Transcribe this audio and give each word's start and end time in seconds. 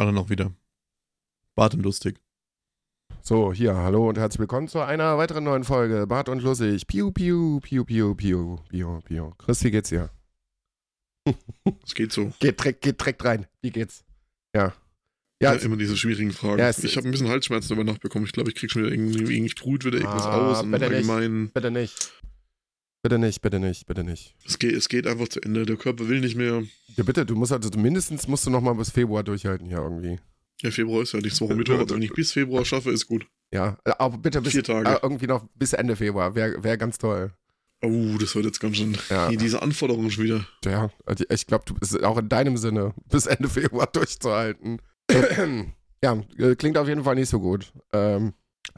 Alle 0.00 0.14
noch 0.14 0.30
wieder. 0.30 0.50
Bart 1.54 1.74
und 1.74 1.82
lustig. 1.82 2.18
So, 3.20 3.52
hier, 3.52 3.76
hallo 3.76 4.08
und 4.08 4.16
herzlich 4.16 4.38
willkommen 4.40 4.66
zu 4.66 4.80
einer 4.80 5.18
weiteren 5.18 5.44
neuen 5.44 5.62
Folge. 5.62 6.06
Bart 6.06 6.30
und 6.30 6.42
lustig. 6.42 6.86
Piu, 6.86 7.12
piu, 7.12 7.60
piu, 7.60 7.84
piu, 7.84 8.14
piu, 8.14 8.56
piu, 8.70 9.00
piu. 9.02 9.30
Chris, 9.36 9.62
wie 9.62 9.70
geht's 9.70 9.90
dir? 9.90 10.08
Es 11.84 11.94
geht 11.94 12.12
so. 12.12 12.32
Geht 12.40 12.60
direkt, 12.60 12.80
geht 12.80 12.98
direkt 12.98 13.22
rein. 13.26 13.46
Wie 13.60 13.70
geht's? 13.70 14.02
Ja. 14.56 14.72
Ja, 15.42 15.52
Ja, 15.52 15.60
immer 15.60 15.76
diese 15.76 15.98
schwierigen 15.98 16.32
Fragen. 16.32 16.60
Ja, 16.60 16.70
ich 16.70 16.96
habe 16.96 17.06
ein 17.06 17.10
bisschen 17.10 17.28
Halsschmerzen 17.28 17.74
über 17.74 17.84
Nacht 17.84 18.00
bekommen. 18.00 18.24
Ich 18.24 18.32
glaube, 18.32 18.48
ich 18.48 18.56
krieg 18.56 18.70
schon 18.70 18.84
wieder 18.84 18.92
irgendwie, 18.94 19.18
irgendwie 19.34 19.50
sprüht 19.50 19.84
wieder 19.84 19.98
irgendwas 19.98 20.24
Ah, 20.24 20.50
aus. 20.52 20.62
Und 20.62 20.70
bitte 20.70 20.86
nicht. 20.88 20.94
allgemein, 20.96 21.50
bitte 21.50 21.70
nicht. 21.70 22.10
Bitte 23.02 23.18
nicht, 23.18 23.40
bitte 23.40 23.58
nicht, 23.58 23.86
bitte 23.86 24.04
nicht. 24.04 24.34
es 24.46 24.58
geht, 24.58 24.74
es 24.74 24.88
geht 24.88 25.06
einfach 25.06 25.28
zu 25.28 25.40
Ende. 25.40 25.64
Der 25.64 25.76
Körper 25.76 26.08
will 26.08 26.20
nicht 26.20 26.36
mehr. 26.36 26.62
Ja, 26.96 27.04
bitte, 27.04 27.24
du 27.24 27.34
musst 27.34 27.52
also 27.52 27.70
mindestens 27.78 28.28
musst 28.28 28.46
du 28.46 28.50
noch 28.50 28.60
mal 28.60 28.74
bis 28.74 28.90
Februar 28.90 29.22
durchhalten 29.22 29.68
hier 29.68 29.78
irgendwie. 29.78 30.18
Ja, 30.60 30.70
Februar 30.70 31.02
ist 31.02 31.12
ja 31.12 31.20
nächste 31.20 31.44
Woche 31.46 31.54
Mittwoch. 31.54 31.78
Also 31.78 31.94
wenn 31.94 32.02
ich 32.02 32.12
bis 32.12 32.32
Februar 32.32 32.64
schaffe, 32.64 32.90
ist 32.90 33.06
gut. 33.06 33.26
Ja, 33.52 33.78
aber 33.98 34.18
bitte 34.18 34.42
bis 34.42 34.52
Vier 34.52 34.64
Tage. 34.64 34.90
äh, 34.90 34.98
irgendwie 35.02 35.26
noch 35.26 35.46
bis 35.54 35.72
Ende 35.72 35.96
Februar. 35.96 36.34
Wäre 36.34 36.62
wär 36.62 36.76
ganz 36.76 36.98
toll. 36.98 37.32
Oh, 37.82 38.16
das 38.18 38.34
wird 38.34 38.44
jetzt 38.44 38.60
ganz 38.60 38.76
schön. 38.76 38.96
Ja. 39.08 39.30
Diese 39.34 39.62
Anforderungen 39.62 40.10
schon 40.10 40.24
wieder. 40.24 40.46
Ja, 40.64 40.90
also 41.06 41.24
ich 41.30 41.46
glaube, 41.46 41.64
du 41.66 41.74
bist 41.74 42.02
auch 42.04 42.18
in 42.18 42.28
deinem 42.28 42.58
Sinne, 42.58 42.94
bis 43.08 43.26
Ende 43.26 43.48
Februar 43.48 43.86
durchzuhalten. 43.86 44.82
ja, 46.04 46.22
äh, 46.38 46.54
klingt 46.54 46.76
auf 46.76 46.88
jeden 46.88 47.04
Fall 47.04 47.14
nicht 47.14 47.30
so 47.30 47.40
gut. 47.40 47.72
Ähm, 47.92 48.34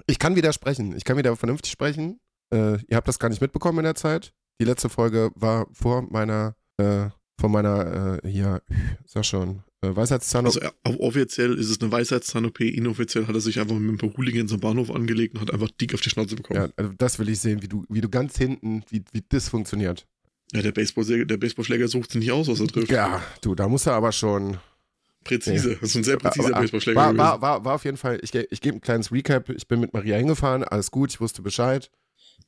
ich 0.06 0.18
kann 0.20 0.36
widersprechen. 0.36 0.96
Ich 0.96 1.04
kann 1.04 1.16
wieder 1.16 1.34
vernünftig 1.36 1.72
sprechen. 1.72 2.20
Äh, 2.52 2.78
ihr 2.88 2.96
habt 2.96 3.08
das 3.08 3.18
gar 3.18 3.28
nicht 3.28 3.40
mitbekommen 3.40 3.78
in 3.78 3.84
der 3.84 3.94
Zeit. 3.94 4.32
Die 4.60 4.64
letzte 4.64 4.88
Folge 4.88 5.30
war 5.34 5.66
vor 5.72 6.02
meiner, 6.02 6.54
äh, 6.76 7.06
vor 7.40 7.48
meiner, 7.48 8.20
äh, 8.22 8.28
hier, 8.28 8.62
sag 9.06 9.24
schon, 9.24 9.62
äh, 9.80 9.94
Weisheitszahn. 9.96 10.44
Also 10.46 10.60
er- 10.60 10.72
offiziell 11.00 11.58
ist 11.58 11.70
es 11.70 11.80
eine 11.80 11.90
Weisheitszahn-OP. 11.90 12.60
Inoffiziell 12.60 13.26
hat 13.26 13.34
er 13.34 13.40
sich 13.40 13.58
einfach 13.58 13.76
mit 13.76 13.94
ein 13.94 13.98
paar 13.98 14.16
Hooligans 14.16 14.52
am 14.52 14.60
Bahnhof 14.60 14.90
angelegt 14.90 15.34
und 15.34 15.40
hat 15.40 15.52
einfach 15.52 15.70
dick 15.80 15.94
auf 15.94 16.00
die 16.02 16.10
Schnauze 16.10 16.36
bekommen. 16.36 16.60
ja, 16.60 16.68
also 16.76 16.92
das 16.98 17.18
will 17.18 17.28
ich 17.28 17.40
sehen, 17.40 17.62
wie 17.62 17.68
du, 17.68 17.84
wie 17.88 18.00
du 18.00 18.08
ganz 18.08 18.36
hinten, 18.36 18.84
wie, 18.90 19.02
wie 19.12 19.24
das 19.28 19.48
funktioniert. 19.48 20.06
Ja, 20.52 20.60
der, 20.60 20.72
Baseball 20.72 21.04
der 21.24 21.36
Baseballschläger 21.38 21.88
sucht 21.88 22.12
sich 22.12 22.20
nicht 22.20 22.30
aus, 22.32 22.46
was 22.48 22.60
er 22.60 22.66
trifft. 22.68 22.90
Ja, 22.92 23.22
du, 23.40 23.54
da 23.54 23.66
musst 23.68 23.86
du 23.86 23.90
aber 23.90 24.12
schon. 24.12 24.58
Präzise. 25.24 25.76
Das 25.80 25.90
ist 25.90 25.96
ein 25.96 26.04
sehr 26.04 26.16
präziser 26.18 26.48
Aber- 26.50 26.60
Baseballschläger. 26.60 26.96
War, 27.00 27.16
war, 27.16 27.40
war, 27.40 27.64
war 27.64 27.74
auf 27.76 27.84
jeden 27.84 27.96
Fall, 27.96 28.18
ich, 28.22 28.34
ich 28.34 28.60
gebe 28.60 28.76
ein 28.76 28.80
kleines 28.80 29.10
Recap. 29.12 29.48
Ich 29.50 29.66
bin 29.68 29.80
mit 29.80 29.92
Maria 29.94 30.16
hingefahren, 30.18 30.64
alles 30.64 30.90
gut, 30.90 31.10
ich 31.10 31.20
wusste 31.20 31.42
Bescheid. 31.42 31.90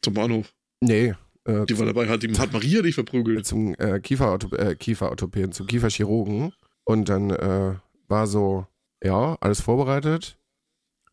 Zum 0.04 0.14
Bahnhof. 0.14 0.52
Nee, 0.80 1.14
äh, 1.44 1.64
Die 1.66 1.78
war 1.78 1.86
dabei, 1.86 2.08
hat, 2.08 2.22
die, 2.22 2.32
hat 2.38 2.52
Maria 2.52 2.82
dich 2.82 2.94
verprügelt. 2.94 3.46
zum 3.46 3.74
äh, 3.74 4.00
Kieferortho 4.00 4.54
äh, 4.56 4.74
Kieferorthopäden, 4.76 5.52
zum 5.52 5.66
Kieferchirurgen. 5.66 6.52
Und 6.84 7.08
dann 7.08 7.30
äh, 7.30 7.74
war 8.08 8.26
so, 8.26 8.66
ja, 9.02 9.36
alles 9.40 9.60
vorbereitet. 9.60 10.38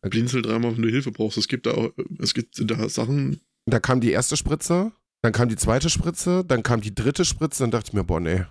Blinzel 0.02 0.42
dreimal, 0.42 0.74
wenn 0.76 0.82
du 0.82 0.88
Hilfe 0.90 1.12
brauchst. 1.12 1.38
Es 1.38 1.48
gibt 1.48 1.66
da 1.66 1.72
auch, 1.72 1.90
es 2.18 2.34
gibt 2.34 2.60
da 2.70 2.88
Sachen. 2.88 3.40
Da 3.66 3.78
kam 3.78 4.00
die 4.00 4.10
erste 4.10 4.36
Spritze, 4.36 4.92
dann 5.22 5.32
kam 5.32 5.48
die 5.48 5.56
zweite 5.56 5.88
Spritze, 5.88 6.44
dann 6.44 6.62
kam 6.64 6.80
die 6.80 6.94
dritte 6.94 7.24
Spritze, 7.24 7.62
dann 7.62 7.70
dachte 7.70 7.88
ich 7.90 7.92
mir, 7.94 8.02
boah, 8.02 8.18
nee, 8.18 8.44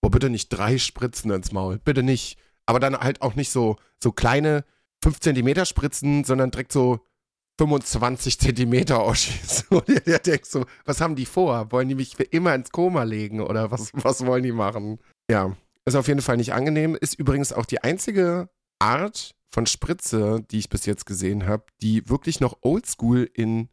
boah, 0.00 0.10
bitte 0.10 0.28
nicht 0.28 0.48
drei 0.48 0.78
Spritzen 0.78 1.30
ins 1.30 1.52
Maul, 1.52 1.78
bitte 1.78 2.02
nicht. 2.02 2.38
Aber 2.66 2.80
dann 2.80 2.96
halt 2.98 3.22
auch 3.22 3.36
nicht 3.36 3.50
so, 3.50 3.76
so 4.02 4.10
kleine 4.10 4.64
5 5.04 5.20
Zentimeter 5.20 5.64
Spritzen, 5.64 6.24
sondern 6.24 6.50
direkt 6.50 6.72
so 6.72 6.98
25 7.58 8.38
Zentimeter 8.38 9.04
Oschis. 9.04 9.64
Und 9.70 9.88
ihr 9.88 10.18
denkt 10.18 10.46
so, 10.46 10.64
was 10.84 11.00
haben 11.00 11.16
die 11.16 11.26
vor? 11.26 11.72
Wollen 11.72 11.88
die 11.88 11.94
mich 11.94 12.16
für 12.16 12.24
immer 12.24 12.54
ins 12.54 12.70
Koma 12.70 13.02
legen 13.04 13.40
oder 13.40 13.70
was, 13.70 13.90
was 13.94 14.24
wollen 14.26 14.42
die 14.42 14.52
machen? 14.52 14.98
Ja, 15.30 15.56
ist 15.84 15.94
auf 15.94 16.08
jeden 16.08 16.22
Fall 16.22 16.36
nicht 16.36 16.52
angenehm. 16.52 16.96
Ist 17.00 17.14
übrigens 17.14 17.52
auch 17.52 17.66
die 17.66 17.82
einzige 17.82 18.48
Art 18.78 19.34
von 19.52 19.66
Spritze, 19.66 20.44
die 20.50 20.58
ich 20.58 20.68
bis 20.68 20.84
jetzt 20.86 21.06
gesehen 21.06 21.46
habe, 21.46 21.64
die 21.80 22.08
wirklich 22.08 22.40
noch 22.40 22.58
oldschool 22.60 23.30
in 23.32 23.68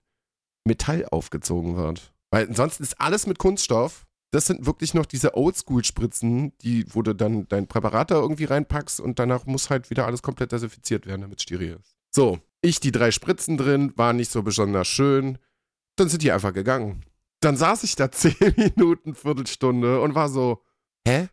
Metall 0.65 1.05
aufgezogen 1.05 1.75
wird. 1.75 2.13
Weil 2.31 2.47
ansonsten 2.47 2.83
ist 2.83 3.01
alles 3.01 3.27
mit 3.27 3.37
Kunststoff. 3.37 4.05
Das 4.31 4.47
sind 4.47 4.65
wirklich 4.65 4.95
noch 4.95 5.05
diese 5.05 5.35
Oldschool-Spritzen, 5.35 6.57
die, 6.59 6.85
wo 6.95 7.03
du 7.03 7.13
dann 7.13 7.47
dein 7.49 7.67
Präparat 7.67 8.09
da 8.09 8.15
irgendwie 8.15 8.45
reinpackst 8.45 8.99
und 8.99 9.19
danach 9.19 9.45
muss 9.45 9.69
halt 9.69 9.91
wieder 9.91 10.07
alles 10.07 10.23
komplett 10.23 10.51
desinfiziert 10.51 11.05
werden, 11.05 11.21
damit 11.21 11.39
es 11.39 11.43
steril 11.43 11.77
ist. 11.79 11.95
So, 12.09 12.39
ich 12.63 12.79
die 12.79 12.91
drei 12.91 13.11
Spritzen 13.11 13.57
drin, 13.57 13.93
war 13.97 14.13
nicht 14.13 14.31
so 14.31 14.41
besonders 14.41 14.87
schön. 14.87 15.37
Dann 15.97 16.09
sind 16.09 16.23
die 16.23 16.31
einfach 16.31 16.53
gegangen. 16.53 17.05
Dann 17.41 17.57
saß 17.57 17.83
ich 17.83 17.95
da 17.95 18.11
zehn 18.11 18.35
Minuten, 18.57 19.13
Viertelstunde 19.13 20.01
und 20.01 20.15
war 20.15 20.29
so, 20.29 20.63
hä? 21.05 21.27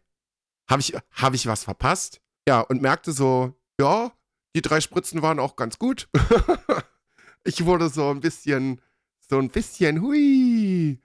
Habe 0.68 0.80
ich, 0.80 0.94
hab 1.12 1.34
ich 1.34 1.46
was 1.46 1.64
verpasst? 1.64 2.20
Ja, 2.46 2.60
und 2.60 2.82
merkte 2.82 3.12
so, 3.12 3.54
ja, 3.80 4.12
die 4.54 4.62
drei 4.62 4.80
Spritzen 4.80 5.22
waren 5.22 5.38
auch 5.38 5.56
ganz 5.56 5.78
gut. 5.78 6.08
ich 7.44 7.64
wurde 7.64 7.88
so 7.88 8.10
ein 8.10 8.20
bisschen, 8.20 8.80
so 9.28 9.38
ein 9.38 9.50
bisschen, 9.50 10.02
hui. 10.02 11.00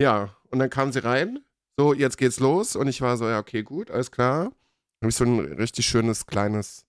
Ja, 0.00 0.36
und 0.50 0.58
dann 0.58 0.70
kam 0.70 0.92
sie 0.92 1.02
rein. 1.02 1.44
So, 1.78 1.94
jetzt 1.94 2.18
geht's 2.18 2.40
los. 2.40 2.76
Und 2.76 2.88
ich 2.88 3.00
war 3.00 3.16
so, 3.16 3.26
ja, 3.28 3.38
okay, 3.38 3.62
gut, 3.62 3.90
alles 3.90 4.10
klar. 4.10 4.52
Habe 5.02 5.08
ich 5.08 5.14
so 5.14 5.24
ein 5.24 5.40
richtig 5.40 5.86
schönes 5.86 6.26
kleines 6.26 6.86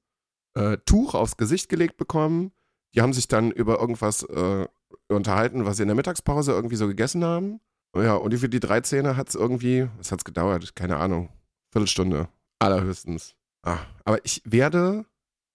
äh, 0.56 0.78
Tuch 0.86 1.16
aufs 1.16 1.38
Gesicht 1.38 1.70
gelegt 1.70 1.96
bekommen. 1.96 2.52
Die 2.96 3.02
haben 3.02 3.14
sich 3.14 3.28
dann 3.28 3.52
über 3.52 3.80
irgendwas 3.80 4.24
äh, 4.24 4.68
unterhalten, 5.08 5.66
was 5.66 5.78
sie 5.78 5.84
in 5.84 5.88
der 5.88 5.96
Mittagspause 5.96 6.52
irgendwie 6.52 6.76
so 6.76 6.88
gegessen 6.88 7.24
haben. 7.24 7.60
Ja, 7.96 8.16
und 8.16 8.38
für 8.38 8.50
die 8.50 8.60
drei 8.60 8.82
Zähne 8.82 9.18
hat 9.18 9.30
es 9.30 9.36
irgendwie, 9.36 9.88
was 9.98 10.12
hat's 10.12 10.24
gedauert? 10.24 10.76
Keine 10.76 10.98
Ahnung. 10.98 11.30
Viertelstunde. 11.72 12.28
Allerhöchstens. 12.60 13.36
Ah, 13.64 13.80
aber 14.06 14.24
ich 14.26 14.42
werde, 14.46 15.06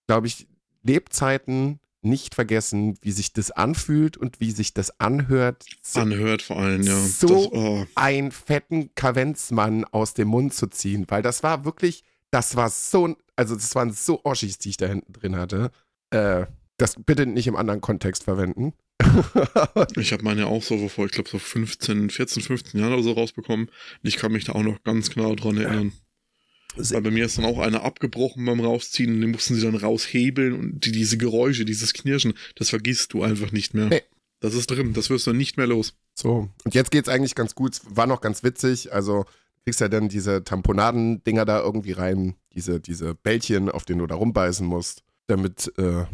glaube 0.06 0.26
ich, 0.26 0.46
Lebzeiten 0.82 1.80
nicht 2.02 2.34
vergessen, 2.36 2.96
wie 3.02 3.10
sich 3.10 3.32
das 3.32 3.50
anfühlt 3.50 4.16
und 4.16 4.38
wie 4.38 4.52
sich 4.52 4.72
das 4.74 5.00
anhört, 5.00 5.64
so 5.82 6.00
Anhört 6.00 6.42
vor 6.42 6.58
allem, 6.58 6.82
ja. 6.82 6.94
So- 6.94 7.26
Das, 7.28 7.52
oh, 7.52 7.84
einen 7.96 8.30
fetten 8.30 8.94
Kavenzmann 8.94 9.84
aus 9.84 10.14
dem 10.14 10.28
Mund 10.28 10.54
zu 10.54 10.68
ziehen, 10.68 11.04
weil 11.08 11.22
das 11.22 11.42
war 11.42 11.64
wirklich, 11.64 12.04
das 12.30 12.54
war 12.54 12.70
so, 12.70 13.16
also 13.34 13.54
das 13.56 13.74
waren 13.74 13.92
so 13.92 14.20
Oschis, 14.24 14.58
die 14.58 14.68
ich 14.70 14.76
da 14.76 14.86
hinten 14.86 15.12
drin 15.14 15.34
hatte. 15.36 15.70
Äh, 16.10 16.46
das 16.76 16.96
bitte 17.04 17.26
nicht 17.26 17.46
im 17.46 17.56
anderen 17.56 17.80
Kontext 17.80 18.24
verwenden. 18.24 18.74
ich 19.96 20.12
habe 20.12 20.24
meine 20.24 20.46
auch 20.46 20.62
so 20.62 20.88
vor, 20.88 21.06
ich 21.06 21.12
glaube, 21.12 21.28
so 21.28 21.38
15, 21.38 22.10
14, 22.10 22.42
15 22.42 22.80
Jahren 22.80 22.92
oder 22.92 23.02
so 23.02 23.12
rausbekommen. 23.12 23.66
Und 23.66 24.08
ich 24.08 24.16
kann 24.16 24.32
mich 24.32 24.44
da 24.44 24.52
auch 24.52 24.62
noch 24.62 24.82
ganz 24.84 25.10
genau 25.10 25.34
dran 25.34 25.56
erinnern. 25.56 25.92
Weil 26.76 27.02
bei 27.02 27.10
mir 27.10 27.24
ist 27.24 27.38
dann 27.38 27.46
auch 27.46 27.58
einer 27.58 27.82
abgebrochen 27.82 28.44
beim 28.44 28.60
Rausziehen 28.60 29.14
und 29.14 29.20
den 29.22 29.30
mussten 29.30 29.54
sie 29.54 29.62
dann 29.62 29.76
raushebeln 29.76 30.52
und 30.52 30.84
die, 30.84 30.92
diese 30.92 31.16
Geräusche, 31.16 31.64
dieses 31.64 31.94
Knirschen, 31.94 32.34
das 32.54 32.68
vergisst 32.68 33.14
du 33.14 33.22
einfach 33.22 33.50
nicht 33.52 33.72
mehr. 33.72 33.86
Nee. 33.86 34.02
Das 34.40 34.54
ist 34.54 34.70
drin, 34.70 34.92
das 34.92 35.08
wirst 35.08 35.26
du 35.26 35.32
nicht 35.32 35.56
mehr 35.56 35.66
los. 35.66 35.94
So, 36.14 36.50
und 36.64 36.74
jetzt 36.74 36.90
geht's 36.90 37.08
eigentlich 37.08 37.34
ganz 37.34 37.54
gut. 37.54 37.80
War 37.88 38.06
noch 38.06 38.20
ganz 38.20 38.42
witzig. 38.42 38.92
Also, 38.92 39.24
du 39.24 39.62
kriegst 39.64 39.80
ja 39.80 39.88
dann 39.88 40.10
diese 40.10 40.44
Tamponaden-Dinger 40.44 41.46
da 41.46 41.60
irgendwie 41.62 41.92
rein, 41.92 42.34
diese, 42.54 42.78
diese 42.78 43.14
Bällchen, 43.14 43.70
auf 43.70 43.86
denen 43.86 44.00
du 44.00 44.06
da 44.06 44.14
rumbeißen 44.14 44.66
musst, 44.66 45.02
damit 45.26 45.72
äh, 45.78 46.04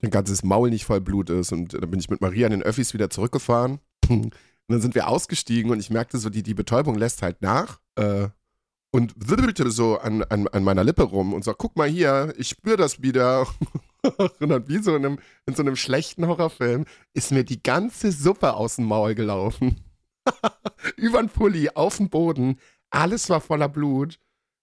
dein 0.00 0.10
ganzes 0.10 0.42
Maul 0.42 0.70
nicht 0.70 0.84
voll 0.84 1.00
Blut 1.00 1.30
ist. 1.30 1.52
Und 1.52 1.74
dann 1.74 1.90
bin 1.90 2.00
ich 2.00 2.10
mit 2.10 2.20
Maria 2.20 2.46
an 2.46 2.52
den 2.52 2.62
Öffis 2.62 2.94
wieder 2.94 3.10
zurückgefahren. 3.10 3.80
Und 4.08 4.74
dann 4.76 4.80
sind 4.80 4.94
wir 4.94 5.08
ausgestiegen 5.08 5.72
und 5.72 5.80
ich 5.80 5.90
merkte 5.90 6.18
so, 6.18 6.30
die, 6.30 6.44
die 6.44 6.54
Betäubung 6.54 6.94
lässt 6.94 7.20
halt 7.20 7.42
nach. 7.42 7.80
Äh, 7.96 8.28
und 8.92 9.12
wirbelte 9.16 9.70
so 9.70 9.98
an, 9.98 10.22
an, 10.24 10.46
an 10.48 10.64
meiner 10.64 10.84
Lippe 10.84 11.02
rum 11.02 11.32
und 11.32 11.42
sagt, 11.42 11.58
guck 11.58 11.76
mal 11.76 11.88
hier, 11.88 12.32
ich 12.36 12.50
spüre 12.50 12.76
das 12.76 13.02
wieder. 13.02 13.46
und 14.38 14.48
dann 14.48 14.68
wie 14.68 14.78
so 14.82 14.94
in, 14.94 15.04
einem, 15.04 15.18
in 15.46 15.54
so 15.54 15.62
einem 15.62 15.76
schlechten 15.76 16.26
Horrorfilm 16.26 16.84
ist 17.12 17.32
mir 17.32 17.42
die 17.42 17.62
ganze 17.62 18.12
Suppe 18.12 18.54
aus 18.54 18.76
dem 18.76 18.84
Maul 18.84 19.14
gelaufen. 19.14 19.80
Über 20.96 21.18
den 21.18 21.28
Pulli, 21.28 21.70
auf 21.70 21.96
den 21.96 22.08
Boden. 22.08 22.60
Alles 22.90 23.28
war 23.30 23.40
voller 23.40 23.68
Blut. 23.68 24.18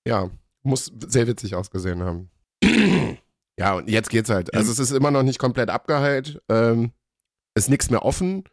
Ja, 0.08 0.30
muss 0.64 0.92
sehr 1.08 1.28
witzig 1.28 1.56
ausgesehen 1.56 2.02
haben. 2.04 2.30
ja, 3.60 3.74
und 3.76 3.90
jetzt 3.90 4.10
geht's 4.10 4.30
halt. 4.30 4.54
Also 4.54 4.72
es 4.72 4.80
ist 4.80 4.92
immer 4.92 5.12
noch 5.12 5.24
nicht 5.24 5.38
komplett 5.40 5.70
abgeheilt. 5.70 6.42
Ähm, 6.50 6.92
ist 7.56 7.70
nichts 7.70 7.90
mehr 7.90 8.06
offen. 8.06 8.46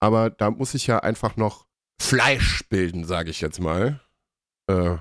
Aber 0.00 0.30
da 0.30 0.50
muss 0.50 0.74
ich 0.74 0.86
ja 0.86 1.00
einfach 1.00 1.36
noch 1.36 1.66
Fleisch 2.00 2.68
bilden, 2.68 3.04
sage 3.04 3.30
ich 3.30 3.40
jetzt 3.40 3.60
mal. 3.60 4.00
Äh, 4.68 4.96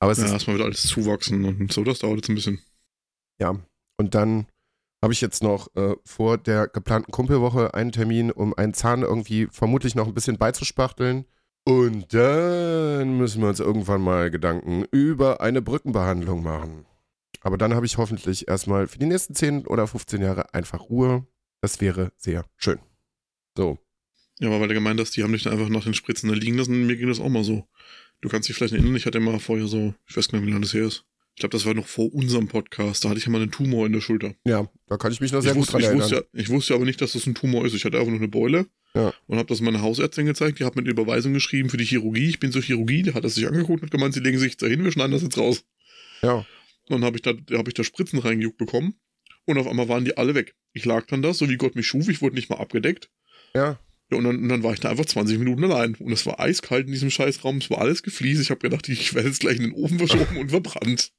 aber 0.00 0.12
es 0.12 0.18
Ja, 0.18 0.26
ist 0.26 0.32
erstmal 0.32 0.56
wieder 0.56 0.66
alles 0.66 0.82
zuwachsen 0.82 1.44
und 1.44 1.72
so, 1.72 1.84
das 1.84 2.00
dauert 2.00 2.16
jetzt 2.16 2.28
ein 2.28 2.34
bisschen. 2.34 2.60
Ja, 3.40 3.56
und 3.98 4.14
dann 4.14 4.46
habe 5.02 5.12
ich 5.12 5.20
jetzt 5.20 5.42
noch 5.42 5.74
äh, 5.76 5.94
vor 6.04 6.38
der 6.38 6.68
geplanten 6.68 7.12
Kumpelwoche 7.12 7.74
einen 7.74 7.92
Termin, 7.92 8.30
um 8.30 8.54
einen 8.54 8.74
Zahn 8.74 9.02
irgendwie 9.02 9.46
vermutlich 9.50 9.94
noch 9.94 10.06
ein 10.06 10.14
bisschen 10.14 10.38
beizuspachteln. 10.38 11.26
Und 11.64 12.12
dann 12.14 13.16
müssen 13.18 13.42
wir 13.42 13.48
uns 13.48 13.60
irgendwann 13.60 14.00
mal 14.00 14.30
Gedanken 14.30 14.84
über 14.90 15.40
eine 15.40 15.62
Brückenbehandlung 15.62 16.42
machen. 16.42 16.86
Aber 17.46 17.56
dann 17.58 17.74
habe 17.74 17.86
ich 17.86 17.96
hoffentlich 17.96 18.48
erstmal 18.48 18.88
für 18.88 18.98
die 18.98 19.06
nächsten 19.06 19.32
10 19.36 19.68
oder 19.68 19.86
15 19.86 20.20
Jahre 20.20 20.52
einfach 20.52 20.80
Ruhe. 20.90 21.28
Das 21.60 21.80
wäre 21.80 22.10
sehr 22.16 22.44
schön. 22.56 22.80
So. 23.56 23.78
Ja, 24.40 24.48
aber 24.48 24.60
weil 24.60 24.66
du 24.68 24.74
gemeint 24.74 24.98
hast, 24.98 25.16
die 25.16 25.22
haben 25.22 25.30
dich 25.32 25.44
dann 25.44 25.52
einfach 25.52 25.68
nach 25.68 25.84
den 25.84 25.94
Spritzen 25.94 26.28
da 26.28 26.34
liegen 26.34 26.58
lassen, 26.58 26.86
mir 26.88 26.96
ging 26.96 27.06
das 27.06 27.20
auch 27.20 27.28
mal 27.28 27.44
so. 27.44 27.64
Du 28.20 28.28
kannst 28.28 28.48
dich 28.48 28.56
vielleicht 28.56 28.74
erinnern, 28.74 28.96
ich 28.96 29.06
hatte 29.06 29.20
mal 29.20 29.38
vorher 29.38 29.68
so, 29.68 29.94
ich 30.08 30.16
weiß 30.16 30.28
gar 30.28 30.38
nicht, 30.40 30.48
wie 30.48 30.50
lange 30.50 30.62
das 30.64 30.74
her 30.74 30.86
ist, 30.86 31.04
Ich 31.34 31.40
glaube, 31.40 31.52
das 31.52 31.64
war 31.66 31.74
noch 31.74 31.86
vor 31.86 32.12
unserem 32.12 32.48
Podcast. 32.48 33.04
Da 33.04 33.10
hatte 33.10 33.18
ich 33.20 33.26
ja 33.26 33.30
mal 33.30 33.40
einen 33.40 33.52
Tumor 33.52 33.86
in 33.86 33.92
der 33.92 34.00
Schulter. 34.00 34.34
Ja, 34.44 34.68
da 34.88 34.96
kann 34.96 35.12
ich 35.12 35.20
mich 35.20 35.30
noch 35.30 35.40
sehr 35.40 35.52
ich 35.52 35.56
gut 35.58 35.62
wusste, 35.68 35.72
dran 35.72 35.80
ich 35.82 35.86
erinnern. 35.86 36.02
wusste, 36.10 36.28
ich 36.32 36.48
wusste 36.48 36.74
aber 36.74 36.84
nicht, 36.84 37.00
dass 37.00 37.12
das 37.12 37.26
ein 37.26 37.36
Tumor 37.36 37.64
ist. 37.64 37.74
Ich 37.74 37.84
hatte 37.84 37.96
einfach 37.98 38.10
nur 38.10 38.18
eine 38.18 38.26
Beule 38.28 38.66
Ja. 38.94 39.14
und 39.28 39.38
habe 39.38 39.46
das 39.48 39.60
meiner 39.60 39.82
Hausärztin 39.82 40.26
gezeigt. 40.26 40.58
Die 40.58 40.64
hat 40.64 40.74
mir 40.74 40.82
eine 40.82 40.90
Überweisung 40.90 41.32
geschrieben 41.32 41.70
für 41.70 41.76
die 41.76 41.84
Chirurgie. 41.84 42.28
Ich 42.28 42.40
bin 42.40 42.50
zur 42.50 42.62
Chirurgie. 42.62 43.04
Die 43.04 43.14
hat 43.14 43.22
das 43.24 43.36
sich 43.36 43.46
angeguckt 43.46 43.84
und 43.84 43.90
gemeint, 43.92 44.14
sie 44.14 44.20
legen 44.20 44.38
sich 44.40 44.56
dahin, 44.56 44.82
wir 44.82 44.90
schneiden 44.90 45.12
das 45.12 45.22
jetzt 45.22 45.38
raus. 45.38 45.64
ja. 46.22 46.44
Dann 46.88 47.04
habe 47.04 47.16
ich, 47.16 47.22
da, 47.22 47.32
hab 47.52 47.68
ich 47.68 47.74
da 47.74 47.84
Spritzen 47.84 48.18
reingejuckt 48.18 48.58
bekommen. 48.58 48.94
Und 49.44 49.58
auf 49.58 49.66
einmal 49.66 49.88
waren 49.88 50.04
die 50.04 50.16
alle 50.16 50.34
weg. 50.34 50.54
Ich 50.72 50.84
lag 50.84 51.06
dann 51.06 51.22
da, 51.22 51.32
so 51.32 51.48
wie 51.48 51.56
Gott 51.56 51.76
mich 51.76 51.86
schuf. 51.86 52.08
Ich 52.08 52.20
wurde 52.22 52.34
nicht 52.34 52.50
mal 52.50 52.58
abgedeckt. 52.58 53.10
Ja. 53.54 53.78
Ja, 54.10 54.18
und 54.18 54.24
dann, 54.24 54.36
und 54.38 54.48
dann 54.48 54.62
war 54.62 54.72
ich 54.72 54.80
da 54.80 54.90
einfach 54.90 55.04
20 55.06 55.38
Minuten 55.38 55.64
allein. 55.64 55.94
Und 55.96 56.12
es 56.12 56.26
war 56.26 56.38
eiskalt 56.40 56.86
in 56.86 56.92
diesem 56.92 57.10
Scheißraum. 57.10 57.58
Es 57.58 57.70
war 57.70 57.78
alles 57.78 58.02
gefliest. 58.02 58.40
Ich 58.42 58.50
habe 58.50 58.60
gedacht, 58.60 58.88
ich 58.88 59.14
werde 59.14 59.28
jetzt 59.28 59.40
gleich 59.40 59.56
in 59.56 59.62
den 59.64 59.72
Ofen 59.72 59.98
verschoben 59.98 60.36
und 60.36 60.50
verbrannt. 60.50 61.12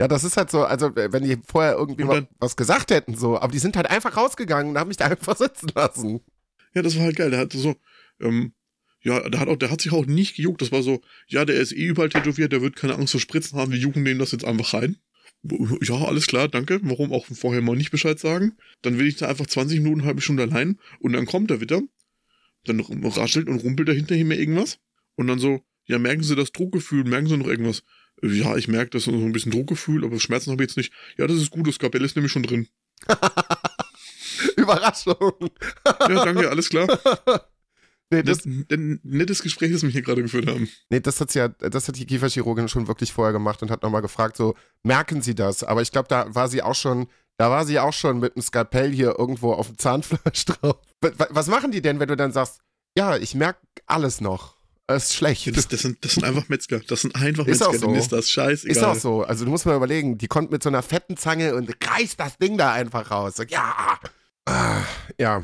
Ja, 0.00 0.08
das 0.08 0.24
ist 0.24 0.36
halt 0.36 0.50
so, 0.50 0.62
also 0.64 0.94
wenn 0.94 1.24
die 1.24 1.38
vorher 1.46 1.72
irgendwie 1.74 2.04
dann- 2.04 2.28
was 2.38 2.56
gesagt 2.56 2.90
hätten, 2.90 3.16
so, 3.16 3.38
aber 3.40 3.50
die 3.52 3.58
sind 3.58 3.76
halt 3.76 3.90
einfach 3.90 4.14
rausgegangen 4.18 4.70
und 4.72 4.78
haben 4.78 4.88
mich 4.88 4.98
da 4.98 5.06
einfach 5.06 5.36
sitzen 5.38 5.70
lassen. 5.74 6.20
Ja, 6.74 6.82
das 6.82 6.96
war 6.96 7.04
halt 7.04 7.16
geil. 7.16 7.30
Der 7.30 7.40
hatte 7.40 7.56
so, 7.56 7.76
ähm, 8.20 8.52
ja, 9.02 9.26
der 9.30 9.40
hat 9.40 9.48
auch, 9.48 9.56
der 9.56 9.70
hat 9.70 9.80
sich 9.80 9.92
auch 9.92 10.04
nicht 10.04 10.36
gejuckt. 10.36 10.60
Das 10.60 10.70
war 10.72 10.82
so, 10.82 11.00
ja, 11.28 11.46
der 11.46 11.56
ist 11.56 11.72
eh 11.72 11.84
überall 11.86 12.10
tätowiert, 12.10 12.52
der 12.52 12.60
wird 12.60 12.76
keine 12.76 12.94
Angst 12.96 13.12
vor 13.12 13.20
Spritzen 13.20 13.58
haben, 13.58 13.72
wir 13.72 13.78
jucken 13.78 14.04
dem 14.04 14.18
das 14.18 14.32
jetzt 14.32 14.44
einfach 14.44 14.74
rein. 14.74 14.96
Ja, 15.42 15.96
alles 15.96 16.26
klar, 16.26 16.48
danke. 16.48 16.80
Warum 16.82 17.12
auch 17.12 17.26
vorher 17.26 17.62
mal 17.62 17.76
nicht 17.76 17.90
Bescheid 17.90 18.18
sagen? 18.18 18.56
Dann 18.82 18.98
will 18.98 19.06
ich 19.06 19.16
da 19.16 19.28
einfach 19.28 19.46
20 19.46 19.80
Minuten, 19.80 20.04
halbe 20.04 20.20
Stunde 20.20 20.42
allein 20.42 20.78
und 21.00 21.12
dann 21.12 21.26
kommt 21.26 21.50
er 21.50 21.60
wieder. 21.60 21.82
Dann 22.64 22.80
raschelt 22.80 23.48
und 23.48 23.62
rumpelt 23.62 23.88
er 23.88 23.94
hinter 23.94 24.16
mir 24.16 24.38
irgendwas. 24.38 24.78
Und 25.14 25.28
dann 25.28 25.38
so, 25.38 25.60
ja, 25.84 25.98
merken 25.98 26.22
Sie 26.22 26.34
das 26.34 26.52
Druckgefühl, 26.52 27.04
merken 27.04 27.28
Sie 27.28 27.36
noch 27.36 27.46
irgendwas? 27.46 27.84
Ja, 28.22 28.56
ich 28.56 28.66
merke 28.66 28.90
das 28.90 29.04
so 29.04 29.12
ein 29.12 29.32
bisschen 29.32 29.52
Druckgefühl, 29.52 30.04
aber 30.04 30.18
Schmerzen 30.18 30.50
habe 30.50 30.62
ich 30.64 30.70
jetzt 30.70 30.76
nicht. 30.76 30.92
Ja, 31.16 31.26
das 31.26 31.36
ist 31.36 31.50
gut, 31.50 31.68
das 31.68 31.76
Skapell 31.76 32.04
ist 32.04 32.16
nämlich 32.16 32.32
schon 32.32 32.42
drin. 32.42 32.68
Überraschung. 34.56 35.50
Ja, 35.84 36.24
danke, 36.24 36.50
alles 36.50 36.68
klar. 36.68 36.88
Nee, 38.10 38.22
das, 38.22 38.38
Das, 38.38 38.46
ein 38.46 39.00
nettes 39.02 39.42
Gespräch, 39.42 39.72
das 39.72 39.82
wir 39.82 39.90
hier 39.90 40.02
gerade 40.02 40.22
geführt 40.22 40.46
haben. 40.48 40.68
nee, 40.90 41.00
das 41.00 41.20
hat 41.20 41.34
ja, 41.34 41.48
das 41.48 41.88
hat 41.88 41.96
die 41.96 42.06
Kieferchirurgin 42.06 42.68
schon 42.68 42.86
wirklich 42.86 43.12
vorher 43.12 43.32
gemacht 43.32 43.62
und 43.62 43.70
hat 43.70 43.82
nochmal 43.82 44.02
gefragt, 44.02 44.36
so, 44.36 44.54
merken 44.84 45.22
Sie 45.22 45.34
das? 45.34 45.64
Aber 45.64 45.82
ich 45.82 45.90
glaube, 45.90 46.06
da 46.08 46.32
war 46.34 46.48
sie 46.48 46.62
auch 46.62 46.74
schon, 46.76 47.08
da 47.36 47.50
war 47.50 47.66
sie 47.66 47.80
auch 47.80 47.92
schon 47.92 48.20
mit 48.20 48.36
dem 48.36 48.42
Skalpell 48.42 48.92
hier 48.92 49.18
irgendwo 49.18 49.52
auf 49.52 49.66
dem 49.66 49.78
Zahnfleisch 49.78 50.44
drauf. 50.46 50.76
Wa- 51.00 51.26
Was 51.30 51.48
machen 51.48 51.72
die 51.72 51.82
denn, 51.82 51.98
wenn 51.98 52.08
du 52.08 52.16
dann 52.16 52.30
sagst, 52.32 52.60
ja, 52.96 53.16
ich 53.16 53.34
merke 53.34 53.58
alles 53.86 54.20
noch. 54.20 54.54
Es 54.86 55.06
ist 55.06 55.14
schlecht. 55.16 55.56
Das, 55.56 55.66
das, 55.66 55.80
sind, 55.82 56.04
das 56.04 56.12
sind 56.14 56.22
einfach 56.28 56.48
Metzger. 56.48 56.78
Das 56.78 57.00
sind 57.02 57.16
einfach 57.16 57.44
Ist 57.48 57.58
Metzger. 57.58 57.68
auch 57.70 57.74
so. 57.74 57.92
Ist 57.92 58.12
das 58.12 58.30
scheißegal. 58.30 58.76
Ist 58.76 58.84
auch 58.84 58.94
so. 58.94 59.22
Also 59.24 59.44
du 59.44 59.50
musst 59.50 59.66
mal 59.66 59.74
überlegen, 59.74 60.16
die 60.16 60.28
kommt 60.28 60.52
mit 60.52 60.62
so 60.62 60.68
einer 60.68 60.82
fetten 60.84 61.16
Zange 61.16 61.56
und 61.56 61.68
reißt 61.84 62.20
das 62.20 62.38
Ding 62.38 62.56
da 62.56 62.72
einfach 62.72 63.10
raus. 63.10 63.34
So, 63.36 63.42
ja. 63.42 63.98
Ah, 64.46 64.82
ja. 65.18 65.42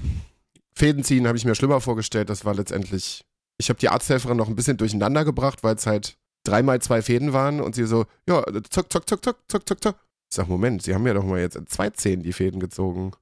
Fäden 0.74 1.04
ziehen 1.04 1.26
habe 1.26 1.36
ich 1.36 1.44
mir 1.44 1.54
schlimmer 1.54 1.80
vorgestellt. 1.80 2.30
Das 2.30 2.44
war 2.44 2.54
letztendlich. 2.54 3.24
Ich 3.58 3.68
habe 3.68 3.78
die 3.78 3.88
Arzthelferin 3.88 4.36
noch 4.36 4.48
ein 4.48 4.56
bisschen 4.56 4.76
durcheinander 4.76 5.24
gebracht, 5.24 5.62
weil 5.62 5.76
es 5.76 5.86
halt 5.86 6.16
dreimal 6.44 6.80
zwei 6.80 7.02
Fäden 7.02 7.32
waren 7.32 7.60
und 7.60 7.74
sie 7.74 7.86
so, 7.86 8.06
ja, 8.28 8.42
zock, 8.70 8.92
zock, 8.92 9.08
zock, 9.08 9.24
zock, 9.24 9.38
zock, 9.48 9.68
zock, 9.68 9.82
zock. 9.82 9.96
Ich 10.30 10.36
sag, 10.36 10.48
Moment, 10.48 10.82
Sie 10.82 10.94
haben 10.94 11.06
ja 11.06 11.14
doch 11.14 11.24
mal 11.24 11.40
jetzt 11.40 11.56
in 11.56 11.66
zwei 11.66 11.90
Zähnen 11.90 12.22
die 12.22 12.32
Fäden 12.32 12.58
gezogen. 12.58 13.12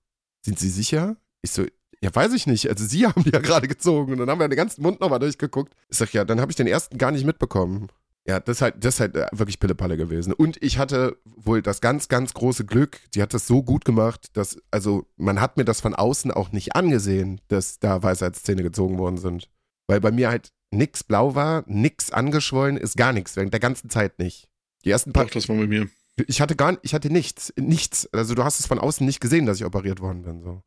Sind 0.45 0.59
Sie 0.59 0.69
sicher? 0.69 1.17
Ich 1.43 1.51
so, 1.51 1.65
ja, 2.01 2.15
weiß 2.15 2.33
ich 2.33 2.47
nicht. 2.47 2.69
Also 2.69 2.87
Sie 2.87 3.07
haben 3.07 3.25
die 3.25 3.31
ja 3.31 3.41
gerade 3.41 3.69
gezogen 3.69 4.13
und 4.13 4.19
dann 4.19 4.31
haben 4.31 4.41
wir 4.41 4.49
den 4.49 4.57
ganzen 4.57 4.83
Mund 4.83 5.01
nochmal 5.01 5.19
durchgeguckt. 5.19 5.75
Ich 5.89 5.99
sag, 5.99 6.13
ja, 6.13 6.25
dann 6.25 6.41
habe 6.41 6.53
ich 6.53 6.57
den 6.57 6.67
ersten 6.67 6.99
gar 6.99 7.11
nicht 7.11 7.27
mitbekommen. 7.27 7.89
Ja, 8.27 8.39
das 8.39 8.59
ist 8.59 8.63
halt, 8.63 8.85
das 8.85 8.95
ist 8.95 9.01
halt 9.01 9.17
äh, 9.17 9.27
wirklich 9.33 9.59
Pillepalle 9.61 9.97
gewesen. 9.97 10.33
Und 10.33 10.63
ich 10.63 10.79
hatte 10.79 11.17
wohl 11.25 11.63
das 11.63 11.81
ganz, 11.81 12.09
ganz 12.09 12.35
große 12.35 12.65
Glück, 12.65 13.01
die 13.15 13.23
hat 13.23 13.33
das 13.35 13.47
so 13.47 13.63
gut 13.63 13.85
gemacht, 13.85 14.37
dass, 14.37 14.59
also 14.71 15.07
man 15.17 15.41
hat 15.41 15.57
mir 15.57 15.65
das 15.65 15.81
von 15.81 15.95
außen 15.95 16.31
auch 16.31 16.53
nicht 16.53 16.77
angesehen, 16.77 17.41
dass 17.49 17.79
da 17.79 18.03
Weisheitszähne 18.03 18.63
gezogen 18.63 18.99
worden 18.99 19.17
sind. 19.17 19.49
Weil 19.87 20.01
bei 20.01 20.13
mir 20.13 20.29
halt 20.29 20.53
nix 20.71 21.03
blau 21.03 21.35
war, 21.35 21.65
nix 21.67 22.11
angeschwollen 22.13 22.77
ist, 22.77 22.97
gar 22.97 23.13
nichts, 23.13 23.37
während 23.37 23.53
der 23.53 23.61
ganzen 23.61 23.91
Zeit 23.91 24.19
nicht. 24.19 24.49
Die 24.85 24.91
ersten 24.91 25.13
paar, 25.13 25.25
Doch, 25.25 25.33
das 25.33 25.49
war 25.49 25.57
bei 25.57 25.67
mir. 25.67 25.89
ich 26.27 26.41
hatte 26.41 26.57
gar, 26.57 26.79
ich 26.83 26.95
hatte 26.95 27.11
nichts, 27.11 27.53
nichts. 27.57 28.09
Also 28.13 28.35
du 28.35 28.45
hast 28.45 28.61
es 28.61 28.67
von 28.67 28.79
außen 28.79 29.05
nicht 29.05 29.21
gesehen, 29.21 29.47
dass 29.47 29.59
ich 29.59 29.65
operiert 29.65 30.01
worden 30.01 30.23
bin. 30.23 30.43
So. 30.43 30.63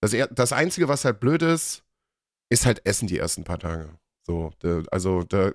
Das, 0.00 0.14
das 0.32 0.52
Einzige, 0.52 0.88
was 0.88 1.04
halt 1.04 1.20
blöd 1.20 1.42
ist, 1.42 1.82
ist 2.50 2.66
halt 2.66 2.84
Essen 2.86 3.08
die 3.08 3.18
ersten 3.18 3.44
paar 3.44 3.58
Tage. 3.58 3.98
So, 4.26 4.52
also 4.90 5.24
da, 5.24 5.52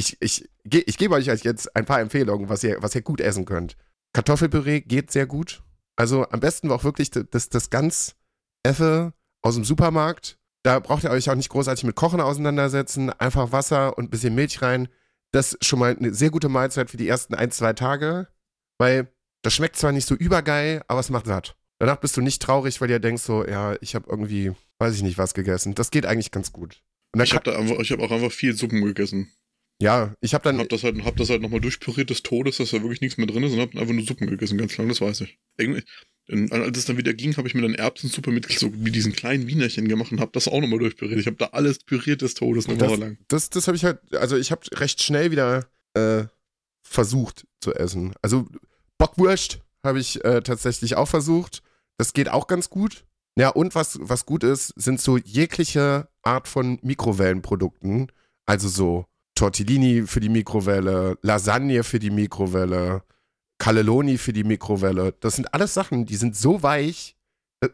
ich, 0.00 0.16
ich, 0.20 0.48
ich 0.64 0.98
gebe 0.98 1.14
euch 1.14 1.28
halt 1.28 1.44
jetzt 1.44 1.76
ein 1.76 1.84
paar 1.84 2.00
Empfehlungen, 2.00 2.48
was 2.48 2.64
ihr, 2.64 2.78
was 2.80 2.94
ihr 2.94 3.02
gut 3.02 3.20
essen 3.20 3.44
könnt. 3.44 3.76
Kartoffelpüree 4.14 4.80
geht 4.80 5.10
sehr 5.10 5.26
gut. 5.26 5.62
Also 5.96 6.26
am 6.30 6.40
besten 6.40 6.70
auch 6.72 6.84
wirklich 6.84 7.10
das, 7.10 7.50
das 7.50 7.68
ganz 7.68 8.16
Effe 8.62 9.12
aus 9.42 9.54
dem 9.54 9.64
Supermarkt. 9.64 10.38
Da 10.62 10.78
braucht 10.78 11.04
ihr 11.04 11.10
euch 11.10 11.28
auch 11.28 11.34
nicht 11.34 11.50
großartig 11.50 11.84
mit 11.84 11.96
Kochen 11.96 12.20
auseinandersetzen. 12.20 13.10
Einfach 13.10 13.52
Wasser 13.52 13.98
und 13.98 14.06
ein 14.06 14.10
bisschen 14.10 14.34
Milch 14.34 14.62
rein. 14.62 14.88
Das 15.32 15.52
ist 15.52 15.66
schon 15.66 15.78
mal 15.78 15.94
eine 15.94 16.14
sehr 16.14 16.30
gute 16.30 16.48
Mahlzeit 16.48 16.90
für 16.90 16.96
die 16.96 17.08
ersten 17.08 17.34
ein, 17.34 17.50
zwei 17.50 17.74
Tage. 17.74 18.28
Weil 18.78 19.12
das 19.42 19.54
schmeckt 19.54 19.76
zwar 19.76 19.92
nicht 19.92 20.08
so 20.08 20.14
übergeil, 20.14 20.82
aber 20.88 21.00
es 21.00 21.10
macht 21.10 21.26
satt. 21.26 21.56
Danach 21.78 21.96
bist 21.96 22.16
du 22.16 22.22
nicht 22.22 22.40
traurig, 22.40 22.80
weil 22.80 22.88
du 22.88 23.00
denkst 23.00 23.22
so, 23.22 23.46
ja, 23.46 23.76
ich 23.80 23.94
habe 23.94 24.08
irgendwie, 24.08 24.52
weiß 24.78 24.94
ich 24.94 25.02
nicht, 25.02 25.18
was 25.18 25.34
gegessen. 25.34 25.74
Das 25.74 25.90
geht 25.90 26.06
eigentlich 26.06 26.30
ganz 26.30 26.52
gut. 26.52 26.82
Ich 27.14 27.34
habe 27.34 27.52
habe 27.90 28.02
auch 28.02 28.10
einfach 28.10 28.32
viel 28.32 28.54
Suppen 28.54 28.82
gegessen. 28.82 29.30
Ja, 29.80 30.14
ich 30.20 30.34
habe 30.34 30.44
dann, 30.44 30.58
hab 30.58 30.68
das 30.68 30.82
halt, 30.84 31.02
hab 31.04 31.16
das 31.16 31.30
halt 31.30 31.42
nochmal 31.42 31.60
durchpüriert 31.60 32.10
des 32.10 32.22
Todes, 32.22 32.58
dass 32.58 32.70
da 32.70 32.82
wirklich 32.82 33.00
nichts 33.00 33.16
mehr 33.18 33.26
drin 33.26 33.42
ist 33.44 33.52
und 33.52 33.60
hab 33.60 33.74
einfach 33.76 33.94
nur 33.94 34.04
Suppen 34.04 34.26
gegessen, 34.28 34.58
ganz 34.58 34.76
lang, 34.76 34.88
das 34.88 35.00
weiß 35.00 35.22
ich. 35.22 35.38
Irgendwie, 35.56 35.82
als 36.50 36.78
es 36.78 36.84
dann 36.84 36.96
wieder 36.98 37.12
ging, 37.14 37.36
habe 37.36 37.48
ich 37.48 37.54
mir 37.54 37.62
dann 37.62 37.74
Erbsensuppe 37.74 38.30
mit 38.30 38.50
so 38.52 38.70
wie 38.84 38.90
diesen 38.90 39.12
kleinen 39.12 39.46
Wienerchen 39.46 39.88
gemacht 39.88 40.12
und 40.12 40.20
habe 40.20 40.30
das 40.32 40.46
auch 40.48 40.60
nochmal 40.60 40.78
durchpüriert. 40.78 41.18
Ich 41.18 41.26
habe 41.26 41.36
da 41.38 41.46
alles 41.46 41.78
püriert 41.80 42.22
des 42.22 42.34
Todes 42.34 42.68
eine 42.68 42.78
Das- 42.78 42.90
Woche 42.90 43.00
lang. 43.00 43.18
das, 43.28 43.50
das 43.50 43.66
habe 43.66 43.76
ich 43.76 43.84
halt, 43.84 43.98
also 44.14 44.36
ich 44.36 44.50
habe 44.52 44.62
recht 44.74 45.02
schnell 45.02 45.30
wieder 45.30 45.66
äh, 45.94 46.24
versucht 46.86 47.46
zu 47.60 47.74
essen. 47.74 48.14
Also 48.22 48.46
Bockwurst 48.98 49.60
habe 49.84 49.98
ich 49.98 50.24
äh, 50.24 50.42
tatsächlich 50.42 50.96
auch 50.96 51.08
versucht. 51.08 51.62
Das 51.98 52.12
geht 52.12 52.28
auch 52.28 52.46
ganz 52.46 52.70
gut. 52.70 53.04
Ja, 53.38 53.48
und 53.48 53.74
was, 53.74 53.98
was 54.02 54.26
gut 54.26 54.44
ist, 54.44 54.68
sind 54.76 55.00
so 55.00 55.16
jegliche 55.16 56.08
Art 56.22 56.48
von 56.48 56.78
Mikrowellenprodukten. 56.82 58.10
Also 58.46 58.68
so 58.68 59.06
Tortellini 59.40 60.06
für 60.06 60.20
die 60.20 60.28
Mikrowelle, 60.28 61.16
Lasagne 61.22 61.82
für 61.82 61.98
die 61.98 62.10
Mikrowelle, 62.10 63.02
Cannelloni 63.58 64.18
für 64.18 64.34
die 64.34 64.44
Mikrowelle. 64.44 65.14
Das 65.20 65.36
sind 65.36 65.54
alles 65.54 65.72
Sachen, 65.72 66.04
die 66.04 66.16
sind 66.16 66.36
so 66.36 66.62
weich. 66.62 67.16
äh, 67.62 67.70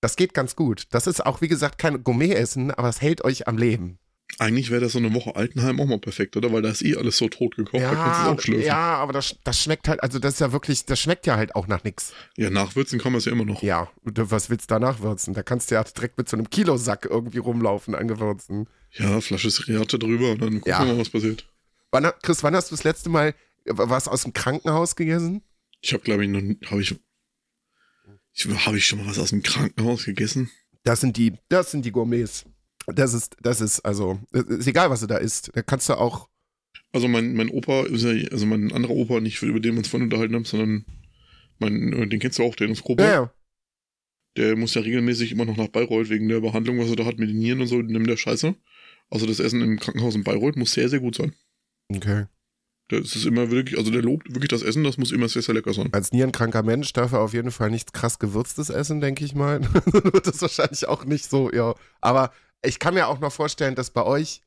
Das 0.00 0.16
geht 0.16 0.34
ganz 0.34 0.56
gut. 0.56 0.86
Das 0.90 1.06
ist 1.06 1.24
auch, 1.24 1.40
wie 1.40 1.46
gesagt, 1.46 1.78
kein 1.78 2.02
Gourmet-Essen, 2.02 2.72
aber 2.72 2.88
es 2.88 3.00
hält 3.00 3.22
euch 3.24 3.46
am 3.46 3.56
Leben. 3.58 4.00
Eigentlich 4.38 4.70
wäre 4.70 4.80
das 4.80 4.92
so 4.92 4.98
eine 4.98 5.14
Woche 5.14 5.36
Altenheim 5.36 5.80
auch 5.80 5.86
mal 5.86 5.98
perfekt, 5.98 6.36
oder? 6.36 6.52
Weil 6.52 6.62
da 6.62 6.70
ist 6.70 6.82
eh 6.82 6.96
alles 6.96 7.18
so 7.18 7.28
tot 7.28 7.56
gekocht, 7.56 7.82
da 7.82 7.94
kannst 7.94 8.20
du 8.20 8.22
es 8.24 8.28
auch 8.28 8.40
schlürfen. 8.40 8.66
Ja. 8.66 8.72
ja, 8.74 8.94
aber 8.96 9.12
das, 9.12 9.36
das 9.44 9.60
schmeckt 9.60 9.86
halt, 9.86 10.02
also 10.02 10.18
das 10.18 10.34
ist 10.34 10.40
ja 10.40 10.50
wirklich, 10.50 10.84
das 10.86 10.98
schmeckt 10.98 11.26
ja 11.26 11.36
halt 11.36 11.54
auch 11.54 11.68
nach 11.68 11.84
nichts. 11.84 12.12
nachwürzen 12.36 12.98
kann 12.98 13.12
man 13.12 13.18
es 13.20 13.26
ja 13.26 13.32
immer 13.32 13.44
noch. 13.44 13.62
Ja, 13.62 13.88
was 14.02 14.50
willst 14.50 14.70
du 14.70 14.74
danach 14.74 15.00
würzen? 15.00 15.34
Da 15.34 15.42
kannst 15.44 15.70
du 15.70 15.76
ja 15.76 15.84
direkt 15.84 16.18
mit 16.18 16.28
so 16.28 16.36
einem 16.36 16.50
Kilosack 16.50 17.06
irgendwie 17.08 17.38
rumlaufen 17.38 17.94
an 17.94 18.08
Gewürzen. 18.08 18.68
Ja, 18.92 19.20
Flasche 19.20 19.50
Sriracha 19.50 19.98
drüber 19.98 20.32
und 20.32 20.42
dann 20.42 20.54
gucken 20.54 20.70
Ja. 20.70 20.80
wir 20.80 20.94
mal, 20.94 20.98
was 20.98 21.10
passiert. 21.10 21.48
Wann, 21.92 22.10
Chris, 22.22 22.42
wann 22.42 22.56
hast 22.56 22.70
du 22.70 22.74
das 22.74 22.82
letzte 22.84 23.08
Mal 23.10 23.34
was 23.66 24.08
aus 24.08 24.22
dem 24.22 24.32
Krankenhaus 24.32 24.96
gegessen? 24.96 25.42
Ich 25.80 25.92
habe, 25.92 26.02
glaube 26.02 26.24
ich, 26.24 26.30
noch, 26.30 26.40
habe 26.70 26.80
ich, 26.82 26.94
ich, 28.32 28.66
habe 28.66 28.78
ich 28.78 28.86
schon 28.86 28.98
mal 28.98 29.06
was 29.06 29.18
aus 29.18 29.30
dem 29.30 29.42
Krankenhaus 29.42 30.04
gegessen? 30.04 30.50
Das 30.82 31.00
sind 31.00 31.16
die, 31.16 31.34
das 31.48 31.70
sind 31.70 31.84
die 31.84 31.92
Gourmets. 31.92 32.44
Das 32.86 33.14
ist, 33.14 33.36
das 33.40 33.60
ist, 33.60 33.80
also, 33.80 34.20
es 34.32 34.42
ist 34.44 34.66
egal, 34.66 34.90
was 34.90 35.00
du 35.00 35.06
da 35.06 35.16
isst. 35.16 35.50
Da 35.54 35.62
kannst 35.62 35.88
du 35.88 35.94
auch, 35.94 36.28
Also 36.92 37.08
mein, 37.08 37.34
mein 37.34 37.48
Opa 37.48 37.82
ist 37.86 38.02
ja, 38.04 38.10
also 38.30 38.46
mein 38.46 38.72
anderer 38.72 38.94
Opa, 38.94 39.20
nicht 39.20 39.42
über 39.42 39.60
den 39.60 39.72
wir 39.72 39.78
uns 39.78 39.88
vorhin 39.88 40.06
unterhalten 40.06 40.34
haben, 40.34 40.44
sondern 40.44 40.84
mein, 41.58 41.92
äh, 41.92 42.06
den 42.06 42.20
kennst 42.20 42.38
du 42.38 42.44
auch, 42.44 42.54
den 42.54 42.70
ist 42.70 42.84
Opa. 42.84 43.02
ja, 43.02 43.12
ja. 43.12 43.32
Der 44.36 44.56
muss 44.56 44.74
ja 44.74 44.82
regelmäßig 44.82 45.30
immer 45.30 45.44
noch 45.44 45.56
nach 45.56 45.68
Bayreuth 45.68 46.08
wegen 46.10 46.28
der 46.28 46.40
Behandlung, 46.40 46.78
was 46.80 46.90
er 46.90 46.96
da 46.96 47.04
hat 47.04 47.18
mit 47.18 47.28
den 47.28 47.38
Nieren 47.38 47.60
und 47.60 47.68
so, 47.68 47.80
nimmt 47.80 48.08
der 48.08 48.16
Scheiße. 48.16 48.54
Also 49.08 49.26
das 49.26 49.38
Essen 49.38 49.60
im 49.60 49.78
Krankenhaus 49.78 50.16
in 50.16 50.24
Bayreuth 50.24 50.56
muss 50.56 50.72
sehr, 50.72 50.88
sehr 50.88 50.98
gut 50.98 51.14
sein. 51.14 51.34
Okay. 51.94 52.26
Das 52.88 53.16
ist 53.16 53.24
immer 53.24 53.50
wirklich, 53.50 53.78
also 53.78 53.90
der 53.90 54.02
lobt 54.02 54.28
wirklich 54.34 54.48
das 54.48 54.62
Essen, 54.62 54.84
das 54.84 54.98
muss 54.98 55.12
immer 55.12 55.28
sehr, 55.28 55.40
sehr 55.42 55.54
lecker 55.54 55.72
sein. 55.72 55.88
Als 55.92 56.12
nierenkranker 56.12 56.62
Mensch 56.62 56.92
darf 56.92 57.12
er 57.12 57.20
auf 57.20 57.32
jeden 57.32 57.50
Fall 57.50 57.70
nichts 57.70 57.92
krass 57.92 58.18
Gewürztes 58.18 58.70
essen, 58.70 59.00
denke 59.00 59.24
ich 59.24 59.34
mal. 59.34 59.60
Das 60.24 60.42
wahrscheinlich 60.42 60.86
auch 60.88 61.04
nicht 61.04 61.30
so, 61.30 61.50
ja. 61.52 61.74
Aber 62.00 62.32
ich 62.64 62.78
kann 62.78 62.94
mir 62.94 63.08
auch 63.08 63.20
noch 63.20 63.32
vorstellen, 63.32 63.74
dass 63.74 63.90
bei 63.90 64.02
euch 64.02 64.42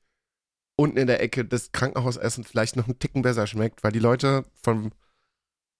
unten 0.76 0.98
in 0.98 1.08
der 1.08 1.22
Ecke 1.22 1.46
das 1.46 1.72
Krankenhausessen 1.72 2.44
vielleicht 2.44 2.76
noch 2.76 2.86
einen 2.86 3.00
Ticken 3.00 3.22
besser 3.22 3.48
schmeckt, 3.48 3.84
weil 3.84 3.92
die 3.92 4.00
Leute 4.00 4.46
vom 4.62 4.92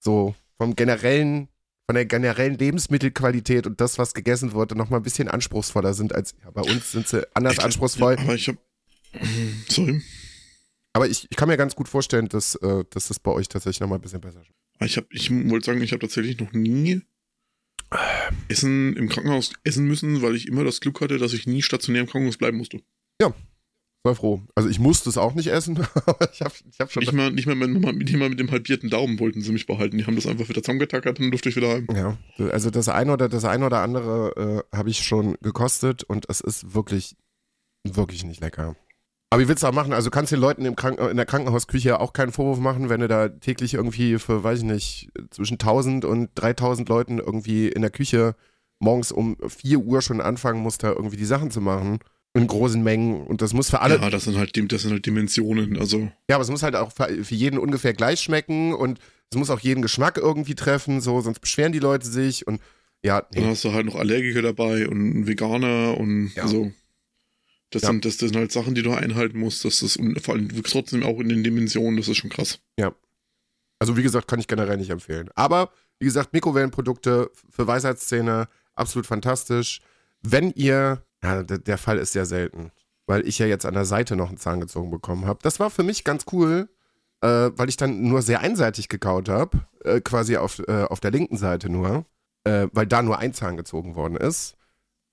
so 0.00 0.34
vom 0.56 0.74
generellen 0.76 1.48
von 1.86 1.94
der 1.94 2.04
generellen 2.04 2.58
Lebensmittelqualität 2.58 3.66
und 3.66 3.80
das, 3.80 3.96
was 3.96 4.12
gegessen 4.12 4.52
wurde, 4.52 4.76
noch 4.76 4.90
mal 4.90 4.98
ein 4.98 5.02
bisschen 5.02 5.28
anspruchsvoller 5.28 5.94
sind 5.94 6.14
als 6.14 6.34
ja, 6.44 6.50
bei 6.50 6.60
uns 6.60 6.92
sind 6.92 7.08
sie 7.08 7.26
anders 7.34 7.54
Ich 7.54 7.64
anspruchsvoll. 7.64 8.16
Ja, 8.16 8.20
aber 8.20 8.34
ich 8.34 8.48
habe, 8.48 8.58
sorry, 9.70 10.02
Aber 10.92 11.08
ich, 11.08 11.26
ich 11.30 11.36
kann 11.36 11.48
mir 11.48 11.56
ganz 11.56 11.74
gut 11.74 11.88
vorstellen, 11.88 12.28
dass, 12.28 12.56
äh, 12.56 12.84
dass 12.90 13.08
das 13.08 13.18
bei 13.18 13.30
euch 13.30 13.48
tatsächlich 13.48 13.80
noch 13.80 13.88
mal 13.88 13.94
ein 13.94 14.02
bisschen 14.02 14.20
besser 14.20 14.44
schmeckt. 14.44 14.58
Ich, 14.80 14.96
hab, 14.98 15.06
ich 15.10 15.30
wollte 15.30 15.64
sagen, 15.64 15.80
ich 15.80 15.92
habe 15.92 16.00
tatsächlich 16.00 16.38
noch 16.38 16.52
nie 16.52 17.00
Essen 18.48 18.96
im 18.96 19.08
Krankenhaus 19.08 19.52
essen 19.64 19.86
müssen, 19.86 20.22
weil 20.22 20.36
ich 20.36 20.46
immer 20.46 20.64
das 20.64 20.80
Glück 20.80 21.00
hatte, 21.00 21.18
dass 21.18 21.32
ich 21.32 21.46
nie 21.46 21.62
stationär 21.62 22.02
im 22.02 22.08
Krankenhaus 22.08 22.36
bleiben 22.36 22.58
musste. 22.58 22.80
Ja, 23.20 23.32
sei 24.04 24.14
froh. 24.14 24.42
Also 24.54 24.68
ich 24.68 24.78
musste 24.78 25.08
es 25.08 25.18
auch 25.18 25.34
nicht 25.34 25.48
essen, 25.48 25.78
aber 26.06 26.32
ich 26.32 26.40
habe 26.40 26.54
ich 26.70 26.80
hab 26.80 26.92
schon. 26.92 27.00
Nicht 27.00 27.12
mal, 27.12 27.30
nicht, 27.30 27.46
mal, 27.46 27.56
nicht 27.56 28.16
mal 28.16 28.28
mit 28.28 28.38
dem 28.38 28.50
halbierten 28.50 28.90
Daumen 28.90 29.18
wollten 29.18 29.40
sie 29.40 29.52
mich 29.52 29.66
behalten. 29.66 29.98
Die 29.98 30.06
haben 30.06 30.16
das 30.16 30.26
einfach 30.26 30.48
wieder 30.48 30.62
zusammengetackert 30.62 31.18
und 31.18 31.24
dann 31.24 31.30
durfte 31.30 31.48
ich 31.48 31.56
wieder 31.56 31.70
heim. 31.70 31.86
Ja, 31.94 32.18
also 32.50 32.70
das 32.70 32.88
eine 32.88 33.12
oder 33.12 33.28
das 33.28 33.44
eine 33.44 33.66
oder 33.66 33.80
andere 33.80 34.64
äh, 34.72 34.76
habe 34.76 34.90
ich 34.90 35.04
schon 35.04 35.36
gekostet 35.40 36.04
und 36.04 36.26
es 36.28 36.40
ist 36.40 36.74
wirklich, 36.74 37.16
wirklich 37.84 38.24
nicht 38.24 38.40
lecker. 38.40 38.76
Aber 39.30 39.42
wie 39.42 39.48
willst 39.48 39.62
du 39.62 39.66
auch 39.66 39.72
machen? 39.72 39.92
Also 39.92 40.10
kannst 40.10 40.32
du 40.32 40.36
den 40.36 40.40
Leuten 40.40 40.64
im 40.64 40.74
Kranken 40.74 41.08
in 41.08 41.16
der 41.16 41.26
Krankenhausküche 41.26 42.00
auch 42.00 42.12
keinen 42.12 42.32
Vorwurf 42.32 42.58
machen, 42.58 42.88
wenn 42.88 43.00
du 43.00 43.08
da 43.08 43.28
täglich 43.28 43.74
irgendwie 43.74 44.18
für, 44.18 44.42
weiß 44.42 44.60
ich 44.60 44.64
nicht, 44.64 45.10
zwischen 45.30 45.54
1000 45.54 46.04
und 46.04 46.30
3000 46.34 46.88
Leuten 46.88 47.18
irgendwie 47.18 47.68
in 47.68 47.82
der 47.82 47.90
Küche 47.90 48.34
morgens 48.78 49.12
um 49.12 49.36
4 49.46 49.80
Uhr 49.80 50.00
schon 50.00 50.20
anfangen 50.20 50.62
musst, 50.62 50.82
da 50.82 50.88
irgendwie 50.90 51.16
die 51.16 51.24
Sachen 51.24 51.50
zu 51.50 51.60
machen. 51.60 51.98
In 52.34 52.46
großen 52.46 52.82
Mengen. 52.82 53.26
Und 53.26 53.42
das 53.42 53.52
muss 53.52 53.70
für 53.70 53.80
alle. 53.80 53.98
Ja, 53.98 54.10
das 54.10 54.24
sind 54.24 54.36
halt, 54.36 54.56
das 54.70 54.82
sind 54.82 54.92
halt 54.92 55.04
Dimensionen. 55.04 55.78
Also. 55.78 56.10
Ja, 56.28 56.36
aber 56.36 56.42
es 56.42 56.50
muss 56.50 56.62
halt 56.62 56.76
auch 56.76 56.92
für 56.92 57.34
jeden 57.34 57.58
ungefähr 57.58 57.94
gleich 57.94 58.20
schmecken 58.20 58.74
und 58.74 58.98
es 59.30 59.36
muss 59.36 59.50
auch 59.50 59.60
jeden 59.60 59.82
Geschmack 59.82 60.16
irgendwie 60.16 60.54
treffen, 60.54 61.00
so, 61.00 61.20
sonst 61.20 61.40
beschweren 61.40 61.72
die 61.72 61.78
Leute 61.80 62.06
sich 62.06 62.46
und 62.46 62.60
ja. 63.02 63.24
Nee. 63.32 63.40
Dann 63.40 63.50
hast 63.50 63.64
du 63.64 63.72
halt 63.72 63.86
noch 63.86 63.94
Allergiker 63.94 64.42
dabei 64.42 64.88
und 64.88 65.26
Veganer 65.26 65.98
und 65.98 66.32
ja. 66.34 66.46
so. 66.46 66.72
Das, 67.70 67.82
ja. 67.82 67.88
sind, 67.88 68.04
das, 68.04 68.16
das, 68.16 68.30
sind 68.30 68.38
halt 68.38 68.52
Sachen, 68.52 68.74
die 68.74 68.82
du 68.82 68.92
einhalten 68.92 69.38
musst. 69.38 69.64
Das 69.64 69.82
ist 69.82 69.96
und 69.96 70.20
vor 70.20 70.34
allem 70.34 70.48
trotzdem 70.62 71.02
auch 71.02 71.20
in 71.20 71.28
den 71.28 71.44
Dimensionen, 71.44 71.96
das 71.96 72.08
ist 72.08 72.16
schon 72.16 72.30
krass. 72.30 72.60
Ja. 72.78 72.94
Also 73.78 73.96
wie 73.96 74.02
gesagt, 74.02 74.26
kann 74.28 74.40
ich 74.40 74.48
generell 74.48 74.76
nicht 74.76 74.90
empfehlen. 74.90 75.30
Aber 75.34 75.70
wie 75.98 76.06
gesagt, 76.06 76.32
Mikrowellenprodukte 76.32 77.30
für 77.50 77.66
Weisheitszähne 77.66 78.48
absolut 78.74 79.06
fantastisch. 79.06 79.80
Wenn 80.22 80.50
ihr, 80.52 81.02
ja, 81.22 81.42
der, 81.42 81.58
der 81.58 81.78
Fall 81.78 81.98
ist 81.98 82.12
sehr 82.12 82.26
selten, 82.26 82.72
weil 83.06 83.26
ich 83.26 83.38
ja 83.38 83.46
jetzt 83.46 83.66
an 83.66 83.74
der 83.74 83.84
Seite 83.84 84.16
noch 84.16 84.28
einen 84.28 84.38
Zahn 84.38 84.60
gezogen 84.60 84.90
bekommen 84.90 85.26
habe. 85.26 85.40
Das 85.42 85.60
war 85.60 85.70
für 85.70 85.82
mich 85.82 86.04
ganz 86.04 86.26
cool, 86.32 86.68
äh, 87.22 87.50
weil 87.54 87.68
ich 87.68 87.76
dann 87.76 88.02
nur 88.02 88.22
sehr 88.22 88.40
einseitig 88.40 88.88
gekaut 88.88 89.28
habe, 89.28 89.66
äh, 89.84 90.00
quasi 90.00 90.36
auf, 90.36 90.60
äh, 90.68 90.84
auf 90.84 91.00
der 91.00 91.10
linken 91.10 91.36
Seite 91.36 91.70
nur, 91.70 92.04
äh, 92.44 92.68
weil 92.72 92.86
da 92.86 93.02
nur 93.02 93.18
ein 93.18 93.32
Zahn 93.32 93.56
gezogen 93.56 93.94
worden 93.94 94.16
ist. 94.16 94.56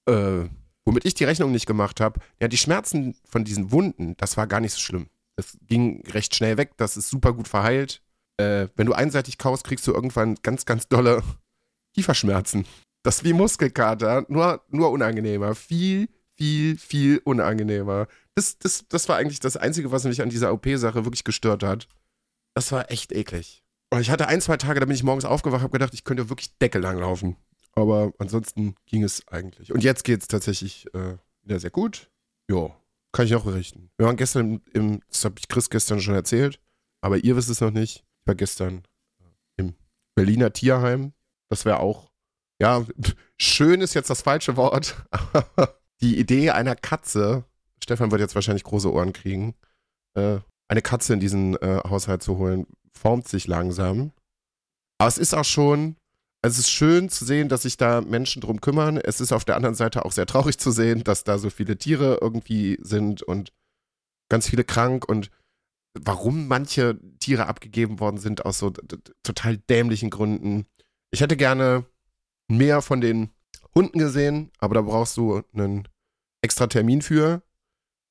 Äh, 0.08 0.50
Womit 0.86 1.06
ich 1.06 1.16
die 1.16 1.24
Rechnung 1.24 1.52
nicht 1.52 1.66
gemacht 1.66 2.00
habe, 2.00 2.20
ja, 2.40 2.48
die 2.48 2.58
Schmerzen 2.58 3.16
von 3.26 3.44
diesen 3.44 3.72
Wunden, 3.72 4.16
das 4.18 4.38
war 4.38 4.48
gar 4.48 4.60
nicht 4.60 4.74
so 4.74 4.80
schlimm. 4.80 5.10
Das 5.36 5.58
ging 5.68 6.04
recht 6.08 6.36
schnell 6.36 6.58
weg, 6.58 6.72
das 6.78 6.96
ist 6.96 7.10
super 7.10 7.34
gut 7.34 7.48
verheilt. 7.48 8.02
Äh, 8.38 8.68
wenn 8.76 8.86
du 8.86 8.94
einseitig 8.94 9.38
kaust, 9.38 9.64
kriegst 9.64 9.88
du 9.88 9.94
irgendwann 9.94 10.36
ganz, 10.44 10.66
ganz 10.66 10.88
dolle 10.88 11.24
Kieferschmerzen. 11.96 12.66
Das 13.04 13.18
ist 13.18 13.24
wie 13.24 13.34
Muskelkater, 13.34 14.26
nur, 14.30 14.64
nur 14.70 14.92
unangenehmer. 14.92 15.56
Viel, 15.56 16.10
viel, 16.36 16.78
viel 16.78 17.22
unangenehmer. 17.24 18.08
Das, 18.36 18.58
das, 18.60 18.86
das 18.90 19.08
war 19.10 19.18
eigentlich 19.18 19.40
das 19.40 19.58
Einzige, 19.58 19.92
was 19.92 20.04
mich 20.04 20.22
an 20.22 20.30
dieser 20.30 20.54
OP-Sache 20.54 21.06
wirklich 21.06 21.24
gestört 21.24 21.64
hat. 21.64 21.88
Das 22.54 22.72
war 22.72 22.92
echt 22.92 23.12
eklig. 23.12 23.64
Und 23.92 24.02
ich 24.02 24.10
hatte 24.10 24.28
ein, 24.28 24.42
zwei 24.42 24.58
Tage, 24.58 24.80
da 24.80 24.86
bin 24.86 24.96
ich 24.96 25.04
morgens 25.04 25.26
aufgewacht, 25.26 25.62
habe 25.62 25.72
gedacht, 25.72 25.94
ich 25.94 26.04
könnte 26.04 26.30
wirklich 26.30 26.58
Decke 26.58 26.80
langlaufen. 26.80 27.38
Aber 27.76 28.14
ansonsten 28.20 28.76
ging 28.86 29.04
es 29.04 29.28
eigentlich. 29.28 29.72
Und 29.72 29.84
jetzt 29.84 30.04
geht 30.04 30.22
es 30.22 30.28
tatsächlich 30.28 30.88
äh, 30.94 31.18
wieder 31.44 31.60
sehr 31.60 31.70
gut. 31.70 32.10
Ja, 32.50 32.76
kann 33.12 33.26
ich 33.26 33.36
auch 33.36 33.44
berichten. 33.44 33.92
Wir 33.98 34.08
waren 34.08 34.16
gestern 34.16 34.62
im, 34.74 35.02
das 35.10 35.26
habe 35.26 35.36
ich 35.40 35.48
Chris 35.48 35.70
gestern 35.70 36.00
schon 36.00 36.16
erzählt, 36.16 36.60
aber 37.02 37.18
ihr 37.18 37.36
wisst 37.36 37.50
es 37.50 37.62
noch 37.62 37.72
nicht. 37.72 38.06
Ich 38.22 38.28
war 38.28 38.36
gestern 38.36 38.84
äh, 39.20 39.24
im 39.58 39.76
Berliner 40.16 40.54
Tierheim. 40.54 41.14
Das 41.50 41.66
wäre 41.66 41.80
auch, 41.80 42.12
ja, 42.62 42.86
schön 43.40 43.82
ist 43.82 43.94
jetzt 43.94 44.10
das 44.10 44.22
falsche 44.22 44.58
Wort, 44.58 44.96
die 46.02 46.18
Idee 46.18 46.52
einer 46.52 46.76
Katze, 46.76 47.46
Stefan 47.84 48.12
wird 48.12 48.22
jetzt 48.22 48.36
wahrscheinlich 48.36 48.64
große 48.64 48.92
Ohren 48.92 49.14
kriegen, 49.14 49.56
äh, 50.16 50.40
eine 50.68 50.82
Katze 50.82 51.14
in 51.14 51.20
diesen 51.20 51.56
äh, 51.62 51.82
Haushalt 51.88 52.24
zu 52.24 52.38
holen, 52.38 52.66
formt 52.92 53.28
sich 53.28 53.48
langsam. 53.48 54.12
Aber 54.98 55.08
es 55.08 55.18
ist 55.18 55.36
auch 55.36 55.46
schon, 55.46 55.98
also 56.46 56.60
es 56.60 56.68
ist 56.68 56.70
schön 56.70 57.10
zu 57.10 57.26
sehen, 57.26 57.50
dass 57.50 57.64
sich 57.64 57.76
da 57.76 58.02
Menschen 58.02 58.40
drum 58.40 58.62
kümmern. 58.62 58.98
Es 58.98 59.20
ist 59.20 59.32
auf 59.32 59.46
der 59.46 59.56
anderen 59.56 59.74
Seite 59.74 60.06
auch 60.06 60.12
sehr 60.12 60.28
traurig 60.28 60.60
zu 60.60 60.70
sehen, 60.70 61.04
dass 61.04 61.24
da 61.24 61.40
so 61.40 61.50
viele 61.50 61.76
Tiere 61.80 62.20
irgendwie 62.22 62.78
sind 62.84 63.24
und 63.24 63.52
ganz 64.30 64.48
viele 64.48 64.64
krank 64.64 65.10
und 65.10 65.32
warum 66.00 66.48
manche 66.48 67.00
Tiere 67.18 67.48
abgegeben 67.48 68.00
worden 68.00 68.20
sind 68.20 68.46
aus 68.46 68.60
so 68.60 68.70
total 69.24 69.58
dämlichen 69.58 70.12
Gründen. 70.12 70.68
Ich 71.10 71.22
hätte 71.22 71.36
gerne 71.36 71.86
mehr 72.48 72.84
von 72.84 73.02
den 73.02 73.32
Hunden 73.74 73.98
gesehen, 73.98 74.52
aber 74.60 74.76
da 74.76 74.82
brauchst 74.82 75.18
du 75.18 75.42
einen 75.52 75.88
extra 76.44 76.68
Termin 76.68 77.02
für, 77.02 77.42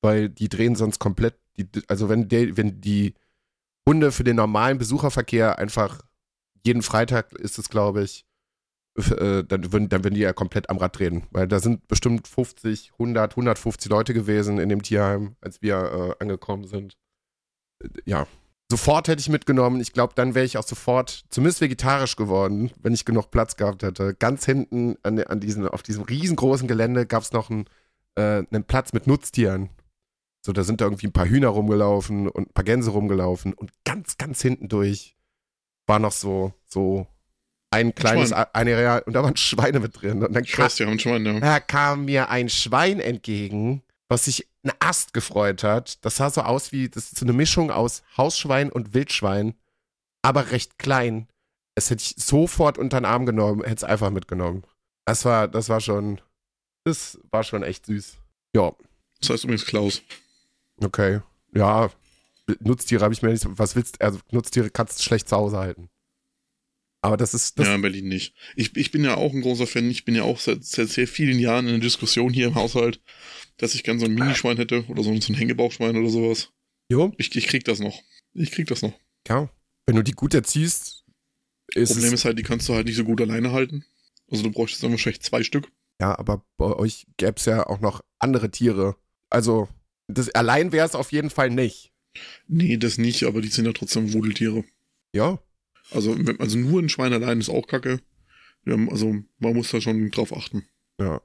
weil 0.01 0.27
die 0.27 0.49
drehen 0.49 0.75
sonst 0.75 0.99
komplett, 0.99 1.35
die, 1.55 1.69
also 1.87 2.09
wenn, 2.09 2.27
die, 2.27 2.57
wenn 2.57 2.81
die 2.81 3.13
Hunde 3.87 4.11
für 4.11 4.25
den 4.25 4.35
normalen 4.35 4.77
Besucherverkehr 4.77 5.57
einfach 5.57 6.01
jeden 6.65 6.81
Freitag 6.81 7.33
ist 7.33 7.57
es, 7.59 7.69
glaube 7.69 8.03
ich, 8.03 8.25
äh, 8.97 9.43
dann, 9.43 9.71
würden, 9.73 9.89
dann 9.89 10.03
würden 10.03 10.15
die 10.15 10.21
ja 10.21 10.33
komplett 10.33 10.69
am 10.69 10.77
Rad 10.77 10.97
drehen. 10.97 11.23
Weil 11.31 11.47
da 11.47 11.59
sind 11.59 11.87
bestimmt 11.87 12.27
50, 12.27 12.93
100, 12.93 13.33
150 13.33 13.89
Leute 13.89 14.13
gewesen 14.13 14.57
in 14.57 14.69
dem 14.69 14.81
Tierheim, 14.81 15.35
als 15.41 15.61
wir 15.61 15.75
äh, 16.19 16.23
angekommen 16.23 16.65
sind. 16.65 16.97
Äh, 17.83 17.89
ja. 18.05 18.27
Sofort 18.71 19.07
hätte 19.07 19.19
ich 19.19 19.29
mitgenommen. 19.29 19.79
Ich 19.79 19.93
glaube, 19.93 20.13
dann 20.15 20.33
wäre 20.33 20.45
ich 20.45 20.57
auch 20.57 20.63
sofort 20.63 21.25
zumindest 21.29 21.61
vegetarisch 21.61 22.15
geworden, 22.15 22.71
wenn 22.81 22.93
ich 22.93 23.05
genug 23.05 23.29
Platz 23.29 23.57
gehabt 23.57 23.83
hätte. 23.83 24.15
Ganz 24.15 24.45
hinten 24.45 24.95
an, 25.03 25.19
an 25.19 25.39
diesen, 25.39 25.67
auf 25.67 25.83
diesem 25.83 26.03
riesengroßen 26.03 26.67
Gelände 26.67 27.05
gab 27.05 27.21
es 27.21 27.31
noch 27.31 27.51
einen, 27.51 27.65
äh, 28.15 28.43
einen 28.49 28.63
Platz 28.63 28.91
mit 28.91 29.05
Nutztieren. 29.05 29.69
So, 30.43 30.51
da 30.51 30.63
sind 30.63 30.81
da 30.81 30.85
irgendwie 30.85 31.07
ein 31.07 31.13
paar 31.13 31.27
Hühner 31.27 31.49
rumgelaufen 31.49 32.27
und 32.27 32.49
ein 32.49 32.53
paar 32.53 32.63
Gänse 32.63 32.91
rumgelaufen 32.91 33.53
und 33.53 33.71
ganz, 33.83 34.17
ganz 34.17 34.41
hinten 34.41 34.67
durch 34.67 35.14
war 35.87 35.99
noch 35.99 36.11
so, 36.11 36.53
so 36.65 37.07
ein 37.71 37.93
kleines 37.93 38.31
Areal 38.31 39.01
und 39.05 39.13
da 39.13 39.23
waren 39.23 39.35
Schweine 39.35 39.79
mit 39.79 40.01
drin. 40.01 40.23
Und 40.23 40.33
dann 40.33 40.43
ich 40.43 40.57
weiß, 40.57 40.75
die 40.75 40.85
haben 40.85 40.99
Schwein, 40.99 41.25
ja. 41.25 41.39
Da 41.39 41.59
kam 41.59 42.05
mir 42.05 42.29
ein 42.29 42.49
Schwein 42.49 42.99
entgegen, 42.99 43.83
was 44.07 44.25
sich 44.25 44.47
ein 44.63 44.71
Ast 44.79 45.13
gefreut 45.13 45.63
hat. 45.63 46.03
Das 46.05 46.17
sah 46.17 46.29
so 46.29 46.41
aus 46.41 46.71
wie, 46.71 46.89
das 46.89 47.05
ist 47.05 47.17
so 47.17 47.25
eine 47.25 47.33
Mischung 47.33 47.71
aus 47.71 48.03
Hausschwein 48.17 48.71
und 48.71 48.93
Wildschwein, 48.93 49.55
aber 50.21 50.51
recht 50.51 50.79
klein. 50.79 51.27
Das 51.75 51.89
hätte 51.89 52.03
ich 52.03 52.15
sofort 52.17 52.77
unter 52.77 52.99
den 52.99 53.05
Arm 53.05 53.25
genommen, 53.25 53.61
hätte 53.61 53.75
es 53.75 53.83
einfach 53.83 54.09
mitgenommen. 54.09 54.63
Das 55.05 55.25
war, 55.25 55.47
das 55.47 55.67
war 55.69 55.81
schon, 55.81 56.21
das 56.85 57.19
war 57.31 57.43
schon 57.43 57.63
echt 57.63 57.85
süß. 57.85 58.17
Ja. 58.55 58.73
Das 59.19 59.29
heißt 59.29 59.43
übrigens 59.43 59.65
Klaus. 59.65 60.01
Okay. 60.81 61.21
Ja, 61.53 61.89
Nutztiere 62.59 63.03
habe 63.03 63.13
ich 63.13 63.21
mir 63.21 63.31
nicht. 63.31 63.45
Was 63.47 63.75
willst 63.75 63.95
du? 63.95 64.05
Also 64.05 64.19
Nutztiere 64.31 64.69
kannst 64.69 64.99
du 64.99 65.03
schlecht 65.03 65.29
zu 65.29 65.35
Hause 65.35 65.57
halten. 65.57 65.89
Aber 67.01 67.17
das 67.17 67.33
ist. 67.33 67.59
Das 67.59 67.67
ja, 67.67 67.75
in 67.75 67.81
Berlin 67.81 68.07
nicht. 68.07 68.35
Ich, 68.55 68.75
ich 68.75 68.91
bin 68.91 69.03
ja 69.03 69.15
auch 69.15 69.33
ein 69.33 69.41
großer 69.41 69.67
Fan. 69.67 69.89
Ich 69.89 70.05
bin 70.05 70.15
ja 70.15 70.23
auch 70.23 70.39
seit, 70.39 70.63
seit 70.63 70.89
sehr 70.89 71.07
vielen 71.07 71.39
Jahren 71.39 71.65
in 71.65 71.73
der 71.73 71.81
Diskussion 71.81 72.33
hier 72.33 72.47
im 72.47 72.55
Haushalt, 72.55 73.01
dass 73.57 73.75
ich 73.75 73.83
gern 73.83 73.99
so 73.99 74.05
ein 74.05 74.13
Minischwein 74.13 74.57
hätte 74.57 74.85
oder 74.87 75.03
so, 75.03 75.15
so 75.19 75.33
ein 75.33 75.35
Hängebauchschwein 75.35 75.95
oder 75.97 76.09
sowas. 76.09 76.49
Jo. 76.89 77.13
Ich, 77.17 77.35
ich 77.35 77.47
krieg 77.47 77.63
das 77.63 77.79
noch. 77.79 78.01
Ich 78.33 78.51
krieg 78.51 78.67
das 78.67 78.81
noch. 78.81 78.93
Ja. 79.27 79.49
Wenn 79.85 79.95
du 79.95 80.03
die 80.03 80.13
gut 80.13 80.33
erziehst, 80.33 81.05
ist. 81.73 81.93
Problem 81.93 82.13
ist 82.13 82.25
halt, 82.25 82.39
die 82.39 82.43
kannst 82.43 82.67
du 82.69 82.73
halt 82.73 82.87
nicht 82.87 82.95
so 82.95 83.03
gut 83.03 83.21
alleine 83.21 83.51
halten. 83.51 83.85
Also 84.29 84.43
du 84.43 84.51
bräuchtest 84.51 84.83
dann 84.83 84.91
wahrscheinlich 84.91 85.21
zwei 85.21 85.43
Stück. 85.43 85.71
Ja, 86.01 86.17
aber 86.17 86.43
bei 86.57 86.73
euch 86.73 87.07
gäbe 87.17 87.35
es 87.37 87.45
ja 87.45 87.67
auch 87.67 87.79
noch 87.79 88.01
andere 88.19 88.51
Tiere. 88.51 88.95
Also, 89.29 89.69
das, 90.07 90.29
allein 90.29 90.71
wäre 90.71 90.85
es 90.85 90.95
auf 90.95 91.11
jeden 91.11 91.29
Fall 91.29 91.49
nicht. 91.49 91.91
Nee, 92.47 92.77
das 92.77 92.97
nicht, 92.97 93.23
aber 93.23 93.41
die 93.41 93.47
sind 93.49 93.65
ja 93.65 93.73
trotzdem 93.73 94.13
Wudeltiere. 94.13 94.63
Ja. 95.13 95.39
Also, 95.91 96.17
also 96.39 96.57
nur 96.57 96.81
ein 96.81 96.89
Schwein 96.89 97.13
allein 97.13 97.39
ist 97.39 97.49
auch 97.49 97.67
kacke. 97.67 97.99
also 98.65 99.15
man 99.39 99.53
muss 99.53 99.71
da 99.71 99.81
schon 99.81 100.11
drauf 100.11 100.35
achten. 100.35 100.63
Ja. 100.99 101.21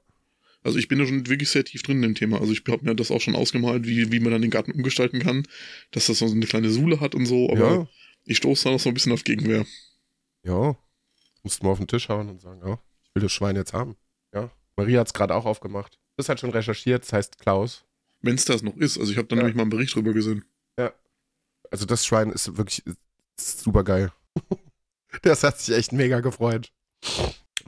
Also 0.63 0.77
ich 0.77 0.87
bin 0.87 0.99
da 0.99 1.05
schon 1.05 1.27
wirklich 1.27 1.49
sehr 1.49 1.65
tief 1.65 1.81
drin 1.81 1.97
in 1.97 2.03
dem 2.03 2.15
Thema. 2.15 2.39
Also 2.39 2.53
ich 2.53 2.63
habe 2.67 2.85
mir 2.85 2.95
das 2.95 3.09
auch 3.09 3.21
schon 3.21 3.35
ausgemalt, 3.35 3.85
wie, 3.87 4.11
wie 4.11 4.19
man 4.19 4.31
dann 4.31 4.41
den 4.41 4.51
Garten 4.51 4.71
umgestalten 4.71 5.19
kann, 5.19 5.47
dass 5.91 6.07
das 6.07 6.19
so 6.19 6.25
eine 6.25 6.45
kleine 6.45 6.69
Sule 6.69 6.99
hat 6.99 7.15
und 7.15 7.25
so, 7.25 7.49
aber 7.49 7.71
ja. 7.71 7.87
ich 8.25 8.37
stoße 8.37 8.65
da 8.65 8.71
noch 8.71 8.79
so 8.79 8.89
ein 8.89 8.93
bisschen 8.93 9.11
auf 9.11 9.23
Gegenwehr. 9.23 9.65
Ja. 10.43 10.77
Musst 11.43 11.63
mal 11.63 11.71
auf 11.71 11.79
den 11.79 11.87
Tisch 11.87 12.09
hauen 12.09 12.29
und 12.29 12.41
sagen, 12.41 12.61
ja, 12.63 12.79
ich 13.03 13.15
will 13.15 13.23
das 13.23 13.31
Schwein 13.31 13.55
jetzt 13.55 13.73
haben. 13.73 13.95
Ja. 14.33 14.51
Maria 14.75 14.99
hat 14.99 15.07
es 15.07 15.13
gerade 15.13 15.33
auch 15.33 15.45
aufgemacht. 15.45 15.99
Das 16.17 16.29
hat 16.29 16.39
schon 16.39 16.51
recherchiert, 16.51 17.03
das 17.03 17.13
heißt 17.13 17.39
Klaus. 17.39 17.85
Wenn 18.21 18.35
es 18.35 18.45
das 18.45 18.61
noch 18.61 18.77
ist. 18.77 18.99
Also 18.99 19.11
ich 19.11 19.17
habe 19.17 19.27
da 19.27 19.35
ja. 19.35 19.41
nämlich 19.41 19.55
mal 19.55 19.63
einen 19.63 19.71
Bericht 19.71 19.95
drüber 19.95 20.13
gesehen. 20.13 20.45
Also 21.71 21.85
das 21.85 22.05
Schwein 22.05 22.31
ist 22.31 22.57
wirklich 22.57 22.83
super 23.39 23.83
geil. 23.83 24.11
das 25.23 25.43
hat 25.43 25.59
sich 25.59 25.75
echt 25.75 25.91
mega 25.93 26.19
gefreut. 26.19 26.71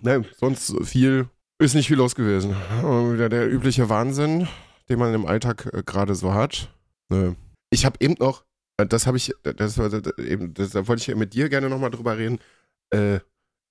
Ne, 0.01 0.25
sonst 0.37 0.75
viel, 0.85 1.29
ist 1.59 1.73
nicht 1.73 1.87
viel 1.87 1.97
los 1.97 2.13
gewesen. 2.15 2.51
Wieder 2.51 3.29
der 3.29 3.51
übliche 3.51 3.89
Wahnsinn, 3.89 4.47
den 4.89 4.99
man 4.99 5.13
im 5.13 5.25
Alltag 5.25 5.69
äh, 5.73 5.81
gerade 5.83 6.13
so 6.15 6.33
hat. 6.33 6.69
Ich 7.71 7.85
habe 7.85 7.97
eben 7.99 8.15
noch 8.19 8.43
Äh, 8.77 8.85
das 8.85 9.07
habe 9.07 9.17
ich, 9.17 9.33
das, 9.43 9.75
das, 9.75 10.17
eben, 10.17 10.53
das, 10.53 10.71
da 10.71 10.87
wollte 10.87 11.11
ich 11.11 11.17
mit 11.17 11.33
dir 11.33 11.49
gerne 11.49 11.69
nochmal 11.69 11.91
drüber 11.91 12.17
reden. 12.17 12.39
Äh, 12.89 13.19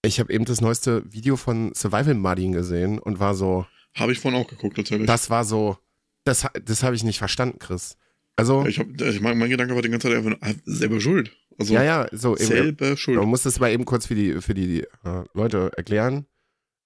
ich 0.04 0.18
habe 0.20 0.32
eben 0.32 0.44
das 0.44 0.60
neueste 0.60 1.10
Video 1.12 1.36
von 1.36 1.74
Survival 1.74 2.14
Mudding 2.14 2.52
gesehen 2.52 2.98
und 2.98 3.20
war 3.20 3.34
so. 3.34 3.66
Habe 3.96 4.12
ich 4.12 4.18
vorhin 4.18 4.40
auch 4.40 4.48
geguckt, 4.48 4.76
natürlich. 4.76 5.06
Das 5.06 5.30
war 5.30 5.44
so, 5.44 5.78
das, 6.24 6.46
das 6.64 6.82
habe 6.82 6.96
ich 6.96 7.04
nicht 7.04 7.18
verstanden, 7.18 7.58
Chris. 7.58 7.96
Also. 8.36 8.64
Ich 8.66 8.78
hab, 8.78 9.00
ich 9.00 9.20
mein, 9.20 9.38
mein 9.38 9.50
Gedanke 9.50 9.74
war 9.74 9.82
die 9.82 9.90
ganze 9.90 10.08
Zeit 10.08 10.16
einfach 10.16 10.36
ah, 10.40 10.54
selber 10.64 11.00
schuld. 11.00 11.36
Also, 11.58 11.74
ja, 11.74 11.82
ja, 11.82 12.08
so 12.12 12.36
eben. 12.36 12.46
Selber 12.46 12.96
schuld. 12.96 13.18
Man 13.18 13.28
muss 13.28 13.42
das 13.42 13.60
mal 13.60 13.70
eben 13.70 13.84
kurz 13.84 14.06
für 14.06 14.14
die, 14.14 14.40
für 14.40 14.54
die 14.54 14.82
äh, 15.04 15.24
Leute 15.34 15.70
erklären. 15.76 16.26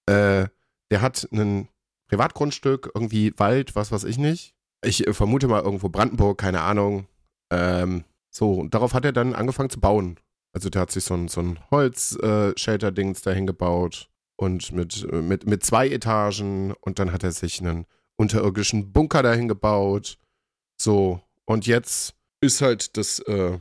Äh, 0.07 0.47
der 0.91 1.01
hat 1.01 1.29
ein 1.33 1.69
Privatgrundstück, 2.09 2.91
irgendwie 2.95 3.33
Wald, 3.39 3.75
was 3.75 3.93
weiß 3.93 4.05
ich 4.05 4.19
nicht. 4.19 4.55
Ich 4.85 5.07
äh, 5.07 5.13
vermute 5.13 5.49
mal 5.49 5.63
irgendwo 5.63 5.89
Brandenburg, 5.89 6.39
keine 6.39 6.63
Ahnung. 6.63 7.07
Ähm, 7.51 8.05
so, 8.31 8.55
und 8.55 8.75
darauf 8.75 8.95
hat 8.95 9.05
er 9.05 9.13
dann 9.13 9.35
angefangen 9.35 9.71
zu 9.71 9.81
bauen. 9.81 10.19
Also 10.53 10.71
der 10.71 10.83
hat 10.83 10.91
sich 10.91 11.05
so 11.05 11.15
ein, 11.15 11.29
so 11.29 11.41
ein 11.41 11.59
Holz-Shelter-Dings 11.71 13.21
äh, 13.21 13.25
dahin 13.25 13.47
gebaut 13.47 14.09
und 14.37 14.73
mit, 14.73 15.11
mit, 15.13 15.47
mit 15.47 15.65
zwei 15.65 15.89
Etagen 15.89 16.73
und 16.81 16.99
dann 16.99 17.13
hat 17.13 17.25
er 17.25 17.33
sich 17.33 17.61
einen 17.61 17.87
unterirdischen 18.17 18.93
Bunker 18.93 19.23
dahin 19.23 19.49
gebaut. 19.49 20.19
So, 20.81 21.21
und 21.47 21.67
jetzt 21.67 22.15
ist 22.41 22.61
halt 22.61 22.97
das 22.97 23.19
äh, 23.21 23.59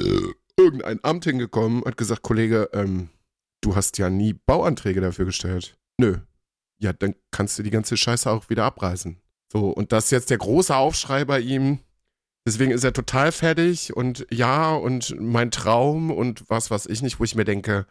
äh, 0.00 0.32
irgendein 0.56 1.02
Amt 1.04 1.24
hingekommen 1.24 1.82
und 1.82 1.88
hat 1.88 1.96
gesagt, 1.96 2.22
Kollege, 2.22 2.68
ähm, 2.72 3.10
du 3.60 3.76
hast 3.76 3.98
ja 3.98 4.10
nie 4.10 4.32
Bauanträge 4.32 5.00
dafür 5.00 5.24
gestellt. 5.24 5.78
Nö. 5.98 6.18
Ja, 6.80 6.92
dann 6.92 7.14
kannst 7.30 7.58
du 7.58 7.62
die 7.62 7.70
ganze 7.70 7.96
Scheiße 7.96 8.30
auch 8.30 8.50
wieder 8.50 8.64
abreißen. 8.64 9.20
So, 9.52 9.70
und 9.70 9.92
das 9.92 10.06
ist 10.06 10.10
jetzt 10.10 10.30
der 10.30 10.38
große 10.38 10.74
Aufschrei 10.74 11.24
bei 11.24 11.40
ihm. 11.40 11.80
Deswegen 12.46 12.70
ist 12.70 12.84
er 12.84 12.92
total 12.92 13.32
fertig 13.32 13.94
und 13.94 14.26
ja, 14.30 14.74
und 14.74 15.14
mein 15.20 15.50
Traum 15.50 16.10
und 16.10 16.48
was 16.48 16.70
weiß 16.70 16.86
ich 16.86 17.02
nicht, 17.02 17.20
wo 17.20 17.24
ich 17.24 17.34
mir 17.34 17.44
denke, 17.44 17.86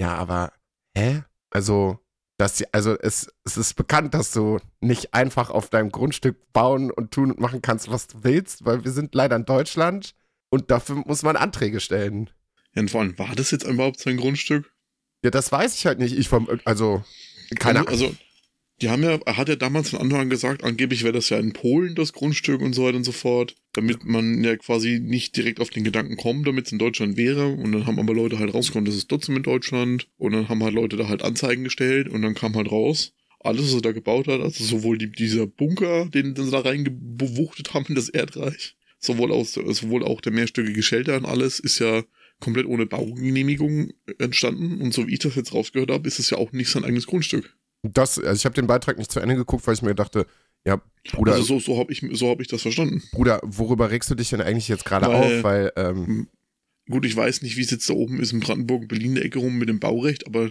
ja, 0.00 0.14
aber, 0.14 0.52
hä? 0.96 1.22
Also, 1.50 2.03
dass 2.36 2.56
die, 2.56 2.72
also 2.72 2.98
es, 2.98 3.32
es 3.44 3.56
ist 3.56 3.74
bekannt, 3.74 4.14
dass 4.14 4.32
du 4.32 4.58
nicht 4.80 5.14
einfach 5.14 5.50
auf 5.50 5.70
deinem 5.70 5.90
Grundstück 5.90 6.52
bauen 6.52 6.90
und 6.90 7.12
tun 7.12 7.30
und 7.30 7.40
machen 7.40 7.62
kannst, 7.62 7.90
was 7.90 8.08
du 8.08 8.24
willst, 8.24 8.64
weil 8.64 8.84
wir 8.84 8.90
sind 8.90 9.14
leider 9.14 9.36
in 9.36 9.44
Deutschland 9.44 10.14
und 10.50 10.70
dafür 10.70 10.96
muss 10.96 11.22
man 11.22 11.36
Anträge 11.36 11.80
stellen. 11.80 12.30
Ja, 12.74 12.82
und 12.82 12.90
vor 12.90 13.00
allem, 13.00 13.18
war 13.18 13.34
das 13.34 13.50
jetzt 13.50 13.64
überhaupt 13.64 14.00
sein 14.00 14.16
Grundstück? 14.16 14.70
Ja, 15.22 15.30
das 15.30 15.52
weiß 15.52 15.76
ich 15.76 15.86
halt 15.86 15.98
nicht. 15.98 16.16
Ich 16.18 16.28
vom, 16.28 16.48
also, 16.64 17.04
keine 17.58 17.80
Ahnung. 17.80 17.90
Also, 17.90 18.14
die 18.82 18.88
haben 18.88 19.02
ja, 19.02 19.18
er 19.24 19.36
hat 19.36 19.48
ja 19.48 19.56
damals 19.56 19.90
von 19.90 20.00
Anfang 20.00 20.22
an 20.22 20.30
gesagt, 20.30 20.64
angeblich 20.64 21.04
wäre 21.04 21.12
das 21.12 21.28
ja 21.28 21.38
in 21.38 21.52
Polen 21.52 21.94
das 21.94 22.12
Grundstück 22.12 22.60
und 22.60 22.72
so 22.72 22.84
weiter 22.84 22.96
und 22.96 23.04
so 23.04 23.12
fort, 23.12 23.54
damit 23.72 24.04
man 24.04 24.42
ja 24.42 24.56
quasi 24.56 24.98
nicht 25.00 25.36
direkt 25.36 25.60
auf 25.60 25.70
den 25.70 25.84
Gedanken 25.84 26.16
kommt, 26.16 26.46
damit 26.48 26.66
es 26.66 26.72
in 26.72 26.78
Deutschland 26.78 27.16
wäre. 27.16 27.46
Und 27.46 27.72
dann 27.72 27.86
haben 27.86 28.00
aber 28.00 28.14
Leute 28.14 28.38
halt 28.38 28.52
rausgekommen, 28.52 28.86
das 28.86 28.96
ist 28.96 29.08
trotzdem 29.08 29.36
in 29.36 29.44
Deutschland. 29.44 30.08
Und 30.16 30.32
dann 30.32 30.48
haben 30.48 30.62
halt 30.64 30.74
Leute 30.74 30.96
da 30.96 31.08
halt 31.08 31.22
Anzeigen 31.22 31.62
gestellt 31.62 32.08
und 32.08 32.22
dann 32.22 32.34
kam 32.34 32.56
halt 32.56 32.70
raus, 32.70 33.12
alles, 33.40 33.66
was 33.66 33.74
er 33.74 33.82
da 33.82 33.92
gebaut 33.92 34.26
hat, 34.26 34.40
also 34.40 34.64
sowohl 34.64 34.98
die, 34.98 35.12
dieser 35.12 35.46
Bunker, 35.46 36.06
den, 36.06 36.34
den 36.34 36.44
sie 36.46 36.50
da 36.50 36.60
reingewuchtet 36.60 37.74
haben 37.74 37.86
in 37.88 37.94
das 37.94 38.08
Erdreich, 38.08 38.74
sowohl, 38.98 39.30
aus, 39.30 39.52
sowohl 39.52 40.02
auch 40.02 40.20
der 40.20 40.32
mehrstöckige 40.32 40.82
Shelter 40.82 41.16
und 41.16 41.26
alles, 41.26 41.60
ist 41.60 41.78
ja 41.78 42.02
komplett 42.40 42.66
ohne 42.66 42.86
Baugenehmigung 42.86 43.92
entstanden. 44.18 44.80
Und 44.80 44.92
so 44.92 45.06
wie 45.06 45.12
ich 45.12 45.18
das 45.20 45.36
jetzt 45.36 45.52
rausgehört 45.52 45.90
habe, 45.90 46.08
ist 46.08 46.18
es 46.18 46.30
ja 46.30 46.38
auch 46.38 46.52
nicht 46.52 46.70
sein 46.70 46.84
eigenes 46.84 47.06
Grundstück. 47.06 47.54
Das, 47.84 48.18
also 48.18 48.32
ich 48.32 48.44
habe 48.46 48.54
den 48.54 48.66
Beitrag 48.66 48.98
nicht 48.98 49.12
zu 49.12 49.20
Ende 49.20 49.36
geguckt, 49.36 49.66
weil 49.66 49.74
ich 49.74 49.82
mir 49.82 49.94
dachte, 49.94 50.26
ja, 50.64 50.80
Bruder. 51.12 51.34
Also 51.34 51.58
so, 51.58 51.60
so 51.60 51.78
habe 51.78 51.92
ich, 51.92 52.04
so 52.12 52.30
hab 52.30 52.40
ich 52.40 52.48
das 52.48 52.62
verstanden. 52.62 53.02
Bruder, 53.12 53.40
worüber 53.42 53.90
regst 53.90 54.10
du 54.10 54.14
dich 54.14 54.30
denn 54.30 54.40
eigentlich 54.40 54.68
jetzt 54.68 54.86
gerade 54.86 55.08
auf? 55.08 55.42
Weil, 55.42 55.70
ähm, 55.76 56.28
gut, 56.88 57.04
ich 57.04 57.14
weiß 57.14 57.42
nicht, 57.42 57.56
wie 57.56 57.60
es 57.60 57.70
jetzt 57.70 57.88
da 57.88 57.94
oben 57.94 58.20
ist 58.20 58.32
in 58.32 58.40
Brandenburg, 58.40 58.88
Berlin 58.88 59.14
der 59.14 59.24
Ecke 59.24 59.38
rum 59.38 59.58
mit 59.58 59.68
dem 59.68 59.80
Baurecht, 59.80 60.26
aber 60.26 60.50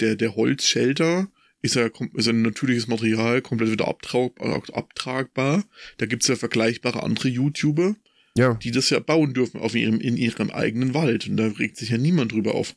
der, 0.00 0.14
der 0.14 0.36
Holzshelter 0.36 1.28
ist 1.60 1.74
ja 1.74 1.88
ist 2.14 2.28
ein 2.28 2.42
natürliches 2.42 2.86
Material, 2.86 3.42
komplett 3.42 3.72
wieder 3.72 3.88
abtrag, 3.88 4.32
abtragbar. 4.72 5.64
Da 5.96 6.06
gibt's 6.06 6.28
ja 6.28 6.36
vergleichbare 6.36 7.02
andere 7.02 7.28
YouTuber, 7.28 7.96
ja. 8.36 8.54
die 8.54 8.70
das 8.70 8.90
ja 8.90 9.00
bauen 9.00 9.34
dürfen 9.34 9.60
auf 9.60 9.74
ihrem, 9.74 10.00
in 10.00 10.16
ihrem 10.16 10.50
eigenen 10.50 10.94
Wald. 10.94 11.26
Und 11.26 11.36
da 11.36 11.48
regt 11.48 11.76
sich 11.76 11.90
ja 11.90 11.98
niemand 11.98 12.32
drüber 12.32 12.54
auf. 12.54 12.76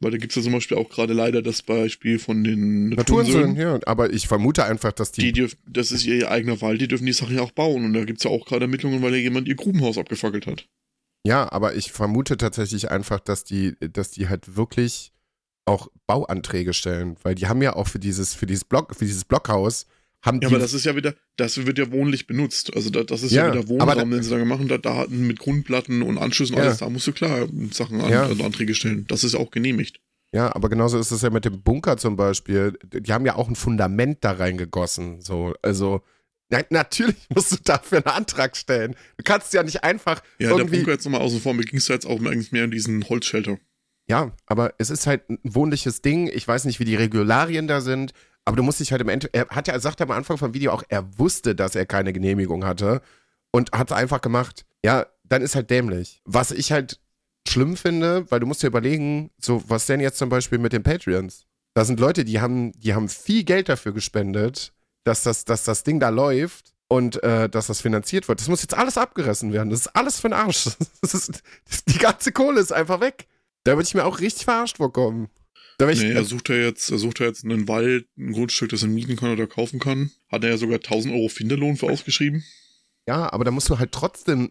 Weil 0.00 0.10
da 0.10 0.18
gibt 0.18 0.32
es 0.32 0.36
ja 0.36 0.42
zum 0.42 0.52
Beispiel 0.52 0.76
auch 0.76 0.88
gerade 0.88 1.12
leider 1.12 1.40
das 1.40 1.62
Beispiel 1.62 2.18
von 2.18 2.44
den 2.44 2.90
Naturensöhnen. 2.90 3.56
Ja, 3.56 3.78
aber 3.86 4.12
ich 4.12 4.28
vermute 4.28 4.64
einfach, 4.64 4.92
dass 4.92 5.12
die. 5.12 5.22
die 5.22 5.32
dürf, 5.32 5.56
das 5.66 5.92
ist 5.92 6.04
ihr 6.04 6.30
eigener 6.30 6.60
Wald, 6.60 6.80
die 6.80 6.88
dürfen 6.88 7.06
die 7.06 7.12
Sachen 7.12 7.36
ja 7.36 7.42
auch 7.42 7.52
bauen. 7.52 7.84
Und 7.84 7.94
da 7.94 8.04
gibt 8.04 8.18
es 8.18 8.24
ja 8.24 8.30
auch 8.30 8.44
gerade 8.44 8.64
Ermittlungen, 8.64 9.02
weil 9.02 9.12
ja 9.12 9.20
jemand 9.20 9.48
ihr 9.48 9.54
Grubenhaus 9.54 9.96
abgefackelt 9.96 10.46
hat. 10.46 10.68
Ja, 11.26 11.50
aber 11.50 11.74
ich 11.74 11.90
vermute 11.92 12.36
tatsächlich 12.36 12.90
einfach, 12.90 13.20
dass 13.20 13.44
die, 13.44 13.76
dass 13.80 14.10
die 14.10 14.28
halt 14.28 14.56
wirklich 14.56 15.12
auch 15.64 15.88
Bauanträge 16.06 16.74
stellen. 16.74 17.16
Weil 17.22 17.34
die 17.34 17.46
haben 17.46 17.62
ja 17.62 17.74
auch 17.74 17.88
für 17.88 17.98
dieses, 17.98 18.34
für 18.34 18.46
dieses 18.46 18.64
Block, 18.64 18.94
für 18.94 19.06
dieses 19.06 19.24
Blockhaus 19.24 19.86
haben 20.24 20.40
ja, 20.40 20.48
aber 20.48 20.58
das 20.58 20.72
ist 20.72 20.84
ja 20.84 20.96
wieder, 20.96 21.14
das 21.36 21.66
wird 21.66 21.78
ja 21.78 21.92
wohnlich 21.92 22.26
benutzt. 22.26 22.74
Also 22.74 22.88
da, 22.90 23.04
das 23.04 23.22
ist 23.22 23.32
ja, 23.32 23.46
ja 23.46 23.52
wieder 23.52 23.68
Wohnraum, 23.68 24.10
den 24.10 24.22
sie 24.22 24.30
da 24.30 24.38
gemacht 24.38 24.60
haben. 24.60 24.82
Da, 24.82 24.96
hatten 24.96 25.26
mit 25.26 25.38
Grundplatten 25.38 26.02
und 26.02 26.16
Anschlüssen 26.16 26.56
ja. 26.56 26.62
alles, 26.62 26.78
da 26.78 26.88
musst 26.88 27.06
du 27.06 27.12
klar 27.12 27.46
Sachen 27.72 28.00
an, 28.00 28.10
ja. 28.10 28.24
Anträge 28.26 28.74
stellen. 28.74 29.04
Das 29.06 29.22
ist 29.22 29.34
auch 29.34 29.50
genehmigt. 29.50 30.00
Ja, 30.32 30.54
aber 30.54 30.68
genauso 30.68 30.98
ist 30.98 31.10
es 31.10 31.22
ja 31.22 31.30
mit 31.30 31.44
dem 31.44 31.62
Bunker 31.62 31.96
zum 31.96 32.16
Beispiel. 32.16 32.76
Die 32.92 33.12
haben 33.12 33.26
ja 33.26 33.36
auch 33.36 33.48
ein 33.48 33.54
Fundament 33.54 34.18
da 34.22 34.32
reingegossen. 34.32 35.20
So, 35.20 35.54
also 35.62 36.02
na, 36.48 36.62
natürlich 36.70 37.16
musst 37.34 37.52
du 37.52 37.56
dafür 37.62 37.98
einen 37.98 38.16
Antrag 38.16 38.56
stellen. 38.56 38.96
Du 39.16 39.24
kannst 39.24 39.52
ja 39.52 39.62
nicht 39.62 39.84
einfach. 39.84 40.22
Ja, 40.38 40.50
irgendwie 40.50 40.70
der 40.70 40.76
Bunker 40.78 40.92
jetzt 40.92 41.04
nochmal 41.04 41.20
außen 41.20 41.40
vor. 41.40 41.54
Mir 41.54 41.64
ging 41.64 41.78
es 41.78 41.88
jetzt 41.88 42.06
auch 42.06 42.18
eigentlich 42.18 42.50
mehr 42.50 42.64
um 42.64 42.70
diesen 42.70 43.08
Holzshelter. 43.08 43.58
Ja, 44.06 44.32
aber 44.46 44.74
es 44.78 44.90
ist 44.90 45.06
halt 45.06 45.28
ein 45.30 45.38
wohnliches 45.44 46.02
Ding. 46.02 46.30
Ich 46.32 46.46
weiß 46.46 46.64
nicht, 46.64 46.80
wie 46.80 46.84
die 46.84 46.96
Regularien 46.96 47.68
da 47.68 47.80
sind. 47.80 48.12
Aber 48.44 48.56
du 48.56 48.62
musst 48.62 48.80
dich 48.80 48.92
halt 48.92 49.00
im 49.00 49.08
Endeffekt, 49.08 49.34
er 49.34 49.48
hat 49.48 49.68
ja, 49.68 49.78
sagt 49.78 50.00
er 50.00 50.06
am 50.06 50.12
Anfang 50.12 50.36
vom 50.36 50.54
Video 50.54 50.72
auch, 50.72 50.82
er 50.88 51.18
wusste, 51.18 51.54
dass 51.54 51.74
er 51.74 51.86
keine 51.86 52.12
Genehmigung 52.12 52.64
hatte 52.64 53.00
und 53.50 53.72
hat 53.72 53.90
es 53.90 53.96
einfach 53.96 54.20
gemacht. 54.20 54.66
Ja, 54.84 55.06
dann 55.24 55.42
ist 55.42 55.54
halt 55.54 55.70
dämlich. 55.70 56.20
Was 56.24 56.50
ich 56.50 56.72
halt 56.72 57.00
schlimm 57.48 57.76
finde, 57.76 58.30
weil 58.30 58.40
du 58.40 58.46
musst 58.46 58.62
dir 58.62 58.66
überlegen, 58.66 59.30
so, 59.40 59.62
was 59.68 59.86
denn 59.86 60.00
jetzt 60.00 60.18
zum 60.18 60.28
Beispiel 60.28 60.58
mit 60.58 60.72
den 60.72 60.82
Patreons? 60.82 61.46
Da 61.74 61.84
sind 61.84 62.00
Leute, 62.00 62.24
die 62.24 62.40
haben, 62.40 62.72
die 62.72 62.94
haben 62.94 63.08
viel 63.08 63.44
Geld 63.44 63.68
dafür 63.68 63.92
gespendet, 63.92 64.72
dass 65.04 65.22
das, 65.22 65.44
dass 65.44 65.64
das 65.64 65.82
Ding 65.82 66.00
da 66.00 66.10
läuft 66.10 66.74
und 66.88 67.22
äh, 67.22 67.48
dass 67.48 67.66
das 67.66 67.80
finanziert 67.80 68.28
wird. 68.28 68.40
Das 68.40 68.48
muss 68.48 68.62
jetzt 68.62 68.74
alles 68.74 68.96
abgerissen 68.98 69.52
werden. 69.52 69.70
Das 69.70 69.80
ist 69.80 69.96
alles 69.96 70.20
für 70.20 70.28
den 70.28 70.34
Arsch. 70.34 70.66
Ist, 71.02 71.42
die 71.88 71.98
ganze 71.98 72.32
Kohle 72.32 72.60
ist 72.60 72.72
einfach 72.72 73.00
weg. 73.00 73.26
Da 73.64 73.72
würde 73.72 73.84
ich 73.84 73.94
mir 73.94 74.04
auch 74.04 74.20
richtig 74.20 74.44
verarscht 74.44 74.76
vorkommen. 74.78 75.28
Da 75.86 75.92
nee, 76.02 76.12
er 76.12 76.24
sucht 76.24 76.48
ja 76.48 76.56
jetzt, 76.56 76.90
er 76.90 76.98
sucht 76.98 77.20
ja 77.20 77.26
jetzt 77.26 77.44
einen 77.44 77.68
Wald, 77.68 78.06
ein 78.16 78.32
Grundstück, 78.32 78.70
das 78.70 78.82
er 78.82 78.88
mieten 78.88 79.16
kann 79.16 79.32
oder 79.32 79.46
kaufen 79.46 79.80
kann. 79.80 80.10
Hat 80.30 80.44
er 80.44 80.50
ja 80.50 80.56
sogar 80.56 80.76
1000 80.76 81.14
Euro 81.14 81.28
Finderlohn 81.28 81.76
für 81.76 81.90
ausgeschrieben. 81.90 82.44
Ja, 83.06 83.32
aber 83.32 83.44
da 83.44 83.50
musst 83.50 83.68
du 83.70 83.78
halt 83.78 83.92
trotzdem 83.92 84.50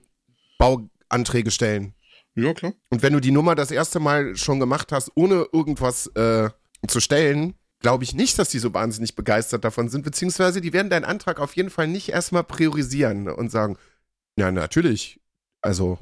Bauanträge 0.58 1.52
stellen. 1.52 1.93
Ja, 2.36 2.54
klar. 2.54 2.74
Und 2.89 3.04
wenn 3.04 3.13
du 3.13 3.19
die 3.19 3.32
Nummer 3.32 3.56
das 3.56 3.72
erste 3.72 4.00
Mal 4.00 4.36
schon 4.36 4.60
gemacht 4.60 4.91
hast, 4.91 5.12
ohne 5.15 5.48
irgendwas 5.52 6.08
äh, 6.15 6.50
zu 6.88 7.00
stellen, 7.00 7.56
glaube 7.80 8.04
ich 8.04 8.13
nicht, 8.13 8.39
dass 8.39 8.50
die 8.50 8.60
so 8.60 8.74
wahnsinnig 8.74 9.15
begeistert 9.15 9.63
davon 9.63 9.89
sind, 9.89 10.04
beziehungsweise 10.04 10.62
die 10.62 10.74
werden 10.74 10.89
deinen 10.89 11.06
Antrag 11.06 11.39
auf 11.39 11.56
jeden 11.56 11.69
Fall 11.69 11.88
nicht 11.88 12.10
erstmal 12.10 12.43
priorisieren 12.43 13.28
und 13.28 13.52
sagen, 13.52 13.78
ja, 14.38 14.52
natürlich, 14.52 15.19
also 15.62 16.00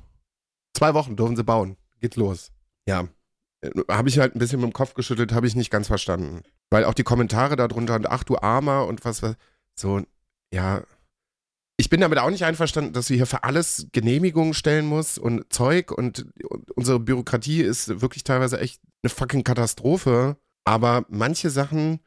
zwei 0.74 0.94
Wochen 0.94 1.16
dürfen 1.16 1.36
sie 1.36 1.44
bauen, 1.44 1.76
geht 2.00 2.16
los. 2.16 2.52
Ja, 2.88 3.08
habe 3.90 4.10
ich 4.10 4.20
halt 4.20 4.36
ein 4.36 4.40
bisschen 4.40 4.60
mit 4.60 4.70
dem 4.70 4.74
Kopf 4.74 4.94
geschüttelt, 4.94 5.34
habe 5.34 5.48
ich 5.48 5.56
nicht 5.56 5.70
ganz 5.70 5.88
verstanden. 5.88 6.42
Weil 6.70 6.86
auch 6.86 6.94
die 6.94 7.04
Kommentare 7.04 7.56
darunter 7.56 7.96
und 7.96 8.10
ach 8.10 8.24
du 8.24 8.38
Armer 8.38 8.88
und 8.88 9.06
was, 9.06 9.22
was, 9.22 9.36
so, 9.76 10.02
ja. 10.54 10.84
Ich 11.78 11.90
bin 11.90 12.02
damit 12.02 12.20
auch 12.20 12.30
nicht 12.30 12.46
einverstanden, 12.46 12.94
dass 12.94 13.08
du 13.08 13.16
hier 13.16 13.26
für 13.26 13.44
alles 13.44 13.88
Genehmigungen 13.92 14.54
stellen 14.54 14.86
musst 14.86 15.18
und 15.18 15.52
Zeug 15.52 15.92
und, 15.92 16.26
und 16.48 16.72
unsere 16.72 17.00
Bürokratie 17.00 17.62
ist 17.62 18.02
wirklich 18.02 18.24
teilweise 18.24 18.60
echt 18.60 18.82
eine 19.04 19.10
fucking 19.10 19.44
Katastrophe. 19.44 20.38
Aber 20.64 21.06
manche 21.10 21.50
Sachen, 21.50 22.00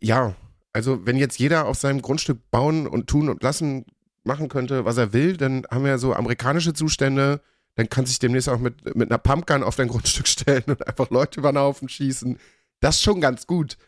ja, 0.00 0.34
also 0.72 1.06
wenn 1.06 1.16
jetzt 1.16 1.38
jeder 1.38 1.66
auf 1.66 1.78
seinem 1.78 2.02
Grundstück 2.02 2.50
bauen 2.50 2.86
und 2.86 3.06
tun 3.06 3.28
und 3.28 3.42
lassen 3.42 3.86
machen 4.24 4.48
könnte, 4.48 4.84
was 4.84 4.96
er 4.96 5.12
will, 5.12 5.36
dann 5.36 5.64
haben 5.70 5.84
wir 5.84 5.98
so 5.98 6.12
amerikanische 6.14 6.74
Zustände, 6.74 7.40
dann 7.80 7.88
kannst 7.88 8.10
du 8.10 8.12
dich 8.12 8.18
demnächst 8.18 8.50
auch 8.50 8.58
mit, 8.58 8.94
mit 8.94 9.10
einer 9.10 9.16
Pumpgun 9.16 9.62
auf 9.62 9.74
dein 9.74 9.88
Grundstück 9.88 10.28
stellen 10.28 10.64
und 10.66 10.86
einfach 10.86 11.08
Leute 11.08 11.40
über 11.40 11.50
den 11.50 11.58
Haufen 11.58 11.88
schießen. 11.88 12.38
Das 12.80 12.96
ist 12.96 13.02
schon 13.02 13.22
ganz 13.22 13.46
gut. 13.46 13.78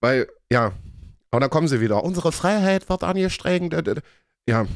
Weil, 0.00 0.26
ja, 0.50 0.72
aber 1.30 1.40
dann 1.40 1.50
kommen 1.50 1.68
sie 1.68 1.80
wieder. 1.80 2.02
Unsere 2.02 2.32
Freiheit 2.32 2.88
wird 2.88 3.04
angestrengt. 3.04 3.76
Ja, 4.48 4.66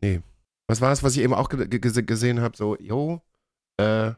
nee. 0.00 0.20
Was 0.66 0.80
war 0.80 0.90
es, 0.90 1.04
was 1.04 1.14
ich 1.14 1.22
eben 1.22 1.32
auch 1.32 1.48
gesehen 1.48 2.40
habe? 2.40 2.56
So, 2.56 2.76
jo, 2.76 3.22
äh, 3.76 4.14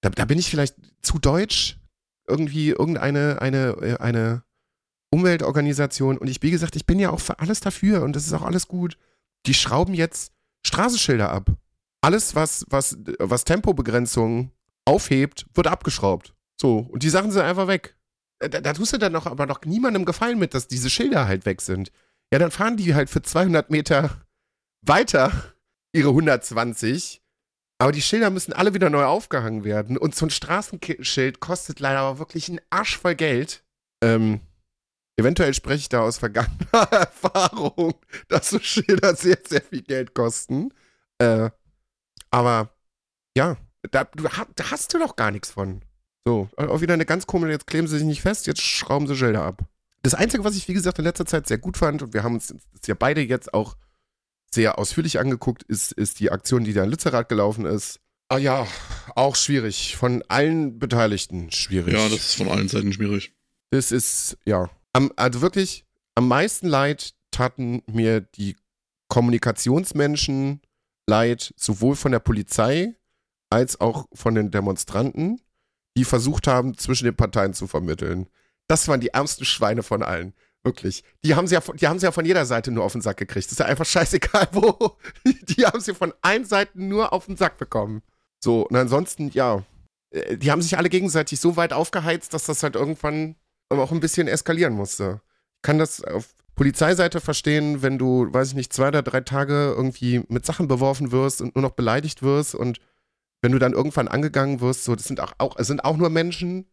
da, 0.00 0.10
da, 0.12 0.24
bin 0.24 0.40
ich 0.40 0.50
vielleicht 0.50 0.74
zu 1.00 1.20
deutsch. 1.20 1.78
Irgendwie 2.26 2.70
irgendeine 2.70 3.40
eine, 3.40 3.76
äh, 3.82 3.96
eine 3.98 4.42
Umweltorganisation. 5.10 6.18
Und 6.18 6.26
ich, 6.26 6.42
wie 6.42 6.50
gesagt, 6.50 6.74
ich 6.74 6.86
bin 6.86 6.98
ja 6.98 7.10
auch 7.10 7.20
für 7.20 7.38
alles 7.38 7.60
dafür 7.60 8.02
und 8.02 8.16
das 8.16 8.26
ist 8.26 8.32
auch 8.32 8.42
alles 8.42 8.66
gut. 8.66 8.98
Die 9.46 9.54
schrauben 9.54 9.94
jetzt 9.94 10.32
Straßenschilder 10.64 11.30
ab 11.30 11.52
alles, 12.06 12.36
was, 12.36 12.64
was, 12.68 12.96
was 13.18 13.42
Tempobegrenzung 13.42 14.52
aufhebt, 14.84 15.44
wird 15.54 15.66
abgeschraubt. 15.66 16.34
So, 16.60 16.78
und 16.78 17.02
die 17.02 17.10
Sachen 17.10 17.32
sind 17.32 17.42
einfach 17.42 17.66
weg. 17.66 17.96
Da, 18.38 18.48
da 18.48 18.72
tust 18.72 18.92
du 18.92 18.98
dann 18.98 19.12
noch, 19.12 19.26
aber 19.26 19.46
noch 19.46 19.62
niemandem 19.64 20.04
gefallen 20.04 20.38
mit, 20.38 20.54
dass 20.54 20.68
diese 20.68 20.88
Schilder 20.88 21.26
halt 21.26 21.46
weg 21.46 21.60
sind. 21.60 21.90
Ja, 22.32 22.38
dann 22.38 22.52
fahren 22.52 22.76
die 22.76 22.94
halt 22.94 23.10
für 23.10 23.22
200 23.22 23.70
Meter 23.70 24.24
weiter 24.82 25.32
ihre 25.92 26.10
120. 26.10 27.22
Aber 27.78 27.90
die 27.90 28.02
Schilder 28.02 28.30
müssen 28.30 28.52
alle 28.52 28.72
wieder 28.72 28.88
neu 28.88 29.04
aufgehangen 29.04 29.64
werden. 29.64 29.98
Und 29.98 30.14
so 30.14 30.26
ein 30.26 30.30
Straßenschild 30.30 31.40
kostet 31.40 31.80
leider 31.80 31.98
aber 31.98 32.20
wirklich 32.20 32.48
einen 32.48 32.60
Arsch 32.70 32.98
voll 32.98 33.16
Geld. 33.16 33.64
Ähm, 34.00 34.40
eventuell 35.16 35.54
spreche 35.54 35.80
ich 35.80 35.88
da 35.88 36.02
aus 36.02 36.18
vergangener 36.18 36.72
Erfahrung, 36.92 37.94
dass 38.28 38.50
so 38.50 38.60
Schilder 38.60 39.16
sehr, 39.16 39.38
sehr 39.44 39.60
viel 39.60 39.82
Geld 39.82 40.14
kosten. 40.14 40.72
Äh, 41.18 41.50
aber 42.36 42.68
ja, 43.34 43.56
da, 43.90 44.04
da 44.04 44.70
hast 44.70 44.92
du 44.92 44.98
doch 44.98 45.16
gar 45.16 45.30
nichts 45.30 45.50
von. 45.50 45.80
So, 46.26 46.50
auch 46.58 46.82
wieder 46.82 46.92
eine 46.92 47.06
ganz 47.06 47.26
komische, 47.26 47.52
jetzt 47.52 47.66
kleben 47.66 47.86
sie 47.88 47.96
sich 47.96 48.06
nicht 48.06 48.20
fest, 48.20 48.46
jetzt 48.46 48.60
schrauben 48.60 49.06
sie 49.06 49.16
Schilder 49.16 49.42
ab. 49.42 49.62
Das 50.02 50.12
Einzige, 50.12 50.44
was 50.44 50.54
ich, 50.54 50.68
wie 50.68 50.74
gesagt, 50.74 50.98
in 50.98 51.06
letzter 51.06 51.24
Zeit 51.24 51.46
sehr 51.46 51.56
gut 51.56 51.78
fand, 51.78 52.02
und 52.02 52.12
wir 52.12 52.22
haben 52.22 52.34
uns 52.34 52.48
das 52.48 52.86
ja 52.86 52.94
beide 52.94 53.22
jetzt 53.22 53.54
auch 53.54 53.76
sehr 54.52 54.78
ausführlich 54.78 55.18
angeguckt, 55.18 55.62
ist, 55.62 55.92
ist 55.92 56.20
die 56.20 56.30
Aktion, 56.30 56.64
die 56.64 56.74
da 56.74 56.84
in 56.84 56.90
Lützerath 56.90 57.30
gelaufen 57.30 57.64
ist. 57.64 58.00
Ah 58.28 58.36
ja, 58.36 58.66
auch 59.14 59.34
schwierig. 59.34 59.96
Von 59.96 60.22
allen 60.28 60.78
Beteiligten 60.78 61.50
schwierig. 61.52 61.94
Ja, 61.94 62.06
das 62.08 62.18
ist 62.18 62.34
von 62.34 62.48
allen 62.48 62.68
Seiten 62.68 62.92
schwierig. 62.92 63.32
Das 63.70 63.92
ist, 63.92 64.36
ja. 64.44 64.68
Am, 64.92 65.10
also 65.16 65.40
wirklich, 65.40 65.86
am 66.14 66.28
meisten 66.28 66.66
leid 66.66 67.14
taten 67.30 67.82
mir 67.86 68.20
die 68.20 68.56
Kommunikationsmenschen 69.08 70.60
leid, 71.06 71.54
sowohl 71.56 71.96
von 71.96 72.12
der 72.12 72.20
Polizei 72.20 72.94
als 73.50 73.80
auch 73.80 74.06
von 74.12 74.34
den 74.34 74.50
Demonstranten 74.50 75.40
die 75.96 76.04
versucht 76.04 76.46
haben, 76.46 76.76
zwischen 76.76 77.06
den 77.06 77.16
Parteien 77.16 77.54
zu 77.54 77.66
vermitteln. 77.66 78.28
Das 78.68 78.86
waren 78.86 79.00
die 79.00 79.08
ärmsten 79.08 79.44
Schweine 79.44 79.82
von 79.82 80.02
allen. 80.02 80.34
Wirklich. 80.62 81.04
Die 81.24 81.34
haben 81.34 81.46
sie 81.46 81.54
ja, 81.54 81.60
die 81.74 81.86
haben 81.86 81.98
sie 81.98 82.06
ja 82.06 82.12
von 82.12 82.26
jeder 82.26 82.44
Seite 82.44 82.70
nur 82.70 82.84
auf 82.84 82.92
den 82.92 83.00
Sack 83.00 83.16
gekriegt. 83.16 83.46
Das 83.46 83.52
ist 83.52 83.60
ja 83.60 83.66
einfach 83.66 83.86
scheißegal, 83.86 84.48
wo. 84.52 84.96
Die 85.24 85.64
haben 85.64 85.80
sie 85.80 85.94
von 85.94 86.12
allen 86.22 86.44
Seiten 86.44 86.88
nur 86.88 87.12
auf 87.12 87.26
den 87.26 87.36
Sack 87.36 87.56
bekommen. 87.56 88.02
So, 88.42 88.66
und 88.66 88.76
ansonsten, 88.76 89.30
ja. 89.30 89.64
Äh, 90.10 90.36
die 90.36 90.50
haben 90.50 90.60
sich 90.60 90.76
alle 90.76 90.88
gegenseitig 90.88 91.40
so 91.40 91.56
weit 91.56 91.72
aufgeheizt, 91.72 92.34
dass 92.34 92.44
das 92.44 92.62
halt 92.62 92.74
irgendwann 92.74 93.36
auch 93.68 93.92
ein 93.92 94.00
bisschen 94.00 94.28
eskalieren 94.28 94.74
musste. 94.74 95.20
Ich 95.56 95.62
kann 95.62 95.78
das 95.78 96.02
auf 96.02 96.26
Polizeiseite 96.56 97.20
verstehen, 97.20 97.82
wenn 97.82 97.98
du, 97.98 98.32
weiß 98.32 98.48
ich 98.48 98.54
nicht, 98.54 98.72
zwei 98.72 98.88
oder 98.88 99.02
drei 99.02 99.20
Tage 99.20 99.74
irgendwie 99.76 100.22
mit 100.28 100.44
Sachen 100.44 100.68
beworfen 100.68 101.12
wirst 101.12 101.42
und 101.42 101.54
nur 101.54 101.62
noch 101.62 101.72
beleidigt 101.72 102.22
wirst 102.22 102.54
und 102.54 102.80
wenn 103.42 103.52
du 103.52 103.58
dann 103.58 103.74
irgendwann 103.74 104.08
angegangen 104.08 104.60
wirst, 104.60 104.84
so, 104.84 104.96
das 104.96 105.04
sind 105.04 105.20
auch, 105.20 105.34
auch, 105.38 105.56
sind 105.58 105.84
auch 105.84 105.98
nur 105.98 106.08
Menschen, 106.08 106.66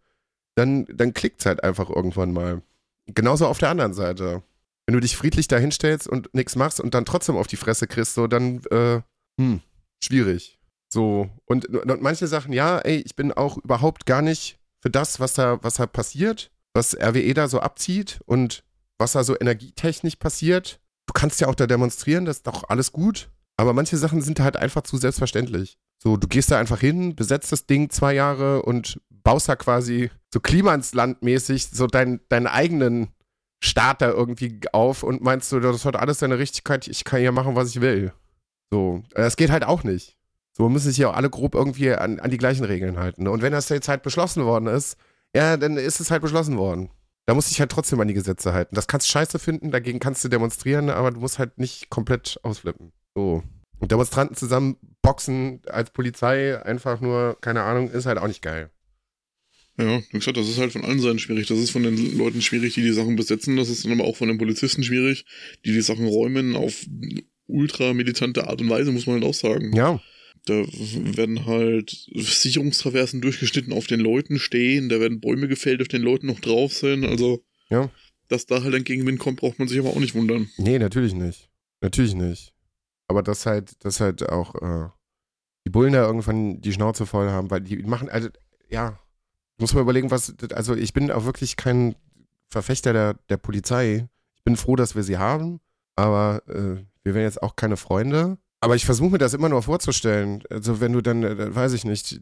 dann, 0.55 0.85
dann 0.85 1.13
klickt 1.13 1.41
es 1.41 1.45
halt 1.45 1.63
einfach 1.63 1.89
irgendwann 1.89 2.31
mal. 2.31 2.61
Genauso 3.07 3.45
auf 3.45 3.59
der 3.59 3.69
anderen 3.69 3.93
Seite. 3.93 4.41
Wenn 4.85 4.93
du 4.93 5.01
dich 5.01 5.17
friedlich 5.17 5.47
dahinstellst 5.47 6.07
und 6.07 6.33
nichts 6.33 6.55
machst 6.55 6.79
und 6.79 6.93
dann 6.93 7.05
trotzdem 7.05 7.35
auf 7.35 7.47
die 7.47 7.57
Fresse 7.57 7.85
kriegst, 7.85 8.15
so, 8.15 8.27
dann, 8.27 8.61
äh, 8.71 9.01
hm, 9.39 9.61
schwierig. 10.03 10.57
So, 10.89 11.29
und, 11.45 11.65
und 11.67 12.01
manche 12.01 12.27
Sachen, 12.27 12.53
ja, 12.53 12.79
ey, 12.79 12.97
ich 12.97 13.15
bin 13.15 13.33
auch 13.33 13.57
überhaupt 13.57 14.05
gar 14.05 14.21
nicht 14.21 14.59
für 14.79 14.89
das, 14.89 15.19
was 15.19 15.33
da, 15.33 15.61
was 15.61 15.75
da 15.75 15.87
passiert, 15.87 16.51
was 16.73 16.95
RWE 16.95 17.33
da 17.33 17.47
so 17.47 17.59
abzieht 17.59 18.19
und 18.25 18.63
was 18.97 19.13
da 19.13 19.23
so 19.23 19.35
energietechnisch 19.39 20.15
passiert. 20.15 20.79
Du 21.07 21.13
kannst 21.13 21.41
ja 21.41 21.47
auch 21.47 21.55
da 21.55 21.67
demonstrieren, 21.67 22.25
das 22.25 22.37
ist 22.37 22.47
doch 22.47 22.69
alles 22.69 22.91
gut. 22.91 23.29
Aber 23.57 23.73
manche 23.73 23.97
Sachen 23.97 24.21
sind 24.21 24.39
halt 24.39 24.57
einfach 24.57 24.81
zu 24.81 24.97
selbstverständlich. 24.97 25.77
So, 26.01 26.17
du 26.17 26.27
gehst 26.27 26.51
da 26.51 26.59
einfach 26.59 26.79
hin, 26.79 27.15
besetzt 27.15 27.51
das 27.51 27.65
Ding 27.65 27.89
zwei 27.89 28.13
Jahre 28.13 28.63
und 28.63 28.99
baust 29.09 29.47
da 29.47 29.55
quasi 29.55 30.09
so 30.33 30.39
Klimanslandmäßig 30.39 31.67
so 31.67 31.87
dein, 31.87 32.19
deinen 32.29 32.47
eigenen 32.47 33.09
Starter 33.63 34.11
irgendwie 34.11 34.59
auf 34.73 35.03
und 35.03 35.21
meinst 35.21 35.51
du, 35.51 35.59
das 35.59 35.85
hat 35.85 35.95
alles 35.95 36.19
seine 36.19 36.37
Richtigkeit, 36.37 36.87
ich 36.87 37.05
kann 37.05 37.21
hier 37.21 37.31
machen, 37.31 37.55
was 37.55 37.69
ich 37.69 37.79
will. 37.79 38.11
So, 38.71 39.03
das 39.11 39.37
geht 39.37 39.51
halt 39.51 39.63
auch 39.63 39.83
nicht. 39.83 40.17
So 40.51 40.67
müssen 40.67 40.89
sich 40.89 40.97
ja 40.97 41.09
auch 41.09 41.15
alle 41.15 41.29
grob 41.29 41.55
irgendwie 41.55 41.93
an, 41.93 42.19
an 42.19 42.29
die 42.29 42.37
gleichen 42.37 42.65
Regeln 42.65 42.97
halten. 42.97 43.27
Und 43.27 43.41
wenn 43.41 43.53
das 43.53 43.69
jetzt 43.69 43.87
halt 43.87 44.03
beschlossen 44.03 44.43
worden 44.43 44.67
ist, 44.67 44.97
ja, 45.35 45.57
dann 45.57 45.77
ist 45.77 45.99
es 45.99 46.11
halt 46.11 46.21
beschlossen 46.21 46.57
worden. 46.57 46.89
Da 47.25 47.33
muss 47.33 47.49
ich 47.51 47.59
halt 47.59 47.71
trotzdem 47.71 47.99
an 47.99 48.07
die 48.07 48.13
Gesetze 48.13 48.53
halten. 48.53 48.75
Das 48.75 48.87
kannst 48.87 49.07
du 49.07 49.11
scheiße 49.11 49.39
finden, 49.39 49.71
dagegen 49.71 49.99
kannst 49.99 50.23
du 50.23 50.29
demonstrieren, 50.29 50.89
aber 50.89 51.11
du 51.11 51.19
musst 51.19 51.39
halt 51.39 51.57
nicht 51.57 51.89
komplett 51.89 52.39
ausflippen. 52.43 52.91
So. 53.15 53.43
Und 53.79 53.91
Demonstranten 53.91 54.35
zusammen 54.35 54.77
boxen 55.01 55.61
als 55.67 55.91
Polizei, 55.91 56.61
einfach 56.61 57.01
nur, 57.01 57.37
keine 57.41 57.63
Ahnung, 57.63 57.89
ist 57.91 58.05
halt 58.05 58.17
auch 58.17 58.27
nicht 58.27 58.41
geil. 58.41 58.69
Ja, 59.77 60.01
wie 60.11 60.19
gesagt, 60.19 60.37
das 60.37 60.47
ist 60.47 60.59
halt 60.59 60.71
von 60.71 60.85
allen 60.85 60.99
Seiten 60.99 61.19
schwierig. 61.19 61.47
Das 61.47 61.57
ist 61.57 61.71
von 61.71 61.83
den 61.83 62.17
Leuten 62.17 62.41
schwierig, 62.41 62.75
die 62.75 62.83
die 62.83 62.93
Sachen 62.93 63.15
besetzen. 63.15 63.57
Das 63.57 63.69
ist 63.69 63.83
dann 63.83 63.91
aber 63.93 64.03
auch 64.03 64.15
von 64.15 64.27
den 64.27 64.37
Polizisten 64.37 64.83
schwierig, 64.83 65.25
die 65.65 65.73
die 65.73 65.81
Sachen 65.81 66.05
räumen 66.05 66.55
auf 66.55 66.85
ultra 67.47 67.93
militante 67.93 68.47
Art 68.47 68.61
und 68.61 68.69
Weise, 68.69 68.91
muss 68.91 69.07
man 69.07 69.15
halt 69.15 69.25
auch 69.25 69.33
sagen. 69.33 69.73
Ja. 69.75 69.99
Da 70.45 70.53
werden 70.55 71.45
halt 71.45 71.89
Sicherungstraversen 72.13 73.21
durchgeschnitten 73.21 73.71
auf 73.71 73.87
den 73.87 74.01
Leuten 74.01 74.39
stehen, 74.39 74.89
da 74.89 74.99
werden 74.99 75.21
Bäume 75.21 75.47
gefällt, 75.47 75.81
auf 75.81 75.87
den 75.87 76.01
Leuten 76.01 76.27
noch 76.27 76.41
drauf 76.41 76.73
sind. 76.73 77.05
Also, 77.05 77.43
ja. 77.69 77.89
dass 78.27 78.45
da 78.45 78.61
halt 78.61 78.75
ein 78.75 78.83
Gegenwind 78.83 79.19
kommt, 79.19 79.39
braucht 79.39 79.59
man 79.59 79.69
sich 79.69 79.79
aber 79.79 79.89
auch 79.89 79.99
nicht 79.99 80.15
wundern. 80.15 80.49
Nee, 80.57 80.79
natürlich 80.79 81.13
nicht. 81.13 81.49
Natürlich 81.79 82.13
nicht. 82.13 82.53
Aber 83.07 83.23
dass 83.23 83.45
halt, 83.45 83.83
dass 83.85 83.99
halt 83.99 84.27
auch 84.27 84.55
äh, 84.55 84.89
die 85.65 85.69
Bullen 85.69 85.93
da 85.93 86.05
irgendwann 86.05 86.59
die 86.61 86.73
Schnauze 86.73 87.05
voll 87.05 87.29
haben, 87.29 87.49
weil 87.49 87.61
die 87.61 87.77
machen, 87.77 88.09
also, 88.09 88.29
ja, 88.69 88.99
muss 89.57 89.73
man 89.73 89.83
überlegen, 89.83 90.11
was, 90.11 90.33
also 90.51 90.75
ich 90.75 90.93
bin 90.93 91.11
auch 91.11 91.25
wirklich 91.25 91.55
kein 91.55 91.95
Verfechter 92.49 92.93
der, 92.93 93.15
der 93.29 93.37
Polizei. 93.37 94.07
Ich 94.35 94.43
bin 94.43 94.57
froh, 94.57 94.75
dass 94.75 94.95
wir 94.95 95.03
sie 95.03 95.17
haben, 95.17 95.59
aber 95.95 96.43
äh, 96.47 96.83
wir 97.03 97.13
wären 97.13 97.23
jetzt 97.23 97.41
auch 97.41 97.55
keine 97.55 97.77
Freunde. 97.77 98.37
Aber 98.63 98.77
ich 98.77 98.85
versuche 98.85 99.09
mir 99.09 99.17
das 99.17 99.33
immer 99.33 99.49
nur 99.49 99.61
vorzustellen. 99.61 100.41
Also 100.49 100.79
wenn 100.79 100.93
du 100.93 101.01
dann, 101.01 101.23
äh, 101.23 101.53
weiß 101.53 101.73
ich 101.73 101.83
nicht, 101.83 102.21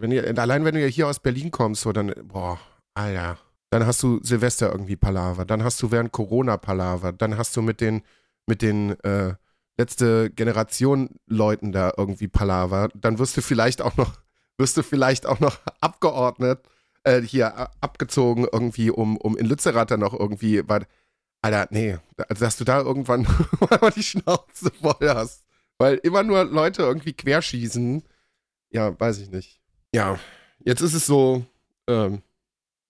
wenn 0.00 0.10
ihr, 0.10 0.38
allein 0.38 0.64
wenn 0.64 0.74
du 0.74 0.80
ja 0.80 0.86
hier 0.86 1.06
aus 1.06 1.20
Berlin 1.20 1.50
kommst, 1.50 1.82
so 1.82 1.92
dann, 1.92 2.14
boah, 2.24 2.58
Alter, 2.94 3.36
dann 3.68 3.84
hast 3.84 4.02
du 4.02 4.18
Silvester 4.22 4.72
irgendwie 4.72 4.96
Palaver, 4.96 5.44
dann 5.44 5.62
hast 5.62 5.82
du 5.82 5.90
während 5.90 6.10
Corona 6.10 6.56
Palaver, 6.56 7.12
dann 7.12 7.36
hast 7.36 7.54
du 7.58 7.60
mit 7.60 7.82
den, 7.82 8.00
mit 8.46 8.62
den 8.62 8.98
äh, 9.04 9.34
letzte 9.76 10.30
Generation 10.30 11.10
Leuten 11.26 11.72
da 11.72 11.92
irgendwie 11.94 12.28
Palaver, 12.28 12.88
dann 12.94 13.18
wirst 13.18 13.36
du 13.36 13.42
vielleicht 13.42 13.82
auch 13.82 13.98
noch, 13.98 14.18
wirst 14.56 14.78
du 14.78 14.82
vielleicht 14.82 15.26
auch 15.26 15.40
noch 15.40 15.60
abgeordnet, 15.82 16.60
äh, 17.04 17.20
hier 17.20 17.68
abgezogen 17.82 18.46
irgendwie, 18.50 18.90
um, 18.90 19.18
um 19.18 19.36
in 19.36 19.44
Lützerath 19.44 19.90
dann 19.90 20.00
noch 20.00 20.18
irgendwie, 20.18 20.66
weil, 20.66 20.86
Alter, 21.42 21.68
nee, 21.70 21.98
also 22.30 22.46
dass 22.46 22.56
du 22.56 22.64
da 22.64 22.80
irgendwann 22.80 23.26
mal 23.70 23.90
die 23.90 24.02
Schnauze 24.02 24.70
voll 24.80 25.10
hast. 25.10 25.44
Weil 25.82 25.96
immer 26.02 26.22
nur 26.22 26.44
Leute 26.44 26.82
irgendwie 26.82 27.12
querschießen, 27.12 28.02
ja, 28.70 28.98
weiß 28.98 29.18
ich 29.18 29.30
nicht. 29.30 29.60
Ja, 29.94 30.18
jetzt 30.64 30.80
ist 30.80 30.94
es 30.94 31.06
so, 31.06 31.44
ähm, 31.88 32.22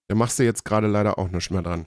da 0.07 0.15
machst 0.15 0.39
du 0.39 0.43
jetzt 0.43 0.63
gerade 0.63 0.87
leider 0.87 1.17
auch 1.17 1.29
nichts 1.29 1.49
mehr 1.49 1.63
dran. 1.63 1.85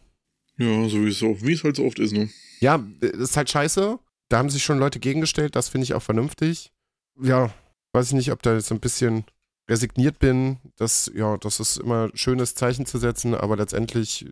Ja, 0.59 0.89
so 0.89 1.05
wie 1.05 1.09
es, 1.09 1.19
so, 1.19 1.41
wie 1.43 1.53
es 1.53 1.65
halt 1.65 1.77
so 1.77 1.85
oft 1.85 1.99
ist, 1.99 2.13
ne? 2.13 2.29
Ja, 2.61 2.85
das 3.01 3.13
ist 3.13 3.37
halt 3.37 3.51
scheiße 3.51 3.99
da 4.29 4.39
haben 4.39 4.51
sich 4.51 4.65
schon 4.65 4.79
Leute 4.79 4.99
gegengestellt, 4.99 5.57
das 5.57 5.69
finde 5.69 5.85
ich 5.85 5.95
auch 5.95 6.03
vernünftig. 6.03 6.73
Ja, 7.21 7.51
weiß 7.93 8.09
ich 8.09 8.15
nicht, 8.15 8.33
ob 8.33 8.43
da 8.43 8.55
jetzt 8.55 8.67
so 8.69 8.75
ein 8.75 8.81
bisschen 8.81 9.25
resigniert 9.69 10.19
bin, 10.19 10.59
dass, 10.77 11.11
ja, 11.15 11.37
das 11.37 11.61
ist 11.61 11.79
immer 11.79 12.09
ein 12.09 12.17
schönes 12.17 12.55
Zeichen 12.55 12.87
zu 12.87 12.99
setzen, 12.99 13.35
aber 13.35 13.57
letztendlich, 13.57 14.27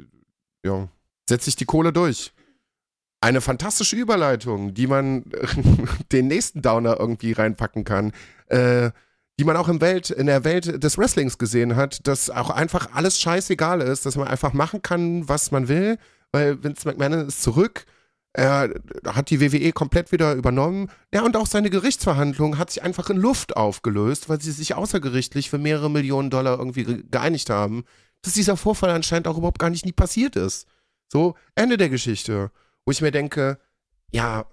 ja, 0.64 0.88
setze 1.28 1.48
ich 1.48 1.56
die 1.56 1.64
Kohle 1.64 1.92
durch. 1.92 2.32
Eine 3.24 3.40
fantastische 3.40 3.96
Überleitung, 3.96 4.74
die 4.74 4.86
man 4.86 5.24
den 6.12 6.26
nächsten 6.26 6.60
Downer 6.60 7.00
irgendwie 7.00 7.32
reinpacken 7.32 7.84
kann, 7.84 8.12
äh, 8.48 8.90
die 9.38 9.44
man 9.44 9.56
auch 9.56 9.68
im 9.68 9.80
Welt, 9.80 10.10
in 10.10 10.26
der 10.26 10.44
Welt 10.44 10.84
des 10.84 10.98
Wrestlings 10.98 11.38
gesehen 11.38 11.74
hat, 11.74 12.06
dass 12.06 12.28
auch 12.28 12.50
einfach 12.50 12.90
alles 12.92 13.18
scheißegal 13.18 13.80
ist, 13.80 14.04
dass 14.04 14.16
man 14.16 14.28
einfach 14.28 14.52
machen 14.52 14.82
kann, 14.82 15.26
was 15.28 15.50
man 15.50 15.68
will, 15.68 15.96
weil 16.32 16.62
Vince 16.62 16.86
McMahon 16.86 17.28
ist 17.28 17.42
zurück 17.42 17.86
er 18.36 18.74
hat 19.06 19.30
die 19.30 19.40
WWE 19.40 19.72
komplett 19.72 20.10
wieder 20.10 20.34
übernommen. 20.34 20.90
Ja, 21.14 21.22
und 21.22 21.36
auch 21.36 21.46
seine 21.46 21.70
Gerichtsverhandlung 21.70 22.58
hat 22.58 22.70
sich 22.70 22.82
einfach 22.82 23.08
in 23.08 23.16
Luft 23.16 23.56
aufgelöst, 23.56 24.28
weil 24.28 24.40
sie 24.40 24.50
sich 24.50 24.74
außergerichtlich 24.74 25.50
für 25.50 25.58
mehrere 25.58 25.88
Millionen 25.88 26.30
Dollar 26.30 26.58
irgendwie 26.58 27.04
geeinigt 27.08 27.48
haben, 27.48 27.84
dass 28.22 28.34
dieser 28.34 28.56
Vorfall 28.56 28.90
anscheinend 28.90 29.28
auch 29.28 29.38
überhaupt 29.38 29.60
gar 29.60 29.70
nicht 29.70 29.86
nie 29.86 29.92
passiert 29.92 30.34
ist. 30.34 30.66
So, 31.12 31.36
Ende 31.54 31.76
der 31.76 31.90
Geschichte. 31.90 32.50
Wo 32.84 32.92
ich 32.92 33.00
mir 33.00 33.10
denke, 33.10 33.58
ja, 34.12 34.46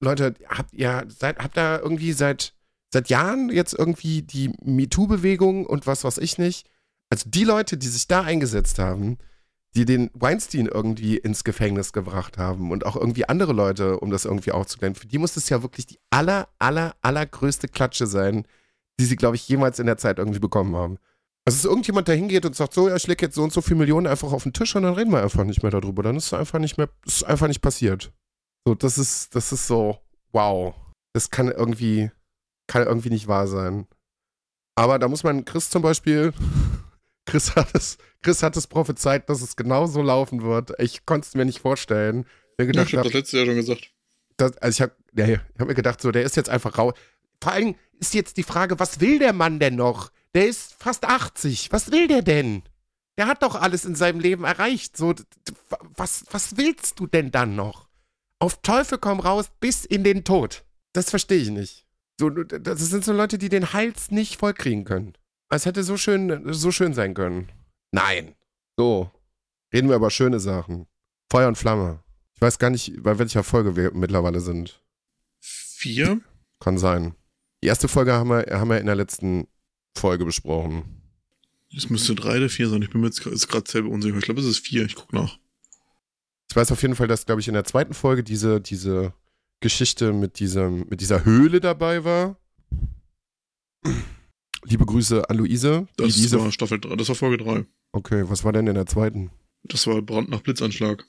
Leute, 0.00 0.34
habt 0.48 0.72
ihr, 0.72 1.04
seid, 1.08 1.38
habt 1.38 1.56
da 1.56 1.78
irgendwie 1.78 2.12
seit, 2.12 2.54
seit 2.92 3.08
Jahren 3.08 3.50
jetzt 3.50 3.74
irgendwie 3.74 4.22
die 4.22 4.52
MeToo-Bewegung 4.62 5.66
und 5.66 5.86
was 5.86 6.04
weiß 6.04 6.18
ich 6.18 6.38
nicht. 6.38 6.68
Also 7.10 7.28
die 7.30 7.44
Leute, 7.44 7.76
die 7.76 7.88
sich 7.88 8.08
da 8.08 8.22
eingesetzt 8.22 8.78
haben, 8.78 9.18
die 9.74 9.84
den 9.84 10.10
Weinstein 10.12 10.66
irgendwie 10.66 11.16
ins 11.16 11.44
Gefängnis 11.44 11.92
gebracht 11.92 12.36
haben 12.36 12.70
und 12.70 12.84
auch 12.84 12.96
irgendwie 12.96 13.28
andere 13.28 13.52
Leute, 13.52 14.00
um 14.00 14.10
das 14.10 14.24
irgendwie 14.24 14.52
aufzuklären. 14.52 14.94
Für 14.94 15.06
die 15.06 15.18
muss 15.18 15.36
es 15.36 15.48
ja 15.48 15.62
wirklich 15.62 15.86
die 15.86 15.98
aller, 16.10 16.48
aller, 16.58 16.94
allergrößte 17.00 17.68
Klatsche 17.68 18.06
sein, 18.06 18.46
die 19.00 19.04
sie, 19.04 19.16
glaube 19.16 19.36
ich, 19.36 19.48
jemals 19.48 19.78
in 19.78 19.86
der 19.86 19.96
Zeit 19.96 20.18
irgendwie 20.18 20.40
bekommen 20.40 20.76
haben. 20.76 20.98
Also 21.44 21.56
ist 21.56 21.64
irgendjemand, 21.64 22.06
der 22.06 22.14
hingeht 22.14 22.46
und 22.46 22.54
sagt, 22.54 22.74
so, 22.74 22.88
ja, 22.88 22.94
ich 22.94 23.06
lege 23.06 23.26
jetzt 23.26 23.34
so 23.34 23.42
und 23.42 23.52
so 23.52 23.60
viele 23.60 23.76
Millionen 23.76 24.06
einfach 24.06 24.32
auf 24.32 24.44
den 24.44 24.52
Tisch 24.52 24.76
und 24.76 24.84
dann 24.84 24.94
reden 24.94 25.10
wir 25.10 25.22
einfach 25.22 25.44
nicht 25.44 25.62
mehr 25.62 25.72
darüber. 25.72 26.02
Dann 26.02 26.16
ist 26.16 26.26
es 26.26 26.32
einfach 26.34 26.60
nicht 26.60 26.78
mehr, 26.78 26.88
ist 27.04 27.24
einfach 27.24 27.48
nicht 27.48 27.60
passiert. 27.60 28.12
So, 28.64 28.74
das 28.76 28.96
ist, 28.96 29.34
das 29.34 29.50
ist 29.50 29.66
so, 29.66 29.98
wow. 30.30 30.74
Das 31.14 31.30
kann 31.30 31.50
irgendwie, 31.50 32.10
kann 32.68 32.86
irgendwie 32.86 33.10
nicht 33.10 33.26
wahr 33.26 33.48
sein. 33.48 33.88
Aber 34.76 34.98
da 34.98 35.08
muss 35.08 35.24
man 35.24 35.44
Chris 35.44 35.68
zum 35.68 35.82
Beispiel, 35.82 36.32
Chris 37.26 37.56
hat 37.56 37.74
es, 37.74 37.98
Chris 38.22 38.42
hat 38.42 38.56
es 38.56 38.68
prophezeit, 38.68 39.28
dass 39.28 39.42
es 39.42 39.56
genau 39.56 39.86
so 39.86 40.00
laufen 40.00 40.42
wird. 40.42 40.72
Ich 40.78 41.06
konnte 41.06 41.26
es 41.26 41.34
mir 41.34 41.44
nicht 41.44 41.58
vorstellen. 41.58 42.24
Ich, 42.56 42.66
gedacht, 42.68 42.92
ja, 42.92 42.92
ich 42.92 42.96
habe 42.98 43.08
das 43.08 43.14
letzte 43.14 43.38
Jahr 43.38 43.46
schon 43.46 43.56
gesagt. 43.56 43.90
Das, 44.36 44.56
also 44.58 44.76
ich 44.76 44.80
habe 44.80 44.94
ja, 45.14 45.26
ich 45.26 45.38
hab 45.58 45.66
mir 45.66 45.74
gedacht, 45.74 46.00
so, 46.00 46.10
der 46.12 46.22
ist 46.22 46.36
jetzt 46.36 46.48
einfach 46.48 46.78
raus. 46.78 46.94
Vor 47.42 47.52
allem 47.52 47.74
ist 47.98 48.14
jetzt 48.14 48.36
die 48.36 48.42
Frage, 48.42 48.78
was 48.78 49.00
will 49.00 49.18
der 49.18 49.32
Mann 49.32 49.58
denn 49.58 49.76
noch? 49.76 50.10
Der 50.34 50.48
ist 50.48 50.74
fast 50.74 51.04
80. 51.04 51.72
Was 51.72 51.90
will 51.90 52.08
der 52.08 52.22
denn? 52.22 52.62
Der 53.18 53.26
hat 53.26 53.42
doch 53.42 53.54
alles 53.54 53.84
in 53.84 53.94
seinem 53.94 54.20
Leben 54.20 54.44
erreicht. 54.44 54.96
So, 54.96 55.14
was, 55.96 56.24
was 56.30 56.56
willst 56.56 56.98
du 56.98 57.06
denn 57.06 57.30
dann 57.30 57.54
noch? 57.54 57.88
Auf 58.38 58.62
Teufel 58.62 58.98
komm 58.98 59.20
raus 59.20 59.50
bis 59.60 59.84
in 59.84 60.04
den 60.04 60.24
Tod. 60.24 60.64
Das 60.94 61.10
verstehe 61.10 61.38
ich 61.38 61.50
nicht. 61.50 61.86
So, 62.18 62.30
das 62.30 62.80
sind 62.80 63.04
so 63.04 63.12
Leute, 63.12 63.38
die 63.38 63.48
den 63.48 63.72
Hals 63.72 64.10
nicht 64.10 64.38
vollkriegen 64.38 64.84
können. 64.84 65.14
Es 65.50 65.66
hätte 65.66 65.82
so 65.82 65.96
schön, 65.96 66.52
so 66.52 66.72
schön 66.72 66.94
sein 66.94 67.14
können. 67.14 67.50
Nein. 67.92 68.34
So. 68.78 69.10
Reden 69.72 69.88
wir 69.88 69.96
über 69.96 70.10
schöne 70.10 70.40
Sachen. 70.40 70.86
Feuer 71.30 71.48
und 71.48 71.58
Flamme. 71.58 72.02
Ich 72.34 72.42
weiß 72.42 72.58
gar 72.58 72.70
nicht, 72.70 73.02
bei 73.02 73.18
welcher 73.18 73.42
Folge 73.42 73.76
wir 73.76 73.92
mittlerweile 73.92 74.40
sind. 74.40 74.82
Vier? 75.40 76.20
Kann 76.60 76.78
sein. 76.78 77.14
Die 77.62 77.68
erste 77.68 77.88
Folge 77.88 78.12
haben 78.12 78.30
wir, 78.30 78.58
haben 78.58 78.70
wir 78.70 78.80
in 78.80 78.86
der 78.86 78.94
letzten 78.94 79.46
Folge 79.96 80.24
besprochen. 80.24 80.84
Es 81.74 81.88
müsste 81.88 82.14
drei 82.14 82.36
oder 82.36 82.48
vier 82.48 82.68
sein. 82.68 82.82
Ich 82.82 82.90
bin 82.90 83.00
mir 83.00 83.06
jetzt 83.06 83.22
gerade 83.22 83.70
selber 83.70 83.88
unsicher. 83.88 84.18
Ich 84.18 84.24
glaube, 84.24 84.40
es 84.40 84.46
ist 84.46 84.58
vier. 84.58 84.84
Ich 84.84 84.94
gucke 84.94 85.14
nach. 85.16 85.38
Ich 86.50 86.56
weiß 86.56 86.70
auf 86.70 86.82
jeden 86.82 86.96
Fall, 86.96 87.08
dass, 87.08 87.24
glaube 87.24 87.40
ich, 87.40 87.48
in 87.48 87.54
der 87.54 87.64
zweiten 87.64 87.94
Folge 87.94 88.22
diese, 88.22 88.60
diese 88.60 89.14
Geschichte 89.60 90.12
mit, 90.12 90.38
diesem, 90.38 90.86
mit 90.90 91.00
dieser 91.00 91.24
Höhle 91.24 91.60
dabei 91.60 92.04
war. 92.04 92.36
Liebe 94.64 94.84
Grüße 94.84 95.28
an 95.30 95.38
Luise. 95.38 95.88
Das 95.96 96.14
diese 96.14 96.38
war 96.38 96.52
Staffel 96.52 96.78
3, 96.78 96.94
das 96.96 97.08
war 97.08 97.14
Folge 97.14 97.42
3. 97.42 97.64
Okay, 97.92 98.24
was 98.28 98.44
war 98.44 98.52
denn 98.52 98.66
in 98.66 98.74
der 98.74 98.86
zweiten? 98.86 99.30
Das 99.62 99.86
war 99.86 100.02
Brand 100.02 100.28
nach 100.28 100.42
Blitzanschlag. 100.42 101.06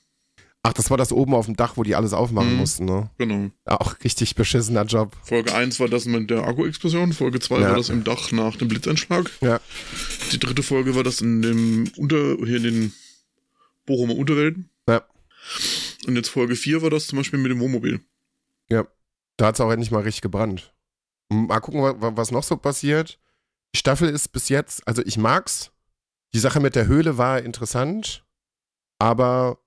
Ach, 0.65 0.71
das 0.71 0.89
war 0.89 0.97
das 0.97 1.11
oben 1.11 1.33
auf 1.33 1.45
dem 1.45 1.57
Dach, 1.57 1.75
wo 1.75 1.83
die 1.83 1.93
alles 1.93 2.13
aufmachen 2.13 2.53
mhm, 2.53 2.59
mussten, 2.59 2.85
ne? 2.85 3.09
Genau. 3.17 3.51
Auch 3.65 3.95
richtig 4.05 4.35
beschissener 4.35 4.85
Job. 4.85 5.17
Folge 5.23 5.53
1 5.53 5.77
war 5.81 5.89
das 5.89 6.05
mit 6.05 6.29
der 6.29 6.47
Akku-Explosion, 6.47 7.11
Folge 7.11 7.41
2 7.41 7.59
ja. 7.59 7.69
war 7.69 7.75
das 7.75 7.89
im 7.89 8.05
Dach 8.05 8.31
nach 8.31 8.55
dem 8.55 8.69
Blitzanschlag. 8.69 9.29
Ja. 9.41 9.59
Die 10.31 10.39
dritte 10.39 10.63
Folge 10.63 10.95
war 10.95 11.03
das 11.03 11.19
in 11.19 11.41
dem 11.41 11.91
Unter, 11.97 12.37
hier 12.45 12.57
in 12.57 12.63
den 12.63 12.93
Bochumer 13.85 14.15
Unterwelten. 14.15 14.69
Ja. 14.87 15.03
Und 16.07 16.15
jetzt 16.15 16.29
Folge 16.29 16.55
4 16.55 16.81
war 16.81 16.89
das 16.89 17.07
zum 17.07 17.17
Beispiel 17.17 17.39
mit 17.39 17.51
dem 17.51 17.59
Wohnmobil. 17.59 17.99
Ja. 18.69 18.87
Da 19.35 19.47
hat 19.47 19.55
es 19.55 19.61
auch 19.61 19.71
endlich 19.71 19.91
mal 19.91 20.03
richtig 20.03 20.21
gebrannt. 20.21 20.73
Mal 21.27 21.59
gucken, 21.59 21.81
was 21.99 22.31
noch 22.31 22.43
so 22.43 22.55
passiert. 22.55 23.19
Die 23.75 23.79
Staffel 23.79 24.07
ist 24.07 24.29
bis 24.29 24.47
jetzt, 24.47 24.87
also 24.87 25.01
ich 25.05 25.17
mag's. 25.17 25.71
Die 26.33 26.39
Sache 26.39 26.59
mit 26.61 26.75
der 26.75 26.87
Höhle 26.87 27.17
war 27.17 27.41
interessant, 27.41 28.25
aber 28.97 29.59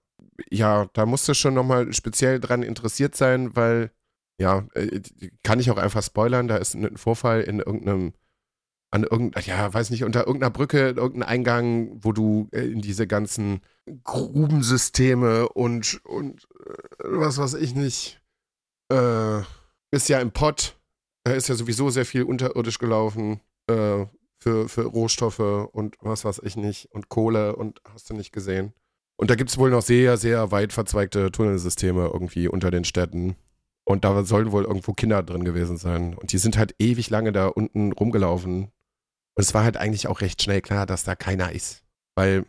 ja, 0.51 0.87
da 0.93 1.07
musste 1.07 1.35
schon 1.35 1.55
nochmal 1.55 1.93
speziell 1.93 2.41
dran 2.41 2.63
interessiert 2.63 3.15
sein, 3.15 3.57
weil, 3.57 3.91
ja, 4.39 4.67
äh, 4.75 5.01
kann 5.43 5.61
ich 5.61 5.71
auch 5.71 5.79
einfach 5.79 6.03
spoilern, 6.03 6.49
da 6.49 6.57
ist 6.57 6.75
ein 6.75 6.97
Vorfall 6.97 7.43
in 7.43 7.61
irgendeinem, 7.61 8.13
an 8.91 9.03
irgendeinem, 9.05 9.45
ja, 9.47 9.73
weiß 9.73 9.91
nicht, 9.91 10.05
unter 10.05 10.27
irgendeiner 10.27 10.51
Brücke, 10.51 10.91
irgendein 10.91 11.29
Eingang, 11.29 12.05
wo 12.05 12.13
du 12.13 12.49
äh, 12.53 12.63
in 12.67 12.81
diese 12.81 13.07
ganzen 13.07 13.61
Grubensysteme 14.05 15.49
und, 15.49 16.05
und 16.05 16.47
äh, 16.67 17.05
was 17.05 17.39
weiß 17.39 17.55
ich 17.55 17.75
nicht, 17.75 18.21
äh, 18.93 19.41
ist 19.91 20.09
ja 20.09 20.21
im 20.21 20.33
Pott, 20.33 20.79
da 21.25 21.33
ist 21.33 21.49
ja 21.49 21.55
sowieso 21.55 21.91
sehr 21.91 22.07
viel 22.07 22.25
unterirdisch 22.25 22.79
gelaufen, 22.79 23.41
äh, 23.69 24.07
für, 24.39 24.69
für 24.69 24.85
Rohstoffe 24.85 25.41
und 25.41 25.97
was 26.01 26.25
weiß 26.25 26.41
ich 26.45 26.57
nicht 26.57 26.87
und 26.93 27.09
Kohle 27.09 27.57
und 27.57 27.81
hast 27.93 28.11
du 28.11 28.15
nicht 28.15 28.33
gesehen. 28.33 28.73
Und 29.17 29.31
da 29.31 29.35
gibt 29.35 29.51
es 29.51 29.59
wohl 29.59 29.71
noch 29.71 29.83
sehr, 29.83 30.17
sehr 30.17 30.51
weit 30.51 30.73
verzweigte 30.73 31.33
Tunnelsysteme 31.33 32.11
irgendwie 32.13 32.49
unter 32.49 32.71
den 32.71 32.85
Städten. 32.85 33.37
Und 33.85 34.05
da 34.05 34.25
sollen 34.25 34.53
wohl 34.53 34.65
irgendwo 34.65 34.93
Kinder 34.93 35.23
drin 35.23 35.45
gewesen 35.45 35.79
sein. 35.79 36.15
Und 36.15 36.33
die 36.33 36.39
sind 36.39 36.59
halt 36.59 36.75
ewig 36.79 37.09
lange 37.09 37.33
da 37.33 37.47
unten 37.47 37.93
rumgelaufen. 37.93 38.65
Und 38.65 39.43
es 39.43 39.55
war 39.55 39.65
halt 39.65 39.77
eigentlich 39.77 40.09
auch 40.09 40.21
recht 40.21 40.43
schnell 40.43 40.61
klar, 40.61 40.87
dass 40.87 41.05
da 41.05 41.15
keiner 41.15 41.53
ist. 41.53 41.85
Weil 42.15 42.45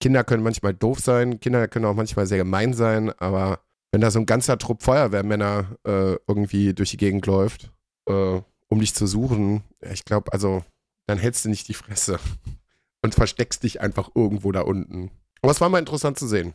Kinder 0.00 0.24
können 0.24 0.42
manchmal 0.42 0.74
doof 0.74 0.98
sein, 0.98 1.40
Kinder 1.40 1.68
können 1.68 1.84
auch 1.84 1.94
manchmal 1.94 2.26
sehr 2.26 2.38
gemein 2.38 2.74
sein, 2.74 3.10
aber 3.18 3.60
wenn 3.92 4.00
da 4.00 4.10
so 4.10 4.18
ein 4.18 4.26
ganzer 4.26 4.58
Trupp 4.58 4.82
Feuerwehrmänner 4.82 5.78
äh, 5.86 6.16
irgendwie 6.26 6.74
durch 6.74 6.90
die 6.90 6.96
Gegend 6.96 7.26
läuft, 7.26 7.72
äh, 8.08 8.40
um 8.68 8.80
dich 8.80 8.94
zu 8.94 9.06
suchen, 9.06 9.62
ich 9.80 10.04
glaube, 10.04 10.32
also, 10.32 10.64
dann 11.06 11.18
hältst 11.18 11.44
du 11.44 11.48
nicht 11.48 11.68
die 11.68 11.74
Fresse 11.74 12.18
und 13.02 13.14
versteckst 13.14 13.62
dich 13.62 13.80
einfach 13.80 14.10
irgendwo 14.14 14.50
da 14.50 14.62
unten. 14.62 15.10
Aber 15.44 15.50
es 15.50 15.60
war 15.60 15.68
mal 15.68 15.78
interessant 15.78 16.18
zu 16.18 16.26
sehen. 16.26 16.54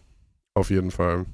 Auf 0.56 0.72
jeden 0.72 0.90
Fall. 0.90 1.28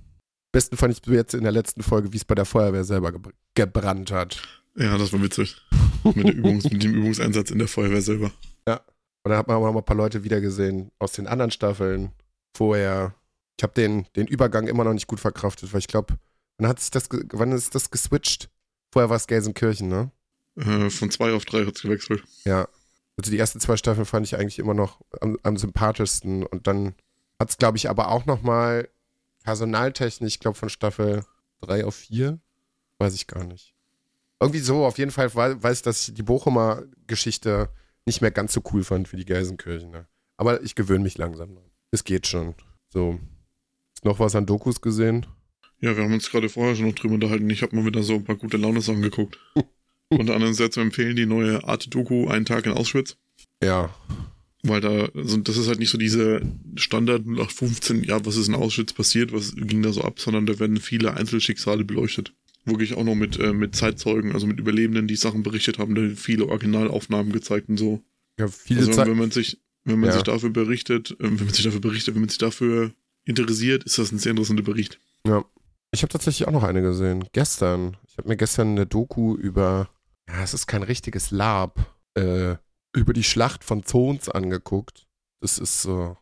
Besten 0.52 0.76
fand 0.76 0.94
ich 0.94 1.06
jetzt 1.10 1.34
in 1.34 1.44
der 1.44 1.54
letzten 1.54 1.84
Folge, 1.84 2.12
wie 2.12 2.18
es 2.18 2.26
bei 2.26 2.36
der 2.36 2.44
Feuerwehr 2.44 2.84
selber 2.84 3.14
ge 3.14 3.22
gebrannt 3.54 4.12
hat. 4.12 4.42
Ja, 4.76 4.98
das 4.98 5.14
war 5.14 5.22
witzig. 5.22 5.56
mit, 6.04 6.28
Übungs-, 6.28 6.70
mit, 6.70 6.84
dem 6.84 6.94
Übungseinsatz 6.94 7.52
in 7.52 7.60
der 7.60 7.70
Feuerwehr 7.70 8.02
selber. 8.02 8.34
Ja. 8.68 8.82
Und 9.24 9.30
dann 9.30 9.38
hat 9.38 9.48
man 9.48 9.56
auch 9.56 9.72
mal 9.72 9.80
ein 9.80 9.86
paar 9.86 9.96
Leute 9.96 10.26
wiedergesehen 10.26 10.92
aus 11.00 11.14
den 11.14 11.28
anderen 11.28 11.50
Staffeln 11.50 12.12
vorher. 12.58 13.16
Ich 13.58 13.64
habe 13.64 13.74
den, 13.74 14.06
den 14.18 14.28
Übergang 14.28 14.68
immer 14.68 14.84
noch 14.84 14.94
nicht 14.94 15.08
gut 15.08 15.22
verkraftet, 15.22 15.72
weil 15.72 15.80
ich 15.80 15.88
glaube, 15.88 16.18
wann 16.58 16.68
hat 16.68 16.82
sich 16.82 16.92
das, 16.92 17.08
wann 17.32 17.54
ist 17.54 17.74
das 17.74 17.90
geswitcht? 17.90 18.50
Vorher 18.92 19.10
war 19.10 19.16
es 19.16 19.28
Gelsenkirchen, 19.28 19.88
ne? 19.88 20.12
Äh, 20.58 20.90
von 20.90 21.10
zwei 21.10 21.32
auf 21.32 21.46
drei 21.46 21.66
hat 21.66 21.78
es 21.78 21.84
gewechselt. 21.84 22.22
Ja. 22.44 22.68
Also 23.16 23.32
die 23.32 23.40
ersten 23.40 23.62
zwei 23.62 23.78
Staffeln 23.78 24.06
fand 24.06 24.28
ich 24.28 24.36
eigentlich 24.36 24.60
immer 24.60 24.74
noch 24.74 25.00
am, 25.22 25.38
am 25.44 25.56
sympathischsten 25.56 26.46
und 26.46 26.68
dann 26.68 26.96
hat 27.40 27.50
es, 27.50 27.58
glaube 27.58 27.78
ich, 27.78 27.90
aber 27.90 28.10
auch 28.10 28.26
nochmal 28.26 28.90
personaltechnisch, 29.44 30.36
ich 30.36 30.40
glaube, 30.40 30.58
von 30.58 30.70
Staffel 30.70 31.24
3 31.62 31.86
auf 31.86 31.96
4. 31.96 32.40
Weiß 32.98 33.14
ich 33.16 33.28
gar 33.28 33.44
nicht. 33.44 33.74
Irgendwie 34.40 34.60
so, 34.60 34.86
auf 34.86 34.98
jeden 34.98 35.12
Fall 35.12 35.34
weiß 35.34 35.78
ich, 35.78 35.84
dass 35.84 36.08
ich 36.08 36.14
die 36.14 36.24
Bochumer 36.24 36.84
Geschichte 37.08 37.70
nicht 38.06 38.22
mehr 38.22 38.32
ganz 38.32 38.54
so 38.54 38.62
cool 38.72 38.84
fand 38.84 39.12
wie 39.12 39.18
die 39.18 39.26
Gelsenkirchener. 39.26 40.08
Aber 40.38 40.62
ich 40.64 40.76
gewöhne 40.76 41.04
mich 41.04 41.18
langsam. 41.18 41.58
Es 41.92 42.04
geht 42.04 42.28
schon. 42.28 42.56
So. 42.90 43.20
Ist 43.94 44.06
noch 44.06 44.20
was 44.20 44.36
an 44.36 44.46
Dokus 44.46 44.82
gesehen? 44.82 45.26
Ja, 45.80 45.96
wir 45.96 46.04
haben 46.04 46.14
uns 46.14 46.30
gerade 46.30 46.50
vorher 46.50 46.76
schon 46.76 46.88
noch 46.88 46.96
drüber 46.96 47.16
unterhalten. 47.16 47.50
Ich 47.50 47.62
habe 47.62 47.76
mal 47.76 47.86
wieder 47.86 48.04
so 48.04 48.16
ein 48.16 48.24
paar 48.24 48.36
gute 48.36 48.58
Laune-Sachen 48.58 49.02
geguckt. 49.02 49.40
Unter 50.10 50.36
anderem 50.36 50.54
sehr 50.54 50.72
zu 50.72 50.82
empfehlen 50.82 51.16
die 51.16 51.26
neue 51.26 51.64
Art-Doku 51.64 52.28
Einen 52.28 52.46
Tag 52.46 52.66
in 52.66 52.74
Auschwitz. 52.74 53.18
Ja. 53.64 53.90
Weil 54.68 54.82
da, 54.82 55.10
also 55.14 55.38
das 55.38 55.58
ist 55.58 55.68
halt 55.68 55.80
nicht 55.80 55.92
so 55.92 55.98
diese 55.98 56.42
Standard 56.76 57.26
nach 57.26 57.52
15, 57.52 58.04
ja, 58.04 58.26
was 58.26 58.36
ist 58.36 58.48
in 58.48 58.56
Auschwitz 58.56 58.94
passiert, 58.94 59.32
was 59.32 59.54
ging 59.56 59.84
da 59.84 59.92
so 59.92 60.02
ab, 60.02 60.20
sondern 60.20 60.46
da 60.46 60.60
werden 60.60 60.78
viele 60.78 61.14
Einzelschicksale 61.14 61.84
beleuchtet. 61.84 62.34
Wirklich 62.66 62.96
auch 62.96 63.04
noch 63.04 63.14
mit, 63.14 63.40
äh, 63.40 63.54
mit 63.54 63.76
Zeitzeugen, 63.76 64.32
also 64.32 64.48
mit 64.48 64.60
Überlebenden, 64.60 65.08
die 65.08 65.16
Sachen 65.16 65.44
berichtet 65.44 65.78
haben, 65.78 65.94
da 65.94 66.02
viele 66.16 66.48
Originalaufnahmen 66.48 67.32
gezeigt 67.32 67.70
und 67.70 67.78
so. 67.78 68.02
Ja, 68.40 68.48
viele 68.48 68.80
also 68.82 68.98
wenn, 68.98 69.10
wenn 69.10 69.18
man 69.18 69.32
sich, 69.32 69.62
wenn 69.84 70.00
man 70.00 70.10
ja. 70.10 70.16
sich 70.16 70.24
dafür 70.24 70.50
berichtet, 70.50 71.12
äh, 71.12 71.24
wenn 71.24 71.46
man 71.46 71.54
sich 71.54 71.64
dafür 71.64 71.82
berichtet, 71.82 72.16
wenn 72.16 72.22
man 72.22 72.30
sich 72.30 72.40
dafür 72.40 72.92
interessiert, 73.24 73.84
ist 73.84 74.00
das 74.00 74.12
ein 74.12 74.18
sehr 74.18 74.32
interessanter 74.32 74.64
Bericht. 74.64 75.00
Ja. 75.28 75.46
Ich 75.92 76.02
habe 76.02 76.12
tatsächlich 76.12 76.48
auch 76.48 76.52
noch 76.52 76.64
eine 76.64 76.82
gesehen. 76.82 77.24
Gestern. 77.32 77.98
Ich 78.08 78.18
habe 78.18 78.28
mir 78.28 78.36
gestern 78.36 78.72
eine 78.72 78.86
Doku 78.86 79.36
über, 79.36 79.90
ja, 80.28 80.44
es 80.44 80.54
ist 80.54 80.68
kein 80.68 80.84
richtiges 80.84 81.32
Lab, 81.32 81.96
äh, 82.16 82.56
über 82.96 83.14
die 83.14 83.24
Schlacht 83.24 83.64
von 83.64 83.84
Zons 83.84 84.30
angeguckt. 84.30 85.08
Das 85.42 85.58
ist 85.60 85.82
so, 85.82 86.18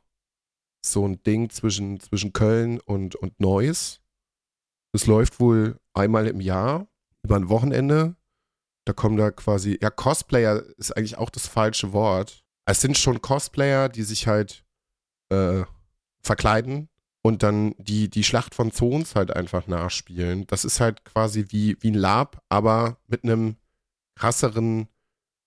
so 0.86 1.07
ein 1.07 1.21
Ding 1.23 1.49
zwischen, 1.49 1.99
zwischen 1.99 2.33
Köln 2.33 2.79
und, 2.81 3.15
und 3.15 3.39
Neuss. 3.39 4.01
Das 4.91 5.07
läuft 5.07 5.39
wohl 5.39 5.79
einmal 5.93 6.27
im 6.27 6.41
Jahr, 6.41 6.88
über 7.23 7.36
ein 7.36 7.49
Wochenende. 7.49 8.15
Da 8.86 8.93
kommen 8.93 9.17
da 9.17 9.31
quasi, 9.31 9.79
ja, 9.81 9.89
Cosplayer 9.89 10.63
ist 10.77 10.95
eigentlich 10.95 11.17
auch 11.17 11.29
das 11.29 11.47
falsche 11.47 11.93
Wort. 11.93 12.43
Es 12.65 12.81
sind 12.81 12.97
schon 12.97 13.21
Cosplayer, 13.21 13.89
die 13.89 14.03
sich 14.03 14.27
halt 14.27 14.65
äh, 15.29 15.63
verkleiden 16.21 16.89
und 17.21 17.43
dann 17.43 17.73
die, 17.77 18.09
die 18.09 18.23
Schlacht 18.23 18.53
von 18.53 18.71
Zons 18.71 19.15
halt 19.15 19.36
einfach 19.36 19.67
nachspielen. 19.67 20.45
Das 20.47 20.65
ist 20.65 20.79
halt 20.79 21.05
quasi 21.05 21.45
wie, 21.49 21.77
wie 21.81 21.91
ein 21.91 21.95
Lab, 21.95 22.43
aber 22.49 22.97
mit 23.07 23.23
einem 23.23 23.55
krasseren 24.15 24.89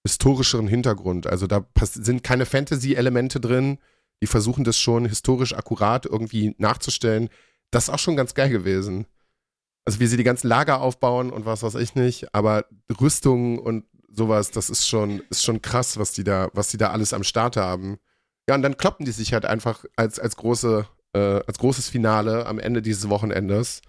historischeren 0.06 0.68
Hintergrund. 0.68 1.26
Also 1.26 1.46
da 1.46 1.66
sind 1.80 2.22
keine 2.22 2.46
Fantasy-Elemente 2.46 3.40
drin. 3.40 3.78
Die 4.22 4.26
versuchen 4.26 4.64
das 4.64 4.78
schon 4.78 5.04
historisch 5.04 5.54
akkurat 5.54 6.06
irgendwie 6.06 6.54
nachzustellen. 6.58 7.28
Das 7.70 7.84
ist 7.84 7.90
auch 7.90 7.98
schon 7.98 8.16
ganz 8.16 8.34
geil 8.34 8.48
gewesen. 8.48 9.06
Also 9.84 10.00
wie 10.00 10.06
sie 10.06 10.16
die 10.16 10.24
ganzen 10.24 10.48
Lager 10.48 10.80
aufbauen 10.80 11.30
und 11.30 11.46
was 11.46 11.62
weiß 11.62 11.76
ich 11.76 11.94
nicht, 11.94 12.34
aber 12.34 12.64
Rüstungen 13.00 13.58
und 13.58 13.84
sowas, 14.08 14.50
das 14.50 14.70
ist 14.70 14.88
schon, 14.88 15.22
ist 15.30 15.44
schon 15.44 15.62
krass, 15.62 15.98
was 15.98 16.12
die 16.12 16.24
da, 16.24 16.48
was 16.54 16.68
die 16.68 16.76
da 16.76 16.90
alles 16.90 17.12
am 17.12 17.22
Start 17.22 17.56
haben. 17.56 17.98
Ja, 18.48 18.54
und 18.54 18.62
dann 18.62 18.76
kloppen 18.76 19.04
die 19.04 19.12
sich 19.12 19.32
halt 19.32 19.44
einfach 19.44 19.84
als, 19.96 20.18
als 20.18 20.36
große, 20.36 20.86
äh, 21.12 21.18
als 21.46 21.58
großes 21.58 21.88
Finale 21.88 22.46
am 22.46 22.58
Ende 22.58 22.82
dieses 22.82 23.08
Wochenendes 23.08 23.82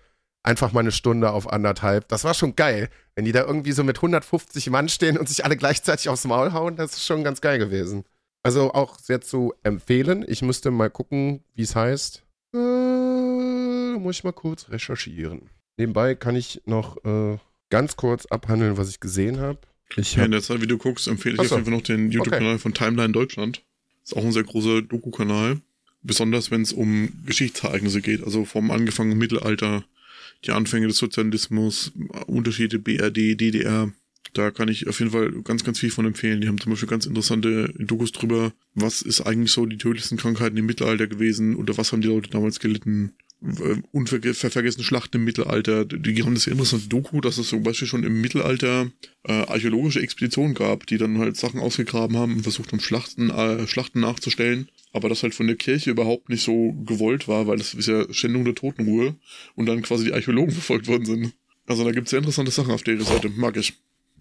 einfach 0.43 0.71
mal 0.71 0.81
eine 0.81 0.91
Stunde 0.91 1.31
auf 1.31 1.51
anderthalb. 1.51 2.07
Das 2.07 2.23
war 2.23 2.33
schon 2.33 2.55
geil. 2.55 2.89
Wenn 3.15 3.25
die 3.25 3.31
da 3.31 3.43
irgendwie 3.43 3.71
so 3.71 3.83
mit 3.83 3.97
150 3.97 4.69
Mann 4.69 4.89
stehen 4.89 5.17
und 5.17 5.27
sich 5.27 5.43
alle 5.43 5.57
gleichzeitig 5.57 6.09
aufs 6.09 6.25
Maul 6.25 6.53
hauen, 6.53 6.75
das 6.75 6.93
ist 6.93 7.05
schon 7.05 7.23
ganz 7.23 7.41
geil 7.41 7.59
gewesen. 7.59 8.05
Also 8.43 8.73
auch 8.73 8.99
sehr 8.99 9.21
zu 9.21 9.53
empfehlen. 9.63 10.23
Ich 10.27 10.41
müsste 10.41 10.71
mal 10.71 10.89
gucken, 10.89 11.43
wie 11.53 11.63
es 11.63 11.75
heißt. 11.75 12.23
Äh, 12.53 12.57
muss 13.99 14.17
ich 14.17 14.23
mal 14.23 14.31
kurz 14.31 14.69
recherchieren. 14.69 15.49
Nebenbei 15.77 16.15
kann 16.15 16.35
ich 16.35 16.61
noch 16.65 17.03
äh, 17.03 17.37
ganz 17.69 17.95
kurz 17.95 18.25
abhandeln, 18.27 18.77
was 18.77 18.89
ich 18.89 18.99
gesehen 18.99 19.39
habe. 19.39 19.59
ja, 19.95 20.25
in 20.25 20.31
der 20.31 20.41
Zeit, 20.41 20.61
wie 20.61 20.67
du 20.67 20.77
guckst, 20.77 21.07
empfehle 21.07 21.35
ich 21.35 21.41
Achso. 21.41 21.55
auf 21.55 21.59
jeden 21.59 21.65
Fall 21.65 21.77
noch 21.77 21.85
den 21.85 22.11
YouTube-Kanal 22.11 22.53
okay. 22.53 22.59
von 22.59 22.73
Timeline 22.73 23.13
Deutschland. 23.13 23.63
Ist 24.03 24.15
auch 24.15 24.23
ein 24.23 24.31
sehr 24.31 24.43
großer 24.43 24.81
Doku-Kanal. 24.81 25.61
Besonders 26.01 26.51
wenn 26.51 26.61
es 26.61 26.71
um 26.71 27.09
Geschichtsereignisse 27.25 28.01
geht. 28.01 28.23
Also 28.23 28.45
vom 28.45 28.71
angefangenen 28.71 29.17
Mittelalter, 29.17 29.83
die 30.45 30.51
Anfänge 30.51 30.87
des 30.87 30.97
Sozialismus, 30.97 31.91
Unterschiede 32.27 32.79
BRD, 32.79 33.39
DDR. 33.39 33.91
Da 34.33 34.51
kann 34.51 34.67
ich 34.67 34.87
auf 34.87 34.99
jeden 34.99 35.11
Fall 35.11 35.31
ganz, 35.43 35.63
ganz 35.63 35.79
viel 35.79 35.89
von 35.89 36.05
empfehlen. 36.05 36.41
Die 36.41 36.47
haben 36.47 36.59
zum 36.59 36.71
Beispiel 36.71 36.89
ganz 36.89 37.05
interessante 37.05 37.73
Dokus 37.77 38.11
drüber, 38.11 38.53
was 38.73 39.01
ist 39.01 39.21
eigentlich 39.21 39.51
so 39.51 39.65
die 39.65 39.77
tödlichsten 39.77 40.17
Krankheiten 40.17 40.57
im 40.57 40.65
Mittelalter 40.65 41.07
gewesen, 41.07 41.55
oder 41.55 41.77
was 41.77 41.91
haben 41.91 42.01
die 42.01 42.07
Leute 42.07 42.29
damals 42.29 42.59
gelitten 42.59 43.13
unvergessene 43.91 44.83
Schlachten 44.83 45.17
im 45.17 45.23
Mittelalter. 45.23 45.85
Die 45.85 46.23
haben 46.23 46.33
das 46.33 46.43
sehr 46.43 46.53
interessante 46.53 46.87
Doku, 46.87 47.21
dass 47.21 47.37
es 47.37 47.49
zum 47.49 47.61
Beispiel 47.61 47.87
schon 47.87 48.03
im 48.03 48.19
Mittelalter 48.19 48.89
äh, 49.23 49.31
archäologische 49.31 50.01
Expeditionen 50.01 50.55
gab, 50.55 50.87
die 50.87 50.97
dann 50.97 51.19
halt 51.19 51.37
Sachen 51.37 51.59
ausgegraben 51.59 52.17
haben 52.17 52.33
und 52.33 52.43
versucht 52.43 52.71
haben, 52.71 52.79
Schlachten, 52.79 53.29
äh, 53.29 53.67
Schlachten 53.67 53.99
nachzustellen. 53.99 54.69
Aber 54.91 55.07
das 55.07 55.21
halt 55.21 55.35
von 55.35 55.45
der 55.45 55.55
Kirche 55.55 55.91
überhaupt 55.91 56.29
nicht 56.29 56.43
so 56.43 56.73
gewollt 56.85 57.27
war, 57.27 57.45
weil 57.45 57.57
das 57.57 57.75
ist 57.75 57.87
ja 57.87 58.11
Schändung 58.11 58.43
der 58.43 58.55
Totenruhe 58.55 59.15
und 59.55 59.67
dann 59.67 59.83
quasi 59.83 60.05
die 60.05 60.13
Archäologen 60.13 60.51
verfolgt 60.51 60.87
worden 60.87 61.05
sind. 61.05 61.33
Also 61.67 61.83
da 61.83 61.91
gibt 61.91 62.07
es 62.07 62.11
sehr 62.11 62.19
interessante 62.19 62.51
Sachen 62.51 62.71
auf 62.71 62.83
der 62.83 62.99
Seite. 63.01 63.29
Mag 63.29 63.55
ich. 63.57 63.73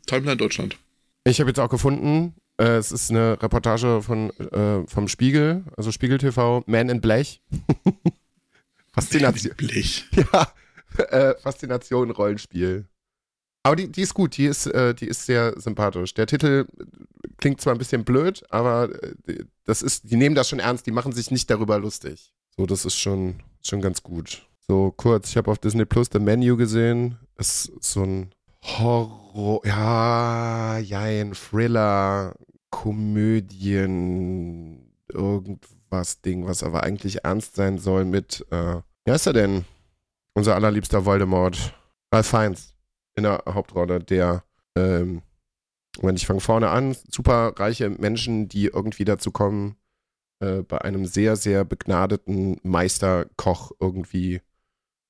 Timeline 0.06 0.36
Deutschland. 0.36 0.76
Ich 1.24 1.40
habe 1.40 1.50
jetzt 1.50 1.58
auch 1.58 1.68
gefunden, 1.68 2.34
äh, 2.58 2.76
es 2.76 2.92
ist 2.92 3.10
eine 3.10 3.42
Reportage 3.42 4.02
von, 4.02 4.30
äh, 4.30 4.86
vom 4.86 5.08
Spiegel, 5.08 5.64
also 5.76 5.90
Spiegel 5.90 6.18
TV, 6.18 6.62
Man 6.66 6.88
in 6.88 7.00
Blech. 7.00 7.40
Faszination. 8.96 9.54
Blech. 9.56 10.04
Ja, 10.32 10.52
äh, 11.10 11.34
Faszination 11.38 12.10
Rollenspiel. 12.10 12.86
Aber 13.62 13.76
die, 13.76 13.90
die 13.90 14.02
ist 14.02 14.14
gut, 14.14 14.36
die 14.36 14.46
ist, 14.46 14.66
äh, 14.66 14.94
die 14.94 15.06
ist 15.08 15.26
sehr 15.26 15.60
sympathisch. 15.60 16.14
Der 16.14 16.26
Titel 16.26 16.66
klingt 17.36 17.60
zwar 17.60 17.74
ein 17.74 17.78
bisschen 17.78 18.04
blöd, 18.04 18.44
aber 18.48 18.88
äh, 19.26 19.44
das 19.64 19.82
ist, 19.82 20.10
die 20.10 20.16
nehmen 20.16 20.34
das 20.34 20.48
schon 20.48 20.60
ernst, 20.60 20.86
die 20.86 20.92
machen 20.92 21.12
sich 21.12 21.30
nicht 21.30 21.50
darüber 21.50 21.78
lustig. 21.78 22.32
So, 22.56 22.64
das 22.64 22.84
ist 22.84 22.96
schon, 22.96 23.42
schon 23.62 23.82
ganz 23.82 24.02
gut. 24.02 24.46
So, 24.68 24.92
kurz, 24.96 25.30
ich 25.30 25.36
habe 25.36 25.50
auf 25.50 25.58
Disney 25.58 25.84
Plus 25.84 26.08
The 26.12 26.18
Menu 26.18 26.56
gesehen. 26.56 27.18
Es 27.36 27.66
ist 27.66 27.92
so 27.92 28.02
ein 28.04 28.32
Horror, 28.62 29.60
ja, 29.66 30.78
ja, 30.78 31.00
ein 31.00 31.34
Thriller, 31.34 32.34
Komödien, 32.70 34.06
irgendwas 35.16 36.20
Ding, 36.20 36.46
was 36.46 36.62
aber 36.62 36.82
eigentlich 36.82 37.24
ernst 37.24 37.56
sein 37.56 37.78
soll 37.78 38.04
mit, 38.04 38.46
äh, 38.50 38.80
wer 39.04 39.14
ist 39.14 39.26
er 39.26 39.32
denn? 39.32 39.64
Unser 40.34 40.54
allerliebster 40.54 41.04
Voldemort. 41.04 41.74
Ralph 42.12 42.26
Fiennes 42.26 42.74
in 43.16 43.24
der 43.24 43.42
Hauptrolle, 43.48 44.00
der, 44.00 44.44
ähm, 44.76 45.22
wenn 46.00 46.16
ich 46.16 46.26
fange 46.26 46.40
vorne 46.40 46.68
an, 46.68 46.96
super 47.10 47.54
reiche 47.56 47.90
Menschen, 47.90 48.48
die 48.48 48.66
irgendwie 48.66 49.04
dazu 49.04 49.30
kommen, 49.32 49.76
äh, 50.40 50.62
bei 50.62 50.80
einem 50.82 51.06
sehr, 51.06 51.36
sehr 51.36 51.64
begnadeten 51.64 52.60
Meisterkoch 52.62 53.72
irgendwie 53.80 54.42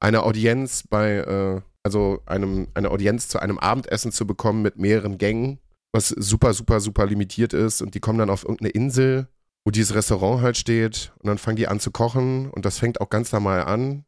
eine 0.01 0.23
Audienz 0.23 0.85
bei, 0.88 1.16
äh, 1.16 1.61
also 1.83 2.23
einem, 2.27 2.69
eine 2.75 2.90
Audienz 2.90 3.29
zu 3.29 3.40
einem 3.40 3.59
Abendessen 3.59 4.12
zu 4.12 4.27
bekommen 4.27 4.62
mit 4.62 4.79
mehreren 4.79 5.19
Gängen, 5.19 5.59
was 5.92 6.09
super, 6.09 6.55
super, 6.55 6.81
super 6.81 7.07
limitiert 7.07 7.53
ist 7.53 7.83
und 7.83 7.95
die 7.95 8.01
kommen 8.01 8.19
dann 8.19 8.31
auf 8.31 8.45
irgendeine 8.45 8.71
Insel 8.71 9.29
wo 9.66 9.72
dieses 9.72 9.96
Restaurant 9.96 10.42
halt 10.42 10.57
steht 10.57 11.12
und 11.18 11.26
dann 11.26 11.38
fangen 11.38 11.57
die 11.57 11.66
an 11.66 11.81
zu 11.81 11.90
kochen 11.90 12.48
und 12.50 12.64
das 12.64 12.79
fängt 12.79 13.00
auch 13.00 13.11
ganz 13.11 13.33
normal 13.33 13.64
an 13.64 14.05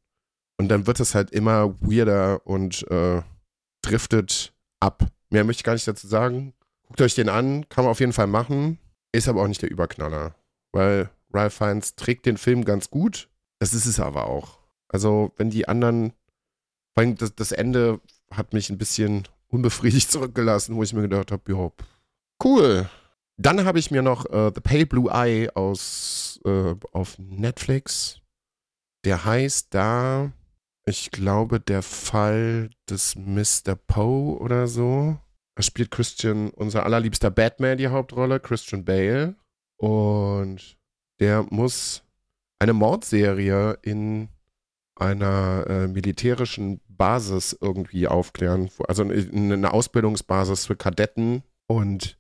und 0.57 0.69
dann 0.69 0.87
wird 0.87 1.01
es 1.01 1.17
halt 1.17 1.33
immer 1.33 1.75
weirder 1.81 2.47
und 2.47 2.89
äh, 2.93 3.23
driftet 3.83 4.55
ab. 4.79 5.05
Mehr 5.31 5.43
möchte 5.43 5.61
ich 5.61 5.65
gar 5.65 5.73
nicht 5.73 5.89
dazu 5.89 6.07
sagen. 6.07 6.55
Guckt 6.87 7.01
euch 7.01 7.17
den 7.17 7.29
an, 7.29 7.69
kann 7.69 7.85
man 7.85 7.91
auf 7.91 7.99
jeden 7.99 8.13
Fall 8.13 8.29
machen, 8.29 8.79
ist 9.11 9.27
aber 9.27 9.43
auch 9.43 9.49
nicht 9.49 9.61
der 9.61 9.71
Überknaller, 9.71 10.37
weil 10.71 11.11
Ralph 11.35 11.55
Fiennes 11.55 11.97
trägt 11.97 12.27
den 12.27 12.37
Film 12.37 12.65
ganz 12.65 12.89
gut, 12.89 13.29
das 13.59 13.75
ist 13.75 13.87
es 13.87 13.99
aber 13.99 14.29
auch. 14.29 14.61
Also 14.89 15.33
wenn 15.39 15.51
die 15.51 15.67
anderen, 15.67 16.13
vor 16.95 17.03
allem 17.03 17.17
das, 17.17 17.35
das 17.35 17.51
Ende 17.51 18.01
hat 18.31 18.53
mich 18.53 18.71
ein 18.71 18.79
bisschen 18.79 19.27
unbefriedigt 19.49 20.09
zurückgelassen, 20.13 20.77
wo 20.77 20.85
ich 20.85 20.93
mir 20.93 21.03
gedacht 21.03 21.33
habe, 21.33 21.53
ja, 21.53 21.73
cool, 22.45 22.89
dann 23.39 23.65
habe 23.65 23.79
ich 23.79 23.91
mir 23.91 24.03
noch 24.03 24.27
äh, 24.27 24.51
The 24.55 24.61
Pale 24.61 24.87
Blue 24.87 25.11
Eye 25.11 25.49
aus, 25.55 26.41
äh, 26.45 26.75
auf 26.93 27.19
Netflix. 27.19 28.21
Der 29.05 29.25
heißt 29.25 29.69
da, 29.73 30.33
ich 30.85 31.13
glaube, 31.13 31.61
der 31.61 31.83
Fall 31.83 32.71
des 32.91 33.15
Mr. 33.15 33.77
Poe 33.77 34.39
oder 34.39 34.67
so. 34.67 35.19
Da 35.55 35.63
spielt 35.63 35.93
Christian, 35.93 36.51
unser 36.51 36.85
allerliebster 36.85 37.31
Batman, 37.31 37.79
die 37.79 37.89
Hauptrolle, 37.89 38.41
Christian 38.41 38.85
Bale. 38.85 39.37
Und 39.77 40.77
der 41.21 41.47
muss 41.51 42.03
eine 42.59 42.73
Mordserie 42.73 43.79
in 43.83 44.29
einer 44.97 45.65
äh, 45.69 45.87
militärischen 45.87 46.81
Basis 46.89 47.57
irgendwie 47.61 48.09
aufklären. 48.09 48.69
Also 48.89 49.05
eine 49.05 49.73
Ausbildungsbasis 49.73 50.67
für 50.67 50.75
Kadetten. 50.75 51.45
Und 51.67 52.18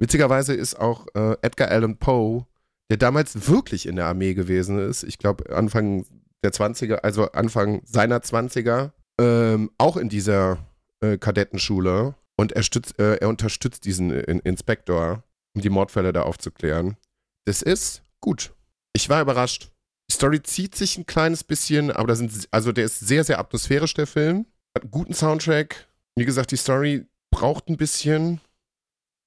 Witzigerweise 0.00 0.54
ist 0.54 0.80
auch 0.80 1.06
äh, 1.14 1.36
Edgar 1.42 1.68
Allan 1.68 1.98
Poe, 1.98 2.46
der 2.90 2.96
damals 2.96 3.48
wirklich 3.48 3.86
in 3.86 3.96
der 3.96 4.06
Armee 4.06 4.34
gewesen 4.34 4.78
ist, 4.78 5.04
ich 5.04 5.18
glaube 5.18 5.54
Anfang 5.54 6.06
der 6.42 6.52
20er, 6.52 6.96
also 6.96 7.30
Anfang 7.32 7.82
seiner 7.84 8.18
20er, 8.18 8.92
ähm, 9.20 9.70
auch 9.76 9.98
in 9.98 10.08
dieser 10.08 10.58
äh, 11.00 11.18
Kadettenschule 11.18 12.14
und 12.38 12.52
er, 12.52 12.62
stützt, 12.62 12.98
äh, 12.98 13.16
er 13.16 13.28
unterstützt 13.28 13.84
diesen 13.84 14.10
äh, 14.10 14.40
Inspektor, 14.44 15.22
um 15.54 15.60
die 15.60 15.68
Mordfälle 15.68 16.14
da 16.14 16.22
aufzuklären. 16.22 16.96
Das 17.44 17.60
ist 17.60 18.02
gut. 18.20 18.54
Ich 18.94 19.10
war 19.10 19.20
überrascht. 19.20 19.70
Die 20.10 20.14
Story 20.14 20.42
zieht 20.42 20.74
sich 20.74 20.96
ein 20.96 21.06
kleines 21.06 21.44
bisschen, 21.44 21.90
aber 21.90 22.08
da 22.08 22.16
sind, 22.16 22.48
also 22.50 22.72
der 22.72 22.86
ist 22.86 23.00
sehr, 23.00 23.22
sehr 23.22 23.38
atmosphärisch, 23.38 23.94
der 23.94 24.06
Film. 24.06 24.46
Hat 24.74 24.84
einen 24.84 24.90
guten 24.90 25.12
Soundtrack. 25.12 25.88
Wie 26.16 26.24
gesagt, 26.24 26.50
die 26.50 26.56
Story 26.56 27.06
braucht 27.30 27.68
ein 27.68 27.76
bisschen, 27.76 28.40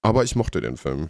aber 0.04 0.24
ich 0.24 0.36
mochte 0.36 0.62
den 0.62 0.78
Film. 0.78 1.10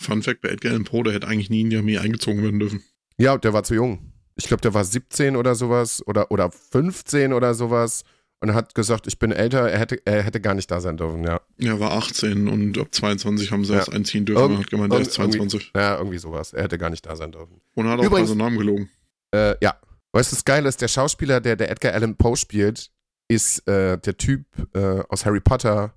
Fun 0.00 0.22
Fact 0.22 0.40
bei 0.40 0.48
Edgar 0.48 0.72
Allan 0.72 0.84
Poe, 0.84 1.04
der 1.04 1.12
hätte 1.12 1.28
eigentlich 1.28 1.50
nie 1.50 1.60
in 1.60 1.70
die 1.70 1.76
Armee 1.76 1.98
eingezogen 1.98 2.42
werden 2.42 2.58
dürfen. 2.58 2.82
Ja, 3.18 3.36
der 3.38 3.52
war 3.52 3.62
zu 3.62 3.74
jung. 3.74 4.12
Ich 4.34 4.46
glaube, 4.46 4.62
der 4.62 4.74
war 4.74 4.84
17 4.84 5.36
oder 5.36 5.54
sowas 5.54 6.02
oder, 6.06 6.30
oder 6.30 6.50
15 6.50 7.32
oder 7.32 7.54
sowas 7.54 8.02
und 8.40 8.54
hat 8.54 8.74
gesagt, 8.74 9.06
ich 9.06 9.18
bin 9.18 9.30
älter, 9.30 9.70
er 9.70 9.78
hätte, 9.78 10.04
er 10.04 10.22
hätte 10.22 10.40
gar 10.40 10.54
nicht 10.54 10.70
da 10.70 10.80
sein 10.80 10.96
dürfen, 10.96 11.22
ja. 11.22 11.40
Er 11.58 11.78
war 11.78 11.92
18 11.92 12.48
und 12.48 12.76
ab 12.78 12.88
22 12.90 13.52
haben 13.52 13.64
sie 13.64 13.72
ja. 13.72 13.78
erst 13.78 13.92
einziehen 13.92 14.24
dürfen. 14.24 14.42
Irgend, 14.42 14.58
hat 14.60 14.70
gemeint, 14.70 14.92
er 14.92 15.00
ist 15.00 15.12
22. 15.12 15.72
Ja, 15.76 15.98
irgendwie 15.98 16.18
sowas. 16.18 16.52
Er 16.52 16.64
hätte 16.64 16.78
gar 16.78 16.90
nicht 16.90 17.06
da 17.06 17.14
sein 17.14 17.30
dürfen. 17.30 17.60
Und 17.74 17.88
hat 17.88 18.00
auch 18.00 18.04
Übrigens, 18.04 18.30
seinen 18.30 18.38
Namen 18.38 18.58
gelogen. 18.58 18.90
Äh, 19.32 19.54
ja. 19.62 19.76
Weißt 20.12 20.32
du, 20.32 20.36
das 20.36 20.44
Geile 20.44 20.68
ist, 20.68 20.82
der 20.82 20.88
Schauspieler, 20.88 21.40
der, 21.40 21.56
der 21.56 21.70
Edgar 21.70 21.94
Allan 21.94 22.16
Poe 22.16 22.36
spielt, 22.36 22.90
ist 23.28 23.66
äh, 23.68 23.96
der 23.96 24.16
Typ 24.16 24.44
äh, 24.74 25.02
aus 25.08 25.24
Harry 25.24 25.40
Potter, 25.40 25.94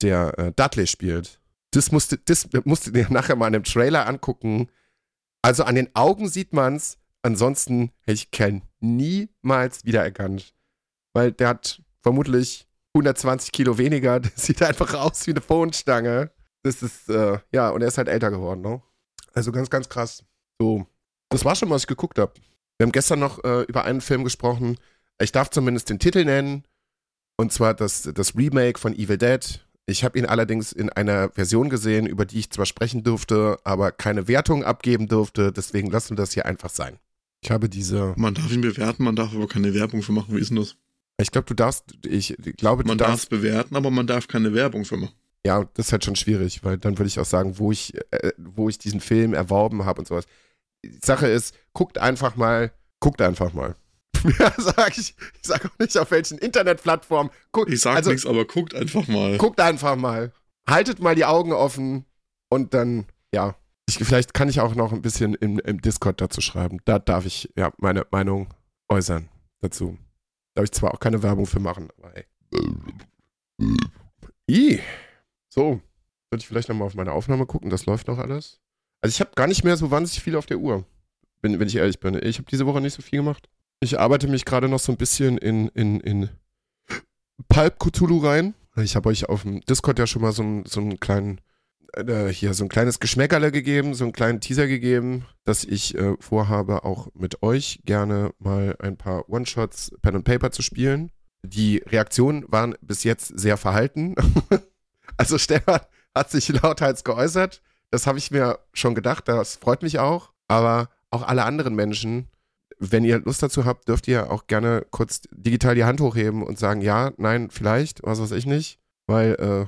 der 0.00 0.38
äh, 0.38 0.52
Dudley 0.54 0.86
spielt. 0.86 1.40
Das 1.72 1.90
musste, 1.90 2.18
das 2.18 2.48
musste 2.64 2.92
dir 2.92 3.06
nachher 3.10 3.36
mal 3.36 3.48
in 3.48 3.56
einem 3.56 3.64
Trailer 3.64 4.06
angucken. 4.06 4.70
Also 5.42 5.64
an 5.64 5.74
den 5.74 5.94
Augen 5.94 6.28
sieht 6.28 6.52
man's. 6.52 6.98
Ansonsten 7.22 7.90
hätte 8.00 8.14
ich 8.14 8.30
Ken 8.30 8.62
niemals 8.80 9.84
wiedererkannt. 9.84 10.54
Weil 11.14 11.32
der 11.32 11.48
hat 11.48 11.82
vermutlich 12.00 12.68
120 12.94 13.52
Kilo 13.52 13.78
weniger. 13.78 14.20
Der 14.20 14.32
sieht 14.34 14.62
einfach 14.62 14.94
aus 14.94 15.26
wie 15.26 15.30
eine 15.30 15.40
Phone-Stange. 15.40 16.30
Das 16.62 16.82
ist, 16.82 17.08
äh, 17.08 17.38
ja, 17.52 17.70
und 17.70 17.82
er 17.82 17.88
ist 17.88 17.98
halt 17.98 18.08
älter 18.08 18.30
geworden, 18.30 18.60
ne? 18.60 18.82
Also 19.34 19.50
ganz, 19.50 19.70
ganz 19.70 19.88
krass. 19.88 20.24
So, 20.60 20.86
das 21.30 21.44
war 21.44 21.56
schon, 21.56 21.70
was 21.70 21.82
ich 21.82 21.86
geguckt 21.88 22.18
habe. 22.18 22.34
Wir 22.78 22.84
haben 22.84 22.92
gestern 22.92 23.20
noch 23.20 23.42
äh, 23.44 23.62
über 23.62 23.84
einen 23.84 24.00
Film 24.00 24.24
gesprochen. 24.24 24.78
Ich 25.20 25.32
darf 25.32 25.50
zumindest 25.50 25.88
den 25.90 25.98
Titel 25.98 26.24
nennen. 26.24 26.64
Und 27.36 27.52
zwar 27.52 27.74
das, 27.74 28.02
das 28.14 28.36
Remake 28.36 28.78
von 28.78 28.94
Evil 28.94 29.18
Dead 29.18 29.64
ich 29.86 30.04
habe 30.04 30.18
ihn 30.18 30.26
allerdings 30.26 30.72
in 30.72 30.90
einer 30.90 31.30
Version 31.30 31.68
gesehen, 31.68 32.06
über 32.06 32.24
die 32.24 32.38
ich 32.38 32.50
zwar 32.50 32.66
sprechen 32.66 33.02
dürfte, 33.02 33.58
aber 33.64 33.92
keine 33.92 34.28
Wertung 34.28 34.64
abgeben 34.64 35.08
dürfte. 35.08 35.52
Deswegen 35.52 35.90
lassen 35.90 36.10
wir 36.10 36.16
das 36.16 36.32
hier 36.32 36.46
einfach 36.46 36.70
sein. 36.70 36.98
Ich 37.42 37.50
habe 37.50 37.68
diese. 37.68 38.14
Man 38.16 38.34
darf 38.34 38.52
ihn 38.52 38.60
bewerten, 38.60 39.02
man 39.02 39.16
darf 39.16 39.34
aber 39.34 39.48
keine 39.48 39.74
Werbung 39.74 40.02
für 40.02 40.12
machen. 40.12 40.36
Wie 40.36 40.40
ist 40.40 40.50
denn 40.50 40.58
das? 40.58 40.76
Ich 41.20 41.30
glaube, 41.30 41.46
du 41.46 41.54
darfst, 41.54 41.84
ich 42.06 42.36
glaube, 42.56 42.84
man 42.84 42.98
du 42.98 43.04
darfst. 43.04 43.30
Man 43.30 43.40
darf 43.40 43.42
bewerten, 43.42 43.76
aber 43.76 43.90
man 43.90 44.06
darf 44.06 44.28
keine 44.28 44.54
Werbung 44.54 44.84
für 44.84 44.96
machen. 44.96 45.14
Ja, 45.44 45.64
das 45.74 45.86
ist 45.86 45.92
halt 45.92 46.04
schon 46.04 46.16
schwierig, 46.16 46.62
weil 46.62 46.78
dann 46.78 46.98
würde 46.98 47.08
ich 47.08 47.18
auch 47.18 47.26
sagen, 47.26 47.58
wo 47.58 47.72
ich, 47.72 47.94
äh, 48.12 48.32
wo 48.38 48.68
ich 48.68 48.78
diesen 48.78 49.00
Film 49.00 49.34
erworben 49.34 49.84
habe 49.84 50.00
und 50.00 50.06
sowas. 50.06 50.24
Die 50.84 50.98
Sache 51.02 51.26
ist, 51.26 51.54
guckt 51.72 51.98
einfach 51.98 52.36
mal, 52.36 52.72
guckt 53.00 53.20
einfach 53.20 53.52
mal. 53.52 53.74
Ja, 54.38 54.52
sag 54.56 54.96
ich. 54.98 55.14
Ich 55.40 55.46
sage 55.48 55.68
auch 55.68 55.78
nicht, 55.78 55.96
auf 55.98 56.10
welchen 56.10 56.38
Internetplattformen. 56.38 57.32
ich 57.66 57.80
sage 57.80 57.96
also, 57.96 58.10
nichts, 58.10 58.26
aber 58.26 58.44
guckt 58.44 58.74
einfach 58.74 59.06
mal. 59.08 59.38
Guckt 59.38 59.60
einfach 59.60 59.96
mal. 59.96 60.32
Haltet 60.68 61.00
mal 61.00 61.14
die 61.14 61.24
Augen 61.24 61.52
offen 61.52 62.04
und 62.48 62.74
dann, 62.74 63.06
ja. 63.34 63.56
Ich, 63.88 63.96
vielleicht 63.96 64.34
kann 64.34 64.48
ich 64.48 64.60
auch 64.60 64.74
noch 64.74 64.92
ein 64.92 65.02
bisschen 65.02 65.34
im, 65.34 65.58
im 65.58 65.80
Discord 65.80 66.20
dazu 66.20 66.40
schreiben. 66.40 66.78
Da 66.84 66.98
darf 66.98 67.26
ich 67.26 67.50
ja 67.56 67.72
meine 67.78 68.06
Meinung 68.10 68.48
äußern 68.88 69.28
dazu. 69.60 69.98
Da 70.54 70.60
Darf 70.60 70.64
ich 70.64 70.72
zwar 70.72 70.94
auch 70.94 71.00
keine 71.00 71.22
Werbung 71.22 71.46
für 71.46 71.60
machen, 71.60 71.88
aber 71.98 72.16
ey. 72.16 72.26
I. 74.48 74.80
So. 75.48 75.80
Sollte 76.30 76.44
ich 76.44 76.48
vielleicht 76.48 76.68
nochmal 76.68 76.86
auf 76.86 76.94
meine 76.94 77.12
Aufnahme 77.12 77.46
gucken? 77.46 77.70
Das 77.70 77.86
läuft 77.86 78.08
noch 78.08 78.18
alles. 78.18 78.60
Also 79.02 79.14
ich 79.14 79.20
habe 79.20 79.32
gar 79.34 79.46
nicht 79.46 79.64
mehr 79.64 79.76
so 79.76 79.90
wahnsinnig 79.90 80.22
viel 80.22 80.36
auf 80.36 80.46
der 80.46 80.58
Uhr. 80.58 80.84
Wenn, 81.42 81.58
wenn 81.58 81.68
ich 81.68 81.76
ehrlich 81.76 82.00
bin. 82.00 82.14
Ich 82.22 82.38
habe 82.38 82.48
diese 82.50 82.66
Woche 82.66 82.80
nicht 82.80 82.94
so 82.94 83.02
viel 83.02 83.18
gemacht. 83.18 83.48
Ich 83.82 83.98
arbeite 83.98 84.28
mich 84.28 84.44
gerade 84.44 84.68
noch 84.68 84.78
so 84.78 84.92
ein 84.92 84.96
bisschen 84.96 85.38
in, 85.38 85.66
in, 85.70 85.98
in 85.98 86.28
Pulp 87.48 87.80
Cthulhu 87.80 88.18
rein. 88.18 88.54
Ich 88.76 88.94
habe 88.94 89.08
euch 89.08 89.28
auf 89.28 89.42
dem 89.42 89.60
Discord 89.62 89.98
ja 89.98 90.06
schon 90.06 90.22
mal 90.22 90.30
so, 90.30 90.62
so 90.64 90.80
einen 90.80 91.00
kleinen, 91.00 91.40
äh, 91.94 92.28
hier, 92.28 92.54
so 92.54 92.64
ein 92.64 92.68
kleines 92.68 93.00
Geschmäckerle 93.00 93.50
gegeben, 93.50 93.94
so 93.94 94.04
einen 94.04 94.12
kleinen 94.12 94.40
Teaser 94.40 94.68
gegeben, 94.68 95.26
dass 95.42 95.64
ich 95.64 95.96
äh, 95.96 96.14
vorhabe, 96.20 96.84
auch 96.84 97.08
mit 97.14 97.42
euch 97.42 97.80
gerne 97.84 98.32
mal 98.38 98.76
ein 98.78 98.96
paar 98.96 99.28
One-Shots 99.28 99.90
Pen 100.00 100.14
and 100.14 100.24
Paper 100.24 100.52
zu 100.52 100.62
spielen. 100.62 101.10
Die 101.42 101.78
Reaktionen 101.78 102.44
waren 102.46 102.76
bis 102.82 103.02
jetzt 103.02 103.36
sehr 103.36 103.56
verhalten. 103.56 104.14
also 105.16 105.38
Stefan 105.38 105.80
hat 106.14 106.30
sich 106.30 106.46
lauthals 106.50 107.02
geäußert. 107.02 107.60
Das 107.90 108.06
habe 108.06 108.18
ich 108.18 108.30
mir 108.30 108.60
schon 108.74 108.94
gedacht, 108.94 109.26
das 109.26 109.56
freut 109.56 109.82
mich 109.82 109.98
auch. 109.98 110.30
Aber 110.46 110.88
auch 111.10 111.26
alle 111.26 111.42
anderen 111.44 111.74
Menschen 111.74 112.28
wenn 112.90 113.04
ihr 113.04 113.20
Lust 113.20 113.42
dazu 113.42 113.64
habt, 113.64 113.88
dürft 113.88 114.08
ihr 114.08 114.30
auch 114.30 114.48
gerne 114.48 114.84
kurz 114.90 115.22
digital 115.30 115.76
die 115.76 115.84
Hand 115.84 116.00
hochheben 116.00 116.42
und 116.42 116.58
sagen, 116.58 116.80
ja, 116.80 117.12
nein, 117.16 117.48
vielleicht, 117.50 118.02
was 118.02 118.20
weiß 118.20 118.32
ich 118.32 118.44
nicht. 118.44 118.80
Weil 119.06 119.34
äh, 119.34 119.66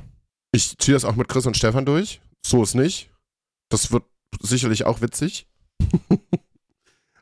ich 0.50 0.76
ziehe 0.78 0.94
das 0.94 1.04
auch 1.04 1.14
mit 1.14 1.28
Chris 1.28 1.46
und 1.46 1.56
Stefan 1.56 1.86
durch. 1.86 2.20
So 2.44 2.62
ist 2.62 2.74
nicht. 2.74 3.10
Das 3.68 3.92
wird 3.92 4.04
sicherlich 4.40 4.84
auch 4.84 5.00
witzig. 5.00 5.46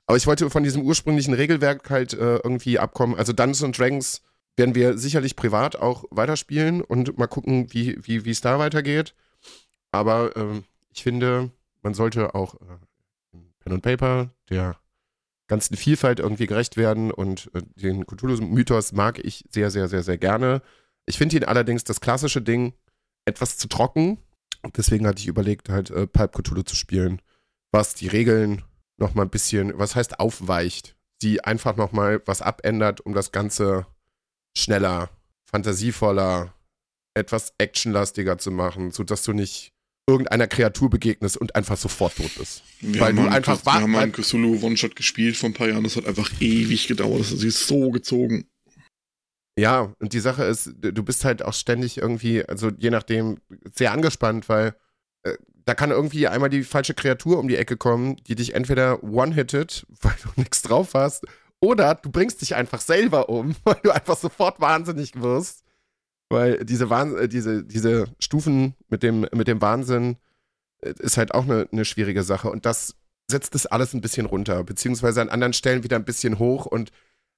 Aber 0.07 0.17
ich 0.17 0.27
wollte 0.27 0.49
von 0.51 0.63
diesem 0.63 0.83
ursprünglichen 0.83 1.35
Regelwerk 1.35 1.89
halt 1.91 2.15
äh, 2.15 2.37
irgendwie 2.37 2.79
abkommen. 2.79 3.17
Also 3.17 3.33
Dungeons 3.33 3.77
Dragons 3.77 4.23
werden 4.57 4.75
wir 4.75 4.99
sicherlich 4.99 5.37
privat 5.37 5.77
auch 5.77 6.05
weiterspielen 6.11 6.81
und 6.83 7.19
mal 7.19 7.27
gucken, 7.27 7.73
wie 7.73 8.05
wie 8.05 8.31
es 8.31 8.41
da 8.41 8.59
weitergeht. 8.59 9.15
Aber 9.91 10.37
äh, 10.37 10.63
ich 10.93 11.03
finde, 11.03 11.51
man 11.83 11.95
sollte 11.95 12.35
auch 12.35 12.55
äh, 12.55 13.39
Pen 13.61 13.73
und 13.73 13.83
Paper, 13.83 14.31
der 14.51 14.77
ganzen 15.53 15.77
Vielfalt 15.77 16.19
irgendwie 16.19 16.47
gerecht 16.47 16.79
werden 16.79 17.11
und 17.11 17.51
äh, 17.53 17.61
den 17.75 18.07
Cthulhu-Mythos 18.07 18.93
mag 18.93 19.23
ich 19.23 19.45
sehr, 19.51 19.71
sehr, 19.71 19.87
sehr, 19.87 20.03
sehr 20.03 20.17
gerne. 20.17 20.63
Ich 21.05 21.19
finde 21.19 21.37
ihn 21.37 21.45
allerdings 21.45 21.85
das 21.85 22.01
klassische 22.01 22.41
Ding 22.41 22.73
etwas 23.27 23.59
zu 23.59 23.69
trocken. 23.69 24.17
Deswegen 24.75 25.07
hatte 25.07 25.21
ich 25.21 25.27
überlegt, 25.27 25.69
halt 25.69 25.91
äh, 25.91 26.07
Pipe 26.07 26.43
Cthulhu 26.43 26.63
zu 26.63 26.75
spielen, 26.75 27.21
was 27.71 27.95
die 27.95 28.09
Regeln 28.09 28.63
nochmal 28.97 29.27
ein 29.27 29.31
bisschen, 29.31 29.79
was 29.79 29.95
heißt 29.95 30.21
aufweicht, 30.21 30.97
die 31.21 31.45
einfach 31.45 31.77
nochmal 31.77 32.23
was 32.25 32.41
abändert, 32.41 33.03
um 33.03 33.13
das 33.13 33.31
Ganze 33.31 33.87
schneller, 34.57 35.11
fantasievoller, 35.45 36.55
etwas 37.13 37.53
actionlastiger 37.59 38.39
zu 38.39 38.51
machen, 38.51 38.91
sodass 38.91 39.23
du 39.23 39.35
nicht 39.35 39.75
irgendeiner 40.09 40.49
Kreatur 40.49 40.91
begegnest 40.91 41.37
und 41.37 41.55
einfach 41.55 41.77
sofort 41.77 42.17
tot 42.17 42.31
bist. 42.37 42.63
Wir 42.81 43.01
weil 43.01 43.15
du 43.15 43.23
einfach 43.23 43.65
Wir 43.65 43.73
haben 43.73 43.97
einen 43.97 44.13
Cthulhu 44.13 44.59
One-Shot 44.65 44.97
gespielt 44.97 45.37
vor 45.37 45.51
ein 45.51 45.55
paar 45.55 45.69
Jahren, 45.69 45.85
das 45.85 45.97
hat 45.97 46.07
einfach 46.07 46.31
ewig 46.41 46.89
gedauert, 46.89 47.21
das 47.21 47.31
hat 47.31 47.39
sich 47.39 47.55
so 47.55 47.91
gezogen. 47.91 48.47
Ja, 49.59 49.95
und 49.99 50.13
die 50.13 50.21
Sache 50.21 50.45
ist, 50.45 50.73
du 50.79 51.03
bist 51.03 51.25
halt 51.25 51.45
auch 51.45 51.53
ständig 51.53 51.99
irgendwie, 51.99 52.45
also 52.45 52.71
je 52.79 52.91
nachdem, 52.91 53.39
sehr 53.75 53.93
angespannt, 53.93 54.49
weil 54.49 54.75
äh, 55.25 55.37
da 55.65 55.75
kann 55.75 55.91
irgendwie 55.91 56.27
einmal 56.27 56.51
die 56.51 56.65
falsche 56.65 56.95
Kreatur 56.95 57.39
um 57.39 57.49
die 57.49 57.57
Ecke 57.57 57.77
kommen, 57.77 58.17
die 58.27 58.35
dich 58.35 58.55
entweder 58.55 59.03
one-hittet, 59.05 59.87
weil 60.01 60.15
du 60.23 60.29
nichts 60.41 60.63
drauf 60.63 60.95
hast, 60.95 61.25
oder 61.61 61.95
du 61.95 62.11
bringst 62.11 62.41
dich 62.43 62.57
einfach 62.57 62.81
selber 62.81 63.29
um, 63.29 63.55
weil 63.65 63.79
du 63.83 63.91
einfach 63.91 64.17
sofort 64.17 64.61
wahnsinnig 64.61 65.21
wirst. 65.21 65.62
Weil 66.33 66.65
diese, 66.65 66.85
äh, 66.87 67.29
diese, 67.29 67.63
diese 67.63 68.07
Stufen 68.19 68.75
mit 68.89 69.03
dem, 69.03 69.27
mit 69.33 69.49
dem 69.49 69.61
Wahnsinn 69.61 70.17
äh, 70.81 70.95
ist 70.99 71.19
halt 71.19 71.35
auch 71.35 71.45
eine, 71.45 71.69
eine 71.71 71.85
schwierige 71.85 72.23
Sache. 72.23 72.51
Und 72.51 72.65
das 72.65 72.97
setzt 73.31 73.55
das 73.55 73.67
alles 73.67 73.93
ein 73.93 74.01
bisschen 74.01 74.25
runter, 74.25 74.65
beziehungsweise 74.65 75.21
an 75.21 75.29
anderen 75.29 75.53
Stellen 75.53 75.85
wieder 75.85 75.97
ein 75.97 76.07
bisschen 76.07 76.39
hoch. 76.39 76.65
Und 76.65 76.91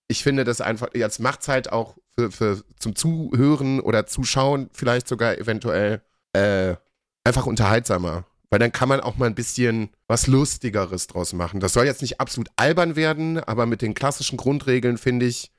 ich 0.06 0.22
finde 0.22 0.44
das 0.44 0.60
einfach, 0.60 0.88
jetzt 0.94 1.18
macht 1.18 1.42
es 1.42 1.48
halt 1.48 1.72
auch 1.72 1.96
für, 2.14 2.30
für, 2.30 2.62
zum 2.78 2.94
Zuhören 2.94 3.80
oder 3.80 4.06
Zuschauen 4.06 4.70
vielleicht 4.72 5.08
sogar 5.08 5.38
eventuell 5.38 6.00
äh, 6.32 6.76
einfach 7.24 7.46
unterhaltsamer. 7.46 8.24
Weil 8.48 8.60
dann 8.60 8.70
kann 8.70 8.88
man 8.88 9.00
auch 9.00 9.16
mal 9.16 9.26
ein 9.26 9.34
bisschen 9.34 9.90
was 10.06 10.28
Lustigeres 10.28 11.08
draus 11.08 11.32
machen. 11.32 11.58
Das 11.58 11.72
soll 11.72 11.86
jetzt 11.86 12.02
nicht 12.02 12.20
absolut 12.20 12.48
albern 12.54 12.94
werden, 12.94 13.40
aber 13.40 13.66
mit 13.66 13.82
den 13.82 13.94
klassischen 13.94 14.36
Grundregeln, 14.36 14.98
finde 14.98 15.26
ich, 15.26 15.50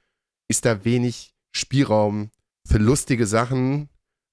ist 0.47 0.63
da 0.63 0.85
wenig 0.85 1.33
Spielraum 1.51 2.31
für 2.65 2.77
lustige 2.77 3.25
Sachen, 3.25 3.89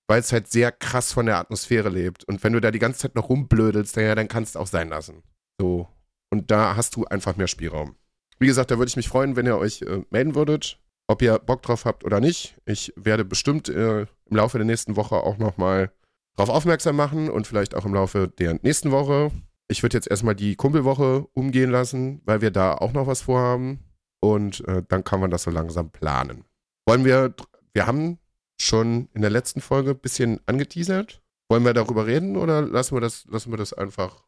weil 0.08 0.20
es 0.20 0.32
halt 0.32 0.48
sehr 0.48 0.72
krass 0.72 1.12
von 1.12 1.26
der 1.26 1.38
Atmosphäre 1.38 1.88
lebt. 1.88 2.24
Und 2.24 2.42
wenn 2.42 2.52
du 2.52 2.60
da 2.60 2.70
die 2.70 2.78
ganze 2.78 3.00
Zeit 3.00 3.14
noch 3.14 3.28
rumblödelst, 3.28 3.96
dann, 3.96 4.04
ja, 4.04 4.14
dann 4.14 4.28
kannst 4.28 4.54
du 4.54 4.58
auch 4.58 4.66
sein 4.66 4.88
lassen. 4.88 5.22
So. 5.60 5.88
Und 6.30 6.50
da 6.50 6.76
hast 6.76 6.96
du 6.96 7.04
einfach 7.04 7.36
mehr 7.36 7.48
Spielraum. 7.48 7.96
Wie 8.38 8.46
gesagt, 8.46 8.70
da 8.70 8.78
würde 8.78 8.88
ich 8.88 8.96
mich 8.96 9.08
freuen, 9.08 9.36
wenn 9.36 9.46
ihr 9.46 9.58
euch 9.58 9.82
äh, 9.82 10.02
melden 10.10 10.34
würdet, 10.34 10.80
ob 11.06 11.22
ihr 11.22 11.38
Bock 11.38 11.62
drauf 11.62 11.84
habt 11.84 12.04
oder 12.04 12.20
nicht. 12.20 12.56
Ich 12.64 12.92
werde 12.96 13.24
bestimmt 13.24 13.68
äh, 13.68 14.02
im 14.02 14.36
Laufe 14.36 14.58
der 14.58 14.66
nächsten 14.66 14.96
Woche 14.96 15.16
auch 15.16 15.38
nochmal 15.38 15.92
drauf 16.36 16.48
aufmerksam 16.48 16.96
machen 16.96 17.28
und 17.30 17.46
vielleicht 17.46 17.74
auch 17.74 17.84
im 17.84 17.94
Laufe 17.94 18.28
der 18.28 18.54
nächsten 18.62 18.90
Woche. 18.90 19.30
Ich 19.68 19.82
würde 19.82 19.96
jetzt 19.96 20.10
erstmal 20.10 20.34
die 20.34 20.56
Kumpelwoche 20.56 21.26
umgehen 21.34 21.70
lassen, 21.70 22.20
weil 22.24 22.40
wir 22.40 22.50
da 22.50 22.74
auch 22.74 22.92
noch 22.92 23.06
was 23.06 23.22
vorhaben. 23.22 23.80
Und 24.20 24.66
äh, 24.68 24.82
dann 24.88 25.04
kann 25.04 25.20
man 25.20 25.30
das 25.30 25.42
so 25.42 25.50
langsam 25.50 25.90
planen. 25.90 26.44
Wollen 26.86 27.04
wir, 27.04 27.34
wir 27.74 27.86
haben 27.86 28.18
schon 28.62 29.08
in 29.14 29.22
der 29.22 29.30
letzten 29.30 29.60
Folge 29.60 29.90
ein 29.90 29.98
bisschen 29.98 30.40
angeteasert. 30.46 31.20
Wollen 31.48 31.64
wir 31.64 31.74
darüber 31.74 32.06
reden 32.06 32.36
oder 32.36 32.62
lassen 32.62 32.96
wir 32.96 33.00
das, 33.00 33.26
lassen 33.28 33.52
wir 33.52 33.58
das 33.58 33.72
einfach 33.72 34.22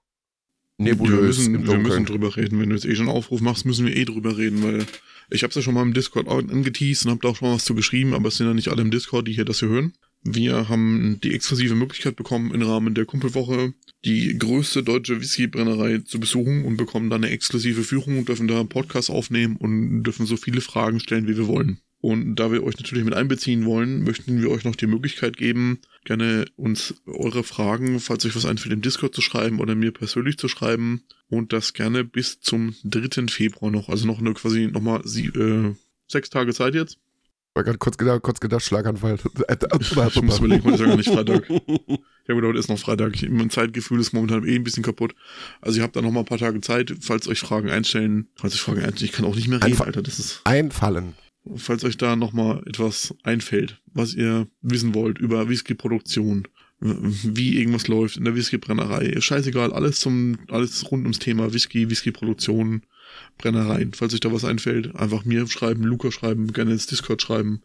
nebulös 0.78 1.39
wir 1.39 1.51
müssen, 1.51 1.66
Wir 1.66 1.78
müssen 1.78 2.05
drüber 2.05 2.37
reden. 2.37 2.61
Wenn 2.61 2.70
du 2.70 2.74
jetzt 2.74 2.85
eh 2.85 2.95
schon 2.95 3.09
einen 3.09 3.16
Aufruf 3.16 3.41
machst, 3.41 3.64
müssen 3.64 3.87
wir 3.87 3.97
eh 3.97 4.05
drüber 4.05 4.37
reden, 4.37 4.62
weil 4.62 4.87
ich 5.30 5.43
habe 5.43 5.51
es 5.51 5.55
ja 5.55 5.62
schon 5.62 5.74
mal 5.74 5.82
im 5.82 5.95
Discord 5.95 6.28
angeteased 6.28 7.07
und 7.07 7.12
habe 7.12 7.20
da 7.22 7.28
auch 7.28 7.37
schon 7.37 7.49
mal 7.49 7.55
was 7.55 7.64
zu 7.64 7.74
geschrieben, 7.74 8.12
aber 8.12 8.28
es 8.28 8.37
sind 8.37 8.47
ja 8.47 8.55
nicht 8.55 8.68
alle 8.68 8.82
im 8.82 8.91
Discord, 8.91 9.26
die 9.26 9.32
hier 9.32 9.45
das 9.45 9.61
hier 9.61 9.68
hören. 9.68 9.95
Wir 10.22 10.68
haben 10.68 11.18
die 11.22 11.35
exklusive 11.35 11.74
Möglichkeit 11.74 12.16
bekommen, 12.16 12.53
im 12.55 12.62
Rahmen 12.62 12.95
der 12.95 13.05
Kumpelwoche 13.05 13.74
die 14.05 14.37
größte 14.39 14.82
deutsche 14.82 15.20
Whiskybrennerei 15.20 15.99
zu 15.99 16.18
besuchen 16.18 16.64
und 16.64 16.76
bekommen 16.76 17.09
dann 17.11 17.24
eine 17.24 17.32
exklusive 17.32 17.85
Führung 17.85 18.18
und 18.18 18.28
dürfen 18.28 18.49
da 18.49 18.61
einen 18.61 18.68
Podcast 18.68 19.11
aufnehmen 19.11 19.57
und 19.57 20.03
dürfen 20.03 20.26
so 20.26 20.37
viele 20.37 20.61
Fragen 20.61 21.01
stellen, 21.01 21.26
wie 21.28 21.37
wir 21.37 21.47
wollen. 21.47 21.78
Und 22.05 22.34
da 22.34 22.52
wir 22.52 22.62
euch 22.62 22.76
natürlich 22.76 23.02
mit 23.02 23.14
einbeziehen 23.14 23.64
wollen, 23.64 24.05
möchten 24.05 24.38
wir 24.38 24.50
euch 24.50 24.64
noch 24.64 24.76
die 24.76 24.86
Möglichkeit 24.86 25.38
geben, 25.38 25.80
gerne 26.05 26.44
uns 26.55 26.92
eure 27.07 27.44
Fragen, 27.44 27.98
falls 27.98 28.26
euch 28.26 28.36
was 28.36 28.44
einfällt, 28.44 28.74
im 28.74 28.82
Discord 28.82 29.14
zu 29.14 29.22
schreiben 29.22 29.59
oder 29.59 29.74
mir 29.74 29.90
persönlich 29.90 30.36
zu 30.36 30.46
schreiben. 30.46 31.05
Und 31.30 31.55
das 31.55 31.72
gerne 31.72 32.05
bis 32.05 32.40
zum 32.40 32.74
3. 32.84 33.28
Februar 33.28 33.70
noch. 33.70 33.88
Also 33.88 34.07
noch 34.07 34.18
eine 34.18 34.34
quasi 34.34 34.66
nochmal 34.66 35.00
sie, 35.07 35.28
äh, 35.28 35.74
sechs 36.07 36.28
Tage 36.28 36.52
Zeit 36.52 36.74
jetzt. 36.74 36.96
Ich 36.96 37.55
war 37.55 37.64
gerade 37.64 37.78
kurz 37.78 37.96
gedacht, 37.96 38.20
kurz 38.20 38.38
gedacht, 38.38 38.62
Schlaganfall. 38.62 39.14
ich 40.14 40.22
muss 40.22 40.38
überlegen, 40.40 40.62
heute 40.64 40.74
ist 40.74 40.80
ja 40.80 40.86
gar 40.86 40.96
nicht 40.96 41.09
Freitag. 41.09 41.48
Ja 42.26 42.34
gut, 42.34 42.44
heute 42.44 42.59
ist 42.59 42.70
noch 42.70 42.78
Freitag. 42.78 43.16
Mein 43.28 43.50
Zeitgefühl 43.50 44.00
ist 44.00 44.14
momentan 44.14 44.46
eh 44.46 44.57
ein 44.57 44.64
bisschen 44.64 44.82
kaputt. 44.82 45.14
Also 45.61 45.78
ihr 45.78 45.82
habt 45.82 45.94
da 45.94 46.00
noch 46.00 46.11
mal 46.11 46.20
ein 46.20 46.26
paar 46.26 46.38
Tage 46.38 46.59
Zeit, 46.62 46.94
falls 47.00 47.28
euch 47.28 47.40
Fragen 47.40 47.68
einstellen. 47.68 48.28
Falls 48.34 48.55
euch 48.55 48.61
Fragen 48.61 48.82
einstellen, 48.82 49.11
ich 49.11 49.12
kann 49.12 49.26
auch 49.26 49.36
nicht 49.36 49.48
mehr 49.48 49.59
reden, 49.59 49.72
Einf 49.72 49.82
Alter. 49.82 50.02
Das 50.02 50.18
ist 50.18 50.40
einfallen 50.44 51.14
falls 51.57 51.84
euch 51.84 51.97
da 51.97 52.16
nochmal 52.16 52.62
etwas 52.66 53.14
einfällt, 53.22 53.80
was 53.92 54.14
ihr 54.14 54.49
wissen 54.62 54.95
wollt 54.95 55.18
über 55.18 55.49
Whisky-Produktion, 55.49 56.49
wie 56.80 57.59
irgendwas 57.59 57.88
läuft 57.88 58.16
in 58.16 58.24
der 58.24 58.34
Whisky-Brennerei. 58.34 59.20
Scheißegal, 59.20 59.72
alles 59.72 60.01
zum, 60.01 60.38
alles 60.49 60.90
rund 60.90 61.05
ums 61.05 61.18
Thema 61.18 61.53
Whisky, 61.53 61.90
Whisky-Produktion, 61.90 62.82
Brennereien. 63.38 63.92
Falls 63.92 64.14
euch 64.14 64.20
da 64.20 64.32
was 64.32 64.45
einfällt, 64.45 64.95
einfach 64.97 65.24
mir 65.24 65.47
schreiben, 65.47 65.84
Luca 65.84 66.11
schreiben, 66.11 66.53
gerne 66.53 66.72
ins 66.72 66.86
Discord 66.86 67.22
schreiben. 67.22 67.62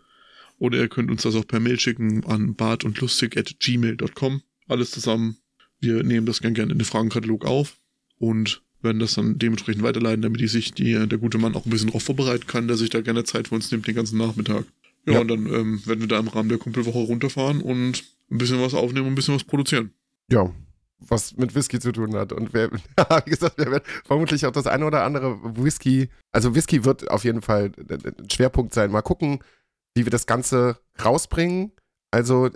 Oder 0.58 0.78
ihr 0.78 0.90
könnt 0.90 1.10
uns 1.10 1.24
das 1.24 1.36
auch 1.36 1.48
per 1.48 1.60
Mail 1.60 1.80
schicken 1.80 2.26
an 2.26 2.56
bartundlustig.gmail.com. 2.56 4.42
Alles 4.68 4.92
zusammen. 4.92 5.38
Wir 5.80 6.04
nehmen 6.04 6.26
das 6.26 6.42
gern 6.42 6.54
gerne 6.54 6.74
in 6.74 6.80
den 6.80 6.86
Fragenkatalog 6.86 7.46
auf 7.46 7.78
und 8.18 8.62
werden 8.82 9.00
das 9.00 9.16
dann 9.16 9.38
dementsprechend 9.38 9.84
weiterleiten, 9.84 10.22
damit 10.22 10.42
die 10.42 10.48
sich 10.48 10.72
die, 10.74 11.08
der 11.08 11.18
gute 11.18 11.38
Mann 11.38 11.56
auch 11.56 11.66
ein 11.66 11.70
bisschen 11.70 11.88
darauf 11.88 12.04
vorbereiten 12.04 12.48
kann, 12.48 12.68
der 12.68 12.78
sich 12.78 12.90
da 12.90 13.02
gerne 13.02 13.24
Zeit 13.24 13.50
für 13.50 13.56
uns 13.56 13.72
nimmt 13.72 13.88
den 13.88 13.96
ganzen 13.96 14.18
Nachmittag. 14.18 14.66
Ja, 15.06 15.14
ja. 15.14 15.20
und 15.22 15.28
dann 15.30 15.46
ähm, 15.48 15.86
werden 15.86 16.02
wir 16.02 16.08
da 16.08 16.20
im 16.20 16.28
Rahmen 16.28 16.50
der 16.50 16.58
Kumpelwoche 16.58 17.00
runterfahren 17.00 17.62
und 17.62 18.04
ein 18.32 18.38
bisschen 18.38 18.62
was 18.62 18.74
aufnehmen 18.74 19.08
und 19.08 19.14
ein 19.14 19.16
bisschen 19.16 19.36
was 19.36 19.44
produzieren. 19.44 19.92
Ja, 20.32 20.54
was 21.00 21.38
mit 21.38 21.56
Whisky 21.56 21.80
zu 21.80 21.92
tun 21.92 22.16
hat. 22.16 22.34
Und 22.34 22.54
wer, 22.54 22.72
wie 23.26 23.30
gesagt, 23.30 23.58
wir 23.58 23.72
werden 23.72 23.84
vermutlich 24.06 24.46
auch 24.46 24.52
das 24.52 24.68
eine 24.68 24.86
oder 24.86 25.04
andere 25.04 25.40
Whisky, 25.58 26.10
also 26.32 26.56
Whisky 26.56 26.86
wird 26.86 27.10
auf 27.10 27.24
jeden 27.24 27.42
Fall 27.42 27.72
ein 27.90 28.30
Schwerpunkt 28.30 28.74
sein. 28.74 28.92
Mal 28.92 29.02
gucken, 29.02 29.40
wie 29.96 30.06
wir 30.06 30.12
das 30.12 30.28
Ganze 30.28 30.78
rausbringen. 31.04 31.72
Also, 32.12 32.50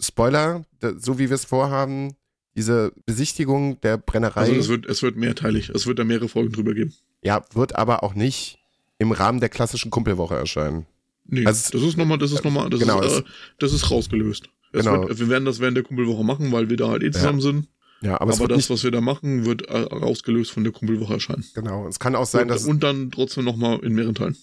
Spoiler, 0.00 0.64
so 0.96 1.18
wie 1.18 1.28
wir 1.28 1.34
es 1.34 1.44
vorhaben, 1.44 2.16
diese 2.56 2.92
Besichtigung 3.04 3.80
der 3.82 3.98
Brennerei. 3.98 4.40
Also 4.40 4.54
es 4.54 4.68
wird, 4.68 4.86
es 4.86 5.02
wird 5.02 5.16
mehrteilig, 5.16 5.68
es 5.68 5.86
wird 5.86 5.98
da 5.98 6.04
mehrere 6.04 6.28
Folgen 6.28 6.52
drüber 6.52 6.74
geben. 6.74 6.94
Ja, 7.22 7.44
wird 7.52 7.76
aber 7.76 8.02
auch 8.02 8.14
nicht 8.14 8.58
im 8.98 9.12
Rahmen 9.12 9.40
der 9.40 9.50
klassischen 9.50 9.90
Kumpelwoche 9.90 10.34
erscheinen. 10.34 10.86
Nee, 11.26 11.44
also, 11.44 11.72
das 11.72 11.82
ist 11.82 11.96
nochmal, 11.96 12.18
das 12.18 12.32
ist 12.32 12.44
nochmal, 12.44 12.70
das, 12.70 12.80
genau, 12.80 13.02
ist, 13.02 13.20
äh, 13.20 13.22
das 13.58 13.72
ist 13.72 13.90
rausgelöst. 13.90 14.48
Genau. 14.72 15.08
Wird, 15.08 15.18
wir 15.18 15.28
werden 15.28 15.44
das 15.44 15.60
während 15.60 15.76
der 15.76 15.84
Kumpelwoche 15.84 16.24
machen, 16.24 16.52
weil 16.52 16.70
wir 16.70 16.76
da 16.76 16.88
halt 16.88 17.02
eh 17.02 17.10
zusammen 17.10 17.40
ja. 17.40 17.42
sind. 17.42 17.68
Ja, 18.02 18.20
aber, 18.20 18.34
aber 18.34 18.48
das, 18.48 18.56
nicht, 18.58 18.70
was 18.70 18.84
wir 18.84 18.90
da 18.90 19.00
machen, 19.00 19.44
wird 19.44 19.68
äh, 19.68 19.78
rausgelöst 19.78 20.50
von 20.50 20.64
der 20.64 20.72
Kumpelwoche 20.72 21.14
erscheinen. 21.14 21.44
Genau. 21.54 21.88
Es 21.88 21.98
kann 21.98 22.14
auch 22.14 22.26
sein, 22.26 22.42
und, 22.42 22.48
dass. 22.48 22.64
Und 22.64 22.82
dann 22.82 23.10
trotzdem 23.10 23.44
nochmal 23.44 23.80
in 23.80 23.94
mehreren 23.94 24.14
Teilen. 24.14 24.36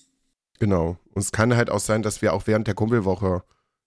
Genau. 0.60 0.98
Und 1.12 1.22
es 1.22 1.32
kann 1.32 1.56
halt 1.56 1.70
auch 1.70 1.80
sein, 1.80 2.04
dass 2.04 2.22
wir 2.22 2.34
auch 2.34 2.48
während 2.48 2.68
der 2.68 2.74
Kumpelwoche 2.74 3.44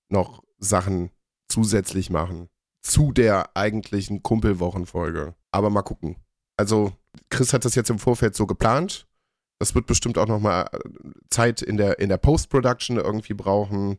noch 0.08 0.42
Sachen 0.58 1.10
zusätzlich 1.48 2.10
machen. 2.10 2.48
Zu 2.86 3.12
der 3.12 3.56
eigentlichen 3.56 4.22
Kumpelwochenfolge. 4.22 5.34
Aber 5.50 5.70
mal 5.70 5.82
gucken. 5.82 6.16
Also, 6.56 6.92
Chris 7.30 7.52
hat 7.52 7.64
das 7.64 7.74
jetzt 7.74 7.90
im 7.90 7.98
Vorfeld 7.98 8.34
so 8.34 8.46
geplant. 8.46 9.06
Das 9.58 9.74
wird 9.74 9.86
bestimmt 9.86 10.18
auch 10.18 10.26
nochmal 10.26 10.68
äh, 10.72 10.78
Zeit 11.30 11.62
in 11.62 11.76
der, 11.76 11.98
in 11.98 12.08
der 12.08 12.18
Post-Production 12.18 12.98
irgendwie 12.98 13.34
brauchen 13.34 13.98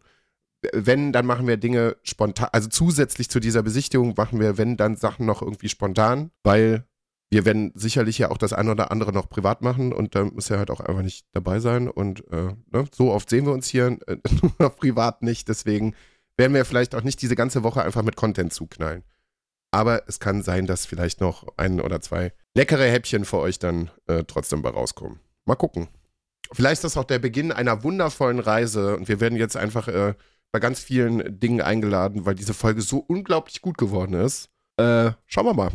wenn, 0.73 1.11
dann 1.11 1.25
machen 1.25 1.47
wir 1.47 1.57
Dinge 1.57 1.97
spontan, 2.03 2.49
also 2.51 2.67
zusätzlich 2.69 3.29
zu 3.29 3.39
dieser 3.39 3.63
Besichtigung 3.63 4.13
machen 4.17 4.39
wir, 4.39 4.57
wenn, 4.57 4.77
dann 4.77 4.95
Sachen 4.95 5.25
noch 5.25 5.41
irgendwie 5.41 5.69
spontan, 5.69 6.31
weil 6.43 6.85
wir 7.29 7.45
werden 7.45 7.71
sicherlich 7.75 8.17
ja 8.17 8.31
auch 8.31 8.37
das 8.37 8.53
eine 8.53 8.71
oder 8.71 8.91
andere 8.91 9.11
noch 9.11 9.29
privat 9.29 9.61
machen 9.61 9.91
und 9.91 10.15
da 10.15 10.25
muss 10.25 10.49
er 10.49 10.59
halt 10.59 10.71
auch 10.71 10.79
einfach 10.79 11.01
nicht 11.01 11.27
dabei 11.33 11.59
sein 11.59 11.89
und 11.89 12.23
äh, 12.31 12.53
ne, 12.71 12.85
so 12.91 13.11
oft 13.11 13.29
sehen 13.29 13.45
wir 13.45 13.53
uns 13.53 13.67
hier 13.67 13.99
äh, 14.07 14.17
privat 14.69 15.21
nicht, 15.21 15.47
deswegen 15.49 15.93
werden 16.37 16.53
wir 16.53 16.65
vielleicht 16.65 16.95
auch 16.95 17.03
nicht 17.03 17.21
diese 17.21 17.35
ganze 17.35 17.63
Woche 17.63 17.83
einfach 17.83 18.03
mit 18.03 18.15
Content 18.15 18.53
zuknallen. 18.53 19.03
Aber 19.71 20.07
es 20.07 20.19
kann 20.19 20.43
sein, 20.43 20.65
dass 20.65 20.85
vielleicht 20.85 21.19
noch 21.19 21.47
ein 21.57 21.81
oder 21.81 21.99
zwei 21.99 22.31
leckere 22.55 22.89
Häppchen 22.89 23.25
für 23.25 23.37
euch 23.37 23.59
dann 23.59 23.91
äh, 24.07 24.23
trotzdem 24.23 24.61
bei 24.61 24.69
rauskommen. 24.69 25.19
Mal 25.45 25.55
gucken. 25.55 25.87
Vielleicht 26.53 26.83
ist 26.83 26.83
das 26.85 26.97
auch 26.97 27.03
der 27.03 27.19
Beginn 27.19 27.51
einer 27.51 27.83
wundervollen 27.83 28.39
Reise 28.39 28.95
und 28.95 29.09
wir 29.09 29.19
werden 29.19 29.37
jetzt 29.37 29.57
einfach 29.57 29.87
äh, 29.89 30.13
bei 30.51 30.59
ganz 30.59 30.79
vielen 30.79 31.39
Dingen 31.39 31.61
eingeladen, 31.61 32.25
weil 32.25 32.35
diese 32.35 32.53
Folge 32.53 32.81
so 32.81 32.99
unglaublich 32.99 33.61
gut 33.61 33.77
geworden 33.77 34.13
ist. 34.13 34.49
Äh, 34.77 35.11
schauen 35.25 35.45
wir 35.45 35.53
mal. 35.53 35.71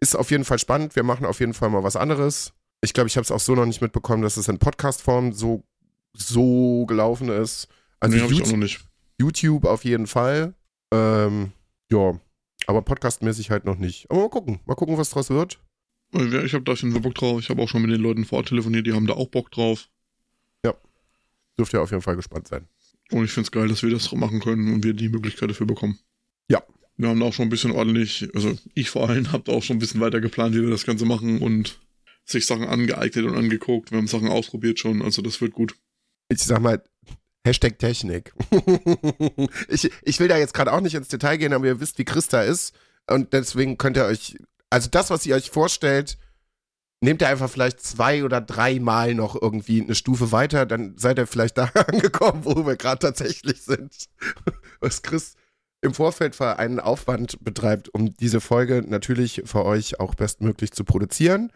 Ist 0.00 0.16
auf 0.16 0.30
jeden 0.30 0.44
Fall 0.44 0.58
spannend. 0.58 0.96
Wir 0.96 1.04
machen 1.04 1.26
auf 1.26 1.40
jeden 1.40 1.54
Fall 1.54 1.70
mal 1.70 1.84
was 1.84 1.96
anderes. 1.96 2.52
Ich 2.80 2.92
glaube, 2.92 3.08
ich 3.08 3.16
habe 3.16 3.24
es 3.24 3.30
auch 3.30 3.40
so 3.40 3.54
noch 3.54 3.66
nicht 3.66 3.80
mitbekommen, 3.80 4.22
dass 4.22 4.36
es 4.36 4.48
in 4.48 4.58
Podcast-Form 4.58 5.32
so, 5.32 5.64
so 6.12 6.84
gelaufen 6.86 7.28
ist. 7.28 7.68
Also 8.00 8.16
nee, 8.16 8.22
habe 8.22 8.32
ich 8.32 8.42
auch 8.42 8.48
noch 8.48 8.56
nicht. 8.56 8.84
YouTube 9.18 9.64
auf 9.64 9.84
jeden 9.84 10.06
Fall. 10.06 10.54
Ähm, 10.92 11.52
ja, 11.90 12.18
aber 12.66 12.82
podcastmäßig 12.82 13.50
halt 13.50 13.64
noch 13.64 13.76
nicht. 13.76 14.10
Aber 14.10 14.22
mal 14.22 14.30
gucken. 14.30 14.60
Mal 14.66 14.74
gucken, 14.74 14.98
was 14.98 15.10
draus 15.10 15.30
wird. 15.30 15.58
Ich 16.12 16.54
habe 16.54 16.64
da 16.64 16.72
jeden 16.74 16.92
Fall 16.92 17.00
Bock 17.00 17.14
drauf. 17.14 17.40
Ich 17.40 17.50
habe 17.50 17.62
auch 17.62 17.68
schon 17.68 17.82
mit 17.82 17.90
den 17.90 18.00
Leuten 18.00 18.24
vortelefoniert, 18.24 18.86
die 18.86 18.92
haben 18.92 19.06
da 19.06 19.14
auch 19.14 19.28
Bock 19.28 19.50
drauf. 19.50 19.88
Ja. 20.64 20.74
Dürft 21.58 21.72
ihr 21.72 21.82
auf 21.82 21.90
jeden 21.90 22.02
Fall 22.02 22.16
gespannt 22.16 22.48
sein. 22.48 22.66
Und 23.10 23.24
ich 23.24 23.32
finde 23.32 23.46
es 23.46 23.52
geil, 23.52 23.68
dass 23.68 23.82
wir 23.82 23.90
das 23.90 24.10
machen 24.12 24.40
können 24.40 24.72
und 24.72 24.84
wir 24.84 24.94
die 24.94 25.08
Möglichkeit 25.08 25.50
dafür 25.50 25.66
bekommen. 25.66 25.98
Ja. 26.48 26.62
Wir 26.96 27.08
haben 27.08 27.20
da 27.20 27.26
auch 27.26 27.34
schon 27.34 27.46
ein 27.46 27.50
bisschen 27.50 27.72
ordentlich, 27.72 28.28
also 28.34 28.56
ich 28.74 28.88
vor 28.88 29.08
allem 29.08 29.30
habe 29.32 29.44
da 29.44 29.52
auch 29.52 29.62
schon 29.62 29.76
ein 29.76 29.80
bisschen 29.80 30.00
weiter 30.00 30.20
geplant, 30.20 30.54
wie 30.54 30.62
wir 30.62 30.70
das 30.70 30.86
Ganze 30.86 31.04
machen 31.04 31.40
und 31.42 31.78
sich 32.24 32.46
Sachen 32.46 32.64
angeeignet 32.64 33.26
und 33.26 33.36
angeguckt. 33.36 33.90
Wir 33.90 33.98
haben 33.98 34.08
Sachen 34.08 34.28
ausprobiert 34.28 34.78
schon, 34.78 35.02
also 35.02 35.22
das 35.22 35.40
wird 35.40 35.52
gut. 35.52 35.76
Ich 36.28 36.42
sag 36.42 36.60
mal, 36.60 36.82
Hashtag 37.46 37.78
Technik. 37.78 38.34
ich, 39.68 39.90
ich 40.02 40.20
will 40.20 40.28
da 40.28 40.36
jetzt 40.36 40.52
gerade 40.52 40.72
auch 40.72 40.80
nicht 40.80 40.94
ins 40.94 41.08
Detail 41.08 41.36
gehen, 41.36 41.52
aber 41.52 41.66
ihr 41.66 41.80
wisst, 41.80 41.98
wie 41.98 42.04
Christa 42.04 42.42
ist. 42.42 42.74
Und 43.08 43.32
deswegen 43.32 43.78
könnt 43.78 43.96
ihr 43.96 44.04
euch, 44.04 44.36
also 44.68 44.88
das, 44.90 45.10
was 45.10 45.24
ihr 45.24 45.36
euch 45.36 45.50
vorstellt, 45.50 46.18
nehmt 47.00 47.22
ihr 47.22 47.28
einfach 47.28 47.48
vielleicht 47.48 47.80
zwei 47.80 48.24
oder 48.24 48.40
dreimal 48.40 49.14
noch 49.14 49.40
irgendwie 49.40 49.80
eine 49.80 49.94
Stufe 49.94 50.32
weiter, 50.32 50.66
dann 50.66 50.98
seid 50.98 51.18
ihr 51.18 51.26
vielleicht 51.26 51.56
da 51.56 51.64
angekommen, 51.74 52.44
wo 52.44 52.66
wir 52.66 52.76
gerade 52.76 52.98
tatsächlich 52.98 53.62
sind. 53.62 53.94
Was 54.80 55.02
Chris 55.02 55.34
im 55.82 55.94
Vorfeld 55.94 56.34
für 56.34 56.58
einen 56.58 56.80
Aufwand 56.80 57.42
betreibt, 57.44 57.94
um 57.94 58.14
diese 58.16 58.40
Folge 58.40 58.82
natürlich 58.86 59.42
für 59.44 59.64
euch 59.64 60.00
auch 60.00 60.14
bestmöglich 60.14 60.72
zu 60.72 60.84
produzieren. 60.84 61.52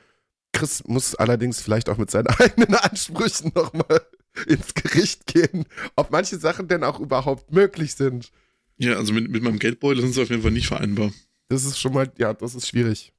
Chris 0.52 0.84
muss 0.86 1.16
allerdings 1.16 1.60
vielleicht 1.60 1.88
auch 1.88 1.96
mit 1.96 2.10
seinen 2.10 2.28
eigenen 2.28 2.74
Ansprüchen 2.74 3.50
nochmal 3.54 4.02
ins 4.46 4.74
Gericht 4.74 5.26
gehen, 5.26 5.66
ob 5.96 6.10
manche 6.10 6.38
Sachen 6.38 6.68
denn 6.68 6.84
auch 6.84 7.00
überhaupt 7.00 7.52
möglich 7.52 7.94
sind. 7.94 8.30
Ja, 8.76 8.94
also 8.94 9.12
mit, 9.12 9.30
mit 9.30 9.42
meinem 9.42 9.58
Geldbeutel 9.58 10.02
sind 10.02 10.14
sie 10.14 10.22
auf 10.22 10.30
jeden 10.30 10.42
Fall 10.42 10.52
nicht 10.52 10.68
vereinbar. 10.68 11.12
Das 11.48 11.64
ist 11.64 11.78
schon 11.78 11.92
mal, 11.92 12.10
ja, 12.18 12.32
das 12.32 12.54
ist 12.54 12.68
schwierig. 12.68 13.12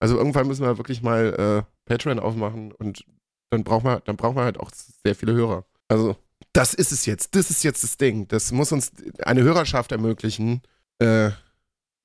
Also 0.00 0.16
irgendwann 0.16 0.46
müssen 0.46 0.64
wir 0.64 0.78
wirklich 0.78 1.02
mal 1.02 1.66
äh, 1.66 1.72
Patreon 1.86 2.18
aufmachen 2.18 2.72
und 2.72 3.04
dann 3.50 3.64
braucht 3.64 3.84
man, 3.84 4.00
dann 4.04 4.16
braucht 4.16 4.34
man 4.34 4.44
halt 4.44 4.58
auch 4.58 4.70
sehr 5.04 5.14
viele 5.14 5.32
Hörer. 5.32 5.64
Also 5.88 6.16
das 6.52 6.74
ist 6.74 6.92
es 6.92 7.06
jetzt. 7.06 7.34
Das 7.34 7.50
ist 7.50 7.62
jetzt 7.64 7.84
das 7.84 7.96
Ding. 7.96 8.28
Das 8.28 8.52
muss 8.52 8.72
uns 8.72 8.92
eine 9.22 9.42
Hörerschaft 9.42 9.92
ermöglichen, 9.92 10.62
äh, 10.98 11.30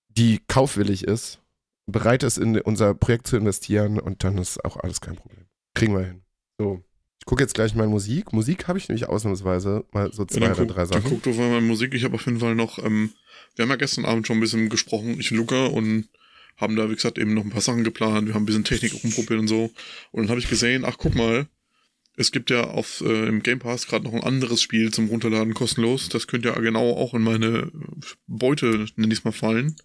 die 0.09 0.39
kaufwillig 0.47 1.05
ist, 1.05 1.39
bereit 1.85 2.23
ist, 2.23 2.37
in 2.37 2.59
unser 2.59 2.93
Projekt 2.93 3.27
zu 3.27 3.37
investieren 3.37 3.99
und 3.99 4.23
dann 4.23 4.37
ist 4.37 4.63
auch 4.63 4.77
alles 4.77 5.01
kein 5.01 5.15
Problem. 5.15 5.45
Kriegen 5.73 5.95
wir 5.95 6.05
hin. 6.05 6.21
So. 6.59 6.83
Ich 7.21 7.25
gucke 7.25 7.43
jetzt 7.43 7.53
gleich 7.53 7.75
mal 7.75 7.87
Musik. 7.87 8.33
Musik 8.33 8.67
habe 8.67 8.79
ich 8.79 8.89
nämlich 8.89 9.07
ausnahmsweise 9.07 9.85
mal 9.91 10.11
so 10.11 10.25
zwei 10.25 10.45
ja, 10.45 10.51
oder 10.53 10.65
guck, 10.65 10.75
drei 10.75 10.85
Sachen. 10.85 11.03
Dann 11.03 11.11
guck 11.11 11.21
doch 11.21 11.35
mal 11.37 11.61
Musik. 11.61 11.93
Ich 11.93 12.03
habe 12.03 12.15
auf 12.15 12.25
jeden 12.25 12.39
Fall 12.39 12.55
noch, 12.55 12.83
ähm, 12.83 13.13
wir 13.55 13.63
haben 13.63 13.69
ja 13.69 13.75
gestern 13.75 14.05
Abend 14.05 14.25
schon 14.25 14.37
ein 14.37 14.41
bisschen 14.41 14.69
gesprochen, 14.69 15.19
ich 15.19 15.31
und 15.31 15.37
Luca 15.37 15.67
und 15.67 16.09
haben 16.57 16.75
da, 16.75 16.89
wie 16.89 16.95
gesagt, 16.95 17.19
eben 17.19 17.35
noch 17.35 17.43
ein 17.43 17.51
paar 17.51 17.61
Sachen 17.61 17.83
geplant, 17.83 18.27
wir 18.27 18.33
haben 18.33 18.41
ein 18.41 18.47
bisschen 18.47 18.63
Technik 18.63 19.03
rumprobiert 19.03 19.39
und 19.39 19.47
so. 19.47 19.71
Und 20.11 20.23
dann 20.23 20.29
habe 20.29 20.39
ich 20.39 20.49
gesehen, 20.49 20.83
ach 20.83 20.97
guck 20.97 21.13
mal, 21.13 21.47
es 22.17 22.31
gibt 22.31 22.49
ja 22.49 22.63
auf 22.63 23.01
äh, 23.01 23.27
im 23.27 23.43
Game 23.43 23.59
Pass 23.59 23.85
gerade 23.85 24.03
noch 24.03 24.13
ein 24.13 24.23
anderes 24.23 24.61
Spiel 24.61 24.91
zum 24.91 25.07
Runterladen 25.07 25.53
kostenlos. 25.53 26.09
Das 26.09 26.25
könnte 26.25 26.49
ja 26.49 26.59
genau 26.59 26.91
auch 26.91 27.13
in 27.13 27.21
meine 27.21 27.71
Beute, 28.25 28.87
nenne 28.95 29.13
ich 29.13 29.19
es 29.19 29.23
mal, 29.25 29.31
fallen. 29.31 29.75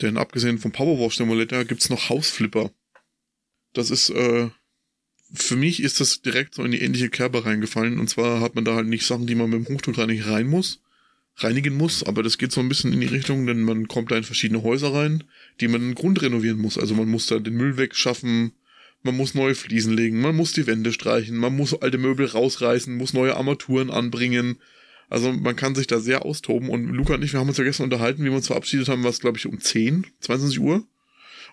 Denn 0.00 0.16
abgesehen 0.16 0.58
vom 0.58 0.70
Powerwash 0.70 1.16
Simulator 1.16 1.64
gibt's 1.64 1.90
noch 1.90 2.08
Hausflipper. 2.08 2.70
Das 3.72 3.90
ist, 3.90 4.10
äh, 4.10 4.48
für 5.34 5.56
mich 5.56 5.82
ist 5.82 6.00
das 6.00 6.22
direkt 6.22 6.54
so 6.54 6.64
in 6.64 6.70
die 6.72 6.80
ähnliche 6.80 7.10
Kerbe 7.10 7.44
reingefallen. 7.44 7.98
Und 7.98 8.08
zwar 8.08 8.40
hat 8.40 8.54
man 8.54 8.64
da 8.64 8.74
halt 8.74 8.86
nicht 8.86 9.06
Sachen, 9.06 9.26
die 9.26 9.34
man 9.34 9.50
mit 9.50 9.66
dem 9.66 9.74
Hochdruck 9.74 9.98
reinigen 9.98 10.22
rein 10.22 10.46
muss, 10.46 10.80
reinigen 11.36 11.76
muss, 11.76 12.04
aber 12.04 12.22
das 12.22 12.38
geht 12.38 12.52
so 12.52 12.60
ein 12.60 12.68
bisschen 12.68 12.92
in 12.92 13.00
die 13.00 13.06
Richtung, 13.06 13.46
denn 13.46 13.62
man 13.62 13.88
kommt 13.88 14.10
da 14.10 14.16
in 14.16 14.24
verschiedene 14.24 14.62
Häuser 14.62 14.94
rein, 14.94 15.24
die 15.60 15.68
man 15.68 15.94
grundrenovieren 15.94 16.60
muss. 16.60 16.78
Also 16.78 16.94
man 16.94 17.08
muss 17.08 17.26
da 17.26 17.38
den 17.38 17.54
Müll 17.54 17.76
wegschaffen, 17.76 18.52
man 19.02 19.16
muss 19.16 19.34
neue 19.34 19.54
Fliesen 19.54 19.94
legen, 19.94 20.20
man 20.20 20.36
muss 20.36 20.52
die 20.52 20.66
Wände 20.66 20.92
streichen, 20.92 21.36
man 21.36 21.56
muss 21.56 21.74
alte 21.74 21.98
Möbel 21.98 22.26
rausreißen, 22.26 22.96
muss 22.96 23.12
neue 23.12 23.36
Armaturen 23.36 23.90
anbringen. 23.90 24.58
Also 25.10 25.32
man 25.32 25.56
kann 25.56 25.74
sich 25.74 25.86
da 25.86 26.00
sehr 26.00 26.24
austoben 26.24 26.70
und 26.70 26.88
Luca 26.88 27.14
und 27.14 27.24
ich, 27.24 27.32
wir 27.32 27.40
haben 27.40 27.48
uns 27.48 27.58
ja 27.58 27.64
gestern 27.64 27.84
unterhalten, 27.84 28.22
wie 28.22 28.28
wir 28.28 28.36
uns 28.36 28.46
verabschiedet 28.46 28.88
haben, 28.88 29.04
was 29.04 29.20
glaube 29.20 29.36
ich 29.36 29.46
um 29.46 29.60
10, 29.60 30.06
22 30.20 30.60
Uhr. 30.60 30.86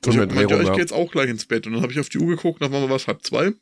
Und 0.05 0.13
ich 0.13 0.17
meinte, 0.17 0.53
ja, 0.55 0.61
ich 0.61 0.71
gehe 0.71 0.79
jetzt 0.79 0.93
auch 0.93 1.11
gleich 1.11 1.29
ins 1.29 1.45
Bett. 1.45 1.67
Und 1.67 1.73
dann 1.73 1.81
habe 1.81 1.91
ich 1.91 1.99
auf 1.99 2.09
die 2.09 2.17
Uhr 2.17 2.35
geguckt, 2.35 2.61
dann 2.61 2.71
waren 2.71 2.81
wir 2.81 2.89
was, 2.89 3.07
halb 3.07 3.23
zwei. 3.23 3.53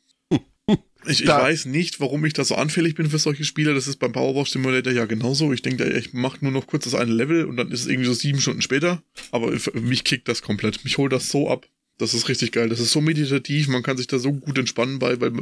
Ich, 1.06 1.22
ich 1.22 1.28
weiß 1.28 1.66
nicht, 1.66 2.00
warum 2.00 2.24
ich 2.24 2.32
da 2.32 2.44
so 2.44 2.54
anfällig 2.54 2.94
bin 2.94 3.08
für 3.08 3.18
solche 3.18 3.44
Spiele. 3.44 3.74
Das 3.74 3.88
ist 3.88 3.96
beim 3.96 4.12
Powerwash 4.12 4.50
Simulator 4.50 4.92
ja 4.92 5.06
genauso. 5.06 5.52
Ich 5.52 5.62
denke, 5.62 5.88
ich 5.90 6.12
mache 6.12 6.38
nur 6.42 6.52
noch 6.52 6.66
kurz 6.66 6.84
das 6.84 6.94
eine 6.94 7.12
Level 7.12 7.44
und 7.44 7.56
dann 7.56 7.70
ist 7.70 7.80
es 7.80 7.86
irgendwie 7.86 8.06
so 8.06 8.14
sieben 8.14 8.40
Stunden 8.40 8.62
später. 8.62 9.02
Aber 9.30 9.52
mich 9.74 10.04
kickt 10.04 10.28
das 10.28 10.42
komplett. 10.42 10.84
Mich 10.84 10.98
holt 10.98 11.12
das 11.12 11.30
so 11.30 11.48
ab. 11.48 11.66
Das 12.00 12.14
ist 12.14 12.30
richtig 12.30 12.52
geil. 12.52 12.70
Das 12.70 12.80
ist 12.80 12.92
so 12.92 13.02
meditativ. 13.02 13.68
Man 13.68 13.82
kann 13.82 13.98
sich 13.98 14.06
da 14.06 14.18
so 14.18 14.32
gut 14.32 14.56
entspannen 14.56 14.98
bei, 14.98 15.20
weil 15.20 15.32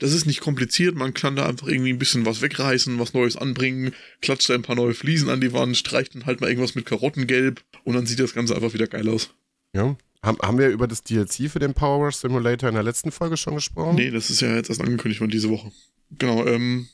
das 0.00 0.12
ist 0.12 0.26
nicht 0.26 0.40
kompliziert. 0.40 0.96
Man 0.96 1.14
kann 1.14 1.36
da 1.36 1.46
einfach 1.46 1.68
irgendwie 1.68 1.92
ein 1.92 2.00
bisschen 2.00 2.26
was 2.26 2.42
wegreißen, 2.42 2.98
was 2.98 3.14
Neues 3.14 3.36
anbringen, 3.36 3.92
klatscht 4.20 4.50
da 4.50 4.54
ein 4.54 4.62
paar 4.62 4.74
neue 4.74 4.94
Fliesen 4.94 5.28
an 5.28 5.40
die 5.40 5.52
Wand, 5.52 5.76
streicht 5.76 6.16
dann 6.16 6.26
halt 6.26 6.40
mal 6.40 6.48
irgendwas 6.48 6.74
mit 6.74 6.84
Karottengelb 6.84 7.62
und 7.84 7.94
dann 7.94 8.06
sieht 8.06 8.18
das 8.18 8.34
Ganze 8.34 8.56
einfach 8.56 8.74
wieder 8.74 8.88
geil 8.88 9.08
aus. 9.08 9.30
Ja, 9.72 9.96
haben, 10.22 10.38
haben 10.40 10.58
wir 10.58 10.68
über 10.68 10.88
das 10.88 11.02
DLC 11.02 11.50
für 11.50 11.58
den 11.58 11.74
Power 11.74 12.04
Wash 12.04 12.16
Simulator 12.16 12.68
in 12.68 12.74
der 12.74 12.84
letzten 12.84 13.10
Folge 13.10 13.36
schon 13.36 13.54
gesprochen? 13.54 13.96
Nee, 13.96 14.10
das 14.10 14.30
ist 14.30 14.40
ja 14.40 14.54
jetzt 14.54 14.68
erst 14.68 14.80
angekündigt 14.80 15.20
worden 15.20 15.30
diese 15.30 15.50
Woche. 15.50 15.70
Genau, 16.18 16.44
ähm, 16.46 16.88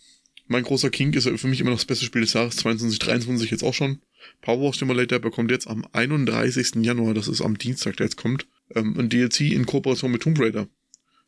Mein 0.47 0.63
großer 0.63 0.91
King 0.91 1.13
ist 1.15 1.29
für 1.29 1.47
mich 1.47 1.61
immer 1.61 1.71
noch 1.71 1.79
das 1.79 1.87
beste 1.87 2.05
Spiel 2.05 2.21
des 2.21 2.35
Jahres, 2.35 2.57
22, 2.57 2.99
23 2.99 3.51
jetzt 3.51 3.65
auch 3.65 3.73
schon. 3.73 4.01
Power 4.43 4.73
Simulator 4.75 5.19
bekommt 5.19 5.51
jetzt 5.51 5.67
am 5.67 5.87
31. 5.93 6.85
Januar, 6.85 7.15
das 7.15 7.29
ist 7.29 7.41
am 7.41 7.57
Dienstag, 7.57 7.97
der 7.97 8.07
jetzt 8.07 8.17
kommt, 8.17 8.47
ähm, 8.75 8.99
ein 8.99 9.09
DLC 9.09 9.53
in 9.53 9.67
Kooperation 9.67 10.11
mit 10.11 10.23
Tomb 10.23 10.39
Raider. 10.39 10.69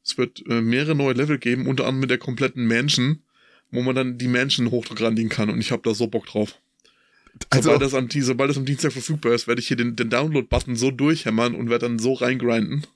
Es 0.05 0.19
wird 0.19 0.45
äh, 0.49 0.61
mehrere 0.61 0.95
neue 0.95 1.15
Level 1.15 1.39
geben, 1.39 1.67
unter 1.67 1.85
anderem 1.85 2.01
mit 2.01 2.11
der 2.11 2.19
kompletten 2.19 2.67
Mansion, 2.67 3.23
wo 3.71 3.83
man 3.83 3.95
dann 3.95 4.19
die 4.19 4.29
Mansion 4.29 4.71
hochrandigen 4.71 5.31
kann 5.31 5.51
und 5.51 5.61
ich 5.61 5.73
habe 5.73 5.83
da 5.83 5.95
so 5.95 6.07
Bock 6.07 6.27
drauf. 6.27 6.61
Also, 7.51 7.71
sobald, 7.73 7.83
das 7.83 7.95
am, 7.95 8.09
sobald 8.11 8.51
das 8.51 8.57
am 8.57 8.65
Dienstag 8.65 8.93
verfügbar 8.93 9.33
ist, 9.33 9.47
werde 9.47 9.61
ich 9.61 9.69
hier 9.69 9.77
den, 9.77 9.97
den 9.97 10.11
Download-Button 10.11 10.77
so 10.77 10.91
durchhämmern 10.91 11.55
und 11.55 11.71
werde 11.71 11.87
dann 11.87 11.99
so 11.99 12.15
reingrinden. 12.15 12.87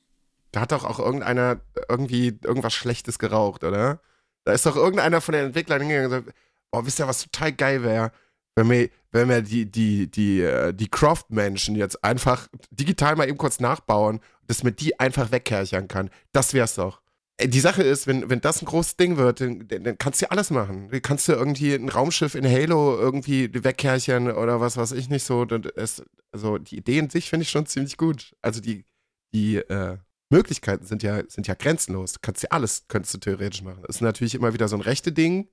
Da 0.52 0.60
hat 0.60 0.72
doch 0.72 0.84
auch 0.84 0.98
irgendeiner 0.98 1.60
irgendwie 1.88 2.38
irgendwas 2.42 2.74
Schlechtes 2.74 3.18
geraucht, 3.18 3.64
oder? 3.64 4.00
Da 4.44 4.52
ist 4.52 4.66
doch 4.66 4.76
irgendeiner 4.76 5.20
von 5.20 5.32
den 5.32 5.46
Entwicklern 5.46 5.80
hingegangen 5.80 6.10
und 6.10 6.24
gesagt, 6.24 6.38
oh, 6.72 6.84
wisst 6.84 6.98
ihr, 6.98 7.06
was 7.06 7.22
total 7.22 7.52
geil 7.52 7.82
wäre? 7.82 8.12
Wenn 8.56 8.70
wir, 8.70 8.88
wenn 9.12 9.28
wir 9.28 9.42
die, 9.42 9.70
die, 9.70 10.10
die, 10.10 10.40
äh, 10.40 10.72
die 10.72 10.88
Croft-Menschen 10.88 11.76
jetzt 11.76 12.02
einfach 12.02 12.48
digital 12.70 13.16
mal 13.16 13.28
eben 13.28 13.38
kurz 13.38 13.60
nachbauen, 13.60 14.20
dass 14.48 14.64
man 14.64 14.74
die 14.74 14.98
einfach 14.98 15.30
wegkerchern 15.30 15.86
kann. 15.86 16.10
Das 16.32 16.54
wär's 16.54 16.74
doch. 16.74 17.00
Äh, 17.40 17.48
die 17.48 17.60
Sache 17.60 17.82
ist, 17.82 18.06
wenn, 18.06 18.28
wenn 18.30 18.40
das 18.40 18.62
ein 18.62 18.66
großes 18.66 18.96
Ding 18.96 19.16
wird, 19.16 19.40
dann, 19.40 19.66
dann 19.68 19.98
kannst 19.98 20.20
du 20.20 20.26
ja 20.26 20.30
alles 20.30 20.50
machen. 20.50 20.88
Du 20.90 21.00
kannst 21.00 21.28
du 21.28 21.32
irgendwie 21.32 21.74
ein 21.74 21.88
Raumschiff 21.88 22.34
in 22.34 22.44
Halo 22.44 22.98
irgendwie 22.98 23.50
wegkerchern 23.52 24.30
oder 24.30 24.60
was 24.60 24.76
weiß 24.76 24.92
ich 24.92 25.08
nicht 25.08 25.24
so. 25.24 25.44
Das, 25.44 26.02
also 26.32 26.58
die 26.58 26.76
Idee 26.76 26.98
in 26.98 27.10
sich 27.10 27.30
finde 27.30 27.42
ich 27.42 27.50
schon 27.50 27.66
ziemlich 27.66 27.96
gut. 27.96 28.34
Also 28.42 28.60
die, 28.60 28.84
die 29.32 29.56
äh, 29.56 29.98
Möglichkeiten 30.30 30.86
sind 30.86 31.02
ja, 31.02 31.22
sind 31.28 31.46
ja 31.46 31.54
grenzenlos. 31.54 32.14
Du 32.14 32.18
kannst 32.22 32.42
ja 32.42 32.50
alles, 32.50 32.86
könntest 32.88 33.14
du 33.14 33.18
theoretisch 33.18 33.62
machen. 33.62 33.82
Das 33.86 33.96
ist 33.96 34.02
natürlich 34.02 34.34
immer 34.34 34.54
wieder 34.54 34.68
so 34.68 34.76
ein 34.76 34.82
rechte 34.82 35.12
Ding. 35.12 35.48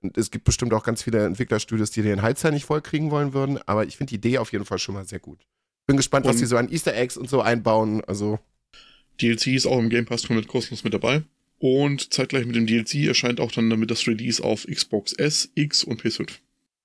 Und 0.00 0.16
es 0.16 0.30
gibt 0.30 0.44
bestimmt 0.44 0.72
auch 0.74 0.84
ganz 0.84 1.02
viele 1.02 1.24
Entwicklerstudios, 1.24 1.90
die 1.90 2.02
den 2.02 2.22
Hals 2.22 2.42
ja 2.42 2.52
nicht 2.52 2.64
vollkriegen 2.64 3.10
wollen 3.10 3.32
würden. 3.34 3.58
Aber 3.66 3.84
ich 3.84 3.96
finde 3.96 4.10
die 4.10 4.16
Idee 4.16 4.38
auf 4.38 4.52
jeden 4.52 4.64
Fall 4.64 4.78
schon 4.78 4.94
mal 4.94 5.04
sehr 5.04 5.18
gut. 5.18 5.46
Bin 5.86 5.96
gespannt, 5.96 6.26
und 6.26 6.32
was 6.32 6.38
die 6.38 6.46
so 6.46 6.56
an 6.56 6.70
Easter 6.70 6.94
Eggs 6.94 7.16
und 7.16 7.28
so 7.28 7.40
einbauen. 7.40 8.04
Also. 8.04 8.38
DLC 9.20 9.48
ist 9.48 9.66
auch 9.66 9.78
im 9.78 9.90
Game 9.90 10.06
Pass 10.06 10.26
komplett 10.26 10.48
kostenlos 10.48 10.84
mit 10.84 10.94
dabei. 10.94 11.22
Und 11.58 12.12
zeitgleich 12.14 12.46
mit 12.46 12.54
dem 12.54 12.66
DLC 12.66 13.06
erscheint 13.06 13.40
auch 13.40 13.50
dann 13.50 13.68
damit 13.68 13.90
das 13.90 14.06
Release 14.06 14.42
auf 14.42 14.66
Xbox 14.66 15.12
S, 15.12 15.50
X 15.54 15.82
und 15.82 16.02
PS5. 16.02 16.30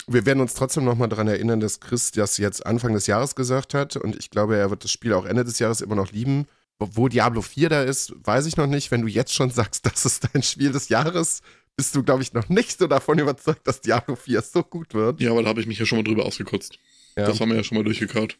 Wir 0.08 0.26
werden 0.26 0.42
uns 0.42 0.54
trotzdem 0.54 0.84
nochmal 0.84 1.10
daran 1.10 1.28
erinnern, 1.28 1.60
dass 1.60 1.80
Chris 1.80 2.12
das 2.12 2.38
jetzt 2.38 2.66
Anfang 2.66 2.94
des 2.94 3.08
Jahres 3.08 3.36
gesagt 3.36 3.74
hat. 3.74 3.96
Und 3.96 4.16
ich 4.16 4.30
glaube, 4.30 4.58
er 4.58 4.70
wird 4.70 4.84
das 4.84 4.92
Spiel 4.92 5.14
auch 5.14 5.26
Ende 5.26 5.44
des 5.44 5.60
Jahres 5.60 5.82
immer 5.82 5.96
noch 5.96 6.12
lieben. 6.12 6.48
Wo 6.80 7.08
Diablo 7.08 7.42
4 7.42 7.70
da 7.70 7.84
ist, 7.84 8.14
weiß 8.24 8.46
ich 8.48 8.58
noch 8.58 8.68
nicht. 8.68 8.92
Wenn 8.92 9.04
du 9.04 9.08
jetzt 9.08 9.34
schon 9.34 9.52
sagst, 9.52 9.86
das 9.92 10.06
ist 10.06 10.28
dein 10.34 10.44
Spiel 10.44 10.72
des 10.72 10.90
Jahres, 10.90 11.42
bist 11.78 11.96
du, 11.96 12.04
glaube 12.04 12.24
ich, 12.24 12.34
noch 12.34 12.50
nicht 12.50 12.78
so 12.78 12.88
davon 12.88 13.20
überzeugt, 13.20 13.66
dass 13.68 13.82
Diablo 13.82 14.16
4 14.16 14.42
so 14.42 14.64
gut 14.64 14.94
wird. 14.94 15.22
Ja, 15.22 15.32
aber 15.32 15.44
da 15.44 15.50
habe 15.50 15.62
ich 15.62 15.68
mich 15.68 15.80
ja 15.80 15.86
schon 15.86 16.00
mal 16.00 16.04
drüber 16.04 16.26
ausgekotzt. 16.26 16.78
Ja. 17.16 17.28
Das 17.28 17.40
haben 17.40 17.50
wir 17.50 17.58
ja 17.58 17.64
schon 17.64 17.78
mal 17.78 17.84
durchgekaut. 17.84 18.38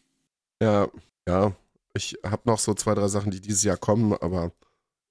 Ja, 0.60 0.88
ja. 1.26 1.56
Ich 1.96 2.16
habe 2.24 2.42
noch 2.46 2.58
so 2.58 2.74
zwei, 2.74 2.94
drei 2.94 3.08
Sachen, 3.08 3.30
die 3.30 3.40
dieses 3.40 3.62
Jahr 3.62 3.76
kommen, 3.76 4.12
aber 4.14 4.52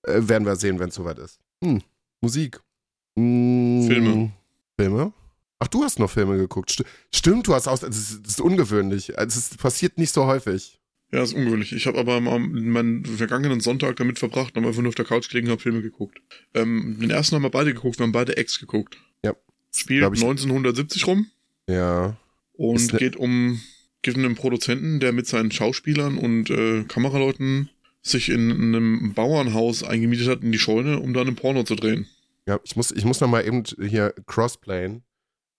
äh, 0.03 0.19
werden 0.21 0.45
wir 0.45 0.55
sehen, 0.55 0.79
wenn 0.79 0.89
es 0.89 0.95
soweit 0.95 1.17
ist. 1.17 1.39
Hm, 1.63 1.81
Musik. 2.21 2.59
Hm, 3.17 3.85
Filme. 3.87 4.31
Filme? 4.77 5.13
Ach, 5.59 5.67
du 5.67 5.83
hast 5.83 5.97
noch 5.99 6.09
Filme 6.09 6.35
geguckt. 6.37 6.71
St 6.71 6.83
stimmt, 7.13 7.47
du 7.47 7.53
hast 7.53 7.67
aus. 7.67 7.79
Das 7.79 7.95
ist, 7.95 8.25
das 8.25 8.33
ist 8.33 8.41
ungewöhnlich. 8.41 9.17
Also, 9.17 9.39
es 9.39 9.55
passiert 9.55 9.97
nicht 9.97 10.11
so 10.11 10.25
häufig. 10.25 10.79
Ja, 11.13 11.23
ist 11.23 11.33
ungewöhnlich. 11.33 11.71
Ich 11.71 11.87
habe 11.87 11.99
aber 11.99 12.19
meinen 12.19 13.05
vergangenen 13.05 13.61
Sonntag 13.61 13.95
damit 13.97 14.19
verbracht 14.19 14.57
und 14.57 14.65
einfach 14.65 14.81
nur 14.81 14.89
auf 14.89 14.95
der 14.95 15.05
Couch 15.05 15.29
gelegen 15.29 15.47
und 15.47 15.51
habe 15.51 15.61
Filme 15.61 15.81
geguckt. 15.81 16.19
Ähm, 16.53 16.97
den 16.99 17.11
ersten 17.11 17.35
haben 17.35 17.43
wir 17.43 17.51
beide 17.51 17.73
geguckt, 17.73 17.99
wir 17.99 18.03
haben 18.03 18.11
beide 18.11 18.35
Ex 18.35 18.59
geguckt. 18.59 18.97
Ja. 19.23 19.35
Spielt 19.73 20.03
1970 20.03 21.07
rum. 21.07 21.27
Ja. 21.69 22.17
Und 22.53 22.93
ne 22.93 22.99
geht 22.99 23.15
um 23.15 23.61
um 24.07 24.25
einen 24.25 24.35
Produzenten, 24.35 24.99
der 24.99 25.13
mit 25.13 25.27
seinen 25.27 25.51
Schauspielern 25.51 26.17
und 26.17 26.49
äh, 26.49 26.83
Kameraleuten 26.83 27.69
sich 28.01 28.29
in 28.29 28.51
einem 28.51 29.13
Bauernhaus 29.13 29.83
eingemietet 29.83 30.27
hat 30.27 30.43
in 30.43 30.51
die 30.51 30.59
Scheune, 30.59 30.99
um 30.99 31.13
da 31.13 31.21
einen 31.21 31.35
Porno 31.35 31.63
zu 31.63 31.75
drehen. 31.75 32.07
Ja, 32.45 32.59
ich 32.63 32.75
muss, 32.75 32.91
ich 32.91 33.05
muss 33.05 33.21
noch 33.21 33.29
mal 33.29 33.45
eben 33.45 33.63
hier 33.79 34.13
crossplayen. 34.25 35.03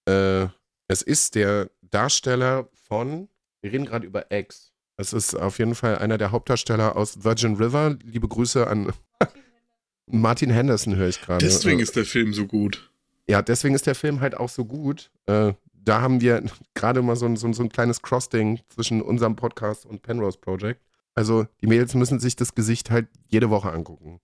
Äh, 0.06 0.46
es 0.86 1.00
ist 1.00 1.34
der 1.34 1.70
Darsteller 1.80 2.68
von, 2.86 3.28
wir 3.62 3.72
reden 3.72 3.86
gerade 3.86 4.06
über 4.06 4.30
X. 4.30 4.72
Es 4.96 5.12
ist 5.12 5.34
auf 5.34 5.58
jeden 5.58 5.74
Fall 5.74 5.98
einer 5.98 6.18
der 6.18 6.30
Hauptdarsteller 6.30 6.96
aus 6.96 7.24
Virgin 7.24 7.56
River. 7.56 7.96
Liebe 8.04 8.28
Grüße 8.28 8.66
an 8.66 8.92
Martin 10.06 10.50
Henderson, 10.50 10.96
höre 10.96 11.08
ich 11.08 11.20
gerade. 11.20 11.44
Deswegen 11.44 11.80
ist 11.80 11.96
der 11.96 12.04
Film 12.04 12.34
so 12.34 12.46
gut. 12.46 12.90
Ja, 13.26 13.40
deswegen 13.40 13.74
ist 13.74 13.86
der 13.86 13.94
Film 13.94 14.20
halt 14.20 14.36
auch 14.36 14.50
so 14.50 14.66
gut. 14.66 15.10
Äh, 15.26 15.54
da 15.84 16.00
haben 16.00 16.20
wir 16.20 16.42
gerade 16.74 17.02
mal 17.02 17.16
so 17.16 17.26
ein, 17.26 17.36
so, 17.36 17.52
so 17.52 17.62
ein 17.62 17.68
kleines 17.68 18.02
Crossding 18.02 18.60
zwischen 18.68 19.02
unserem 19.02 19.36
Podcast 19.36 19.86
und 19.86 20.02
Penrose 20.02 20.38
Project. 20.38 20.80
Also 21.14 21.46
die 21.60 21.66
Mädels 21.66 21.94
müssen 21.94 22.18
sich 22.18 22.36
das 22.36 22.54
Gesicht 22.54 22.90
halt 22.90 23.08
jede 23.28 23.50
Woche 23.50 23.70
angucken. 23.72 24.20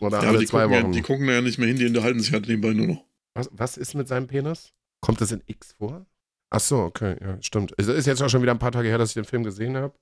Oder 0.00 0.22
ja, 0.22 0.28
alle 0.28 0.44
zwei 0.44 0.68
Wochen. 0.68 0.86
Ja, 0.86 0.90
die 0.90 1.02
gucken 1.02 1.26
da 1.26 1.34
ja 1.34 1.40
nicht 1.40 1.58
mehr 1.58 1.68
hin, 1.68 1.76
die 1.76 1.86
unterhalten 1.86 2.20
sich 2.20 2.32
halt 2.32 2.48
nebenbei 2.48 2.72
nur 2.72 2.86
noch. 2.88 3.04
Was, 3.34 3.48
was 3.52 3.76
ist 3.76 3.94
mit 3.94 4.08
seinem 4.08 4.26
Penis? 4.26 4.72
Kommt 5.00 5.20
das 5.20 5.32
in 5.32 5.42
X 5.46 5.72
vor? 5.72 6.04
Ach 6.50 6.60
so, 6.60 6.80
okay, 6.80 7.16
ja, 7.20 7.40
stimmt. 7.40 7.72
Es 7.78 7.86
ist 7.88 8.06
jetzt 8.06 8.22
auch 8.22 8.28
schon 8.28 8.42
wieder 8.42 8.52
ein 8.52 8.58
paar 8.58 8.72
Tage 8.72 8.88
her, 8.88 8.98
dass 8.98 9.10
ich 9.10 9.14
den 9.14 9.24
Film 9.24 9.42
gesehen 9.42 9.76
habe. 9.76 9.94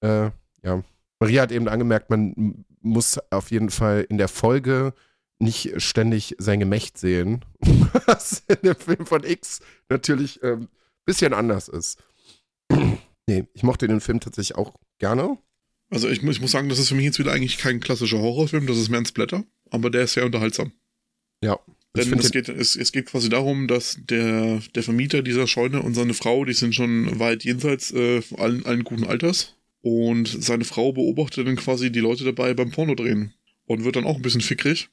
Äh, 0.00 0.30
ja. 0.66 0.82
Maria 1.18 1.42
hat 1.42 1.52
eben 1.52 1.68
angemerkt, 1.68 2.10
man 2.10 2.64
muss 2.80 3.18
auf 3.30 3.50
jeden 3.50 3.70
Fall 3.70 4.04
in 4.08 4.18
der 4.18 4.28
Folge 4.28 4.92
nicht 5.38 5.80
ständig 5.80 6.36
sein 6.38 6.60
Gemächt 6.60 6.98
sehen, 6.98 7.44
was 8.06 8.44
in 8.48 8.56
dem 8.62 8.76
Film 8.76 9.06
von 9.06 9.24
X 9.24 9.60
natürlich 9.88 10.42
ein 10.42 10.52
ähm, 10.52 10.68
bisschen 11.04 11.32
anders 11.32 11.68
ist. 11.68 12.02
nee, 13.26 13.46
ich 13.52 13.62
mochte 13.62 13.88
den 13.88 14.00
Film 14.00 14.20
tatsächlich 14.20 14.56
auch 14.56 14.74
gerne. 14.98 15.38
Also 15.90 16.08
ich, 16.08 16.22
ich 16.22 16.40
muss 16.40 16.50
sagen, 16.50 16.68
das 16.68 16.78
ist 16.78 16.88
für 16.88 16.94
mich 16.94 17.04
jetzt 17.04 17.18
wieder 17.18 17.32
eigentlich 17.32 17.58
kein 17.58 17.80
klassischer 17.80 18.18
Horrorfilm, 18.18 18.66
das 18.66 18.78
ist 18.78 18.88
mehr 18.88 19.00
ein 19.00 19.06
Splatter, 19.06 19.44
aber 19.70 19.90
der 19.90 20.04
ist 20.04 20.14
sehr 20.14 20.24
unterhaltsam. 20.24 20.72
Ja, 21.42 21.58
denn 21.96 22.18
es 22.18 22.32
geht, 22.32 22.48
es, 22.48 22.74
es 22.74 22.90
geht 22.90 23.06
quasi 23.06 23.28
darum, 23.28 23.68
dass 23.68 23.98
der, 24.02 24.60
der 24.74 24.82
Vermieter 24.82 25.22
dieser 25.22 25.46
Scheune 25.46 25.80
und 25.80 25.94
seine 25.94 26.14
Frau, 26.14 26.44
die 26.44 26.52
sind 26.52 26.74
schon 26.74 27.20
weit 27.20 27.44
jenseits 27.44 27.92
äh, 27.92 28.20
allen, 28.36 28.66
allen 28.66 28.82
guten 28.82 29.04
Alters. 29.04 29.54
Und 29.80 30.26
seine 30.26 30.64
Frau 30.64 30.92
beobachtet 30.92 31.46
dann 31.46 31.56
quasi 31.56 31.92
die 31.92 32.00
Leute 32.00 32.24
dabei 32.24 32.54
beim 32.54 32.70
Porno 32.70 32.94
drehen. 32.94 33.34
Und 33.66 33.84
wird 33.84 33.96
dann 33.96 34.04
auch 34.04 34.16
ein 34.16 34.22
bisschen 34.22 34.40
fickrig. 34.40 34.88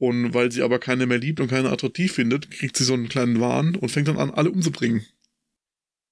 Und 0.00 0.32
weil 0.32 0.50
sie 0.50 0.62
aber 0.62 0.78
keine 0.78 1.04
mehr 1.04 1.18
liebt 1.18 1.40
und 1.40 1.48
keine 1.48 1.70
attraktiv 1.70 2.12
findet, 2.12 2.50
kriegt 2.50 2.74
sie 2.74 2.84
so 2.84 2.94
einen 2.94 3.10
kleinen 3.10 3.38
Wahn 3.38 3.76
und 3.76 3.90
fängt 3.90 4.08
dann 4.08 4.16
an, 4.16 4.30
alle 4.30 4.50
umzubringen. 4.50 5.04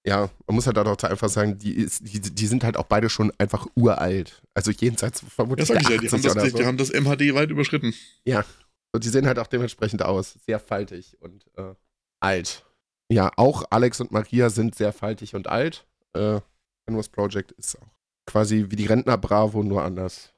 Ja, 0.06 0.30
man 0.46 0.54
muss 0.54 0.66
halt 0.66 0.76
auch 0.76 1.02
einfach 1.02 1.28
sagen, 1.30 1.58
die, 1.58 1.72
ist, 1.72 2.02
die, 2.06 2.20
die 2.20 2.46
sind 2.46 2.64
halt 2.64 2.76
auch 2.76 2.84
beide 2.84 3.08
schon 3.08 3.32
einfach 3.38 3.66
uralt. 3.74 4.42
Also 4.52 4.70
jenseits 4.70 5.24
vermutlich. 5.34 5.68
Ja, 5.68 5.74
sag 5.74 5.82
ich 5.82 5.88
ja, 5.88 5.96
die 5.96 6.08
haben, 6.08 6.22
das, 6.22 6.34
die, 6.34 6.52
die 6.52 6.66
haben 6.66 6.76
das 6.76 6.90
MHD 6.90 7.34
weit 7.34 7.50
überschritten. 7.50 7.94
Ja, 8.26 8.44
und 8.92 9.04
die 9.04 9.08
sehen 9.08 9.26
halt 9.26 9.38
auch 9.38 9.46
dementsprechend 9.46 10.02
aus. 10.02 10.38
Sehr 10.46 10.60
faltig 10.60 11.16
und 11.20 11.46
äh, 11.56 11.74
alt. 12.20 12.66
Ja, 13.10 13.32
auch 13.36 13.64
Alex 13.70 14.00
und 14.02 14.12
Maria 14.12 14.50
sind 14.50 14.74
sehr 14.74 14.92
faltig 14.92 15.34
und 15.34 15.46
alt. 15.46 15.86
Äh, 16.12 16.40
Canvas 16.86 17.08
Project 17.08 17.52
ist 17.52 17.80
auch 17.80 17.88
quasi 18.26 18.66
wie 18.68 18.76
die 18.76 18.86
Rentner 18.86 19.16
Bravo, 19.16 19.62
nur 19.62 19.82
anders. 19.82 20.34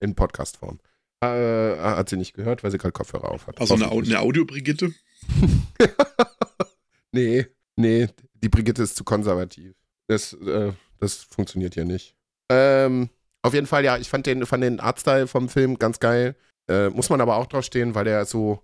In 0.00 0.14
Podcast-Form. 0.14 0.78
Äh, 1.22 1.78
hat 1.78 2.08
sie 2.08 2.16
nicht 2.16 2.34
gehört, 2.34 2.62
weil 2.62 2.70
sie 2.70 2.78
gerade 2.78 2.92
Kopfhörer 2.92 3.30
auf 3.30 3.46
hat. 3.46 3.60
Also 3.60 3.74
eine, 3.74 3.90
eine 3.90 4.20
Audio-Brigitte? 4.20 4.92
nee, 7.12 7.46
nee, 7.76 8.08
die 8.34 8.48
Brigitte 8.48 8.82
ist 8.82 8.96
zu 8.96 9.04
konservativ. 9.04 9.74
Das, 10.08 10.34
äh, 10.34 10.72
das 11.00 11.24
funktioniert 11.24 11.74
hier 11.74 11.84
nicht. 11.84 12.14
Ähm, 12.50 13.08
auf 13.42 13.54
jeden 13.54 13.66
Fall, 13.66 13.84
ja, 13.84 13.96
ich 13.96 14.08
fand 14.08 14.26
den, 14.26 14.44
fand 14.44 14.62
den 14.62 14.80
Artstyle 14.80 15.26
vom 15.26 15.48
Film 15.48 15.78
ganz 15.78 16.00
geil. 16.00 16.36
Äh, 16.68 16.90
muss 16.90 17.10
man 17.10 17.20
aber 17.20 17.36
auch 17.36 17.46
drauf 17.46 17.64
stehen, 17.64 17.94
weil 17.94 18.04
der 18.04 18.26
so 18.26 18.62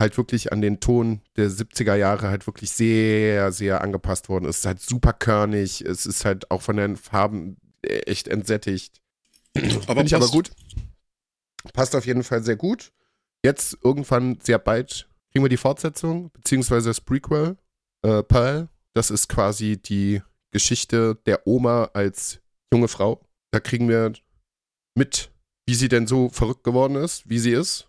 halt 0.00 0.16
wirklich 0.16 0.52
an 0.52 0.60
den 0.60 0.80
Ton 0.80 1.20
der 1.36 1.48
70er 1.48 1.94
Jahre 1.94 2.28
halt 2.28 2.46
wirklich 2.46 2.70
sehr, 2.70 3.52
sehr 3.52 3.82
angepasst 3.82 4.28
worden 4.28 4.46
ist. 4.46 4.56
Es 4.56 4.60
ist 4.60 4.66
halt 4.66 4.80
super 4.80 5.12
körnig, 5.12 5.82
es 5.82 6.06
ist 6.06 6.24
halt 6.24 6.50
auch 6.50 6.62
von 6.62 6.76
den 6.76 6.96
Farben 6.96 7.56
echt 7.82 8.28
entsättigt. 8.28 9.00
Aber 9.54 9.64
Finde 9.64 10.06
ich 10.06 10.14
aber 10.16 10.28
gut. 10.28 10.50
Passt 11.72 11.94
auf 11.96 12.06
jeden 12.06 12.22
Fall 12.22 12.42
sehr 12.42 12.56
gut. 12.56 12.92
Jetzt 13.44 13.78
irgendwann 13.82 14.38
sehr 14.42 14.58
bald 14.58 15.08
kriegen 15.32 15.44
wir 15.44 15.50
die 15.50 15.56
Fortsetzung, 15.56 16.30
beziehungsweise 16.30 16.90
das 16.90 17.00
Prequel, 17.00 17.56
äh, 18.02 18.22
Pearl. 18.22 18.68
Das 18.94 19.10
ist 19.10 19.28
quasi 19.28 19.76
die 19.76 20.22
Geschichte 20.52 21.16
der 21.26 21.46
Oma 21.46 21.90
als 21.94 22.40
junge 22.72 22.88
Frau. 22.88 23.26
Da 23.50 23.58
kriegen 23.58 23.88
wir 23.88 24.12
mit 24.94 25.32
wie 25.66 25.74
sie 25.74 25.88
denn 25.88 26.06
so 26.06 26.28
verrückt 26.28 26.64
geworden 26.64 26.96
ist, 26.96 27.28
wie 27.28 27.38
sie 27.38 27.52
ist. 27.52 27.88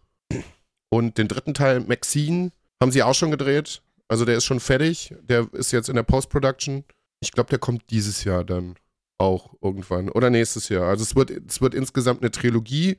Und 0.90 1.18
den 1.18 1.28
dritten 1.28 1.54
Teil, 1.54 1.82
Maxine, 1.82 2.52
haben 2.82 2.92
sie 2.92 3.04
auch 3.04 3.16
schon 3.16 3.32
gedreht. 3.32 3.82
Also 4.08 4.24
der 4.24 4.38
ist 4.38 4.46
schon 4.46 4.60
fertig. 4.60 5.14
Der 5.22 5.48
ist 5.54 5.72
jetzt 5.72 5.90
in 5.90 5.96
der 5.96 6.04
Post-Production. 6.04 6.86
Ich 7.22 7.32
glaube, 7.32 7.50
der 7.50 7.60
kommt 7.60 7.90
dieses 7.90 8.24
Jahr 8.24 8.44
dann 8.44 8.76
auch 9.18 9.54
irgendwann. 9.62 10.10
Oder 10.10 10.30
nächstes 10.30 10.70
Jahr. 10.70 10.88
Also 10.88 11.04
es 11.04 11.16
wird, 11.16 11.32
es 11.32 11.62
wird 11.62 11.74
insgesamt 11.74 12.22
eine 12.22 12.32
Trilogie. 12.32 12.98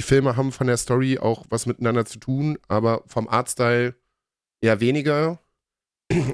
Die 0.00 0.06
Filme 0.06 0.34
haben 0.34 0.50
von 0.50 0.66
der 0.66 0.78
Story 0.78 1.18
auch 1.18 1.44
was 1.50 1.66
miteinander 1.66 2.06
zu 2.06 2.18
tun, 2.18 2.56
aber 2.68 3.02
vom 3.06 3.28
Artstyle 3.28 3.94
eher 4.62 4.80
weniger. 4.80 5.40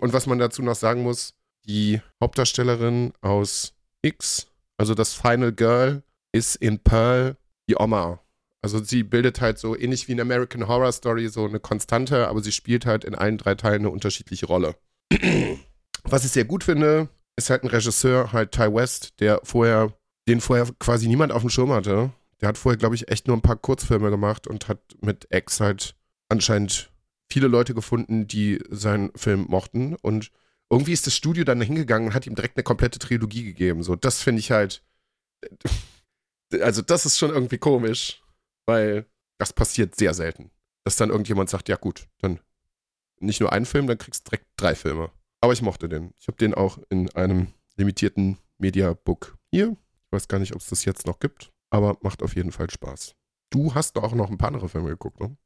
Und 0.00 0.12
was 0.12 0.28
man 0.28 0.38
dazu 0.38 0.62
noch 0.62 0.76
sagen 0.76 1.02
muss, 1.02 1.34
die 1.66 2.00
Hauptdarstellerin 2.22 3.12
aus 3.22 3.74
X, 4.02 4.46
also 4.78 4.94
das 4.94 5.14
Final 5.14 5.52
Girl, 5.52 6.04
ist 6.30 6.54
in 6.54 6.78
Pearl 6.78 7.36
die 7.68 7.74
Oma. 7.76 8.20
Also 8.62 8.80
sie 8.84 9.02
bildet 9.02 9.40
halt 9.40 9.58
so 9.58 9.76
ähnlich 9.76 10.06
wie 10.06 10.12
in 10.12 10.20
American 10.20 10.68
Horror 10.68 10.92
Story 10.92 11.26
so 11.26 11.44
eine 11.44 11.58
Konstante, 11.58 12.28
aber 12.28 12.42
sie 12.42 12.52
spielt 12.52 12.86
halt 12.86 13.04
in 13.04 13.16
allen 13.16 13.36
drei 13.36 13.56
Teilen 13.56 13.80
eine 13.80 13.90
unterschiedliche 13.90 14.46
Rolle. 14.46 14.76
Was 16.04 16.24
ich 16.24 16.30
sehr 16.30 16.44
gut 16.44 16.62
finde, 16.62 17.08
ist 17.34 17.50
halt 17.50 17.64
ein 17.64 17.70
Regisseur, 17.70 18.32
halt 18.32 18.52
Ty 18.52 18.72
West, 18.72 19.18
der 19.18 19.40
vorher, 19.42 19.92
den 20.28 20.40
vorher 20.40 20.68
quasi 20.78 21.08
niemand 21.08 21.32
auf 21.32 21.42
dem 21.42 21.50
Schirm 21.50 21.72
hatte. 21.72 22.12
Der 22.40 22.48
hat 22.48 22.58
vorher, 22.58 22.76
glaube 22.76 22.94
ich, 22.94 23.08
echt 23.08 23.26
nur 23.26 23.36
ein 23.36 23.42
paar 23.42 23.56
Kurzfilme 23.56 24.10
gemacht 24.10 24.46
und 24.46 24.68
hat 24.68 24.80
mit 25.00 25.26
X 25.30 25.60
halt 25.60 25.96
anscheinend 26.28 26.92
viele 27.30 27.48
Leute 27.48 27.74
gefunden, 27.74 28.26
die 28.26 28.62
seinen 28.70 29.10
Film 29.16 29.46
mochten. 29.48 29.94
Und 29.96 30.30
irgendwie 30.70 30.92
ist 30.92 31.06
das 31.06 31.14
Studio 31.14 31.44
dann 31.44 31.60
hingegangen 31.60 32.08
und 32.08 32.14
hat 32.14 32.26
ihm 32.26 32.34
direkt 32.34 32.56
eine 32.56 32.64
komplette 32.64 32.98
Trilogie 32.98 33.44
gegeben. 33.44 33.82
So, 33.82 33.96
das 33.96 34.22
finde 34.22 34.40
ich 34.40 34.50
halt. 34.50 34.82
Also, 36.60 36.80
das 36.80 37.04
ist 37.04 37.18
schon 37.18 37.30
irgendwie 37.30 37.58
komisch, 37.58 38.22
weil 38.66 39.04
das 39.36 39.52
passiert 39.52 39.96
sehr 39.96 40.14
selten. 40.14 40.52
Dass 40.84 40.94
dann 40.94 41.10
irgendjemand 41.10 41.50
sagt, 41.50 41.68
ja 41.68 41.74
gut, 41.74 42.06
dann 42.18 42.38
nicht 43.18 43.40
nur 43.40 43.52
einen 43.52 43.66
Film, 43.66 43.88
dann 43.88 43.98
kriegst 43.98 44.24
du 44.24 44.30
direkt 44.30 44.46
drei 44.56 44.76
Filme. 44.76 45.10
Aber 45.40 45.52
ich 45.52 45.62
mochte 45.62 45.88
den. 45.88 46.12
Ich 46.20 46.28
habe 46.28 46.38
den 46.38 46.54
auch 46.54 46.78
in 46.88 47.10
einem 47.16 47.48
limitierten 47.76 48.38
Mediabook 48.58 49.36
hier. 49.50 49.76
Ich 50.04 50.12
weiß 50.12 50.28
gar 50.28 50.38
nicht, 50.38 50.54
ob 50.54 50.60
es 50.60 50.68
das 50.68 50.84
jetzt 50.84 51.06
noch 51.06 51.18
gibt, 51.18 51.52
aber 51.70 51.98
macht 52.02 52.22
auf 52.22 52.36
jeden 52.36 52.52
Fall 52.52 52.70
Spaß. 52.70 53.14
Du 53.50 53.74
hast 53.74 53.96
doch 53.96 54.02
auch 54.02 54.14
noch 54.14 54.30
ein 54.30 54.38
paar 54.38 54.48
andere 54.48 54.68
Filme 54.68 54.88
geguckt, 54.88 55.20
ne? 55.20 55.36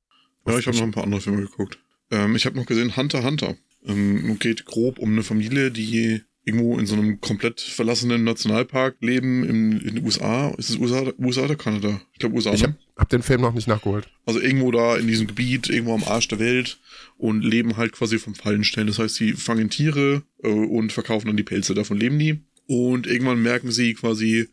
Was 0.45 0.55
ja, 0.55 0.61
ich 0.61 0.67
habe 0.67 0.77
noch 0.79 0.85
ein 0.85 0.93
paar 0.93 1.05
andere 1.05 1.21
Filme 1.21 1.43
geguckt. 1.43 1.79
Ähm, 2.11 2.35
ich 2.35 2.47
habe 2.47 2.57
noch 2.57 2.67
gesehen 2.67 2.97
Hunter 2.97 3.23
Hunter. 3.23 3.57
Ähm, 3.85 4.39
geht 4.39 4.65
grob 4.65 4.99
um 4.99 5.13
eine 5.13 5.23
Familie, 5.23 5.71
die 5.71 6.23
irgendwo 6.45 6.79
in 6.79 6.87
so 6.87 6.95
einem 6.95 7.21
komplett 7.21 7.61
verlassenen 7.61 8.25
Nationalpark 8.25 8.97
leben 9.01 9.45
in, 9.45 9.81
in 9.81 9.95
den 9.97 10.05
USA. 10.05 10.51
Ist 10.57 10.71
es 10.71 10.79
USA, 10.79 11.13
USA 11.19 11.43
oder 11.43 11.57
Kanada? 11.57 12.01
Ich 12.13 12.19
glaube 12.19 12.35
USA. 12.35 12.53
Ich 12.53 12.63
habe 12.63 12.73
ne? 12.73 12.79
hab 12.97 13.09
den 13.11 13.23
Film 13.23 13.43
noch 13.43 13.53
nicht 13.53 13.69
nachgeholt. 13.69 14.09
Also 14.27 14.41
irgendwo 14.41 14.71
da 14.71 14.97
in 14.97 15.07
diesem 15.07 15.27
Gebiet, 15.27 15.69
irgendwo 15.69 15.95
am 15.95 16.05
Arsch 16.05 16.29
der 16.29 16.39
Welt 16.39 16.79
und 17.19 17.43
leben 17.43 17.77
halt 17.77 17.93
quasi 17.93 18.19
vom 18.19 18.35
Fallenstellen. 18.35 18.89
Das 18.89 18.99
heißt, 18.99 19.15
sie 19.15 19.35
fangen 19.35 19.71
Tiere 19.71 20.23
äh, 20.43 20.49
und 20.49 20.93
verkaufen 20.93 21.27
dann 21.27 21.37
die 21.37 21.43
Pelze. 21.43 21.75
Davon 21.75 21.99
leben 21.99 22.19
die. 22.19 22.41
Und 22.67 23.07
irgendwann 23.07 23.43
merken 23.43 23.71
sie 23.71 23.95
quasi, 23.95 24.49